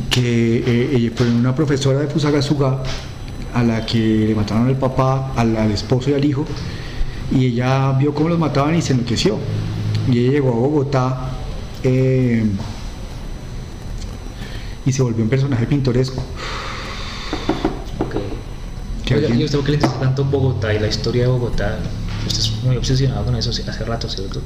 que 0.09 0.63
eh, 0.65 1.11
fue 1.15 1.29
una 1.29 1.53
profesora 1.53 1.99
de 1.99 2.07
Fusagasugá 2.07 2.81
a 3.53 3.63
la 3.63 3.85
que 3.85 4.25
le 4.27 4.35
mataron 4.35 4.67
al 4.67 4.77
papá, 4.77 5.33
al 5.35 5.71
esposo 5.71 6.09
y 6.09 6.13
al 6.13 6.25
hijo, 6.25 6.45
y 7.31 7.45
ella 7.47 7.91
vio 7.93 8.13
cómo 8.13 8.29
los 8.29 8.39
mataban 8.39 8.75
y 8.75 8.81
se 8.81 8.93
enloqueció. 8.93 9.37
Y 10.11 10.19
ella 10.19 10.31
llegó 10.33 10.49
a 10.49 10.55
Bogotá 10.55 11.31
eh, 11.83 12.45
y 14.85 14.91
se 14.91 15.01
volvió 15.01 15.23
un 15.23 15.29
personaje 15.29 15.65
pintoresco. 15.65 16.21
ok. 17.99 18.15
Que 19.05 19.15
Oiga, 19.15 19.27
alguien- 19.27 19.41
¿y 19.41 19.45
usted 19.45 19.57
por 19.57 19.65
qué 19.65 19.71
le 19.71 19.77
interesa 19.77 19.99
tanto 19.99 20.25
Bogotá 20.25 20.73
y 20.73 20.79
la 20.79 20.87
historia 20.87 21.23
de 21.23 21.27
Bogotá? 21.29 21.77
Usted 22.27 22.39
es 22.39 22.51
muy 22.63 22.75
obsesionado 22.77 23.25
con 23.25 23.35
eso 23.35 23.49
hace 23.49 23.85
rato, 23.85 24.09
¿cierto? 24.09 24.41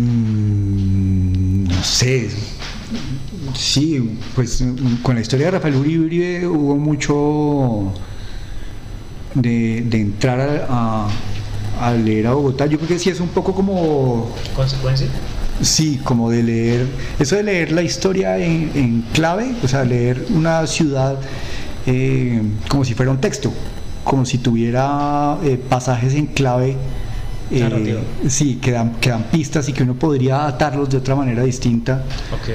Mm, 0.00 1.64
no 1.68 1.82
sé. 1.84 2.30
Sí, 3.54 4.16
pues 4.34 4.60
mm, 4.60 4.96
con 5.02 5.14
la 5.14 5.20
historia 5.20 5.46
de 5.46 5.52
Rafael 5.52 5.76
Uribe 5.76 6.46
hubo 6.46 6.76
mucho 6.76 7.92
de, 9.34 9.82
de 9.86 10.00
entrar 10.00 10.40
a, 10.68 11.06
a- 11.06 11.08
a 11.88 11.92
leer 11.92 12.26
a 12.26 12.32
Bogotá. 12.34 12.66
Yo 12.66 12.76
creo 12.78 12.88
que 12.88 12.98
sí 12.98 13.08
es 13.10 13.20
un 13.20 13.28
poco 13.28 13.54
como, 13.54 14.30
¿Consecuencia? 14.54 15.06
sí, 15.62 15.98
como 16.04 16.30
de 16.30 16.42
leer, 16.42 16.86
eso 17.18 17.36
de 17.36 17.42
leer 17.42 17.72
la 17.72 17.82
historia 17.82 18.36
en, 18.38 18.70
en 18.74 19.02
clave, 19.12 19.52
o 19.62 19.68
sea, 19.68 19.84
leer 19.84 20.26
una 20.34 20.66
ciudad 20.66 21.16
eh, 21.86 22.42
como 22.68 22.84
si 22.84 22.92
fuera 22.94 23.10
un 23.10 23.18
texto, 23.20 23.50
como 24.04 24.26
si 24.26 24.38
tuviera 24.38 25.38
eh, 25.42 25.56
pasajes 25.68 26.14
en 26.14 26.26
clave. 26.26 26.76
eh, 27.50 27.98
sí, 28.28 28.56
que 28.62 28.72
dan, 28.72 28.92
que 29.00 29.10
dan 29.10 29.24
pistas 29.24 29.68
y 29.68 29.72
que 29.72 29.82
uno 29.82 29.94
podría 29.94 30.46
atarlos 30.46 30.88
de 30.90 30.98
otra 30.98 31.14
manera 31.16 31.42
distinta. 31.44 32.04
Ok, 32.32 32.48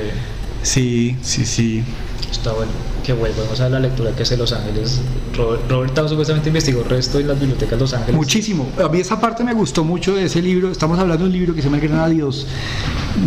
Sí, 0.65 1.15
sí, 1.21 1.45
sí. 1.45 1.83
está 2.29 2.51
bueno. 2.53 2.71
Qué 3.05 3.13
bueno, 3.13 3.35
vamos 3.37 3.59
a 3.59 3.69
la 3.69 3.79
lectura 3.79 4.11
que 4.15 4.23
hace 4.23 4.35
Los 4.35 4.51
Ángeles. 4.51 4.99
Robert, 5.37 5.69
Robert 5.69 5.93
Town 5.93 6.09
supuestamente 6.09 6.49
investigó 6.49 6.81
el 6.81 6.89
resto 6.89 7.19
en 7.19 7.27
las 7.27 7.39
bibliotecas 7.39 7.71
de 7.71 7.77
Los 7.77 7.93
Ángeles. 7.93 8.15
Muchísimo. 8.15 8.67
A 8.83 8.89
mí 8.89 8.99
esa 8.99 9.21
parte 9.21 9.43
me 9.43 9.53
gustó 9.53 9.83
mucho 9.83 10.15
de 10.15 10.25
ese 10.25 10.41
libro. 10.41 10.71
Estamos 10.71 10.97
hablando 10.97 11.23
de 11.23 11.29
un 11.29 11.37
libro 11.37 11.53
que 11.53 11.61
se 11.61 11.67
llama 11.67 11.77
El 11.77 11.87
Gran 11.87 11.99
Adiós 11.99 12.47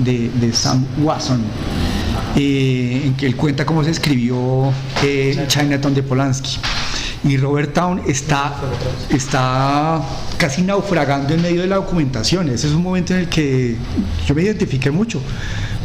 de, 0.04 0.30
de 0.30 0.52
Sam 0.52 0.84
Watson, 1.00 1.40
eh, 2.34 3.02
en 3.04 3.14
que 3.14 3.26
él 3.26 3.36
cuenta 3.36 3.64
cómo 3.64 3.84
se 3.84 3.92
escribió 3.92 4.72
eh, 5.04 5.44
Chinatown 5.46 5.94
de 5.94 6.02
Polanski. 6.02 6.58
Y 7.24 7.36
Robert 7.36 7.72
Town 7.72 8.02
está, 8.06 8.54
está 9.10 10.00
casi 10.38 10.62
naufragando 10.62 11.34
en 11.34 11.42
medio 11.42 11.62
de 11.62 11.68
la 11.68 11.76
documentación. 11.76 12.48
Ese 12.48 12.66
es 12.66 12.72
un 12.72 12.82
momento 12.82 13.12
en 13.14 13.20
el 13.20 13.28
que 13.28 13.76
yo 14.26 14.34
me 14.34 14.42
identifiqué 14.42 14.90
mucho, 14.90 15.20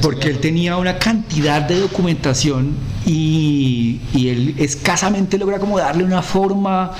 porque 0.04 0.30
él 0.30 0.40
tenía 0.40 0.78
una 0.78 1.00
cantidad 1.00 1.62
de 1.62 1.80
documentación 1.80 2.76
y, 3.06 4.02
y 4.14 4.28
él 4.28 4.56
escasamente 4.60 5.38
logra 5.38 5.58
como 5.58 5.80
darle 5.80 6.04
una 6.04 6.22
forma 6.22 6.92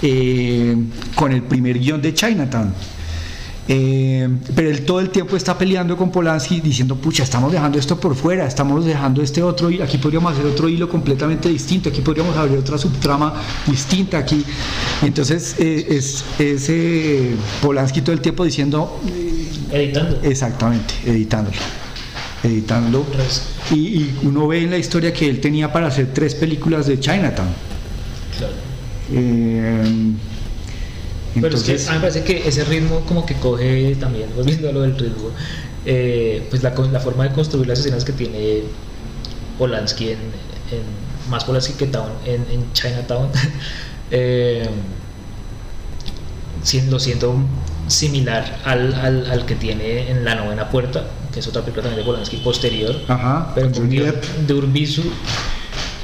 eh, 0.00 0.76
con 1.14 1.32
el 1.32 1.42
primer 1.42 1.78
guion 1.78 2.00
de 2.00 2.14
Chinatown. 2.14 2.72
Eh, 3.66 4.28
pero 4.54 4.68
él 4.68 4.84
todo 4.84 5.00
el 5.00 5.08
tiempo 5.08 5.36
está 5.36 5.56
peleando 5.56 5.96
con 5.96 6.10
Polanski 6.10 6.60
diciendo, 6.60 6.96
pucha, 6.96 7.22
estamos 7.22 7.50
dejando 7.50 7.78
esto 7.78 7.98
por 7.98 8.14
fuera, 8.14 8.46
estamos 8.46 8.84
dejando 8.84 9.22
este 9.22 9.42
otro 9.42 9.70
hilo, 9.70 9.84
aquí 9.84 9.96
podríamos 9.96 10.32
hacer 10.32 10.44
otro 10.44 10.68
hilo 10.68 10.88
completamente 10.88 11.48
distinto, 11.48 11.88
aquí 11.88 12.02
podríamos 12.02 12.36
abrir 12.36 12.58
otra 12.58 12.76
subtrama 12.76 13.34
distinta 13.66 14.18
aquí. 14.18 14.44
Entonces 15.02 15.56
eh, 15.58 15.86
es, 15.88 16.24
es, 16.38 16.68
eh, 16.68 17.34
Polanski 17.62 18.02
todo 18.02 18.12
el 18.12 18.20
tiempo 18.20 18.44
diciendo, 18.44 19.00
Editando. 19.72 20.20
exactamente, 20.22 20.94
editándolo, 21.06 21.56
editándolo. 22.44 23.04
Res- 23.16 23.42
Y, 23.72 23.76
y 23.76 24.18
uno 24.22 24.46
ve 24.46 24.62
en 24.62 24.70
la 24.70 24.78
historia 24.78 25.12
que 25.12 25.28
él 25.28 25.40
tenía 25.40 25.72
para 25.72 25.86
hacer 25.88 26.08
tres 26.12 26.34
películas 26.34 26.86
de 26.86 27.00
Chinatown. 27.00 27.48
Claro. 28.38 28.52
Eh, 29.12 30.12
Pero 31.40 31.48
es 31.56 31.62
que 31.64 31.72
entonces, 31.72 31.88
a 31.88 31.92
mí 31.92 31.96
me 31.96 32.00
parece 32.02 32.22
que 32.24 32.48
ese 32.48 32.64
ritmo 32.64 33.00
como 33.06 33.24
que 33.26 33.34
coge 33.34 33.96
también, 33.96 34.28
volviendo 34.36 34.68
a 34.68 34.72
lo 34.72 34.82
del 34.82 34.96
ritmo, 34.98 35.30
eh, 35.86 36.46
pues 36.50 36.62
la, 36.62 36.70
forma 37.00 37.24
de 37.24 37.34
construir 37.34 37.66
las 37.66 37.78
escenas 37.80 38.04
que 38.04 38.12
tiene 38.12 38.62
Polanski 39.58 40.10
en, 40.10 40.18
en- 40.18 41.30
más 41.30 41.44
Polanski 41.44 41.72
que 41.74 41.86
Town 41.86 42.10
en, 42.26 42.44
en 42.50 42.72
Chinatown, 42.72 43.28
eh, 44.10 44.68
lo 46.90 46.98
siento 46.98 47.36
similar 47.88 48.60
al, 48.64 48.94
al, 48.94 49.30
al 49.30 49.44
que 49.46 49.54
tiene 49.54 50.10
en 50.10 50.24
La 50.24 50.34
Novena 50.34 50.70
Puerta, 50.70 51.04
que 51.34 51.40
es 51.40 51.48
otra 51.48 51.62
película 51.62 51.82
también 51.82 51.98
de 51.98 52.04
Polanski 52.04 52.36
posterior, 52.36 52.94
ajá, 53.08 53.50
pero 53.54 53.72
con 53.72 53.90
de 53.90 54.54
Urbizu 54.54 55.02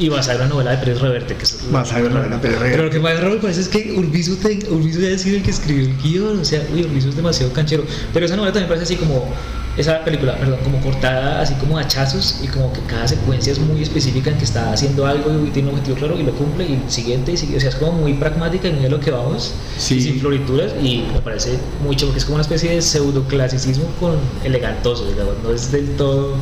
y 0.00 0.08
basada 0.08 0.34
en 0.36 0.40
la 0.40 0.48
novela 0.48 0.70
de 0.72 0.78
Pérez 0.78 1.00
Reverte. 1.00 1.36
Que 1.36 1.44
es 1.44 1.58
Basada 1.70 2.00
en 2.00 2.04
la 2.06 2.10
novela 2.10 2.36
de 2.36 2.42
Pérez 2.42 2.58
Reverte. 2.58 2.76
Pero 2.76 2.84
lo 2.86 2.90
que 2.90 3.00
más 3.00 3.20
raro 3.20 3.34
me 3.34 3.40
parece 3.40 3.60
es 3.60 3.68
que 3.68 3.92
Urbizu, 3.92 4.36
te, 4.36 4.58
Urbizu 4.70 5.00
ya 5.00 5.16
sido 5.18 5.36
el 5.36 5.42
que 5.42 5.50
escribió 5.50 5.84
el 5.86 5.96
guion. 5.98 6.40
O 6.40 6.44
sea, 6.44 6.66
uy, 6.72 6.82
Urbizu 6.84 7.10
es 7.10 7.16
demasiado 7.16 7.52
canchero. 7.52 7.84
Pero 8.12 8.26
esa 8.26 8.34
novela 8.34 8.52
también 8.52 8.68
parece 8.68 8.84
así 8.84 8.96
como. 8.96 9.32
Esa 9.76 10.04
película, 10.04 10.36
perdón, 10.36 10.58
como 10.64 10.80
cortada 10.80 11.40
así 11.40 11.54
como 11.54 11.78
hachazos 11.78 12.40
y 12.42 12.48
como 12.48 12.72
que 12.72 12.80
cada 12.82 13.06
secuencia 13.06 13.52
es 13.52 13.60
muy 13.60 13.80
específica 13.80 14.28
en 14.30 14.36
que 14.36 14.44
está 14.44 14.72
haciendo 14.72 15.06
algo 15.06 15.30
y 15.46 15.50
tiene 15.50 15.68
un 15.68 15.74
objetivo 15.76 15.96
claro 15.96 16.18
y 16.18 16.24
lo 16.24 16.32
cumple 16.32 16.66
y 16.66 16.72
el 16.74 16.90
siguiente 16.90 17.32
y 17.32 17.36
sigue. 17.36 17.56
O 17.56 17.60
sea, 17.60 17.68
es 17.68 17.76
como 17.76 17.92
muy 17.92 18.14
pragmática 18.14 18.66
y 18.66 18.72
muy 18.72 18.86
a 18.86 18.88
lo 18.88 18.98
que 18.98 19.12
vamos 19.12 19.54
Sí. 19.78 19.94
y 19.94 20.00
sin 20.02 20.20
florituras 20.20 20.72
y 20.82 21.04
me 21.14 21.20
parece 21.20 21.56
mucho 21.84 22.06
porque 22.06 22.18
es 22.18 22.24
como 22.24 22.34
una 22.34 22.42
especie 22.42 22.72
de 22.72 22.82
pseudoclasicismo 22.82 23.84
con 24.00 24.16
elegantoso, 24.44 25.06
digamos, 25.08 25.34
no 25.44 25.52
es 25.52 25.70
del 25.70 25.88
todo 25.96 26.34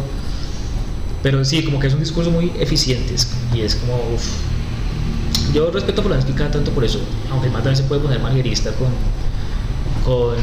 pero 1.22 1.44
sí, 1.44 1.62
como 1.64 1.78
que 1.80 1.86
es 1.88 1.94
un 1.94 2.00
discurso 2.00 2.30
muy 2.30 2.52
eficiente 2.58 3.14
y 3.54 3.60
es 3.60 3.74
como, 3.76 3.94
uff. 4.14 4.24
Yo 5.54 5.70
respeto 5.70 6.00
a 6.02 6.04
Polanski 6.04 6.32
cada 6.32 6.50
tanto 6.50 6.70
por 6.72 6.84
eso, 6.84 7.00
aunque 7.30 7.48
más 7.48 7.62
también 7.62 7.76
se 7.76 7.84
puede 7.84 8.02
poner 8.02 8.20
manguerista 8.20 8.70
con. 8.72 8.88
con. 10.04 10.36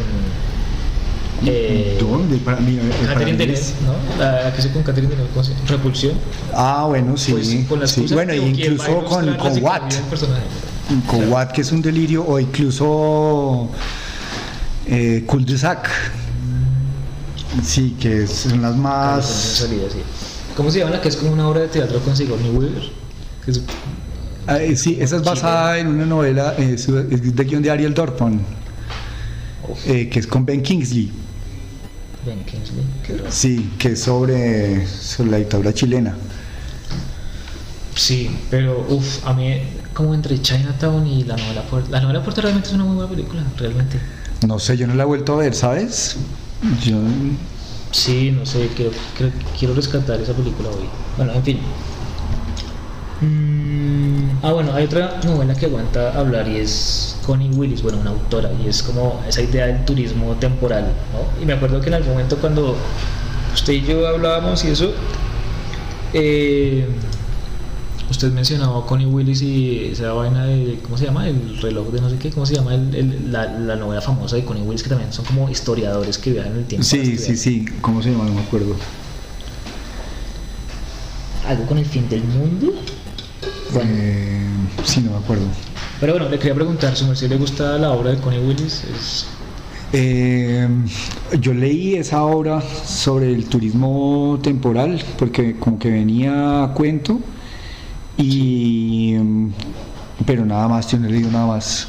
Eh, 1.45 1.97
¿Dónde? 1.99 2.38
Para 2.38 2.57
mí, 2.57 2.77
eh, 2.81 3.06
Catherine 3.06 3.38
Deneuve, 3.38 3.61
¿no? 3.85 3.93
La, 4.23 4.52
que 4.53 4.61
hizo 4.61 4.72
con 4.72 4.84
Catherine 4.84 5.10
Deneuve, 5.11 5.30
¿cómo 5.31 5.43
se 5.43 5.53
llama? 5.53 5.65
Repulsión. 5.68 6.14
Ah, 6.53 6.85
bueno, 6.88 7.15
sí. 7.18 7.34
Pues, 7.34 7.56
con 7.68 7.80
las 7.81 7.91
sí. 7.91 8.06
Bueno, 8.11 8.31
a 8.31 8.35
incluso 8.35 9.03
con, 9.06 9.35
con 9.35 9.64
Watt. 9.64 9.93
Con 10.10 11.19
Claro. 11.19 11.31
Watt, 11.31 11.52
que 11.52 11.61
es 11.61 11.72
un 11.72 11.81
delirio, 11.81 12.26
o 12.26 12.39
incluso 12.39 13.69
eh, 14.88 15.23
Cul-de-sac. 15.27 15.89
Sí, 17.64 17.95
que 17.99 18.27
son 18.27 18.61
las 18.61 18.73
Claro, 18.73 18.76
más. 18.77 19.26
sí. 19.26 19.65
¿Cómo 20.56 20.72
se 20.72 20.80
llama 20.80 20.91
la 20.91 21.02
que 21.02 21.10
es 21.10 21.15
como 21.18 21.32
una 21.34 21.48
obra 21.48 21.61
de 21.61 21.68
teatro 21.68 21.99
con 21.99 22.15
Sigourney 22.15 22.49
Weaver? 22.52 22.84
Es- 23.48 23.61
Ah, 24.48 24.60
eh, 24.61 24.76
sí, 24.76 24.95
esa 24.99 25.15
es 25.15 25.23
basada 25.23 25.80
en 25.80 25.88
una 25.88 26.06
novela 26.06 26.53
eh, 26.60 26.76
de 26.76 27.44
guion 27.45 27.64
de 27.64 27.72
Ariel 27.72 27.95
Dorfman, 27.95 28.40
eh, 29.88 30.07
que 30.07 30.19
es 30.19 30.27
con 30.27 30.45
Ben 30.45 30.61
Kingsley. 30.61 31.11
Ben 32.23 32.44
Kingsley, 32.45 32.84
qué. 33.07 33.23
Sí, 33.32 33.72
que 33.80 33.94
es 33.94 34.02
sobre, 34.03 34.86
sobre 34.86 35.32
la 35.32 35.38
dictadura 35.38 35.73
chilena. 35.73 36.15
Sí, 37.95 38.30
pero 38.52 38.86
uff, 38.88 39.26
a 39.26 39.34
mí 39.34 39.56
como 39.95 40.14
entre 40.14 40.40
Chinatown 40.40 41.07
y 41.07 41.23
la 41.23 41.38
novela 41.38 41.64
Puerta, 41.64 41.90
la 41.90 42.02
novela 42.02 42.22
Puerta 42.23 42.41
realmente 42.41 42.68
es 42.69 42.76
una 42.76 42.84
muy 42.84 42.95
buena 42.98 43.10
película, 43.10 43.44
realmente. 43.57 43.98
No 44.45 44.60
sé, 44.60 44.77
yo 44.77 44.86
no 44.86 44.94
la 44.94 45.03
he 45.03 45.06
vuelto 45.07 45.34
a 45.34 45.38
ver, 45.38 45.56
¿sabes? 45.56 46.18
Yo. 46.86 46.98
Sí, 47.95 48.30
no 48.30 48.45
sé, 48.45 48.69
quiero, 48.76 48.91
quiero, 49.15 49.31
quiero 49.57 49.73
rescatar 49.73 50.19
esa 50.19 50.34
película 50.34 50.67
hoy. 50.67 50.84
Bueno, 51.15 51.31
en 51.31 51.43
fin. 51.43 51.59
Mm, 53.22 54.43
ah, 54.43 54.51
bueno, 54.51 54.73
hay 54.73 54.84
otra 54.84 55.22
novela 55.23 55.55
que 55.55 55.67
aguanta 55.67 56.11
hablar 56.11 56.45
y 56.45 56.57
es 56.57 57.17
Connie 57.26 57.49
Willis, 57.51 57.81
bueno, 57.81 57.99
una 57.99 58.09
autora, 58.09 58.51
y 58.61 58.67
es 58.67 58.84
como 58.84 59.23
esa 59.26 59.41
idea 59.41 59.67
del 59.67 59.85
turismo 59.85 60.35
temporal, 60.35 60.91
¿no? 61.13 61.41
Y 61.41 61.45
me 61.45 61.53
acuerdo 61.53 61.80
que 61.80 61.88
en 61.88 61.93
algún 61.93 62.11
momento 62.11 62.35
cuando 62.35 62.76
usted 63.53 63.72
y 63.72 63.85
yo 63.85 64.05
hablábamos 64.05 64.65
y 64.65 64.72
eso, 64.72 64.91
eh, 66.11 66.85
usted 68.10 68.32
mencionaba 68.32 68.80
a 68.80 68.86
Connie 68.86 69.06
Willis 69.07 69.41
y 69.41 69.86
esa 69.91 70.14
vaina 70.14 70.45
de, 70.45 70.80
¿cómo 70.84 70.98
se 70.98 71.06
llama? 71.06 71.27
El 71.27 71.57
reloj 71.61 71.90
de 71.91 72.02
no 72.02 72.10
sé 72.10 72.18
qué, 72.18 72.30
¿cómo 72.32 72.45
se 72.45 72.56
llama? 72.56 72.73
El- 72.76 72.94
el- 72.95 73.32
la, 73.32 73.45
la 73.45 73.76
novela 73.76 74.02
famosa 74.02 74.36
de 74.36 74.45
Connie 74.45 74.64
Willis, 74.64 74.84
que 74.84 74.90
también 74.90 75.11
son 75.11 75.26
como 75.26 75.49
historiadores 75.49 76.18
que 76.18 76.32
viajan 76.32 76.52
en 76.53 76.57
el 76.60 76.65
tiempo. 76.65 76.86
Sí, 76.86 77.18
sí, 77.18 77.36
sí. 77.36 77.65
¿Cómo 77.82 78.02
se 78.03 78.11
llama? 78.11 78.26
No 78.26 78.34
me 78.34 78.41
acuerdo. 78.41 78.76
¿Algo 81.48 81.65
con 81.65 81.77
el 81.77 81.86
fin 81.86 82.10
del 82.10 82.23
mundo? 82.23 82.73
Bueno, 83.73 83.90
Eh, 83.94 84.41
sí, 84.84 85.02
no 85.02 85.11
me 85.11 85.18
acuerdo. 85.18 85.44
pero 85.99 86.14
bueno, 86.14 86.30
le 86.30 86.38
quería 86.40 86.56
preguntar, 86.56 86.95
¿su 86.95 87.06
merced 87.06 87.30
le 87.30 87.38
gusta 87.38 87.77
la 87.77 87.91
obra 87.91 88.11
de 88.11 88.18
Connie 88.18 88.40
Willis? 88.40 88.84
Es... 88.95 89.27
Eh, 89.94 90.68
yo 91.40 91.53
leí 91.53 91.95
esa 91.95 92.23
obra 92.23 92.61
sobre 92.86 93.32
el 93.34 93.45
turismo 93.45 94.40
temporal 94.41 95.02
porque 95.18 95.56
como 95.57 95.77
que 95.80 95.90
venía 95.90 96.64
a 96.64 96.73
cuento 96.73 97.19
y 98.18 99.16
mm, 99.18 99.54
pero 100.26 100.46
nada 100.46 100.68
más, 100.68 100.90
yo 100.92 100.98
no 101.00 101.08
he 101.08 101.12
leído 101.12 101.32
nada 101.32 101.48
más. 101.48 101.88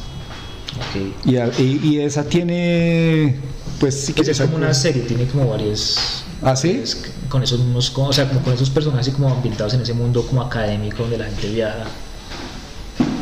ok. 0.77 1.27
Y, 1.31 1.37
a- 1.37 1.51
y- 1.59 1.81
y 1.83 1.99
esa 2.01 2.25
tiene 2.25 3.37
pues 3.81 3.95
sí 4.07 4.13
que 4.13 4.23
es 4.23 4.41
como 4.41 4.57
una 4.57 4.73
serie, 4.75 5.03
tiene 5.03 5.27
como 5.27 5.49
varias... 5.49 6.23
¿Ah, 6.43 6.55
sí? 6.57 6.83
con 7.29 7.43
esos 7.43 7.91
como- 7.91 8.09
o 8.09 8.13
sea, 8.13 8.29
como 8.29 8.41
con 8.41 8.53
esos 8.55 8.71
personajes 8.71 9.13
como 9.15 9.29
ambientados 9.29 9.75
en 9.75 9.81
ese 9.83 9.93
mundo 9.95 10.27
como 10.27 10.43
académico 10.43 11.03
donde 11.03 11.19
la 11.19 11.25
gente 11.27 11.49
viaja 11.51 11.85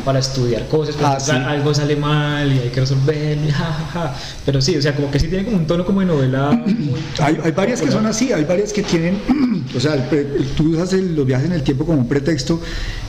para 0.05 0.19
estudiar 0.19 0.67
cosas, 0.67 0.95
pero 0.95 1.07
Ah, 1.09 1.19
sí. 1.19 1.31
algo 1.31 1.73
sale 1.73 1.95
mal 1.95 2.47
y 2.53 2.59
hay 2.59 2.69
que 2.69 2.79
resolverlo, 2.81 3.51
ja, 3.51 3.63
ja, 3.65 3.89
ja. 3.91 4.15
pero 4.45 4.61
sí, 4.61 4.75
o 4.77 4.81
sea, 4.81 4.95
como 4.95 5.09
que 5.11 5.19
sí 5.19 5.27
tiene 5.27 5.43
como 5.45 5.57
un 5.57 5.65
tono 5.67 5.83
como 5.83 5.99
de 6.01 6.05
novela 6.05 6.51
muy... 6.51 6.99
Hay, 7.19 7.37
hay 7.43 7.51
varias 7.51 7.81
que 7.81 7.89
son 7.91 8.05
así, 8.05 8.31
hay 8.31 8.43
varias 8.45 8.71
que 8.71 8.83
tienen, 8.83 9.19
o 9.75 9.79
sea, 9.79 9.95
el 9.95 10.45
tú 10.55 10.69
usas 10.73 10.93
el- 10.93 11.15
los 11.15 11.25
viajes 11.25 11.47
en 11.47 11.53
el 11.53 11.63
tiempo 11.63 11.85
como 11.85 11.99
un 11.99 12.07
pretexto. 12.07 12.61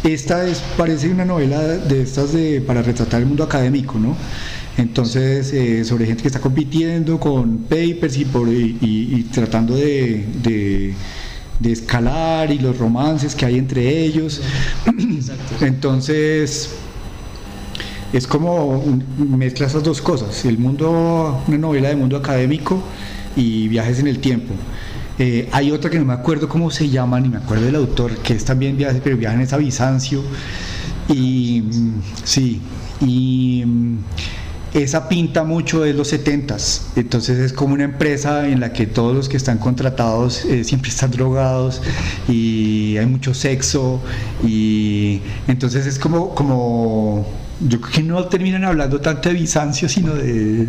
Esta 0.02 0.46
es, 0.48 0.62
parece 0.76 1.08
una 1.10 1.24
novela 1.24 1.60
de 1.62 2.02
estas 2.02 2.32
de, 2.32 2.60
para 2.62 2.80
retratar 2.82 3.20
el 3.20 3.26
mundo 3.26 3.44
académico, 3.44 3.98
¿no? 3.98 4.16
Entonces, 4.78 5.52
eh, 5.52 5.84
sobre 5.84 6.06
gente 6.06 6.22
que 6.22 6.28
está 6.28 6.40
compitiendo 6.40 7.18
con 7.20 7.58
papers 7.58 8.16
y, 8.18 8.24
por, 8.24 8.48
y, 8.48 8.76
y- 8.80 9.14
y 9.16 9.22
tratando 9.32 9.74
de, 9.74 10.24
de- 10.42 10.94
de 11.58 11.72
escalar 11.72 12.50
y 12.52 12.58
los 12.58 12.76
romances 12.78 13.34
que 13.34 13.46
hay 13.46 13.58
entre 13.58 14.02
ellos. 14.04 14.42
Exacto. 14.86 15.64
Entonces, 15.64 16.70
es 18.12 18.26
como 18.26 18.82
mezcla 19.18 19.66
esas 19.66 19.82
dos 19.82 20.00
cosas, 20.00 20.44
el 20.44 20.58
mundo, 20.58 21.42
una 21.46 21.58
novela 21.58 21.88
de 21.88 21.96
mundo 21.96 22.16
académico 22.16 22.82
y 23.34 23.68
viajes 23.68 23.98
en 23.98 24.06
el 24.08 24.18
tiempo. 24.18 24.54
Eh, 25.18 25.48
hay 25.52 25.70
otra 25.70 25.90
que 25.90 25.98
no 25.98 26.04
me 26.04 26.12
acuerdo 26.12 26.48
cómo 26.48 26.70
se 26.70 26.88
llama, 26.88 27.18
ni 27.20 27.28
me 27.28 27.38
acuerdo 27.38 27.64
del 27.64 27.76
autor, 27.76 28.16
que 28.18 28.34
es 28.34 28.44
también 28.44 28.76
viajes, 28.76 29.00
pero 29.02 29.16
viajan 29.16 29.40
es 29.40 29.52
a 29.52 29.56
Bizancio. 29.56 30.22
Y 31.08 31.62
mm, 31.62 32.02
sí, 32.24 32.60
y 33.00 33.62
mm, 33.64 33.98
esa 34.74 35.08
pinta 35.08 35.44
mucho 35.44 35.82
de 35.82 35.94
los 35.94 36.12
70s. 36.12 36.82
Entonces 36.96 37.38
es 37.38 37.52
como 37.52 37.74
una 37.74 37.84
empresa 37.84 38.48
en 38.48 38.60
la 38.60 38.72
que 38.72 38.86
todos 38.86 39.14
los 39.14 39.28
que 39.28 39.36
están 39.36 39.58
contratados 39.58 40.44
eh, 40.44 40.64
siempre 40.64 40.90
están 40.90 41.10
drogados 41.10 41.80
y 42.28 42.96
hay 42.98 43.06
mucho 43.06 43.32
sexo. 43.32 44.00
Y 44.44 45.20
entonces 45.48 45.86
es 45.86 45.98
como, 45.98 46.34
como 46.34 47.26
yo 47.60 47.80
creo 47.80 47.92
que 47.92 48.02
no 48.02 48.24
terminan 48.26 48.64
hablando 48.64 49.00
tanto 49.00 49.28
de 49.28 49.34
Bizancio, 49.36 49.88
sino 49.88 50.14
de 50.14 50.68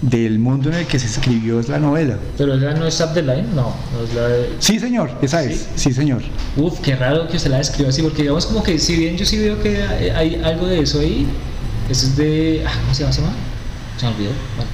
del 0.00 0.38
mundo 0.38 0.68
en 0.70 0.76
el 0.76 0.86
que 0.86 0.98
se 0.98 1.06
escribió 1.06 1.60
la 1.62 1.78
novela. 1.78 2.16
Pero 2.36 2.54
esa 2.54 2.72
no 2.78 2.86
es 2.86 3.00
Up 3.00 3.14
the 3.14 3.22
Line, 3.22 3.48
no, 3.54 3.74
no 3.92 4.04
es 4.04 4.14
la 4.14 4.28
de... 4.28 4.50
Sí, 4.60 4.78
señor, 4.78 5.10
esa 5.22 5.42
es, 5.42 5.66
sí, 5.74 5.92
señor. 5.92 6.22
Uf, 6.56 6.78
qué 6.80 6.94
raro 6.94 7.26
que 7.26 7.36
usted 7.36 7.50
la 7.50 7.58
describa 7.58 7.88
así, 7.88 8.02
porque 8.02 8.22
digamos 8.22 8.46
como 8.46 8.62
que 8.62 8.78
si 8.78 8.94
bien 8.96 9.16
yo 9.16 9.24
sí 9.26 9.38
veo 9.38 9.60
que 9.60 9.82
hay, 9.82 10.10
hay 10.10 10.34
algo 10.44 10.66
de 10.66 10.80
eso 10.80 11.00
ahí, 11.00 11.26
eso 11.90 12.06
es 12.06 12.16
de... 12.16 12.62
ah, 12.64 12.72
¿Cómo 12.82 12.94
se 12.94 13.02
llama? 13.02 13.12
¿Se 13.12 13.20
llama? 13.22 13.32
Se 13.96 14.06
me 14.06 14.12
olvidó. 14.12 14.30
Bueno, 14.56 14.70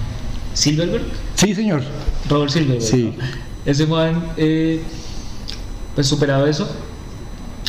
Silverberg, 0.52 1.04
Sí, 1.36 1.54
señor. 1.54 1.82
Robert 2.28 2.50
Silverberg. 2.52 2.82
Sí. 2.82 3.14
¿no? 3.16 3.24
Ese 3.64 3.86
man, 3.86 4.22
eh, 4.36 4.82
pues 5.94 6.06
superado 6.06 6.46
eso, 6.46 6.68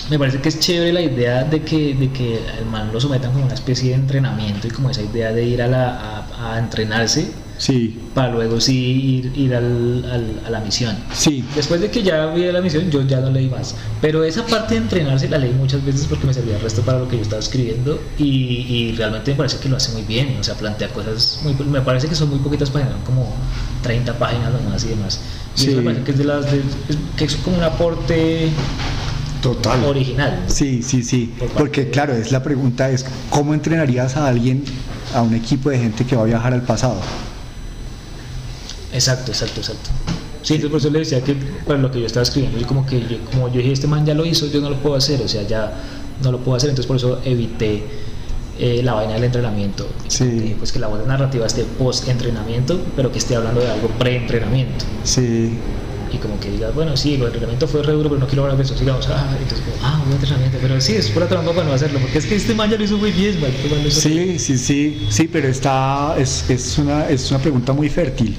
me 0.09 0.19
parece 0.19 0.39
que 0.39 0.49
es 0.49 0.59
chévere 0.59 0.93
la 0.93 1.01
idea 1.01 1.43
de 1.43 1.61
que, 1.61 1.93
de 1.95 2.11
que 2.11 2.39
el 2.59 2.65
man 2.65 2.91
lo 2.93 2.99
sometan 3.01 3.31
como 3.31 3.45
una 3.45 3.53
especie 3.55 3.89
de 3.89 3.95
entrenamiento 3.95 4.67
y 4.67 4.71
como 4.71 4.89
esa 4.89 5.01
idea 5.01 5.31
de 5.31 5.43
ir 5.45 5.61
a, 5.61 5.67
la, 5.67 6.23
a, 6.29 6.55
a 6.55 6.59
entrenarse 6.59 7.31
Sí, 7.57 7.97
para 8.13 8.33
luego 8.33 8.59
sí 8.59 9.21
ir, 9.33 9.39
ir 9.39 9.55
al, 9.55 10.03
al- 10.11 10.41
a 10.45 10.49
la 10.49 10.59
misión. 10.59 10.93
sí. 11.13 11.41
Después 11.55 11.79
de 11.79 11.89
que 11.89 12.03
ya 12.03 12.25
vi 12.25 12.43
la 12.51 12.59
misión, 12.59 12.91
yo 12.91 13.01
ya 13.03 13.21
no 13.21 13.29
leí 13.31 13.47
más. 13.47 13.75
Pero 14.01 14.25
esa 14.25 14.45
parte 14.45 14.73
de 14.75 14.81
entrenarse 14.81 15.29
la 15.29 15.37
leí 15.37 15.53
muchas 15.53 15.83
veces 15.85 16.05
porque 16.09 16.27
me 16.27 16.33
servía 16.33 16.57
el 16.57 16.61
resto 16.61 16.81
para 16.81 16.99
lo 16.99 17.07
que 17.07 17.15
yo 17.15 17.21
estaba 17.21 17.39
escribiendo 17.41 17.97
y, 18.17 18.25
y 18.25 18.95
realmente 18.97 19.31
me 19.31 19.37
parece 19.37 19.57
que 19.59 19.69
lo 19.69 19.77
hace 19.77 19.93
muy 19.93 20.01
bien. 20.01 20.35
O 20.37 20.43
sea, 20.43 20.55
plantea 20.55 20.89
cosas 20.89 21.39
muy. 21.43 21.53
Me 21.67 21.79
parece 21.79 22.09
que 22.09 22.15
son 22.15 22.29
muy 22.29 22.39
poquitas 22.39 22.69
páginas, 22.69 22.93
como 23.05 23.33
30 23.83 24.19
páginas 24.19 24.51
nomás 24.51 24.83
y 24.83 24.89
demás. 24.89 25.21
Y 25.55 25.59
Sí. 25.61 25.67
eso 25.69 25.77
me 25.77 25.83
parece 25.83 26.03
que 26.03 26.11
es 26.11 26.17
de 26.17 26.23
las. 26.25 26.51
de- 26.51 26.61
que 27.15 27.23
es 27.23 27.37
como 27.37 27.55
un 27.57 27.63
aporte 27.63 28.49
Total. 29.53 29.83
original. 29.85 30.43
Sí, 30.47 30.81
sí, 30.81 31.03
sí. 31.03 31.31
Por 31.37 31.49
Porque 31.49 31.89
claro, 31.89 32.13
es 32.13 32.31
la 32.31 32.41
pregunta 32.41 32.89
es 32.89 33.05
¿cómo 33.29 33.53
entrenarías 33.53 34.17
a 34.17 34.27
alguien, 34.27 34.63
a 35.13 35.21
un 35.21 35.35
equipo 35.35 35.69
de 35.69 35.77
gente 35.77 36.03
que 36.03 36.15
va 36.15 36.23
a 36.23 36.25
viajar 36.25 36.53
al 36.53 36.63
pasado? 36.63 36.97
Exacto, 38.91 39.31
exacto, 39.31 39.59
exacto. 39.59 39.89
Sí, 40.41 40.55
entonces 40.55 40.71
por 40.71 40.79
eso 40.79 40.89
le 40.89 40.99
decía 40.99 41.21
que 41.21 41.35
para 41.65 41.79
lo 41.79 41.91
que 41.91 41.99
yo 41.99 42.07
estaba 42.07 42.23
escribiendo, 42.23 42.59
yo 42.59 42.65
como 42.65 42.85
que 42.85 43.01
yo, 43.01 43.17
como 43.31 43.47
yo 43.49 43.57
dije, 43.57 43.71
este 43.71 43.87
man 43.87 44.05
ya 44.05 44.15
lo 44.15 44.25
hizo, 44.25 44.47
yo 44.47 44.61
no 44.61 44.69
lo 44.69 44.77
puedo 44.77 44.95
hacer, 44.95 45.21
o 45.21 45.27
sea, 45.27 45.43
ya 45.43 45.73
no 46.23 46.31
lo 46.31 46.39
puedo 46.39 46.55
hacer, 46.55 46.69
entonces 46.69 46.87
por 46.87 46.97
eso 46.97 47.19
evité 47.23 47.83
eh, 48.57 48.81
la 48.83 48.93
vaina 48.93 49.13
del 49.13 49.25
entrenamiento. 49.25 49.87
Sí. 50.07 50.55
Pues 50.57 50.71
que 50.71 50.79
la 50.79 50.87
buena 50.87 51.05
narrativa 51.05 51.45
esté 51.45 51.65
post-entrenamiento, 51.77 52.79
pero 52.95 53.11
que 53.11 53.19
esté 53.19 53.35
hablando 53.35 53.61
de 53.61 53.69
algo 53.69 53.89
pre-entrenamiento. 53.99 54.85
Sí, 55.03 55.57
y 56.15 56.17
como 56.17 56.39
que 56.39 56.49
digas, 56.51 56.73
bueno, 56.73 56.95
sí, 56.97 57.15
el 57.15 57.23
entrenamiento 57.23 57.67
fue 57.67 57.83
re 57.83 57.93
duro, 57.93 58.09
pero 58.09 58.19
no 58.19 58.27
quiero 58.27 58.43
hablar 58.43 58.57
de 58.57 58.63
eso, 58.63 58.77
sigamos, 58.77 59.07
ah, 59.09 59.35
entonces 59.41 59.59
como, 59.65 59.77
ah, 59.85 60.01
un 60.05 60.13
entrenamiento, 60.13 60.57
pero 60.61 60.79
sí, 60.81 60.93
es 60.93 61.09
pura 61.09 61.27
trampa 61.27 61.51
para 61.51 61.67
no 61.67 61.73
hacerlo, 61.73 61.99
porque 61.99 62.17
es 62.17 62.25
que 62.25 62.35
este 62.35 62.53
man 62.55 62.69
ya 62.69 62.77
lo 62.77 62.83
hizo 62.83 62.97
muy 62.97 63.11
bien, 63.11 63.39
man, 63.41 63.51
este 63.51 63.69
man 63.75 63.85
hizo 63.87 63.99
Sí, 64.01 64.39
sí, 64.39 64.57
sí, 64.57 65.05
sí, 65.09 65.27
pero 65.31 65.47
está, 65.47 66.15
es, 66.17 66.49
es, 66.49 66.77
una, 66.77 67.07
es 67.09 67.29
una 67.31 67.39
pregunta 67.39 67.73
muy 67.73 67.89
fértil. 67.89 68.35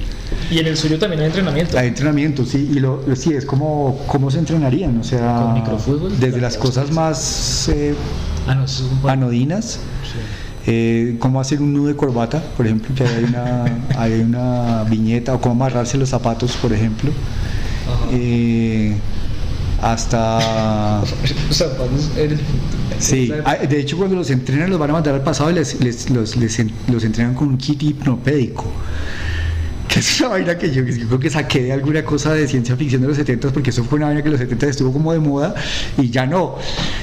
Y 0.51 0.59
en 0.59 0.67
el 0.67 0.77
suyo 0.77 0.99
también 0.99 1.21
hay 1.21 1.27
entrenamiento. 1.27 1.79
Hay 1.79 1.89
entrenamiento, 1.89 2.45
sí, 2.45 2.71
y 2.73 2.81
lo, 2.81 3.03
sí, 3.17 3.33
es 3.33 3.45
como 3.45 3.99
cómo 4.07 4.31
se 4.31 4.39
entrenarían, 4.39 4.99
o 4.99 5.05
sea, 5.05 5.37
¿Con 5.43 5.55
microfútbol? 5.55 6.19
desde 6.19 6.41
las 6.41 6.57
cosas 6.57 6.91
más 6.93 7.69
eh, 7.69 7.95
Ah, 8.47 8.55
no, 8.55 8.65
eso 8.65 8.85
es 8.87 8.93
un 8.93 9.03
buen- 9.03 9.13
anodinas, 9.13 9.81
Sí. 10.05 10.19
eh, 10.69 11.17
cómo 11.19 11.41
hacer 11.41 11.61
un 11.61 11.73
nudo 11.73 11.89
de 11.89 11.97
corbata, 11.97 12.41
por 12.57 12.65
ejemplo, 12.67 12.95
que 12.95 13.03
hay 13.05 13.25
una, 13.25 13.65
hay 13.99 14.21
una 14.21 14.85
viñeta, 14.85 15.35
o 15.35 15.41
cómo 15.41 15.55
amarrarse 15.65 15.99
los 15.99 16.09
zapatos, 16.11 16.53
por 16.57 16.73
ejemplo. 16.73 17.11
Eh, 18.13 18.95
hasta... 19.83 21.03
O 21.51 21.53
sea, 21.53 21.69
vamos, 21.79 22.11
eres- 22.17 22.41
Sí, 22.99 23.31
o 23.31 23.35
sea, 23.35 23.43
ah, 23.45 23.57
de 23.67 23.79
hecho 23.81 23.97
cuando 23.99 24.17
los 24.17 24.31
entrenan 24.31 24.71
los 24.71 24.79
van 24.79 24.91
a 24.91 24.95
mandar 24.95 25.15
al 25.15 25.23
pasado 25.23 25.51
y 25.51 25.55
les, 25.55 25.81
les- 25.81 26.09
los, 26.11 26.37
les 26.37 26.59
en- 26.59 26.73
los 26.91 27.05
entrenan 27.05 27.35
con 27.35 27.49
un 27.49 27.59
kit 27.59 27.83
hipnopédico. 27.83 28.65
Que 29.89 30.01
es 30.01 30.21
una 30.21 30.31
vaina 30.31 30.59
que 30.59 30.73
yo, 30.73 30.83
yo 30.85 31.07
creo 31.07 31.21
que 31.21 31.31
saqué 31.31 31.63
de 31.63 31.73
alguna 31.73 32.05
cosa 32.05 32.35
de 32.35 32.49
ciencia 32.49 32.75
ficción 32.77 33.03
de 33.03 33.09
los 33.09 33.17
70 33.17 33.51
porque 33.53 33.71
eso 33.71 33.85
fue 33.85 33.99
una 33.99 34.07
vaina 34.07 34.21
que 34.21 34.27
en 34.29 34.33
los 34.33 34.41
70 34.41 34.67
estuvo 34.67 34.93
como 34.93 35.13
de 35.13 35.21
moda 35.21 35.55
y 35.97 36.11
ya 36.11 36.27
no. 36.27 36.57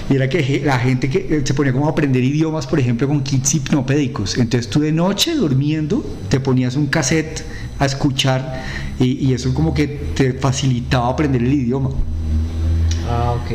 Y 0.09 0.15
era 0.17 0.27
que 0.27 0.61
la 0.65 0.77
gente 0.77 1.09
que 1.09 1.19
eh, 1.37 1.41
se 1.45 1.53
ponía 1.53 1.71
como 1.71 1.87
a 1.87 1.91
aprender 1.91 2.21
idiomas, 2.21 2.67
por 2.67 2.79
ejemplo, 2.81 3.07
con 3.07 3.23
kits 3.23 3.55
hipnopédicos. 3.55 4.37
Entonces 4.37 4.69
tú 4.69 4.81
de 4.81 4.91
noche 4.91 5.33
durmiendo 5.33 6.03
te 6.27 6.41
ponías 6.41 6.75
un 6.75 6.87
cassette 6.87 7.41
a 7.83 7.87
escuchar 7.87 8.63
y, 8.99 9.27
y 9.27 9.33
eso 9.33 9.53
como 9.53 9.73
que 9.73 9.87
te 9.87 10.33
facilitaba 10.33 11.09
aprender 11.09 11.41
el 11.41 11.53
idioma. 11.53 11.89
Ah, 13.09 13.35
ok. 13.37 13.51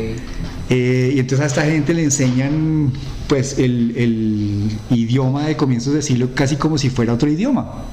Eh, 0.69 1.13
y 1.15 1.19
entonces 1.19 1.43
a 1.43 1.47
esta 1.47 1.63
gente 1.63 1.93
le 1.93 2.03
enseñan 2.03 2.91
pues 3.27 3.57
el, 3.57 3.93
el 3.95 4.71
idioma 4.91 5.47
de 5.47 5.55
comienzos 5.55 5.93
de 5.93 6.01
siglo 6.01 6.29
casi 6.33 6.55
como 6.55 6.77
si 6.77 6.89
fuera 6.89 7.13
otro 7.13 7.29
idioma. 7.29 7.85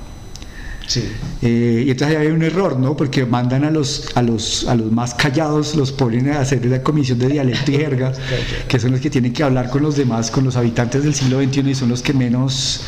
Sí. 0.87 1.03
Eh, 1.43 1.85
y 1.87 1.91
entonces 1.91 2.17
ahí 2.17 2.27
hay 2.27 2.33
un 2.33 2.43
error, 2.43 2.79
¿no? 2.79 2.97
Porque 2.97 3.27
mandan 3.27 3.65
a 3.65 3.71
los, 3.71 4.09
a 4.15 4.23
los, 4.23 4.69
a 4.69 4.75
los 4.75 4.93
más 4.93 5.15
callados, 5.15 5.75
los 5.75 5.91
ponen 5.91 6.31
a 6.31 6.41
hacer 6.41 6.65
la 6.67 6.83
comisión 6.83 7.19
de 7.19 7.29
dialecto 7.29 7.73
y 7.73 7.77
jerga, 7.77 8.13
que 8.69 8.79
son 8.79 8.93
los 8.93 9.01
que 9.01 9.11
tienen 9.11 9.33
que 9.33 9.43
hablar 9.43 9.71
con 9.71 9.83
los 9.83 9.97
demás, 9.97 10.31
con 10.31 10.45
los 10.45 10.57
habitantes 10.57 11.03
del 11.03 11.15
siglo 11.15 11.43
XXI 11.43 11.71
y 11.71 11.75
son 11.75 11.89
los 11.89 12.03
que 12.03 12.13
menos, 12.13 12.83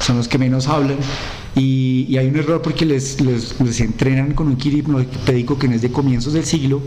son 0.00 0.18
los 0.18 0.28
que 0.28 0.36
menos 0.36 0.68
hablan. 0.68 0.98
Y, 1.58 2.16
hay 2.16 2.28
un 2.28 2.36
error 2.36 2.62
porque 2.62 2.86
les, 2.86 3.20
les, 3.20 3.80
entrenan 3.80 4.34
con 4.34 4.46
un 4.48 4.56
kit 4.56 4.84
que 4.84 5.68
no 5.68 5.74
es 5.74 5.82
de 5.82 5.90
comienzos 5.90 6.32
del 6.32 6.44
siglo, 6.44 6.80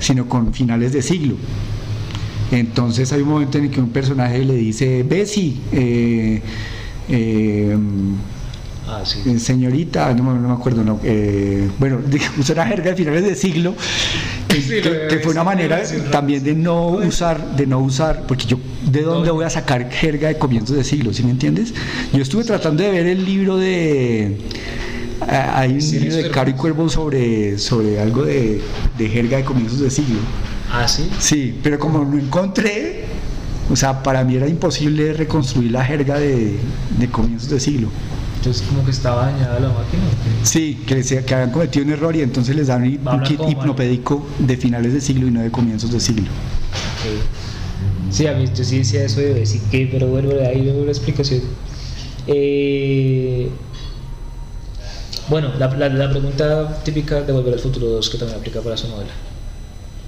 sino 0.00 0.28
con 0.28 0.52
finales 0.52 0.92
de 0.92 1.02
siglo. 1.02 1.36
Entonces 2.50 3.10
hay 3.12 3.22
un 3.22 3.28
momento 3.28 3.58
en 3.58 3.64
el 3.64 3.70
que 3.70 3.80
un 3.80 3.88
personaje 3.88 4.44
le 4.44 4.54
dice, 4.54 5.02
Bessie, 5.04 5.56
eh, 5.72 6.42
eh, 7.08 7.76
Ah, 8.88 9.02
sí. 9.04 9.20
eh, 9.26 9.38
señorita, 9.38 10.12
no, 10.14 10.24
me- 10.24 10.40
no 10.40 10.48
me 10.48 10.54
acuerdo, 10.54 10.82
no, 10.82 10.98
eh, 11.04 11.68
bueno, 11.78 12.00
usó 12.38 12.52
una 12.52 12.66
jerga 12.66 12.90
de 12.90 12.96
finales 12.96 13.24
de 13.24 13.34
siglo, 13.36 13.74
que, 14.48 14.60
Sí, 14.60 14.68
que- 14.82 14.90
lo 14.90 14.94
he 15.04 15.08
que 15.08 15.18
fue 15.20 15.32
una 15.32 15.44
manera 15.44 15.80
también 16.10 16.42
de 16.42 16.54
no 16.54 16.86
usar, 16.88 17.56
de 17.56 17.66
no 17.66 17.78
usar, 17.78 18.24
porque 18.26 18.46
yo, 18.46 18.58
¿de 18.84 19.02
dónde 19.02 19.30
voy 19.30 19.44
a 19.44 19.50
sacar 19.50 19.88
jerga 19.90 20.28
de 20.28 20.36
comienzos 20.38 20.76
de 20.76 20.84
siglo? 20.84 21.12
¿Sí 21.14 21.22
me 21.22 21.30
entiendes? 21.30 21.72
Yo 22.12 22.20
estuve 22.22 22.42
tratando 22.44 22.82
de 22.82 22.90
ver 22.90 23.06
el 23.06 23.24
libro 23.24 23.56
de... 23.56 24.38
Hay 25.28 25.74
un 25.74 25.80
Sí, 25.80 26.00
libro 26.00 26.16
de 26.16 26.30
Caro 26.30 26.50
y 26.50 26.54
Cuervo 26.54 26.88
sobre, 26.88 27.56
sobre 27.58 28.00
algo 28.00 28.24
de, 28.24 28.60
de 28.98 29.08
jerga 29.08 29.36
de 29.36 29.44
comienzos 29.44 29.78
de 29.78 29.88
siglo. 29.90 30.18
Ah, 30.72 30.88
sí. 30.88 31.08
Sí, 31.20 31.60
pero 31.62 31.78
como 31.78 32.04
no 32.04 32.18
encontré, 32.18 33.04
o 33.70 33.76
sea, 33.76 34.02
para 34.02 34.24
mí 34.24 34.34
era 34.34 34.48
imposible 34.48 35.12
reconstruir 35.12 35.70
la 35.70 35.84
jerga 35.84 36.18
de, 36.18 36.56
de 36.98 37.08
comienzos 37.08 37.50
de 37.50 37.60
siglo. 37.60 37.88
Entonces, 38.42 38.66
como 38.66 38.84
que 38.84 38.90
estaba 38.90 39.26
dañada 39.26 39.60
la 39.60 39.68
máquina. 39.68 40.02
Sí, 40.42 40.82
que, 40.84 40.96
decía 40.96 41.24
que 41.24 41.32
habían 41.32 41.52
cometido 41.52 41.84
un 41.84 41.92
error 41.92 42.16
y 42.16 42.22
entonces 42.22 42.56
les 42.56 42.66
dan 42.66 42.82
un, 42.82 43.22
kit 43.22 43.40
hipnopédico 43.48 44.26
de 44.40 44.56
finales 44.56 44.92
de 44.92 45.00
siglo 45.00 45.28
y 45.28 45.30
no 45.30 45.42
de 45.42 45.52
comienzos 45.52 45.92
de 45.92 46.00
siglo. 46.00 46.24
Ok. 46.24 47.22
Sí, 48.10 48.26
a 48.26 48.32
mí 48.32 48.46
yo 48.52 48.64
sí 48.64 48.78
decía 48.78 49.04
eso 49.04 49.20
de 49.20 49.34
decir 49.34 49.60
que, 49.70 49.88
pero 49.92 50.08
bueno, 50.08 50.30
ahí 50.44 50.60
veo 50.60 50.74
una 50.74 50.90
explicación. 50.90 51.42
Eh, 52.26 53.48
bueno, 55.28 55.50
la, 55.56 55.68
la, 55.76 55.88
la 55.88 56.10
pregunta 56.10 56.82
típica 56.82 57.22
de 57.22 57.32
Volver 57.32 57.54
al 57.54 57.60
Futuro 57.60 57.86
2 57.90 58.10
que 58.10 58.18
también 58.18 58.40
aplica 58.40 58.60
para 58.60 58.76
su 58.76 58.88
novela. 58.88 59.12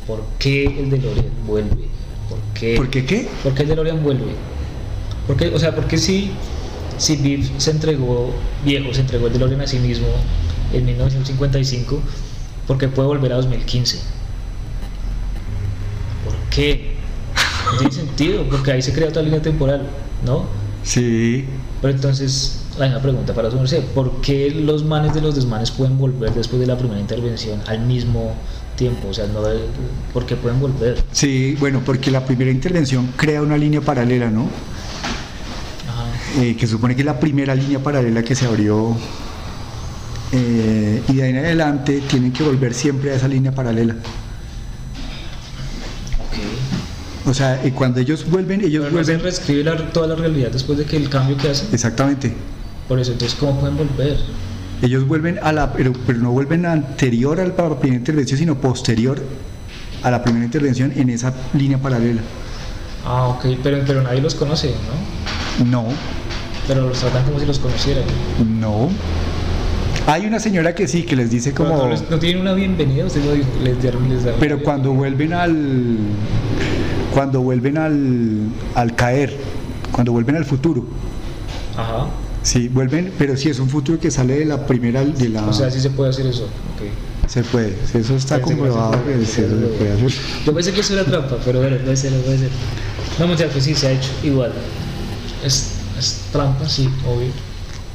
¿Por 0.09 0.25
qué 0.41 0.65
el 0.67 0.91
DeLorean 0.91 1.31
vuelve? 1.47 1.85
¿Por 2.29 2.41
qué? 2.53 2.75
¿Por 2.75 2.91
qué 2.91 3.07
qué? 3.07 3.29
¿Por 3.45 3.55
qué 3.55 3.63
el 3.63 3.69
DeLorean 3.69 4.03
vuelve? 4.03 4.33
¿Por 5.29 5.37
qué, 5.37 5.55
o 5.55 5.59
sea, 5.61 5.73
¿por 5.73 5.87
qué 5.87 5.99
si, 5.99 6.33
si 6.99 7.17
Biff 7.17 7.51
se 7.59 7.71
entregó, 7.71 8.31
viejo, 8.65 8.93
se 8.93 9.01
entregó 9.01 9.27
el 9.27 9.33
DeLorean 9.33 9.61
a 9.61 9.67
sí 9.67 9.79
mismo 9.79 10.07
en 10.73 10.85
1955, 10.85 12.01
¿por 12.67 12.79
qué 12.79 12.89
puede 12.89 13.09
volver 13.09 13.33
a 13.33 13.37
2015? 13.37 13.99
¿Por 16.25 16.35
qué? 16.51 16.95
No 17.73 17.79
tiene 17.79 17.93
sentido, 17.95 18.45
porque 18.49 18.73
ahí 18.73 18.83
se 18.83 18.93
crea 18.93 19.09
otra 19.09 19.23
línea 19.23 19.43
temporal, 19.43 19.87
¿no? 20.25 20.47
Sí. 20.83 21.45
Pero 21.81 21.95
entonces, 21.95 22.61
hay 22.81 22.91
una 22.91 23.01
pregunta 23.01 23.35
para 23.35 23.51
su 23.51 23.57
merced. 23.57 23.83
¿Por 23.95 24.21
qué 24.21 24.51
los 24.51 24.85
manes 24.85 25.15
de 25.15 25.21
los 25.21 25.35
desmanes 25.35 25.71
pueden 25.71 25.99
volver 25.99 26.33
después 26.35 26.61
de 26.61 26.67
la 26.67 26.77
primera 26.77 27.01
intervención 27.01 27.61
al 27.67 27.81
mismo 27.81 28.35
tiempo? 28.77 29.09
O 29.09 29.15
sea, 29.15 29.27
no, 29.27 29.41
¿por 30.13 30.27
qué 30.27 30.37
pueden 30.37 30.61
volver? 30.61 31.03
Sí, 31.13 31.57
bueno, 31.61 31.83
porque 31.85 32.11
la 32.11 32.25
primera 32.25 32.51
intervención 32.51 33.13
crea 33.17 33.43
una 33.43 33.57
línea 33.57 33.81
paralela, 33.81 34.31
¿no? 34.31 34.49
Eh, 36.37 36.57
que 36.57 36.67
supone 36.67 36.95
que 36.97 37.03
es 37.03 37.07
la 37.07 37.19
primera 37.21 37.55
línea 37.55 37.79
paralela 37.79 38.23
que 38.23 38.35
se 38.35 38.47
abrió. 38.47 38.97
eh, 40.33 41.01
y 41.09 41.13
de 41.15 41.23
ahí 41.23 41.31
en 41.31 41.37
adelante 41.39 42.03
tienen 42.09 42.33
que 42.33 42.43
volver 42.43 42.75
siempre 42.75 43.13
a 43.13 43.15
esa 43.15 43.29
línea 43.29 43.53
paralela. 43.53 43.95
Ok. 46.19 47.29
O 47.31 47.35
sea, 47.35 47.61
cuando 47.75 48.01
ellos 48.01 48.29
vuelven, 48.29 48.61
ellos 48.63 48.85
Pero 48.85 48.97
no 48.99 49.05
se 49.05 49.13
vuelven. 49.13 49.21
reescribe 49.23 49.65
la- 49.65 49.77
toda 49.93 50.09
la 50.09 50.15
realidad 50.17 50.51
después 50.51 50.77
de 50.79 50.85
que 50.87 50.97
el 50.97 51.09
cambio 51.09 51.37
que 51.37 51.51
hacen. 51.51 51.69
Exactamente. 51.73 52.35
Por 52.89 52.99
eso, 52.99 53.13
entonces, 53.13 53.39
¿cómo 53.39 53.61
pueden 53.61 53.77
volver? 53.77 54.19
Ellos 54.83 55.07
vuelven 55.07 55.39
a 55.43 55.53
la, 55.53 55.73
pero, 55.73 55.93
pero 56.07 56.19
no 56.19 56.33
vuelven 56.33 56.67
anterior 56.67 57.39
a 57.41 57.47
la 57.47 57.55
primera 57.79 57.99
intervención, 58.01 58.39
sino 58.39 58.57
posterior 58.61 59.23
a 60.03 60.11
la 60.11 60.23
primera 60.23 60.45
intervención 60.45 60.93
en 60.97 61.11
esa 61.11 61.33
línea 61.55 61.79
paralela. 61.79 62.21
Ah, 63.07 63.29
ok, 63.29 63.45
pero, 63.63 63.79
pero 63.87 64.03
nadie 64.03 64.21
los 64.21 64.35
conoce, 64.35 64.75
¿no? 65.61 65.65
No, 65.65 65.87
Pero 66.67 66.89
los 66.89 66.99
tratan 66.99 67.25
como 67.25 67.39
si 67.41 67.47
los 67.47 67.59
conocieran. 67.59 68.05
no. 68.61 68.91
Hay 70.07 70.27
una 70.27 70.39
señora 70.39 70.75
que 70.75 70.87
sí, 70.87 71.05
que 71.05 71.17
les 71.17 71.31
dice 71.31 71.53
como... 71.55 71.71
no, 71.79 71.89
les- 71.89 72.11
no 72.11 72.19
tienen 72.19 72.43
una 72.43 72.53
bienvenida, 72.53 73.07
usted 73.07 73.25
lo 73.25 73.33
dijo, 73.33 73.49
les 73.63 73.81
dieron, 73.81 74.07
les 74.11 74.23
dieron 74.23 74.39
Pero 74.39 74.61
cuando 74.63 74.93
vuelven 74.93 75.33
al... 75.33 75.97
Cuando 77.15 77.41
vuelven 77.41 77.79
al, 77.79 78.39
al 78.75 78.95
caer, 78.97 79.35
cuando 79.93 80.13
vuelven 80.13 80.37
al 80.37 80.45
futuro. 80.45 80.85
Ajá. 81.77 82.09
sí, 82.43 82.69
vuelven, 82.69 83.13
pero 83.17 83.35
sí 83.37 83.49
es 83.49 83.59
un 83.61 83.69
futuro 83.71 83.99
que 83.99 84.11
sale 84.11 84.39
de 84.41 84.45
la 84.45 84.67
primera, 84.67 85.03
de 85.03 85.29
la... 85.31 85.47
O 85.47 85.53
sea, 85.55 85.71
sí 85.71 85.81
se 85.81 85.89
puede 85.91 86.11
hacer 86.11 86.27
eso. 86.27 86.49
se 87.27 87.43
puede, 87.45 87.75
eso 87.95 88.15
está 88.17 88.43
comprobado 88.43 89.03
que 89.07 89.23
eso 89.23 89.33
se 89.33 89.43
puede 89.45 89.93
hacer. 89.93 90.13
Yo 90.45 90.53
pensé 90.53 90.73
que 90.73 90.81
eso 90.81 90.93
era 90.93 91.05
trampa, 91.05 91.37
pero 91.47 91.61
bueno, 91.61 91.79
puede 91.79 91.97
ser, 91.97 92.13
puede 92.21 92.39
ser. 92.41 92.51
No, 93.19 93.27
muchachos, 93.29 93.53
pues 93.53 93.65
sí, 93.65 93.75
se 93.75 93.87
ha 93.89 93.93
hecho 93.93 94.11
igual. 94.23 94.53
Es, 95.43 95.71
es 95.99 96.21
trampa, 96.33 96.69
sí, 96.69 96.89
obvio. 97.07 97.29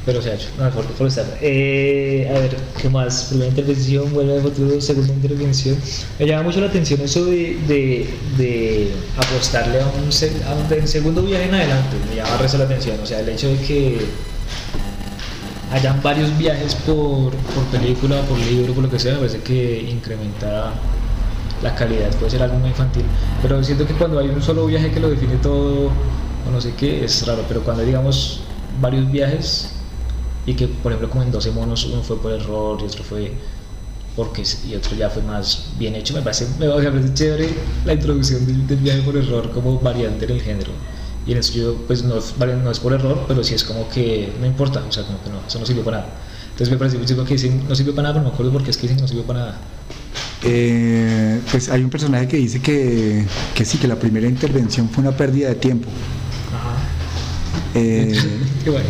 Pero 0.06 0.22
se 0.22 0.30
ha 0.30 0.34
hecho. 0.34 0.48
No, 0.58 0.70
por, 0.70 0.84
por 0.86 1.06
estar. 1.08 1.26
A 1.26 1.40
ver, 1.40 2.56
¿qué 2.80 2.88
más? 2.88 3.24
Primera 3.24 3.50
intervención, 3.50 4.10
vuelve 4.14 4.32
de 4.32 4.40
futuro, 4.40 4.80
segunda 4.80 5.12
intervención. 5.12 5.76
Me 6.18 6.26
llama 6.26 6.44
mucho 6.44 6.60
la 6.60 6.68
atención 6.68 7.00
eso 7.02 7.26
de, 7.26 7.58
de, 7.68 8.08
de 8.38 8.90
apostarle 9.18 9.78
a 9.80 9.86
un, 9.86 10.08
a 10.08 10.74
un 10.80 10.88
segundo 10.88 11.22
viaje 11.22 11.44
en 11.44 11.54
adelante. 11.54 11.96
Me 12.08 12.16
llama 12.16 12.38
resto 12.38 12.56
la 12.56 12.64
atención. 12.64 12.98
O 13.02 13.06
sea, 13.06 13.20
el 13.20 13.28
hecho 13.28 13.48
de 13.48 13.56
que 13.56 13.98
hayan 15.70 16.02
varios 16.02 16.36
viajes 16.38 16.74
por, 16.76 17.32
por 17.32 17.64
película, 17.70 18.22
por 18.22 18.38
libro, 18.38 18.72
por 18.72 18.84
lo 18.84 18.90
que 18.90 18.98
sea, 18.98 19.12
me 19.12 19.18
parece 19.18 19.40
que 19.42 19.80
incrementa 19.82 20.72
la 21.62 21.74
calidad, 21.74 22.10
puede 22.16 22.30
ser 22.30 22.42
algo 22.42 22.56
muy 22.56 22.70
infantil. 22.70 23.04
Pero 23.42 23.62
siento 23.62 23.86
que 23.86 23.92
cuando 23.92 24.18
hay 24.18 24.28
un 24.28 24.42
solo 24.42 24.66
viaje 24.66 24.90
que 24.90 24.98
lo 24.98 25.10
define 25.10 25.36
todo, 25.36 25.90
o 26.46 26.50
no 26.50 26.60
sé 26.60 26.74
qué, 26.74 27.04
es 27.04 27.26
raro. 27.26 27.44
Pero 27.48 27.62
cuando 27.64 27.82
hay, 27.82 27.88
digamos, 27.88 28.42
varios 28.80 29.10
viajes 29.10 29.72
y 30.46 30.54
que, 30.54 30.68
por 30.68 30.92
ejemplo, 30.92 31.10
como 31.10 31.22
en 31.24 31.30
12 31.32 31.50
monos, 31.52 31.84
uno 31.86 32.02
fue 32.02 32.20
por 32.20 32.32
error 32.32 32.78
y 32.82 32.84
otro 32.86 33.04
fue 33.04 33.32
porque 34.16 34.42
y 34.68 34.74
otro 34.74 34.96
ya 34.96 35.08
fue 35.10 35.22
más 35.22 35.72
bien 35.78 35.94
hecho, 35.94 36.14
me 36.14 36.22
parece, 36.22 36.46
me 36.58 36.68
parece 36.68 37.14
chévere 37.14 37.48
la 37.84 37.94
introducción 37.94 38.44
del, 38.46 38.66
del 38.66 38.78
viaje 38.80 39.02
por 39.02 39.16
error 39.16 39.50
como 39.52 39.80
variante 39.80 40.24
en 40.26 40.32
el 40.32 40.42
género. 40.42 40.72
Y 41.26 41.32
en 41.32 41.38
el 41.38 41.44
suyo, 41.44 41.84
pues 41.86 42.02
no 42.02 42.16
no 42.16 42.70
es 42.70 42.80
por 42.80 42.92
error, 42.92 43.24
pero 43.28 43.44
sí 43.44 43.54
es 43.54 43.64
como 43.64 43.88
que 43.88 44.36
no 44.40 44.46
importa, 44.46 44.84
o 44.88 44.92
sea, 44.92 45.04
como 45.04 45.22
que 45.22 45.30
no, 45.30 45.46
eso 45.46 45.58
no 45.58 45.66
sirvió 45.66 45.84
para 45.84 45.98
nada. 45.98 46.14
Entonces 46.50 46.70
me 46.72 46.78
parece 46.78 46.98
muy 46.98 47.06
chido 47.06 47.24
que 47.24 47.34
dicen 47.34 47.66
no 47.68 47.74
sirvió 47.74 47.94
para 47.94 48.08
nada, 48.08 48.14
pero 48.20 48.28
me 48.28 48.34
acuerdo 48.34 48.52
por 48.52 48.64
qué 48.64 48.70
es 48.70 48.76
que 48.78 48.82
dicen 48.88 49.00
no 49.00 49.08
sirvió 49.08 49.26
para 49.26 49.40
nada. 49.40 49.70
eh, 50.42 51.46
pues 51.50 51.68
hay 51.68 51.84
un 51.84 51.90
personaje 51.90 52.28
que 52.28 52.36
dice 52.38 52.62
que, 52.62 53.30
que 53.54 53.64
sí, 53.64 53.78
que 53.78 53.88
la 53.88 53.98
primera 53.98 54.26
intervención 54.26 54.88
fue 54.90 55.02
una 55.02 55.16
pérdida 55.16 55.48
de 55.48 55.56
tiempo. 55.56 55.90
Eh, 57.74 58.12
bueno. 58.66 58.84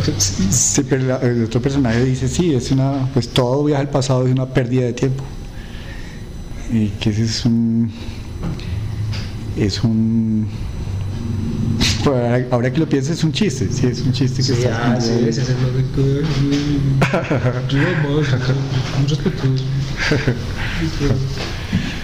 sí, 0.49 0.81
pero 0.89 1.03
la- 1.05 1.17
el 1.17 1.43
otro 1.45 1.61
personaje 1.61 2.03
dice, 2.03 2.27
sí, 2.27 2.53
es 2.53 2.71
una, 2.71 3.07
pues 3.13 3.29
todo 3.29 3.63
viaje 3.63 3.81
al 3.81 3.89
pasado 3.89 4.25
es 4.25 4.31
una 4.33 4.47
pérdida 4.47 4.83
de 4.85 4.93
tiempo. 4.93 5.23
Y 6.73 6.87
que 6.99 7.09
ese 7.11 7.23
es 7.25 7.45
un, 7.45 7.91
es 9.57 9.83
un, 9.83 10.47
pues, 12.03 12.07
ahora- 12.07 12.45
ahora 12.49 12.73
que 12.73 12.79
lo 12.79 12.87
piensas 12.89 13.17
es 13.17 13.23
un 13.23 13.31
chiste, 13.33 13.67
sí, 13.71 13.87
es 13.87 14.01
un 14.01 14.13
chiste 14.13 14.37
que 14.37 14.43
Sí, 14.43 14.51
está 14.53 14.93
ah, 14.93 14.99
sí, 15.01 15.11
es 15.27 15.37
el. 15.37 15.45
Yo 17.69 17.79
más, 18.07 18.33
un 18.99 19.07
respetuoso. 19.07 19.63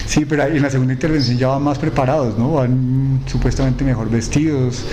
Sí, 0.08 0.24
pero 0.26 0.44
en 0.46 0.62
la 0.62 0.70
segunda 0.70 0.94
intervención 0.94 1.38
ya 1.38 1.48
van 1.50 1.62
más 1.64 1.78
preparados, 1.78 2.38
¿no? 2.38 2.54
Van 2.54 3.20
supuestamente 3.28 3.84
mejor 3.84 4.10
vestidos, 4.10 4.86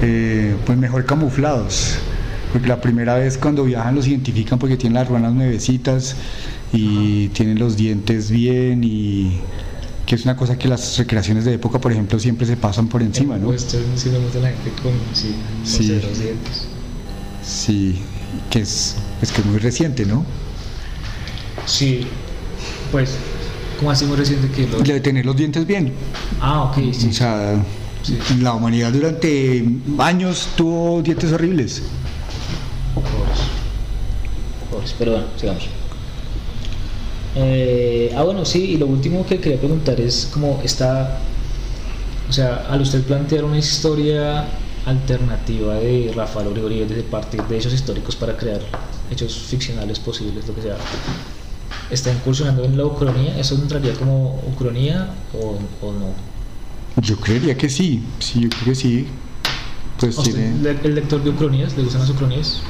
eh, 0.00 0.56
pues 0.64 0.78
mejor 0.78 1.04
camuflados. 1.04 1.96
Porque 2.50 2.66
la 2.68 2.80
primera 2.80 3.16
vez 3.16 3.36
cuando 3.36 3.64
viajan 3.64 3.94
los 3.94 4.06
identifican 4.06 4.58
porque 4.58 4.76
tienen 4.78 4.94
las 4.94 5.08
ruanas 5.08 5.34
nuevecitas 5.34 6.16
y 6.72 7.28
tienen 7.28 7.58
los 7.58 7.76
dientes 7.76 8.30
bien 8.30 8.82
y 8.84 9.38
que 10.06 10.14
es 10.14 10.24
una 10.24 10.36
cosa 10.36 10.56
que 10.56 10.68
las 10.68 10.96
recreaciones 10.98 11.44
de 11.44 11.54
época, 11.54 11.78
por 11.78 11.92
ejemplo, 11.92 12.18
siempre 12.18 12.46
se 12.46 12.56
pasan 12.56 12.88
por 12.88 13.02
encima, 13.02 13.36
¿no? 13.36 13.48
Western 13.48 13.84
sí 13.96 14.08
me 14.10 14.18
gusta 14.18 14.38
la 14.38 14.48
gente 14.48 14.70
con, 14.82 14.92
sí, 15.12 15.34
Sí. 15.64 15.88
ceros 15.88 16.18
dientes. 16.18 16.66
Sí, 17.44 17.98
que 18.50 18.60
es, 18.60 18.96
que 19.20 19.40
es 19.40 19.46
muy 19.46 19.58
reciente, 19.58 20.06
¿no? 20.06 20.24
Sí, 21.66 22.06
pues, 22.92 23.16
¿cómo 23.78 23.90
así 23.90 24.04
muy 24.06 24.16
reciente 24.16 24.48
que 24.50 24.66
lo.? 24.66 24.78
De 24.78 25.00
tener 25.00 25.24
los 25.26 25.36
dientes 25.36 25.66
bien. 25.66 25.92
Ah, 26.40 26.64
ok, 26.64 26.76
sí. 26.92 27.08
O 27.08 27.12
sea, 27.12 27.62
Sí. 28.02 28.18
la 28.40 28.52
humanidad 28.52 28.92
durante 28.92 29.64
años 29.98 30.48
tuvo 30.56 31.00
dientes 31.02 31.32
horribles. 31.32 31.82
Pobres. 32.94 33.38
Pobres. 34.70 34.94
Pero 34.98 35.12
bueno, 35.12 35.26
sigamos. 35.38 35.64
Eh, 37.36 38.12
ah, 38.16 38.22
bueno, 38.22 38.44
sí, 38.44 38.62
y 38.72 38.76
lo 38.76 38.86
último 38.86 39.24
que 39.26 39.40
quería 39.40 39.58
preguntar 39.58 39.98
es 40.00 40.28
cómo 40.32 40.60
está, 40.62 41.18
o 42.28 42.32
sea, 42.32 42.66
al 42.70 42.80
usted 42.82 43.02
plantear 43.02 43.44
una 43.44 43.58
historia 43.58 44.46
alternativa 44.86 45.74
de 45.76 46.12
Rafael 46.14 46.48
Uribe 46.48 46.84
desde 46.86 47.02
partir 47.04 47.42
de 47.44 47.56
hechos 47.56 47.72
históricos 47.72 48.14
para 48.16 48.36
crear 48.36 48.60
hechos 49.10 49.34
ficcionales 49.34 49.98
posibles, 49.98 50.46
lo 50.46 50.54
que 50.54 50.62
sea, 50.62 50.76
¿está 51.90 52.12
incursionando 52.12 52.64
en 52.64 52.76
la 52.76 52.86
ucronía? 52.86 53.38
¿Eso 53.38 53.54
entraría 53.54 53.94
como 53.94 54.40
ucronía 54.52 55.14
o, 55.34 55.58
o 55.86 55.92
no? 55.92 56.06
Yo 57.02 57.16
creería 57.16 57.56
que 57.56 57.68
sí, 57.68 58.02
sí, 58.20 58.40
yo 58.40 58.48
creo 58.48 58.64
que 58.66 58.74
sí. 58.74 59.06
Pues 59.98 60.16
¿A 60.18 60.22
usted, 60.22 60.34
tiene, 60.34 60.58
le- 60.62 60.80
el 60.88 60.94
lector 60.94 61.22
de 61.22 61.30
ucronías? 61.30 61.76
¿Le 61.76 61.82
gustan 61.84 62.02
las 62.02 62.10
ucronías 62.10 62.60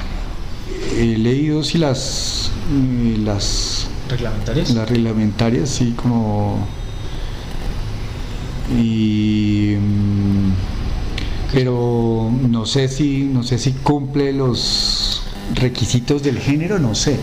he 0.97 1.17
leído 1.17 1.63
si 1.63 1.77
las, 1.77 2.51
eh, 2.71 3.17
las, 3.23 3.87
reglamentarias? 4.09 4.69
las 4.71 4.89
reglamentarias, 4.89 5.69
sí, 5.69 5.93
como... 5.95 6.65
Y, 8.77 9.75
mm, 9.79 10.51
pero 11.53 12.31
no 12.49 12.65
sé 12.65 12.87
si 12.87 13.23
no 13.23 13.43
sé 13.43 13.57
si 13.59 13.71
cumple 13.73 14.33
los 14.33 15.21
requisitos 15.53 16.23
del 16.23 16.39
género, 16.39 16.79
no 16.79 16.95
sé. 16.95 17.19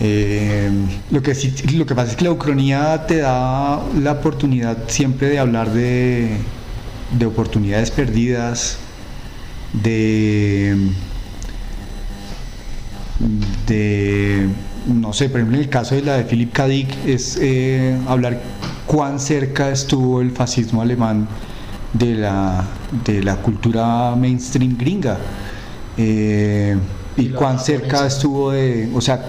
Eh, 0.00 0.70
lo 1.10 1.22
que 1.22 1.34
sí, 1.34 1.54
lo 1.76 1.86
que 1.86 1.94
pasa 1.94 2.10
es 2.10 2.16
que 2.16 2.24
la 2.24 2.32
ucronía 2.32 3.06
te 3.06 3.18
da 3.18 3.80
la 4.00 4.12
oportunidad 4.12 4.76
siempre 4.88 5.28
de 5.28 5.38
hablar 5.38 5.72
de, 5.72 6.38
de 7.16 7.26
oportunidades 7.26 7.90
perdidas, 7.90 8.78
de 9.72 10.76
de 13.66 14.48
no 14.86 15.12
sé, 15.12 15.28
por 15.28 15.40
ejemplo 15.40 15.56
en 15.56 15.64
el 15.64 15.70
caso 15.70 15.94
de 15.94 16.02
la 16.02 16.16
de 16.16 16.24
Philip 16.24 16.52
K. 16.52 16.66
Dick 16.66 17.06
es 17.06 17.38
eh, 17.40 17.96
hablar 18.06 18.40
cuán 18.86 19.18
cerca 19.20 19.70
estuvo 19.70 20.20
el 20.20 20.30
fascismo 20.32 20.82
alemán 20.82 21.28
de 21.92 22.14
la, 22.16 22.64
de 23.04 23.22
la 23.22 23.36
cultura 23.36 24.14
mainstream 24.16 24.76
gringa 24.76 25.18
eh, 25.96 26.76
y 27.16 27.22
Y 27.26 27.28
cuán 27.30 27.58
cerca 27.60 28.06
estuvo 28.06 28.50
de, 28.50 28.90
o 28.92 29.00
sea, 29.00 29.22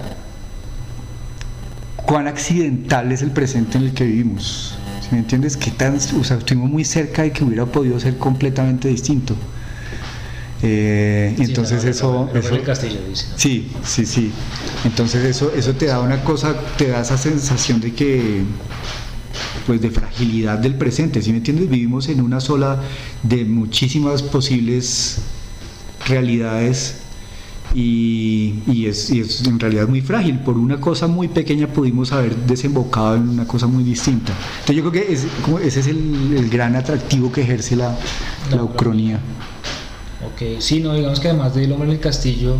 cuán 2.05 2.27
accidental 2.27 3.11
es 3.11 3.21
el 3.21 3.31
presente 3.31 3.77
en 3.77 3.85
el 3.85 3.93
que 3.93 4.05
vivimos. 4.05 4.77
Si 5.01 5.13
me 5.13 5.19
entiendes, 5.19 5.57
qué 5.57 5.71
tan, 5.71 5.95
o 5.97 6.23
sea, 6.23 6.37
estuvimos 6.37 6.69
muy 6.69 6.83
cerca 6.83 7.23
de 7.23 7.31
que 7.31 7.43
hubiera 7.43 7.65
podido 7.65 7.99
ser 7.99 8.17
completamente 8.17 8.87
distinto. 8.87 9.35
Eh, 10.63 11.33
Sí, 11.37 11.43
entonces 11.43 11.83
eso, 11.83 12.29
el 12.33 12.63
castillo 12.63 12.99
dice. 13.07 13.25
Sí, 13.35 13.71
sí, 13.83 14.05
sí. 14.05 14.31
Entonces 14.83 15.23
eso, 15.25 15.51
eso 15.55 15.73
te 15.73 15.85
da 15.85 15.99
una 15.99 16.23
cosa, 16.23 16.55
te 16.77 16.87
da 16.87 17.01
esa 17.01 17.17
sensación 17.17 17.81
de 17.81 17.93
que, 17.93 18.43
pues 19.67 19.81
de 19.81 19.91
fragilidad 19.91 20.57
del 20.57 20.75
presente, 20.75 21.21
¿sí 21.21 21.31
me 21.31 21.37
entiendes? 21.37 21.69
Vivimos 21.69 22.07
en 22.09 22.21
una 22.21 22.39
sola 22.39 22.81
de 23.21 23.45
muchísimas 23.45 24.23
posibles 24.23 25.17
realidades 26.07 26.95
y, 27.75 28.63
y 28.67 28.85
es, 28.87 29.09
y 29.11 29.19
es 29.19 29.45
en 29.45 29.59
realidad 29.59 29.87
muy 29.87 30.01
frágil. 30.01 30.39
Por 30.39 30.57
una 30.57 30.79
cosa 30.79 31.07
muy 31.07 31.27
pequeña 31.27 31.67
pudimos 31.67 32.11
haber 32.13 32.35
desembocado 32.37 33.15
en 33.15 33.29
una 33.29 33.47
cosa 33.47 33.67
muy 33.67 33.83
distinta. 33.83 34.33
Entonces 34.61 34.75
yo 34.77 34.89
creo 34.89 34.93
que 35.05 35.13
es- 35.13 35.27
como 35.43 35.59
ese 35.59 35.81
es 35.81 35.87
el, 35.87 36.33
el 36.37 36.49
gran 36.49 36.75
atractivo 36.75 37.31
que 37.31 37.41
ejerce 37.41 37.75
la, 37.75 37.99
la 38.49 38.57
La 38.57 38.63
ucronía. 38.63 39.19
Ok, 40.19 40.59
sí, 40.59 40.79
no, 40.81 40.93
digamos 40.93 41.19
que 41.19 41.29
además 41.29 41.53
del 41.55 41.71
hombre 41.73 41.89
en 41.89 41.95
el 41.95 41.99
castillo, 42.01 42.57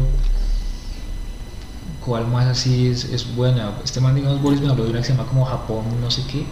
¿cuál 2.00 2.28
más 2.28 2.46
así 2.48 2.88
es, 2.88 3.06
es 3.06 3.36
buena? 3.36 3.80
Este 3.84 4.00
man, 4.02 4.16
digamos, 4.16 4.42
Boris 4.42 4.62
me 4.62 4.70
habló 4.70 4.84
de 4.86 4.92
una 4.92 5.00
que 5.00 5.06
se 5.06 5.14
llama 5.14 5.28
como 5.28 5.46
Japón, 5.46 5.86
no 6.02 6.12
sé 6.12 6.24
qué, 6.32 6.46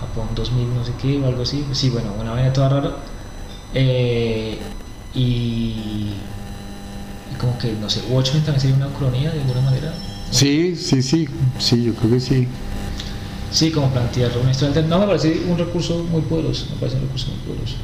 Japón 0.00 0.28
2000, 0.34 0.74
no 0.74 0.84
sé 0.84 0.92
qué, 1.00 1.20
o 1.20 1.26
algo 1.26 1.42
así. 1.42 1.64
Sí, 1.72 1.90
bueno, 1.90 2.12
una 2.18 2.32
vaina 2.32 2.52
toda 2.52 2.68
rara. 2.70 2.96
Eh, 3.74 4.58
y 5.14 6.14
como 7.38 7.56
que, 7.58 7.72
no 7.80 7.88
sé, 7.90 8.00
Watchmen 8.10 8.42
también 8.42 8.60
sería 8.60 8.76
una 8.76 8.88
cronía 8.88 9.30
de 9.30 9.40
alguna 9.40 9.60
manera. 9.62 9.92
Sí, 10.30 10.76
sí, 10.76 11.02
sí, 11.02 11.28
sí, 11.58 11.82
yo 11.84 11.94
creo 11.94 12.12
que 12.12 12.20
sí. 12.20 12.46
Sí, 13.50 13.70
como 13.70 13.88
plantear 13.90 14.30
una 14.40 14.50
historia. 14.52 14.82
No, 14.82 15.00
me 15.00 15.06
parece 15.06 15.40
un 15.48 15.58
recurso 15.58 16.04
muy 16.10 16.20
poderoso, 16.22 16.66
me 16.74 16.76
parece 16.80 16.96
un 16.98 17.02
recurso 17.04 17.28
muy 17.30 17.38
poderoso. 17.54 17.76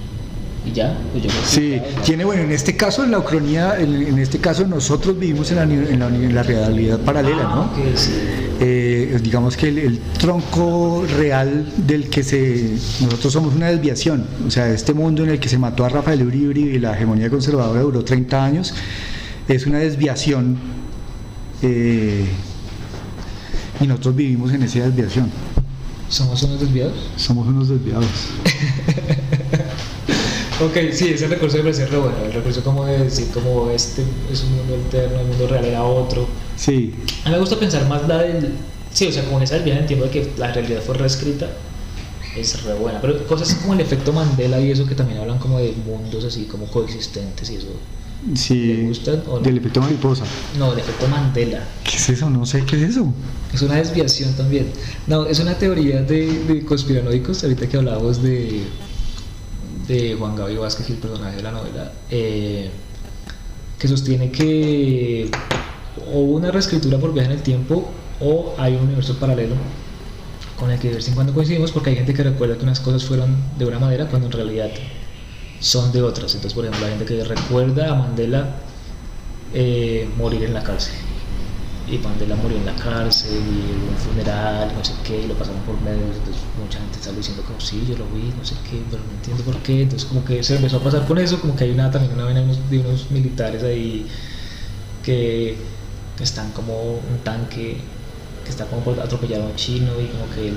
Y 0.64 0.72
ya, 0.72 0.96
pues 1.12 1.22
yo 1.24 1.30
creo 1.30 1.42
que 1.42 1.48
Sí, 1.48 1.80
tiene, 2.04 2.24
bueno, 2.24 2.42
en 2.42 2.50
este 2.52 2.76
caso, 2.76 3.04
en 3.04 3.12
la 3.12 3.18
ucronía, 3.20 3.78
en, 3.78 3.94
en 4.02 4.18
este 4.18 4.38
caso 4.38 4.66
nosotros 4.66 5.18
vivimos 5.18 5.50
en 5.52 5.56
la, 5.56 5.62
en 5.64 5.98
la, 6.00 6.06
en 6.08 6.34
la 6.34 6.42
realidad 6.42 6.98
paralela, 7.00 7.42
Ah, 7.44 7.70
¿no? 7.76 7.96
sí. 7.96 8.10
Eh, 8.58 9.18
digamos 9.22 9.56
que 9.56 9.68
el, 9.68 9.78
el 9.78 9.98
tronco 10.18 11.04
real 11.18 11.70
del 11.76 12.08
que 12.08 12.22
se... 12.22 12.70
Nosotros 13.02 13.32
somos 13.32 13.54
una 13.54 13.68
desviación, 13.70 14.26
o 14.46 14.50
sea, 14.50 14.68
este 14.72 14.92
mundo 14.94 15.22
en 15.24 15.30
el 15.30 15.38
que 15.40 15.48
se 15.48 15.58
mató 15.58 15.84
a 15.84 15.88
Rafael 15.88 16.22
Uribe 16.26 16.58
y 16.60 16.78
la 16.78 16.94
hegemonía 16.94 17.28
conservadora 17.30 17.82
duró 17.82 18.02
30 18.04 18.44
años, 18.44 18.74
es 19.48 19.66
una 19.66 19.78
desviación 19.78 20.56
eh, 21.62 22.26
y 23.80 23.86
nosotros 23.86 24.16
vivimos 24.16 24.52
en 24.52 24.62
esa 24.62 24.80
desviación, 24.80 25.30
¿Somos 26.08 26.42
unos 26.44 26.60
desviados? 26.60 26.94
somos 27.16 27.46
unos 27.48 27.68
desviados. 27.68 28.06
Ok, 30.58 30.74
sí, 30.90 31.08
ese 31.08 31.26
recurso 31.28 31.58
parece 31.58 31.84
re 31.84 31.98
bueno. 31.98 32.16
El 32.24 32.32
recurso 32.32 32.64
como 32.64 32.86
de 32.86 32.98
decir, 33.04 33.26
como 33.28 33.68
este 33.70 34.02
es 34.32 34.42
un 34.42 34.56
mundo 34.56 34.74
alterno, 34.76 35.20
el 35.20 35.26
mundo 35.26 35.46
real 35.48 35.64
era 35.66 35.84
otro. 35.84 36.26
Sí, 36.56 36.94
A 37.24 37.28
mí 37.28 37.34
me 37.34 37.40
gusta 37.40 37.58
pensar 37.58 37.86
más 37.88 38.08
la 38.08 38.22
del. 38.22 38.54
Sí, 38.90 39.06
o 39.06 39.12
sea, 39.12 39.22
como 39.24 39.36
en 39.36 39.42
esa 39.42 39.56
del 39.56 39.64
viaje 39.64 39.80
en 39.80 39.82
el 39.84 39.88
tiempo 39.88 40.06
de 40.06 40.10
que 40.12 40.32
la 40.38 40.50
realidad 40.52 40.80
fue 40.80 40.94
reescrita, 40.96 41.50
es 42.34 42.62
re 42.62 42.72
buena. 42.72 43.02
Pero 43.02 43.26
cosas 43.26 43.54
como 43.56 43.74
el 43.74 43.80
efecto 43.80 44.14
Mandela 44.14 44.58
y 44.58 44.70
eso 44.70 44.86
que 44.86 44.94
también 44.94 45.20
hablan 45.20 45.38
como 45.38 45.58
de 45.58 45.74
mundos 45.84 46.24
así 46.24 46.44
como 46.44 46.64
coexistentes 46.68 47.50
y 47.50 47.56
eso. 47.56 47.66
Sí, 48.34 48.64
¿Le 48.74 48.82
gustan 48.88 49.22
o 49.28 49.36
no? 49.36 49.40
del 49.40 49.58
efecto 49.58 49.80
mariposa. 49.80 50.24
No, 50.58 50.72
el 50.72 50.78
efecto 50.78 51.06
Mandela. 51.08 51.64
¿Qué 51.84 51.96
es 51.96 52.08
eso? 52.08 52.28
No 52.30 52.44
sé 52.46 52.64
qué 52.64 52.76
es 52.76 52.90
eso. 52.90 53.12
Es 53.52 53.62
una 53.62 53.76
desviación 53.76 54.32
también. 54.34 54.66
No, 55.06 55.26
es 55.26 55.38
una 55.38 55.54
teoría 55.56 56.02
de, 56.02 56.44
de 56.44 56.64
conspiranoicos, 56.64 57.42
ahorita 57.44 57.68
que 57.68 57.76
hablábamos 57.76 58.22
de, 58.22 58.62
de 59.88 60.14
Juan 60.18 60.36
Gabriel 60.36 60.60
Vázquez, 60.60 60.90
el 60.90 60.96
personaje 60.96 61.36
de 61.36 61.42
la 61.42 61.52
novela, 61.52 61.92
eh, 62.10 62.70
que 63.78 63.88
sostiene 63.88 64.30
que 64.30 65.30
o 66.12 66.20
una 66.20 66.50
reescritura 66.50 66.98
por 66.98 67.12
viaje 67.12 67.30
en 67.30 67.36
el 67.38 67.42
tiempo 67.42 67.88
o 68.20 68.54
hay 68.58 68.74
un 68.74 68.82
universo 68.82 69.16
paralelo 69.18 69.54
con 70.58 70.70
el 70.70 70.78
que 70.78 70.88
de 70.88 70.96
vez 70.96 71.08
en 71.08 71.14
cuando 71.14 71.32
coincidimos 71.34 71.72
porque 71.72 71.90
hay 71.90 71.96
gente 71.96 72.14
que 72.14 72.22
recuerda 72.22 72.56
que 72.56 72.62
unas 72.64 72.80
cosas 72.80 73.04
fueron 73.04 73.34
de 73.58 73.64
una 73.66 73.78
manera 73.78 74.06
cuando 74.06 74.26
en 74.26 74.32
realidad 74.32 74.68
son 75.60 75.92
de 75.92 76.02
otras. 76.02 76.34
Entonces, 76.34 76.54
por 76.54 76.64
ejemplo, 76.64 76.86
hay 76.86 76.92
gente 76.98 77.04
que 77.06 77.24
recuerda 77.24 77.92
a 77.92 77.94
Mandela 77.94 78.56
eh, 79.54 80.08
morir 80.16 80.44
en 80.44 80.54
la 80.54 80.62
cárcel 80.62 80.94
y 81.88 81.98
Mandela 81.98 82.34
murió 82.36 82.56
en 82.58 82.66
la 82.66 82.74
cárcel 82.74 83.30
y 83.32 83.72
hubo 83.72 83.90
un 83.90 83.96
funeral, 83.96 84.72
no 84.76 84.84
sé 84.84 84.92
qué, 85.04 85.22
y 85.22 85.28
lo 85.28 85.34
pasaron 85.34 85.60
por 85.62 85.80
medios, 85.82 86.16
entonces 86.16 86.42
mucha 86.60 86.80
gente 86.80 86.98
estaba 86.98 87.16
diciendo 87.16 87.44
como 87.44 87.60
sí, 87.60 87.84
yo 87.88 87.96
lo 87.96 88.06
vi, 88.06 88.32
no 88.36 88.44
sé 88.44 88.56
qué, 88.68 88.82
pero 88.90 89.02
no 89.04 89.12
entiendo 89.12 89.44
por 89.44 89.56
qué, 89.62 89.82
entonces 89.82 90.08
como 90.08 90.24
que 90.24 90.42
se 90.42 90.56
empezó 90.56 90.78
a 90.78 90.82
pasar 90.82 91.06
con 91.06 91.18
eso, 91.18 91.40
como 91.40 91.54
que 91.54 91.64
hay 91.64 91.70
una 91.70 91.90
también 91.90 92.12
una 92.14 92.24
vena 92.24 92.42
de 92.42 92.78
unos, 92.78 93.10
militares 93.10 93.62
ahí 93.62 94.06
que 95.04 95.56
están 96.20 96.50
como 96.52 96.94
un 96.94 97.18
tanque 97.22 97.78
que 98.44 98.50
está 98.50 98.66
como 98.66 98.82
por 98.82 98.98
atropellar 98.98 99.42
a 99.42 99.44
un 99.44 99.54
chino 99.54 99.92
y 100.00 100.06
como 100.06 100.28
que 100.34 100.52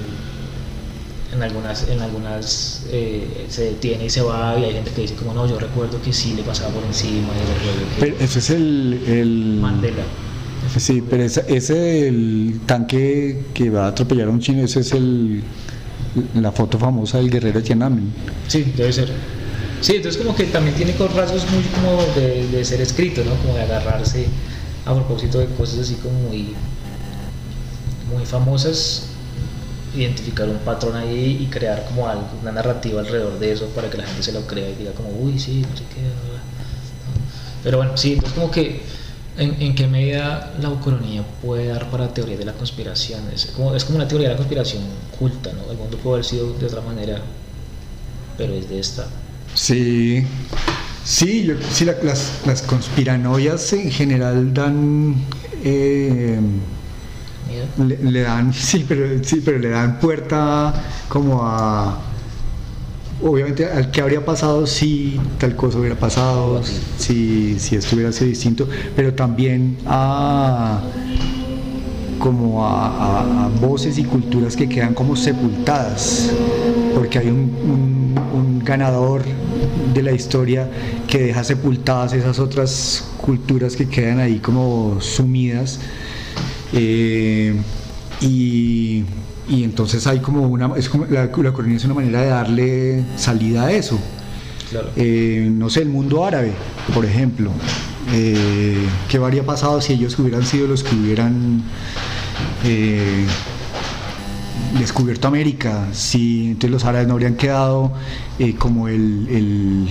en 1.34 1.44
algunas, 1.44 1.88
en 1.88 2.00
algunas 2.02 2.84
eh, 2.92 3.46
se 3.50 3.66
detiene 3.66 4.06
y 4.06 4.10
se 4.10 4.22
va 4.22 4.58
y 4.60 4.64
hay 4.66 4.74
gente 4.74 4.92
que 4.92 5.02
dice 5.02 5.14
como 5.16 5.34
no, 5.34 5.48
yo 5.48 5.60
recuerdo 5.60 6.02
que 6.02 6.12
sí 6.12 6.34
le 6.34 6.42
pasaba 6.44 6.70
por 6.72 6.84
encima 6.84 7.28
y 7.36 7.54
recuerdo 7.54 7.96
que 7.96 8.00
Pero 8.00 8.16
eso 8.20 8.40
es 8.40 8.50
el. 8.50 9.00
el- 9.08 9.58
Mandela. 9.62 10.04
Sí, 10.78 11.02
pero 11.10 11.24
ese, 11.24 11.46
ese 11.48 12.08
el 12.08 12.60
tanque 12.66 13.44
que 13.54 13.70
va 13.70 13.86
a 13.86 13.88
atropellar 13.90 14.28
a 14.28 14.32
un 14.32 14.40
chino, 14.40 14.64
ese 14.64 14.82
es 14.82 14.92
el 14.92 15.42
la 16.36 16.52
foto 16.52 16.78
famosa 16.80 17.18
del 17.20 17.30
guerrero 17.30 17.62
Tiananmen. 17.62 18.12
Sí, 18.48 18.74
debe 18.76 18.92
ser. 18.92 19.10
Sí, 19.82 19.96
entonces 19.96 20.22
como 20.22 20.36
que 20.36 20.46
también 20.46 20.76
tiene 20.76 20.94
rasgos 21.16 21.46
muy 21.52 21.64
como 21.64 22.02
de, 22.16 22.48
de 22.48 22.66
ser 22.66 22.82
escrito, 22.82 23.24
¿no? 23.24 23.36
Como 23.36 23.54
de 23.56 23.62
agarrarse 23.62 24.26
a 24.86 24.94
propósito 24.94 25.40
de 25.40 25.46
cosas 25.48 25.80
así 25.80 25.94
como 25.96 26.20
muy, 26.30 26.54
muy 28.14 28.26
famosas, 28.26 29.06
identificar 29.96 30.48
un 30.50 30.58
patrón 30.60 30.96
ahí 30.96 31.40
y 31.42 31.46
crear 31.48 31.86
como 31.86 32.08
algo, 32.08 32.28
una 32.42 32.52
narrativa 32.52 33.02
alrededor 33.02 33.40
de 33.40 33.52
eso 33.52 33.68
para 33.70 33.90
que 33.90 33.98
la 33.98 34.06
gente 34.06 34.24
se 34.24 34.32
lo 34.32 34.42
crea 34.48 34.70
y 34.70 34.76
diga 34.76 34.92
como, 34.92 35.10
uy, 35.10 35.40
sí, 35.40 35.62
no 35.70 35.76
sé 35.78 35.84
qué. 35.94 36.02
bla, 36.02 36.32
bla". 36.32 36.42
Pero 37.64 37.78
bueno, 37.78 37.98
sí, 37.98 38.14
entonces 38.14 38.34
como 38.40 38.52
que 38.52 38.82
en, 39.38 39.62
en 39.62 39.76
qué 39.76 39.88
medida 39.88 40.54
la 40.62 40.70
ucronía 40.70 41.24
puede 41.42 41.68
dar 41.68 41.90
para 41.90 42.14
teorías 42.14 42.40
de 42.40 42.46
la 42.46 42.54
conspiración. 42.54 43.22
Es 43.34 43.48
como, 43.48 43.76
es 43.76 43.84
como 43.86 43.98
una 43.98 44.08
teoría 44.08 44.28
de 44.30 44.34
la 44.34 44.38
conspiración 44.38 44.84
oculta, 45.14 45.52
¿no? 45.54 45.72
El 45.72 45.78
mundo 45.78 45.98
puede 45.98 46.16
haber 46.18 46.26
sido 46.26 46.54
de 46.54 46.66
otra 46.66 46.82
manera, 46.82 47.22
pero 48.38 48.54
es 48.54 48.70
de 48.70 48.80
esta. 48.80 49.08
Sí, 49.56 50.24
sí, 51.04 51.44
yo- 51.44 51.56
sí 51.72 51.86
la- 51.86 51.96
las, 52.04 52.32
las 52.46 52.62
conspiranoias 52.62 53.74
en 53.74 53.92
general 53.92 54.54
dan. 54.54 55.16
eh, 55.64 56.40
Le, 57.78 58.22
dan, 58.22 58.54
sí 58.54 58.86
pero, 58.88 59.24
sí, 59.24 59.42
pero 59.44 59.60
le 59.60 59.70
dan 59.70 60.00
puerta 60.00 60.74
como 61.08 61.42
a. 61.44 62.00
Obviamente, 63.22 63.66
al 63.66 63.92
que 63.92 64.02
habría 64.02 64.24
pasado 64.24 64.66
si 64.66 65.20
tal 65.40 65.54
cosa 65.58 65.78
hubiera 65.78 65.96
pasado, 65.96 66.62
si, 66.98 67.60
si 67.60 67.76
esto 67.76 67.98
hubiera 67.98 68.14
sido 68.14 68.28
distinto, 68.28 68.68
pero 68.96 69.14
también 69.14 69.78
a 69.86 70.82
como 72.18 72.66
a, 72.66 73.50
voces 73.60 73.98
y 73.98 74.04
culturas 74.04 74.56
que 74.56 74.70
quedan 74.70 74.94
como 74.94 75.18
sepultadas, 75.18 76.32
porque 76.96 77.20
hay 77.20 77.28
un 77.28 78.62
ganador 78.64 79.24
de 79.94 80.04
la 80.04 80.12
historia 80.12 80.70
que 81.08 81.20
deja 81.20 81.44
sepultadas 81.44 82.14
esas 82.14 82.40
otras 82.40 83.10
culturas 83.18 83.76
que 83.76 83.88
quedan 83.88 84.20
ahí 84.20 84.40
como 84.40 84.98
sumidas. 85.02 85.80
Eh, 86.74 87.56
y, 88.22 89.04
y 89.50 89.64
entonces 89.64 90.06
hay 90.08 90.20
como 90.20 90.42
una, 90.48 90.72
es 90.78 90.90
como, 90.90 91.06
la, 91.06 91.26
la 91.26 91.54
colonia 91.54 91.78
es 91.78 91.86
una 91.86 91.94
manera 91.96 92.22
de 92.22 92.28
darle 92.28 93.04
salida 93.16 93.66
a 93.66 93.72
eso. 93.72 94.00
Claro. 94.70 94.90
Eh, 94.96 95.50
no 95.52 95.70
sé, 95.70 95.82
el 95.82 95.90
mundo 95.90 96.26
árabe, 96.26 96.52
por 96.94 97.06
ejemplo. 97.06 97.52
Eh, 98.14 98.78
¿Qué 99.08 99.18
habría 99.18 99.46
pasado 99.46 99.82
si 99.82 99.94
ellos 99.94 100.18
hubieran 100.20 100.46
sido 100.46 100.68
los 100.68 100.84
que 100.84 100.96
hubieran 100.96 101.64
eh, 102.64 103.26
descubierto 104.80 105.28
América? 105.28 105.88
Si 105.94 106.48
entonces 106.48 106.72
los 106.72 106.86
árabes 106.86 107.08
no 107.08 107.14
habrían 107.14 107.36
quedado 107.36 107.92
eh, 108.38 108.56
como 108.56 108.88
el, 108.88 109.28
el- 109.30 109.88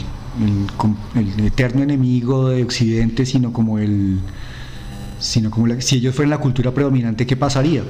el 1.17 1.45
eterno 1.47 1.83
enemigo 1.83 2.49
de 2.51 2.63
Occidente, 2.63 3.27
sino 3.27 3.53
como 3.53 3.81
el 3.81 4.21
sino 5.19 5.51
como 5.51 5.67
la- 5.67 5.81
si 5.81 5.97
ellos 5.97 6.15
fueran 6.15 6.31
la 6.31 6.39
cultura 6.39 6.73
predominante, 6.73 7.27
¿qué 7.27 7.37
pasaría? 7.37 7.83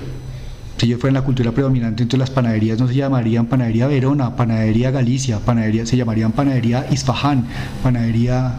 Si 0.76 0.86
ellos 0.86 1.00
fueran 1.00 1.14
la 1.14 1.22
cultura 1.22 1.50
predominante, 1.52 2.02
entonces 2.04 2.20
las 2.20 2.30
panaderías 2.30 2.78
no 2.78 2.86
se 2.86 2.94
llamarían 2.94 3.46
panadería 3.46 3.86
Verona, 3.88 4.36
panadería 4.36 4.90
Galicia, 4.92 5.38
panadería, 5.40 5.84
se 5.86 5.96
llamarían 5.96 6.32
panadería 6.32 6.86
Isfahan, 6.90 7.46
panadería, 7.82 8.54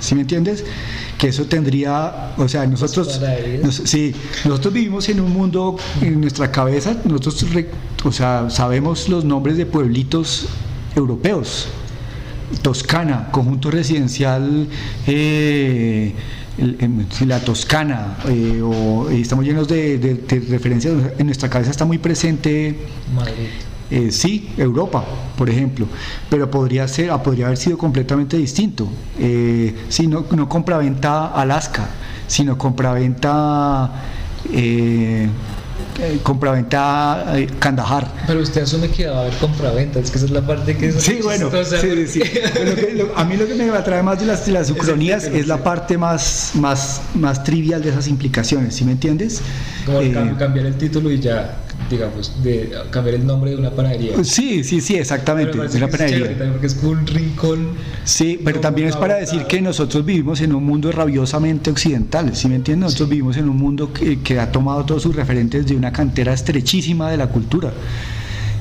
¿sí 0.00 0.14
me 0.16 0.22
entiendes? 0.22 0.64
Que 1.18 1.28
eso 1.28 1.44
tendría, 1.44 2.32
o 2.36 2.48
sea, 2.48 2.66
nosotros, 2.66 3.20
nos- 3.62 3.76
sí, 3.76 4.12
nosotros 4.44 4.74
vivimos 4.74 5.08
en 5.08 5.20
un 5.20 5.32
mundo, 5.32 5.76
en 6.00 6.20
nuestra 6.20 6.50
cabeza, 6.50 6.96
nosotros, 7.04 7.52
re- 7.52 7.70
o 8.02 8.10
sea, 8.10 8.50
sabemos 8.50 9.08
los 9.08 9.24
nombres 9.24 9.56
de 9.56 9.64
pueblitos 9.66 10.48
europeos, 10.96 11.68
Toscana, 12.60 13.28
conjunto 13.30 13.70
residencial, 13.70 14.66
eh, 15.06 16.12
la 17.26 17.40
Toscana, 17.40 18.18
eh, 18.28 18.60
o, 18.62 19.08
eh, 19.10 19.20
estamos 19.20 19.44
llenos 19.44 19.66
de, 19.68 19.98
de- 19.98 20.14
de 20.14 20.40
referencias, 20.50 20.94
en 21.18 21.26
nuestra 21.26 21.48
cabeza 21.48 21.70
está 21.70 21.84
muy 21.84 21.98
presente, 21.98 22.76
Madrid. 23.14 23.48
eh, 23.90 24.10
sí, 24.12 24.50
Europa, 24.58 25.04
por 25.36 25.48
ejemplo, 25.48 25.86
pero 26.30 26.50
podría 26.50 26.86
ser, 26.88 27.10
ah, 27.10 27.22
podría 27.22 27.46
haber 27.46 27.58
sido 27.58 27.78
completamente 27.78 28.36
distinto. 28.36 28.86
Eh, 29.18 29.74
sí, 29.88 30.06
no, 30.06 30.26
no 30.36 30.48
compraventa 30.48 31.28
Alaska, 31.28 31.88
sino 32.26 32.56
compraventa, 32.58 33.90
eh, 34.52 35.28
eh, 36.00 36.18
compraventa 36.22 37.34
eh, 37.36 37.46
Kandahar. 37.58 38.06
Pero 38.26 38.40
usted 38.40 38.62
asume 38.62 38.88
que 38.88 39.06
va 39.06 39.18
a 39.18 39.20
haber 39.22 39.34
compraventa, 39.34 39.98
es 39.98 40.10
que 40.10 40.16
esa 40.16 40.26
es 40.26 40.32
la 40.32 40.46
parte 40.46 40.76
que 40.76 40.88
es 40.88 40.96
Sí, 41.02 41.18
bueno, 41.22 41.50
sí, 41.64 42.06
sí. 42.06 42.20
Lo 42.64 42.74
que- 42.74 42.92
lo- 42.94 43.16
a 43.18 43.24
mí 43.24 43.36
lo 43.36 43.46
que 43.46 43.54
me 43.54 43.68
atrae 43.70 44.02
más 44.02 44.18
de 44.20 44.26
las, 44.26 44.46
de 44.46 44.52
las 44.52 44.70
ucronías 44.70 45.24
tema, 45.24 45.36
es 45.38 45.46
la 45.46 45.62
parte 45.62 45.98
más, 45.98 46.52
más, 46.54 47.02
más 47.14 47.42
trivial 47.44 47.82
de 47.82 47.90
esas 47.90 48.08
implicaciones, 48.08 48.74
¿sí 48.74 48.84
me 48.84 48.92
entiendes? 48.92 49.40
Como 49.86 50.00
Eh, 50.00 50.12
cam- 50.12 50.36
cambiar 50.38 50.66
el 50.66 50.76
título 50.76 51.10
y 51.10 51.20
ya, 51.20 51.56
digamos, 51.92 52.42
de 52.42 52.72
cambiar 52.90 53.14
el 53.16 53.26
nombre 53.26 53.50
de 53.52 53.56
una 53.56 53.70
panadería. 53.70 54.12
sí, 54.24 54.64
sí, 54.64 54.80
sí, 54.80 54.96
exactamente, 54.96 55.52
Pero 55.52 55.64
es 55.64 55.74
es 55.74 55.78
chévere 55.80 55.92
panadería. 55.92 56.28
también 56.30 56.52
porque 56.52 56.66
es 56.66 56.74
como 56.74 56.90
un 56.92 57.06
rincón. 57.06 57.68
Sí, 58.04 58.40
pero 58.44 58.58
también 58.60 58.88
es 58.88 58.96
para 58.96 59.14
decir 59.16 59.44
que 59.44 59.60
nosotros 59.60 60.04
vivimos 60.04 60.40
en 60.40 60.52
un 60.54 60.64
mundo 60.64 60.90
rabiosamente 60.90 61.70
occidental, 61.70 62.34
¿sí 62.34 62.48
me 62.48 62.56
entiendes? 62.56 62.86
Nosotros 62.86 63.08
vivimos 63.10 63.36
en 63.36 63.48
un 63.48 63.56
mundo 63.56 63.92
que, 63.92 64.18
que 64.20 64.40
ha 64.40 64.50
tomado 64.50 64.84
todos 64.84 65.02
sus 65.02 65.14
referentes 65.14 65.66
de 65.66 65.76
una 65.76 65.92
cantera 65.92 66.32
estrechísima 66.32 67.10
de 67.10 67.16
la 67.18 67.28
cultura 67.28 67.72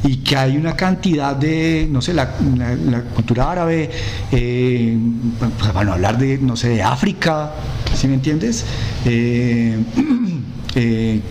y 0.03 0.17
que 0.17 0.35
hay 0.35 0.57
una 0.57 0.75
cantidad 0.75 1.35
de, 1.35 1.87
no 1.91 2.01
sé, 2.01 2.13
la, 2.13 2.33
la- 2.57 2.75
la 2.75 3.01
cultura 3.03 3.51
árabe, 3.51 3.89
eh, 4.31 4.97
pues, 5.37 5.51
para 5.71 5.83
no 5.85 5.93
hablar 5.93 6.17
de, 6.17 6.37
no 6.39 6.55
sé, 6.55 6.69
de 6.69 6.81
África, 6.81 7.51
¿sí 7.95 8.07
me 8.07 8.15
entiendes? 8.15 8.65
Eh, 9.05 9.77
eh, 10.75 11.21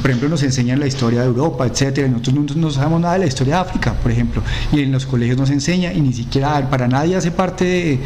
por 0.00 0.10
ejemplo, 0.10 0.28
nos 0.28 0.42
enseñan 0.42 0.80
la 0.80 0.86
historia 0.86 1.20
de 1.20 1.26
Europa, 1.26 1.66
etcétera. 1.66 2.06
y 2.06 2.10
Nosotros 2.10 2.34
no, 2.56 2.60
no 2.62 2.70
sabemos 2.70 3.00
nada 3.00 3.14
de 3.14 3.20
la 3.20 3.26
historia 3.26 3.54
de 3.56 3.60
África, 3.60 3.94
por 3.94 4.10
ejemplo, 4.12 4.42
y 4.72 4.80
en 4.80 4.92
los 4.92 5.06
colegios 5.06 5.36
nos 5.38 5.50
enseña 5.50 5.92
y 5.92 6.00
ni 6.00 6.12
siquiera 6.12 6.68
para 6.70 6.88
nadie 6.88 7.16
hace 7.16 7.30
parte 7.30 7.98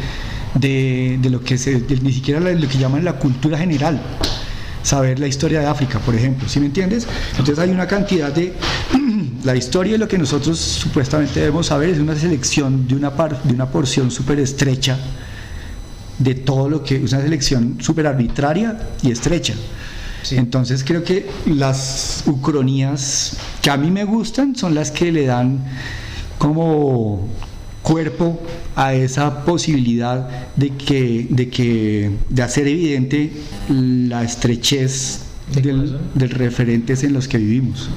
de, 0.55 1.19
lo 1.29 1.41
que 1.41 1.57
se, 1.57 1.79
de- 1.81 1.99
ni 2.01 2.11
siquiera 2.13 2.39
lo 2.39 2.67
que 2.67 2.77
llaman 2.77 3.03
la 3.03 3.13
cultura 3.13 3.57
general. 3.57 4.01
Saber 4.83 5.17
la 5.17 5.27
historia 5.27 5.61
de 5.61 5.65
África, 5.67 5.99
por 5.99 6.13
ejemplo, 6.13 6.47
¿sí 6.49 6.59
me 6.59 6.65
entiendes? 6.65 7.07
Entonces 7.31 7.57
hay 7.57 7.69
una 7.69 7.87
cantidad 7.87 8.33
de 8.33 8.53
la 9.45 9.55
historia 9.55 9.93
de 9.93 9.97
lo 9.97 10.09
que 10.09 10.17
nosotros 10.17 10.59
supuestamente 10.59 11.39
debemos 11.39 11.67
saber 11.67 11.89
es 11.91 11.99
una 11.99 12.15
selección 12.15 12.85
de 12.85 12.95
una 12.95 13.11
par- 13.15 13.41
de 13.43 13.53
una 13.53 13.65
porción 13.67 14.11
súper 14.11 14.39
estrecha 14.39 14.97
de 16.19 16.35
todo 16.35 16.69
lo 16.69 16.83
que 16.83 16.97
es 17.03 17.11
una 17.13 17.21
selección 17.21 17.77
súper 17.79 18.07
arbitraria 18.07 18.77
y 19.01 19.11
estrecha. 19.11 19.53
Sí. 20.23 20.37
Entonces 20.37 20.83
creo 20.83 21.03
que 21.03 21.29
las 21.45 22.23
ucronías 22.25 23.37
que 23.61 23.69
a 23.69 23.77
mí 23.77 23.91
me 23.91 24.05
gustan 24.05 24.55
son 24.55 24.73
las 24.73 24.89
que 24.89 25.11
le 25.11 25.25
dan 25.25 25.63
como 26.37 27.29
cuerpo 27.81 28.41
a 28.75 28.93
esa 28.93 29.43
posibilidad 29.45 30.27
de 30.55 30.69
que 30.71 31.27
de 31.29 31.49
que 31.49 32.11
de 32.29 32.41
hacer 32.41 32.67
evidente 32.67 33.33
la 33.69 34.23
estrechez 34.23 35.19
¿De 35.53 35.61
del, 35.61 35.99
del 36.13 36.29
referentes 36.29 37.03
en 37.03 37.13
los 37.13 37.27
que 37.27 37.37
vivimos. 37.37 37.89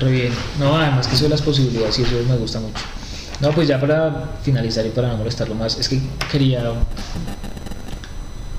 Re 0.00 0.10
bien. 0.10 0.32
No, 0.58 0.76
además 0.76 1.06
que 1.06 1.14
eso 1.14 1.24
de 1.24 1.30
las 1.30 1.42
posibilidades 1.42 1.98
y 1.98 2.02
eso 2.02 2.16
me 2.28 2.36
gusta 2.36 2.58
mucho. 2.60 2.82
No, 3.40 3.52
pues 3.52 3.68
ya 3.68 3.80
para 3.80 4.32
finalizar 4.42 4.84
y 4.84 4.90
para 4.90 5.08
no 5.08 5.16
molestarlo 5.16 5.54
más, 5.54 5.78
es 5.78 5.88
que 5.88 6.00
quería 6.30 6.72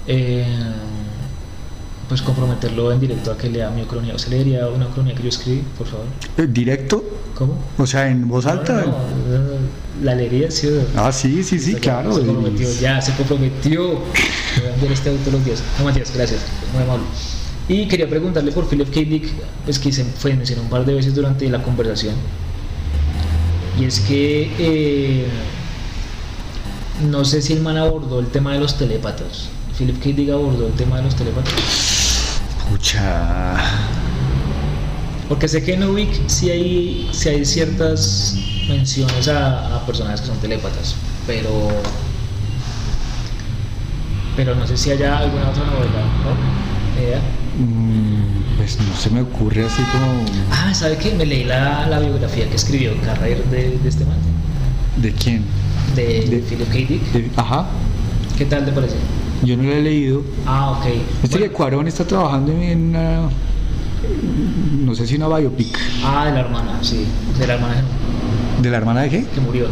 eh, 0.08 0.46
pues 2.12 2.22
comprometerlo 2.22 2.92
en 2.92 3.00
directo 3.00 3.32
a 3.32 3.38
que 3.38 3.50
lea 3.50 3.70
mi 3.70 3.84
cronía. 3.84 4.18
¿Se 4.20 4.30
leería 4.30 4.68
una 4.68 4.86
cronía 4.88 5.16
que 5.16 5.24
yo 5.24 5.30
escribí, 5.30 5.64
por 5.78 5.88
favor? 5.88 6.06
Eh, 6.38 6.46
¿Directo? 6.46 7.02
¿Cómo? 7.36 7.58
O 7.78 7.88
sea, 7.88 8.10
en 8.10 8.28
voz 8.28 8.46
alta. 8.46 8.82
No, 8.82 8.88
no, 8.88 9.40
no, 9.40 10.04
la 10.04 10.14
leería, 10.16 10.52
sí. 10.52 10.68
o- 10.68 10.84
Ah, 11.00 11.14
sí, 11.14 11.42
sí, 11.42 11.58
sí, 11.58 11.76
claro. 11.76 12.14
Se 12.14 12.26
comprometió, 12.26 12.70
Y- 12.70 12.80
ya, 12.82 13.02
se 13.02 13.14
comprometió. 13.14 13.82
Me 13.94 14.62
voy 14.62 14.72
a 14.72 14.74
enviar 14.74 14.92
este 14.92 15.10
auto 15.10 15.32
los 15.32 15.46
días. 15.46 15.64
No, 15.80 15.86
Matías, 15.86 16.12
gracias. 16.14 16.42
Muy 16.74 16.84
amable. 16.84 17.06
Y 17.70 17.88
quería 17.88 18.10
preguntarle 18.10 18.52
por 18.52 18.68
Philip 18.68 18.90
K. 18.94 19.00
Dick, 19.00 19.32
pues 19.64 19.80
que 19.80 19.94
se 19.94 20.04
fue 20.04 20.34
mencionó 20.34 20.64
un 20.64 20.70
par 20.70 20.84
de 20.86 20.94
veces 20.94 21.16
durante 21.16 21.48
la 21.50 21.64
conversación. 21.64 22.16
Y 23.80 23.86
es 23.86 24.02
que 24.02 24.52
eh, 24.60 25.28
no 27.10 27.24
sé 27.24 27.42
si 27.42 27.54
el 27.54 27.62
man 27.62 27.78
abordó 27.78 28.20
el 28.20 28.28
tema 28.28 28.52
de 28.52 28.60
los 28.60 28.78
telépatas. 28.78 29.48
Philip 29.78 29.98
K. 30.04 30.10
Dick 30.10 30.30
abordó 30.30 30.68
el 30.68 30.74
tema 30.74 30.98
de 30.98 31.04
los 31.04 31.16
telépatas. 31.16 31.91
Pucha. 32.72 33.56
Porque 35.28 35.48
sé 35.50 35.62
que 35.64 35.74
en 35.74 35.84
Ubik 35.84 36.10
sí 36.28 36.50
hay, 36.50 37.10
sí 37.12 37.28
hay 37.30 37.46
ciertas 37.46 38.38
menciones 38.70 39.28
a, 39.28 39.76
a 39.76 39.86
personajes 39.86 40.22
que 40.22 40.28
son 40.28 40.38
telépatas, 40.38 40.96
pero 41.28 41.50
pero 44.38 44.56
no 44.56 44.66
sé 44.66 44.78
si 44.78 44.92
haya 44.92 45.18
alguna 45.18 45.50
otra 45.50 45.66
novela, 45.66 46.02
¿no? 46.24 47.02
Idea. 47.02 47.20
Mm, 47.60 48.56
Pues 48.58 48.78
no 48.80 48.96
se 48.96 49.10
me 49.10 49.22
ocurre 49.22 49.66
así 49.66 49.82
como. 49.92 50.24
Ah, 50.52 50.74
¿sabe 50.74 50.98
qué? 50.98 51.14
Me 51.14 51.26
leí 51.26 51.44
la, 51.44 51.88
la 51.88 52.00
biografía 52.00 52.48
que 52.50 52.56
escribió 52.56 52.94
Carrer 53.02 53.44
de, 53.46 53.78
de 53.78 53.90
este 53.90 54.06
man, 54.06 54.18
¿De 54.98 55.12
quién? 55.14 55.44
de, 55.96 56.22
De- 56.30 56.40
Philip 56.40 56.68
K. 56.70 56.74
Dick. 56.76 57.12
De- 57.12 57.32
Ajá. 57.36 57.66
¿Qué 58.38 58.46
tal 58.46 58.64
te 58.66 58.72
parece? 58.72 58.96
Yo 59.44 59.58
no 59.58 59.64
lo 59.64 59.72
he 59.74 59.82
leído. 59.82 60.22
Ah, 60.46 60.72
ok. 60.72 60.86
Este 61.24 61.28
Bueno, 61.38 61.46
que 61.48 61.52
Cuarón 61.52 61.88
está 61.88 62.06
trabajando 62.06 62.52
en 62.52 62.90
una. 62.90 63.30
No 64.86 64.96
sé 64.96 65.08
si 65.08 65.16
una 65.16 65.28
biopic. 65.28 65.78
ah, 66.04 66.26
de 66.26 66.32
la 66.34 66.40
hermana, 66.42 66.80
sí. 66.84 67.06
De 67.40 67.48
la 67.48 67.54
hermana 67.56 67.84
¿De 68.62 68.70
la 68.70 68.78
hermana 68.78 69.02
de 69.02 69.10
qué? 69.10 69.26
que 69.26 69.42
murió. 69.42 69.68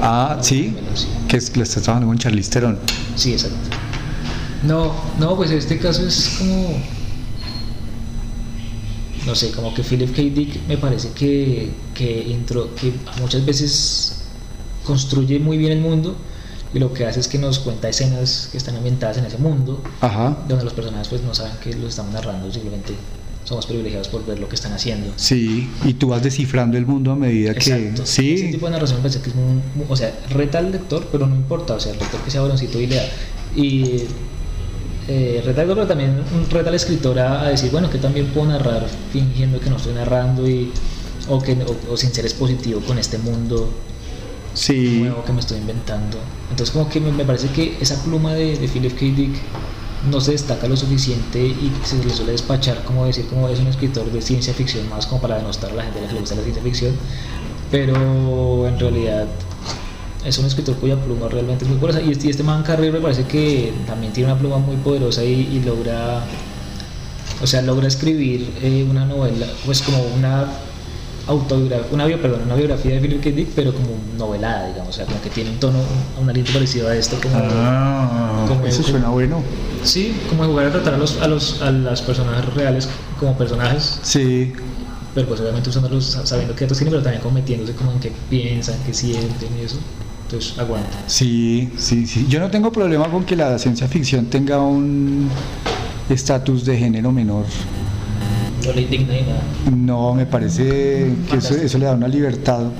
Ah, 0.00 0.38
sí. 0.40 0.74
Sí, 0.94 1.06
Que 1.28 1.36
es 1.36 1.54
le 1.56 1.62
está 1.64 1.80
trabajando 1.80 2.08
con 2.08 2.18
Charlize 2.18 2.50
Theron. 2.50 2.78
sí, 3.16 3.32
exacto. 3.32 3.56
No, 4.64 4.92
no, 5.18 5.36
pues 5.36 5.50
este 5.50 5.78
caso 5.78 6.06
es 6.06 6.36
como. 6.38 6.80
No 9.26 9.34
sé, 9.34 9.50
como 9.52 9.74
que 9.74 9.82
Philip 9.82 10.14
K. 10.14 10.22
Dick 10.22 10.66
me 10.68 10.78
parece 10.78 11.10
que, 11.10 11.70
que, 11.94 12.22
intro, 12.28 12.74
que 12.74 12.92
muchas 13.20 13.44
veces 13.44 14.22
construye 14.84 15.38
muy 15.38 15.58
bien 15.58 15.72
el 15.72 15.80
mundo 15.80 16.16
y 16.74 16.78
lo 16.78 16.92
que 16.92 17.06
hace 17.06 17.20
es 17.20 17.28
que 17.28 17.38
nos 17.38 17.58
cuenta 17.60 17.88
escenas 17.88 18.48
que 18.52 18.58
están 18.58 18.76
ambientadas 18.76 19.16
en 19.18 19.24
ese 19.24 19.38
mundo, 19.38 19.82
Ajá. 20.00 20.36
donde 20.48 20.64
los 20.64 20.72
personajes 20.74 21.08
pues 21.08 21.22
no 21.22 21.34
saben 21.34 21.52
que 21.62 21.74
lo 21.74 21.88
estamos 21.88 22.12
narrando, 22.12 22.50
simplemente 22.52 22.92
somos 23.44 23.64
privilegiados 23.66 24.08
por 24.08 24.26
ver 24.26 24.38
lo 24.38 24.46
que 24.48 24.56
están 24.56 24.72
haciendo. 24.74 25.10
Sí, 25.16 25.70
y 25.84 25.94
tú 25.94 26.08
vas 26.08 26.22
descifrando 26.22 26.76
el 26.76 26.84
mundo 26.84 27.12
a 27.12 27.16
medida 27.16 27.54
que. 27.54 27.60
Exacto. 27.60 28.02
Ese 28.02 28.12
Sí. 28.36 28.50
tipo 28.52 28.66
de 28.66 28.72
narración 28.72 28.98
parece 29.00 29.20
que 29.22 29.30
es 29.30 29.34
muy, 29.36 29.54
muy- 29.74 29.86
o 29.88 29.96
sea, 29.96 30.12
reta 30.28 30.58
al 30.58 30.70
lector, 30.70 31.08
pero 31.10 31.26
no 31.26 31.34
importa, 31.34 31.74
o 31.74 31.80
sea, 31.80 31.92
el 31.92 31.98
lector 31.98 32.20
que 32.20 32.30
sea 32.30 32.42
baloncito 32.42 32.78
y 32.78 32.86
lea. 32.88 33.08
Y 33.56 34.02
eh, 35.08 35.42
reta 35.44 35.62
al 35.62 35.68
pero 35.68 35.86
también 35.86 36.22
reta 36.50 36.68
al 36.68 36.74
escritor 36.74 37.18
a, 37.18 37.40
a 37.42 37.48
decir, 37.48 37.70
bueno, 37.70 37.88
que 37.88 37.96
también 37.96 38.26
puedo 38.26 38.48
narrar 38.48 38.86
fingiendo 39.12 39.58
que 39.58 39.70
no 39.70 39.76
estoy 39.76 39.94
narrando 39.94 40.46
y 40.48 40.70
o 41.30 41.40
que 41.40 41.52
o, 41.54 41.92
o 41.92 41.96
sin 41.96 42.12
ser 42.12 42.26
expositivo 42.26 42.80
con 42.80 42.98
este 42.98 43.16
mundo 43.16 43.70
Sí. 44.58 45.00
nuevo 45.02 45.24
que 45.24 45.32
me 45.32 45.40
estoy 45.40 45.58
inventando. 45.58 46.18
Entonces 46.50 46.72
como 46.72 46.88
que 46.88 47.00
me, 47.00 47.12
me 47.12 47.24
parece 47.24 47.48
que 47.48 47.78
esa 47.80 48.02
pluma 48.02 48.34
de, 48.34 48.58
de 48.58 48.68
Philip 48.68 48.92
K. 48.92 49.00
Dick 49.16 49.36
no 50.10 50.20
se 50.20 50.32
destaca 50.32 50.66
lo 50.68 50.76
suficiente 50.76 51.40
y 51.44 51.72
se 51.84 52.02
le 52.02 52.10
suele 52.10 52.32
despachar 52.32 52.82
como 52.84 53.04
decir 53.06 53.26
como 53.26 53.48
es 53.48 53.58
un 53.58 53.66
escritor 53.66 54.10
de 54.10 54.22
ciencia 54.22 54.54
ficción 54.54 54.88
más 54.88 55.06
como 55.06 55.20
para 55.20 55.36
denostar 55.36 55.72
a 55.72 55.74
la 55.74 55.82
gente 55.82 56.00
que 56.00 56.12
le 56.12 56.20
gusta 56.20 56.36
la 56.36 56.42
ciencia 56.42 56.62
ficción 56.62 56.94
pero 57.70 58.68
en 58.68 58.78
realidad 58.78 59.26
es 60.24 60.38
un 60.38 60.46
escritor 60.46 60.76
cuya 60.76 60.96
pluma 60.96 61.28
realmente 61.28 61.64
es 61.64 61.70
muy 61.70 61.78
poderosa 61.78 62.00
y 62.00 62.12
este, 62.12 62.30
este 62.30 62.42
man 62.44 62.62
Carrero 62.62 62.92
me 62.92 63.00
parece 63.00 63.24
que 63.24 63.72
también 63.86 64.12
tiene 64.12 64.30
una 64.30 64.38
pluma 64.38 64.58
muy 64.58 64.76
poderosa 64.76 65.24
y, 65.24 65.32
y 65.32 65.62
logra 65.64 66.22
o 67.42 67.46
sea 67.46 67.62
logra 67.62 67.88
escribir 67.88 68.52
eh, 68.62 68.86
una 68.88 69.04
novela 69.04 69.46
pues 69.66 69.82
como 69.82 70.00
una 70.16 70.46
autobiografía, 71.28 71.86
una, 71.92 72.06
bio- 72.06 72.20
perdón, 72.20 72.40
una 72.46 72.54
biografía 72.56 72.94
de 72.94 73.00
Philip 73.00 73.22
K. 73.22 73.30
Dick, 73.30 73.48
pero 73.54 73.72
como 73.72 73.88
novelada, 74.16 74.68
digamos, 74.68 74.88
o 74.88 74.92
sea, 74.92 75.04
como 75.06 75.20
que 75.22 75.30
tiene 75.30 75.50
un 75.50 75.58
tono, 75.60 75.78
un 76.20 76.28
aliento 76.28 76.52
parecido 76.52 76.88
a 76.88 76.96
esto, 76.96 77.16
como, 77.22 77.36
Ah, 77.38 78.44
como- 78.48 78.66
eso 78.66 78.78
como- 78.82 78.88
suena 78.88 79.08
bueno. 79.10 79.42
sí, 79.84 80.14
como 80.28 80.44
jugar 80.44 80.66
a 80.66 80.72
tratar 80.72 80.94
a 80.94 80.96
los, 80.98 81.20
a 81.20 81.28
los, 81.28 81.62
a 81.62 81.70
las 81.70 82.02
personajes 82.02 82.52
reales 82.54 82.88
como 83.20 83.36
personajes, 83.36 84.00
Sí. 84.02 84.52
pero 85.14 85.28
pues 85.28 85.40
obviamente 85.40 85.68
usándolos 85.70 86.06
sa- 86.06 86.26
sabiendo 86.26 86.54
qué 86.54 86.64
datos 86.64 86.78
tienen, 86.78 86.92
pero 86.92 87.02
también 87.02 87.22
como 87.22 87.34
metiéndose 87.34 87.74
como 87.74 87.92
en 87.92 88.00
qué 88.00 88.10
piensan, 88.30 88.76
qué 88.86 88.94
sienten 88.94 89.48
y 89.60 89.64
eso, 89.64 89.76
entonces 90.24 90.58
aguanta. 90.58 90.96
Sí, 91.06 91.70
sí, 91.76 92.06
sí. 92.06 92.26
Yo 92.28 92.40
no 92.40 92.50
tengo 92.50 92.72
problema 92.72 93.08
con 93.10 93.24
que 93.24 93.36
la 93.36 93.58
ciencia 93.58 93.86
ficción 93.86 94.26
tenga 94.26 94.58
un 94.60 95.28
estatus 96.08 96.64
de 96.64 96.76
género 96.78 97.12
menor. 97.12 97.44
No 98.64 98.72
le 98.72 98.82
indigna 98.82 99.14
ni 99.14 99.22
nada. 99.22 99.42
No, 99.64 100.14
me 100.14 100.26
parece 100.26 101.22
que 101.30 101.36
eso, 101.36 101.78
le 101.78 101.84
da 101.84 101.92
una 101.94 102.08
libertad 102.08 102.72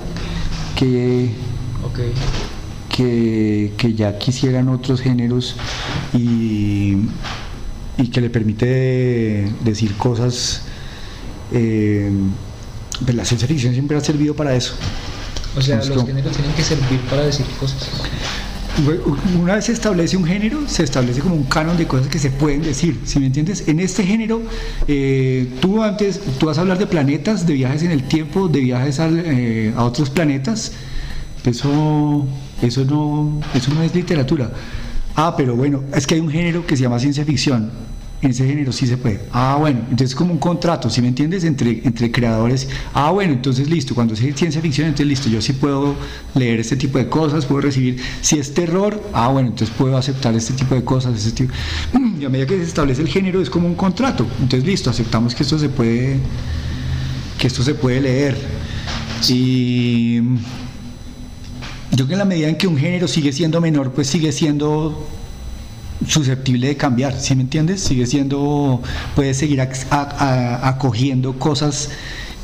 que, 0.74 1.30
que, 2.88 3.72
que 3.76 3.94
ya 3.94 4.18
quisieran 4.18 4.68
otros 4.68 5.00
géneros 5.00 5.56
y, 6.12 6.96
y 7.96 8.08
que 8.10 8.20
le 8.20 8.30
permite 8.30 9.52
decir 9.60 9.96
cosas. 9.96 10.62
eh, 11.52 12.10
pues 13.04 13.14
la 13.14 13.24
ciencia 13.24 13.46
ficción 13.46 13.72
siempre 13.74 13.96
ha 13.96 14.00
servido 14.00 14.34
para 14.34 14.54
eso. 14.56 14.74
O 15.56 15.62
sea, 15.62 15.76
los 15.84 16.04
géneros 16.04 16.32
tienen 16.36 16.52
que 16.54 16.62
servir 16.62 17.00
para 17.08 17.22
decir 17.22 17.46
cosas. 17.60 17.88
Una 19.40 19.56
vez 19.56 19.64
se 19.64 19.72
establece 19.72 20.16
un 20.16 20.24
género, 20.24 20.60
se 20.68 20.84
establece 20.84 21.20
como 21.20 21.34
un 21.34 21.44
canon 21.44 21.76
de 21.76 21.86
cosas 21.86 22.06
que 22.06 22.18
se 22.20 22.30
pueden 22.30 22.62
decir, 22.62 23.00
¿sí 23.04 23.18
me 23.18 23.26
entiendes? 23.26 23.66
En 23.66 23.80
este 23.80 24.04
género, 24.04 24.40
eh, 24.86 25.48
tú 25.60 25.82
antes, 25.82 26.20
tú 26.38 26.46
vas 26.46 26.58
a 26.58 26.60
hablar 26.60 26.78
de 26.78 26.86
planetas, 26.86 27.44
de 27.46 27.54
viajes 27.54 27.82
en 27.82 27.90
el 27.90 28.04
tiempo, 28.04 28.46
de 28.48 28.60
viajes 28.60 29.00
al- 29.00 29.20
eh, 29.24 29.72
a 29.76 29.82
otros 29.84 30.10
planetas, 30.10 30.72
eso, 31.44 32.26
eso, 32.62 32.84
no, 32.84 33.40
eso 33.54 33.74
no 33.74 33.82
es 33.82 33.92
literatura. 33.94 34.52
Ah, 35.16 35.34
pero 35.36 35.56
bueno, 35.56 35.82
es 35.94 36.06
que 36.06 36.14
hay 36.14 36.20
un 36.20 36.30
género 36.30 36.64
que 36.64 36.76
se 36.76 36.84
llama 36.84 37.00
ciencia 37.00 37.24
ficción. 37.24 37.70
Ese 38.20 38.44
género 38.44 38.72
sí 38.72 38.88
se 38.88 38.96
puede. 38.96 39.20
Ah, 39.32 39.56
bueno, 39.60 39.78
entonces 39.82 40.10
es 40.10 40.14
como 40.16 40.32
un 40.32 40.40
contrato, 40.40 40.90
¿sí 40.90 41.00
me 41.00 41.06
entiendes? 41.06 41.44
Entre, 41.44 41.82
entre 41.84 42.10
creadores. 42.10 42.68
Ah, 42.92 43.12
bueno, 43.12 43.32
entonces 43.32 43.70
listo, 43.70 43.94
cuando 43.94 44.14
es 44.14 44.20
ciencia 44.20 44.60
ficción, 44.60 44.88
entonces 44.88 45.06
listo, 45.06 45.28
yo 45.28 45.40
sí 45.40 45.52
puedo 45.52 45.94
leer 46.34 46.58
este 46.58 46.76
tipo 46.76 46.98
de 46.98 47.08
cosas, 47.08 47.46
puedo 47.46 47.60
recibir. 47.60 48.00
Si 48.20 48.36
es 48.36 48.52
terror, 48.54 49.00
ah, 49.12 49.28
bueno, 49.28 49.50
entonces 49.50 49.74
puedo 49.76 49.96
aceptar 49.96 50.34
este 50.34 50.52
tipo 50.54 50.74
de 50.74 50.82
cosas, 50.82 51.16
este 51.16 51.44
tipo. 51.44 51.54
Y 52.18 52.24
a 52.24 52.28
medida 52.28 52.46
que 52.46 52.56
se 52.56 52.64
establece 52.64 53.02
el 53.02 53.08
género, 53.08 53.40
es 53.40 53.48
como 53.48 53.68
un 53.68 53.76
contrato. 53.76 54.26
Entonces 54.40 54.66
listo, 54.66 54.90
aceptamos 54.90 55.36
que 55.36 55.44
esto 55.44 55.56
se 55.56 55.68
puede, 55.68 56.18
que 57.38 57.46
esto 57.46 57.62
se 57.62 57.76
puede 57.76 58.00
leer. 58.00 58.36
Y 59.28 60.16
yo 61.92 62.04
creo 62.04 62.06
que 62.08 62.12
en 62.14 62.18
la 62.18 62.24
medida 62.24 62.48
en 62.48 62.56
que 62.56 62.66
un 62.66 62.76
género 62.76 63.06
sigue 63.06 63.32
siendo 63.32 63.60
menor, 63.60 63.92
pues 63.92 64.08
sigue 64.08 64.32
siendo 64.32 65.06
susceptible 66.06 66.68
de 66.68 66.76
cambiar, 66.76 67.18
¿sí 67.18 67.34
me 67.34 67.42
entiendes? 67.42 67.82
Sigue 67.82 68.06
siendo, 68.06 68.82
puede 69.14 69.34
seguir 69.34 69.60
acogiendo 69.60 71.38
cosas 71.38 71.90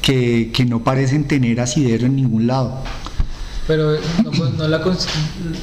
que, 0.03 0.51
que 0.53 0.65
no 0.65 0.83
parecen 0.83 1.27
tener 1.27 1.61
asidero 1.61 2.07
en 2.07 2.17
ningún 2.17 2.47
lado. 2.47 2.83
Pero 3.67 3.97
no, 4.23 4.69
la, 4.69 4.83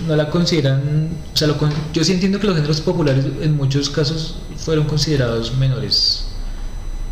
no 0.07 0.15
la 0.15 0.29
consideran, 0.31 1.09
o 1.33 1.37
sea, 1.37 1.49
yo 1.93 2.03
sí 2.03 2.13
entiendo 2.13 2.39
que 2.39 2.47
los 2.47 2.55
géneros 2.55 2.81
populares 2.81 3.25
en 3.41 3.55
muchos 3.55 3.91
casos 3.91 4.37
fueron 4.57 4.85
considerados 4.85 5.55
menores, 5.57 6.25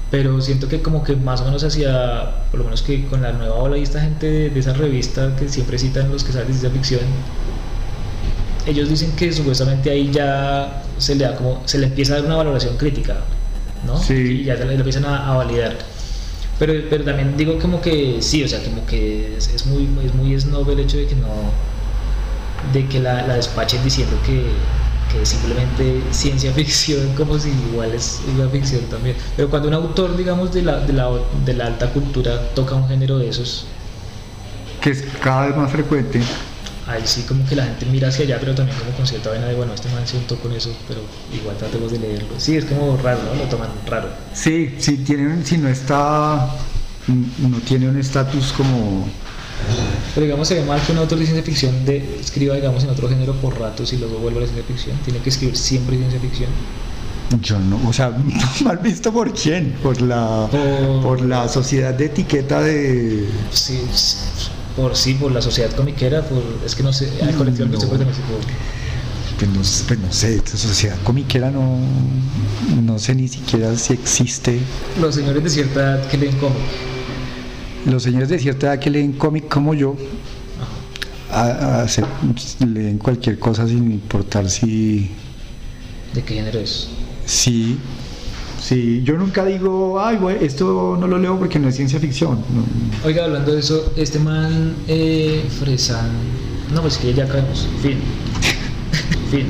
pero 0.09 0.41
siento 0.41 0.67
que 0.67 0.81
como 0.81 1.03
que 1.03 1.15
más 1.15 1.41
o 1.41 1.45
menos 1.45 1.63
hacia, 1.63 2.47
por 2.49 2.61
lo 2.61 2.63
menos 2.63 2.81
que 2.81 3.05
con 3.05 3.21
la 3.21 3.33
nueva 3.33 3.53
ola 3.53 3.77
y 3.77 3.83
esta 3.83 4.01
gente 4.01 4.25
de, 4.25 4.49
de 4.49 4.59
esa 4.59 4.73
revista 4.73 5.35
que 5.35 5.47
siempre 5.47 5.77
citan 5.77 6.11
los 6.11 6.23
que 6.23 6.31
saben 6.31 6.47
de 6.47 6.53
ciencia 6.53 6.71
ficción, 6.71 7.01
ellos 8.65 8.89
dicen 8.89 9.11
que 9.15 9.31
supuestamente 9.31 9.89
ahí 9.89 10.09
ya 10.11 10.83
se 10.97 11.15
le 11.15 11.25
da 11.25 11.35
como, 11.35 11.61
se 11.65 11.77
le 11.77 11.87
empieza 11.87 12.13
a 12.13 12.17
dar 12.17 12.25
una 12.25 12.35
valoración 12.37 12.77
crítica, 12.77 13.17
¿no? 13.85 14.01
Sí. 14.01 14.13
Y 14.13 14.43
ya 14.45 14.57
se 14.57 14.65
le 14.65 14.75
empiezan 14.75 15.05
a, 15.05 15.31
a 15.31 15.37
validar. 15.37 15.77
Pero, 16.59 16.73
pero 16.89 17.05
también 17.05 17.37
digo 17.37 17.57
como 17.57 17.81
que 17.81 18.17
sí, 18.21 18.43
o 18.43 18.47
sea, 18.47 18.61
como 18.61 18.85
que 18.85 19.37
es, 19.37 19.47
es 19.47 19.65
muy, 19.65 19.87
es 20.05 20.13
muy 20.13 20.37
snob 20.39 20.69
el 20.69 20.79
hecho 20.79 20.97
de 20.97 21.07
que 21.07 21.15
no, 21.15 21.27
de 22.73 22.85
que 22.87 22.99
la, 22.99 23.25
la 23.25 23.35
despachen 23.35 23.81
diciendo 23.83 24.17
que, 24.25 24.43
que 25.11 25.21
es 25.21 25.29
simplemente 25.29 26.01
ciencia 26.11 26.51
ficción, 26.59 27.13
como 27.15 27.39
si 27.39 27.49
igual 27.71 27.93
es 27.93 28.21
ciencia 28.23 28.49
ficción 28.49 28.81
también. 28.89 29.15
Pero 29.37 29.49
cuando 29.49 29.69
un 29.69 29.73
autor, 29.75 30.17
digamos, 30.17 30.53
de 30.53 30.63
la, 30.63 30.79
de 30.81 30.91
la, 30.91 31.09
de 31.45 31.53
la 31.53 31.67
alta 31.67 31.91
cultura 31.91 32.49
toca 32.53 32.75
un 32.75 32.87
género 32.89 33.17
de 33.17 33.29
esos, 33.29 33.65
Que 34.81 34.91
es 34.91 35.03
cada 35.21 35.47
vez 35.47 35.55
más 35.55 35.71
frecuente. 35.71 36.21
Ahí 36.89 37.03
sí 37.05 37.21
como 37.27 37.45
que 37.45 37.55
la 37.55 37.65
gente 37.65 37.85
mira 37.85 38.07
hacia 38.09 38.25
allá, 38.25 38.37
pero 38.39 38.55
también 38.55 38.77
como 38.77 38.91
con 38.91 39.05
cierta 39.07 39.29
vaina 39.29 39.45
de, 39.47 39.55
bueno, 39.55 39.73
este 39.73 39.89
man 39.89 40.05
se 40.07 40.17
untó 40.17 40.35
con 40.39 40.51
eso, 40.53 40.75
pero 40.87 41.01
igual 41.33 41.55
tratemos 41.57 41.91
de 41.91 41.99
leerlo. 41.99 42.29
Sí, 42.37 42.57
es 42.57 42.65
como 42.65 42.97
raro, 42.97 43.19
¿no? 43.23 43.35
Lo 43.43 43.49
toman 43.49 43.69
raro. 43.87 44.09
Sí, 44.33 44.75
si, 44.79 44.97
tiene, 44.97 45.45
si 45.45 45.57
no 45.57 45.69
está, 45.69 46.49
no 47.07 47.57
tiene 47.67 47.87
un 47.89 47.97
estatus 47.99 48.51
como... 48.53 49.07
Pero 50.15 50.25
digamos, 50.25 50.47
se 50.47 50.55
ve 50.55 50.63
mal 50.65 50.81
que 50.81 50.93
un 50.93 50.97
autor 50.99 51.19
de 51.19 51.25
ciencia 51.25 51.43
ficción 51.43 51.85
de, 51.85 52.17
escriba, 52.19 52.55
digamos, 52.55 52.83
en 52.83 52.89
otro 52.89 53.07
género 53.09 53.33
por 53.35 53.59
ratos 53.59 53.91
y 53.93 53.97
luego 53.97 54.17
vuelva 54.19 54.39
a 54.39 54.41
la 54.43 54.47
ciencia 54.47 54.65
ficción. 54.67 54.97
Tiene 55.03 55.19
que 55.19 55.29
escribir 55.29 55.55
siempre 55.57 55.97
ciencia 55.97 56.19
ficción. 56.19 56.49
Yo 57.41 57.59
no, 57.59 57.79
o 57.87 57.93
sea, 57.93 58.11
mal 58.63 58.77
visto 58.79 59.11
por 59.13 59.31
quién, 59.33 59.73
por 59.83 60.01
la, 60.01 60.47
Por- 60.49 61.01
por 61.03 61.21
la 61.21 61.47
sociedad 61.47 61.93
de 61.93 62.05
etiqueta 62.05 62.61
de... 62.61 63.29
Sí, 63.51 63.79
sí, 63.93 64.17
por 64.75 64.95
sí, 64.95 65.13
por 65.15 65.31
la 65.31 65.41
sociedad 65.41 65.71
comiquera, 65.71 66.21
por, 66.23 66.41
es 66.65 66.75
que 66.75 66.83
no 66.83 66.93
sé, 66.93 67.09
al 67.21 67.35
colectivo 67.35 67.65
al 67.65 67.71
que 67.71 67.77
No. 67.77 67.83
usted 67.83 67.89
pertenece, 67.89 68.21
por- 68.21 68.39
Pues 69.37 69.49
no, 69.51 69.87
pues 69.87 69.99
no 69.99 70.11
sé, 70.11 70.35
esta 70.35 70.57
sociedad 70.57 70.97
comiquera 71.03 71.49
no, 71.51 71.77
no 72.81 72.99
sé 72.99 73.15
ni 73.15 73.27
siquiera 73.27 73.75
si 73.77 73.93
existe. 73.93 74.59
los 74.99 75.15
señores 75.15 75.43
de 75.43 75.49
cierta 75.49 75.79
edad 75.79 76.07
que 76.09 76.17
leen 76.17 76.35
cómic. 76.37 76.57
Los 77.85 78.03
señores 78.03 78.27
de 78.29 78.39
cierta 78.39 78.67
edad 78.67 78.79
que 78.79 78.89
leen 78.89 79.13
cómic 79.13 79.47
como 79.47 79.73
yo, 79.73 79.95
a- 81.31 81.81
a- 81.83 81.87
se- 81.87 82.03
leen 82.65 82.97
cualquier 82.97 83.39
cosa 83.39 83.65
sin 83.67 83.91
importar 83.91 84.49
si... 84.49 85.09
¿De 86.13 86.21
qué 86.23 86.33
género 86.35 86.59
es? 86.59 86.89
Sí, 87.25 87.77
sí, 88.61 89.01
yo 89.03 89.15
nunca 89.17 89.45
digo, 89.45 89.99
ay, 89.99 90.17
güey, 90.17 90.43
esto 90.43 90.97
no 90.99 91.07
lo 91.07 91.17
leo 91.17 91.37
porque 91.37 91.59
no 91.59 91.69
es 91.69 91.75
ciencia 91.75 91.99
ficción. 91.99 92.35
No. 92.35 92.63
Oiga, 93.05 93.25
hablando 93.25 93.53
de 93.53 93.59
eso, 93.59 93.93
este 93.95 94.19
man, 94.19 94.75
eh, 94.87 95.45
Fresan. 95.59 96.11
No, 96.73 96.81
pues 96.81 96.97
que 96.97 97.13
ya 97.13 97.27
caemos. 97.27 97.67
Fin. 97.81 97.99
fin. 99.31 99.47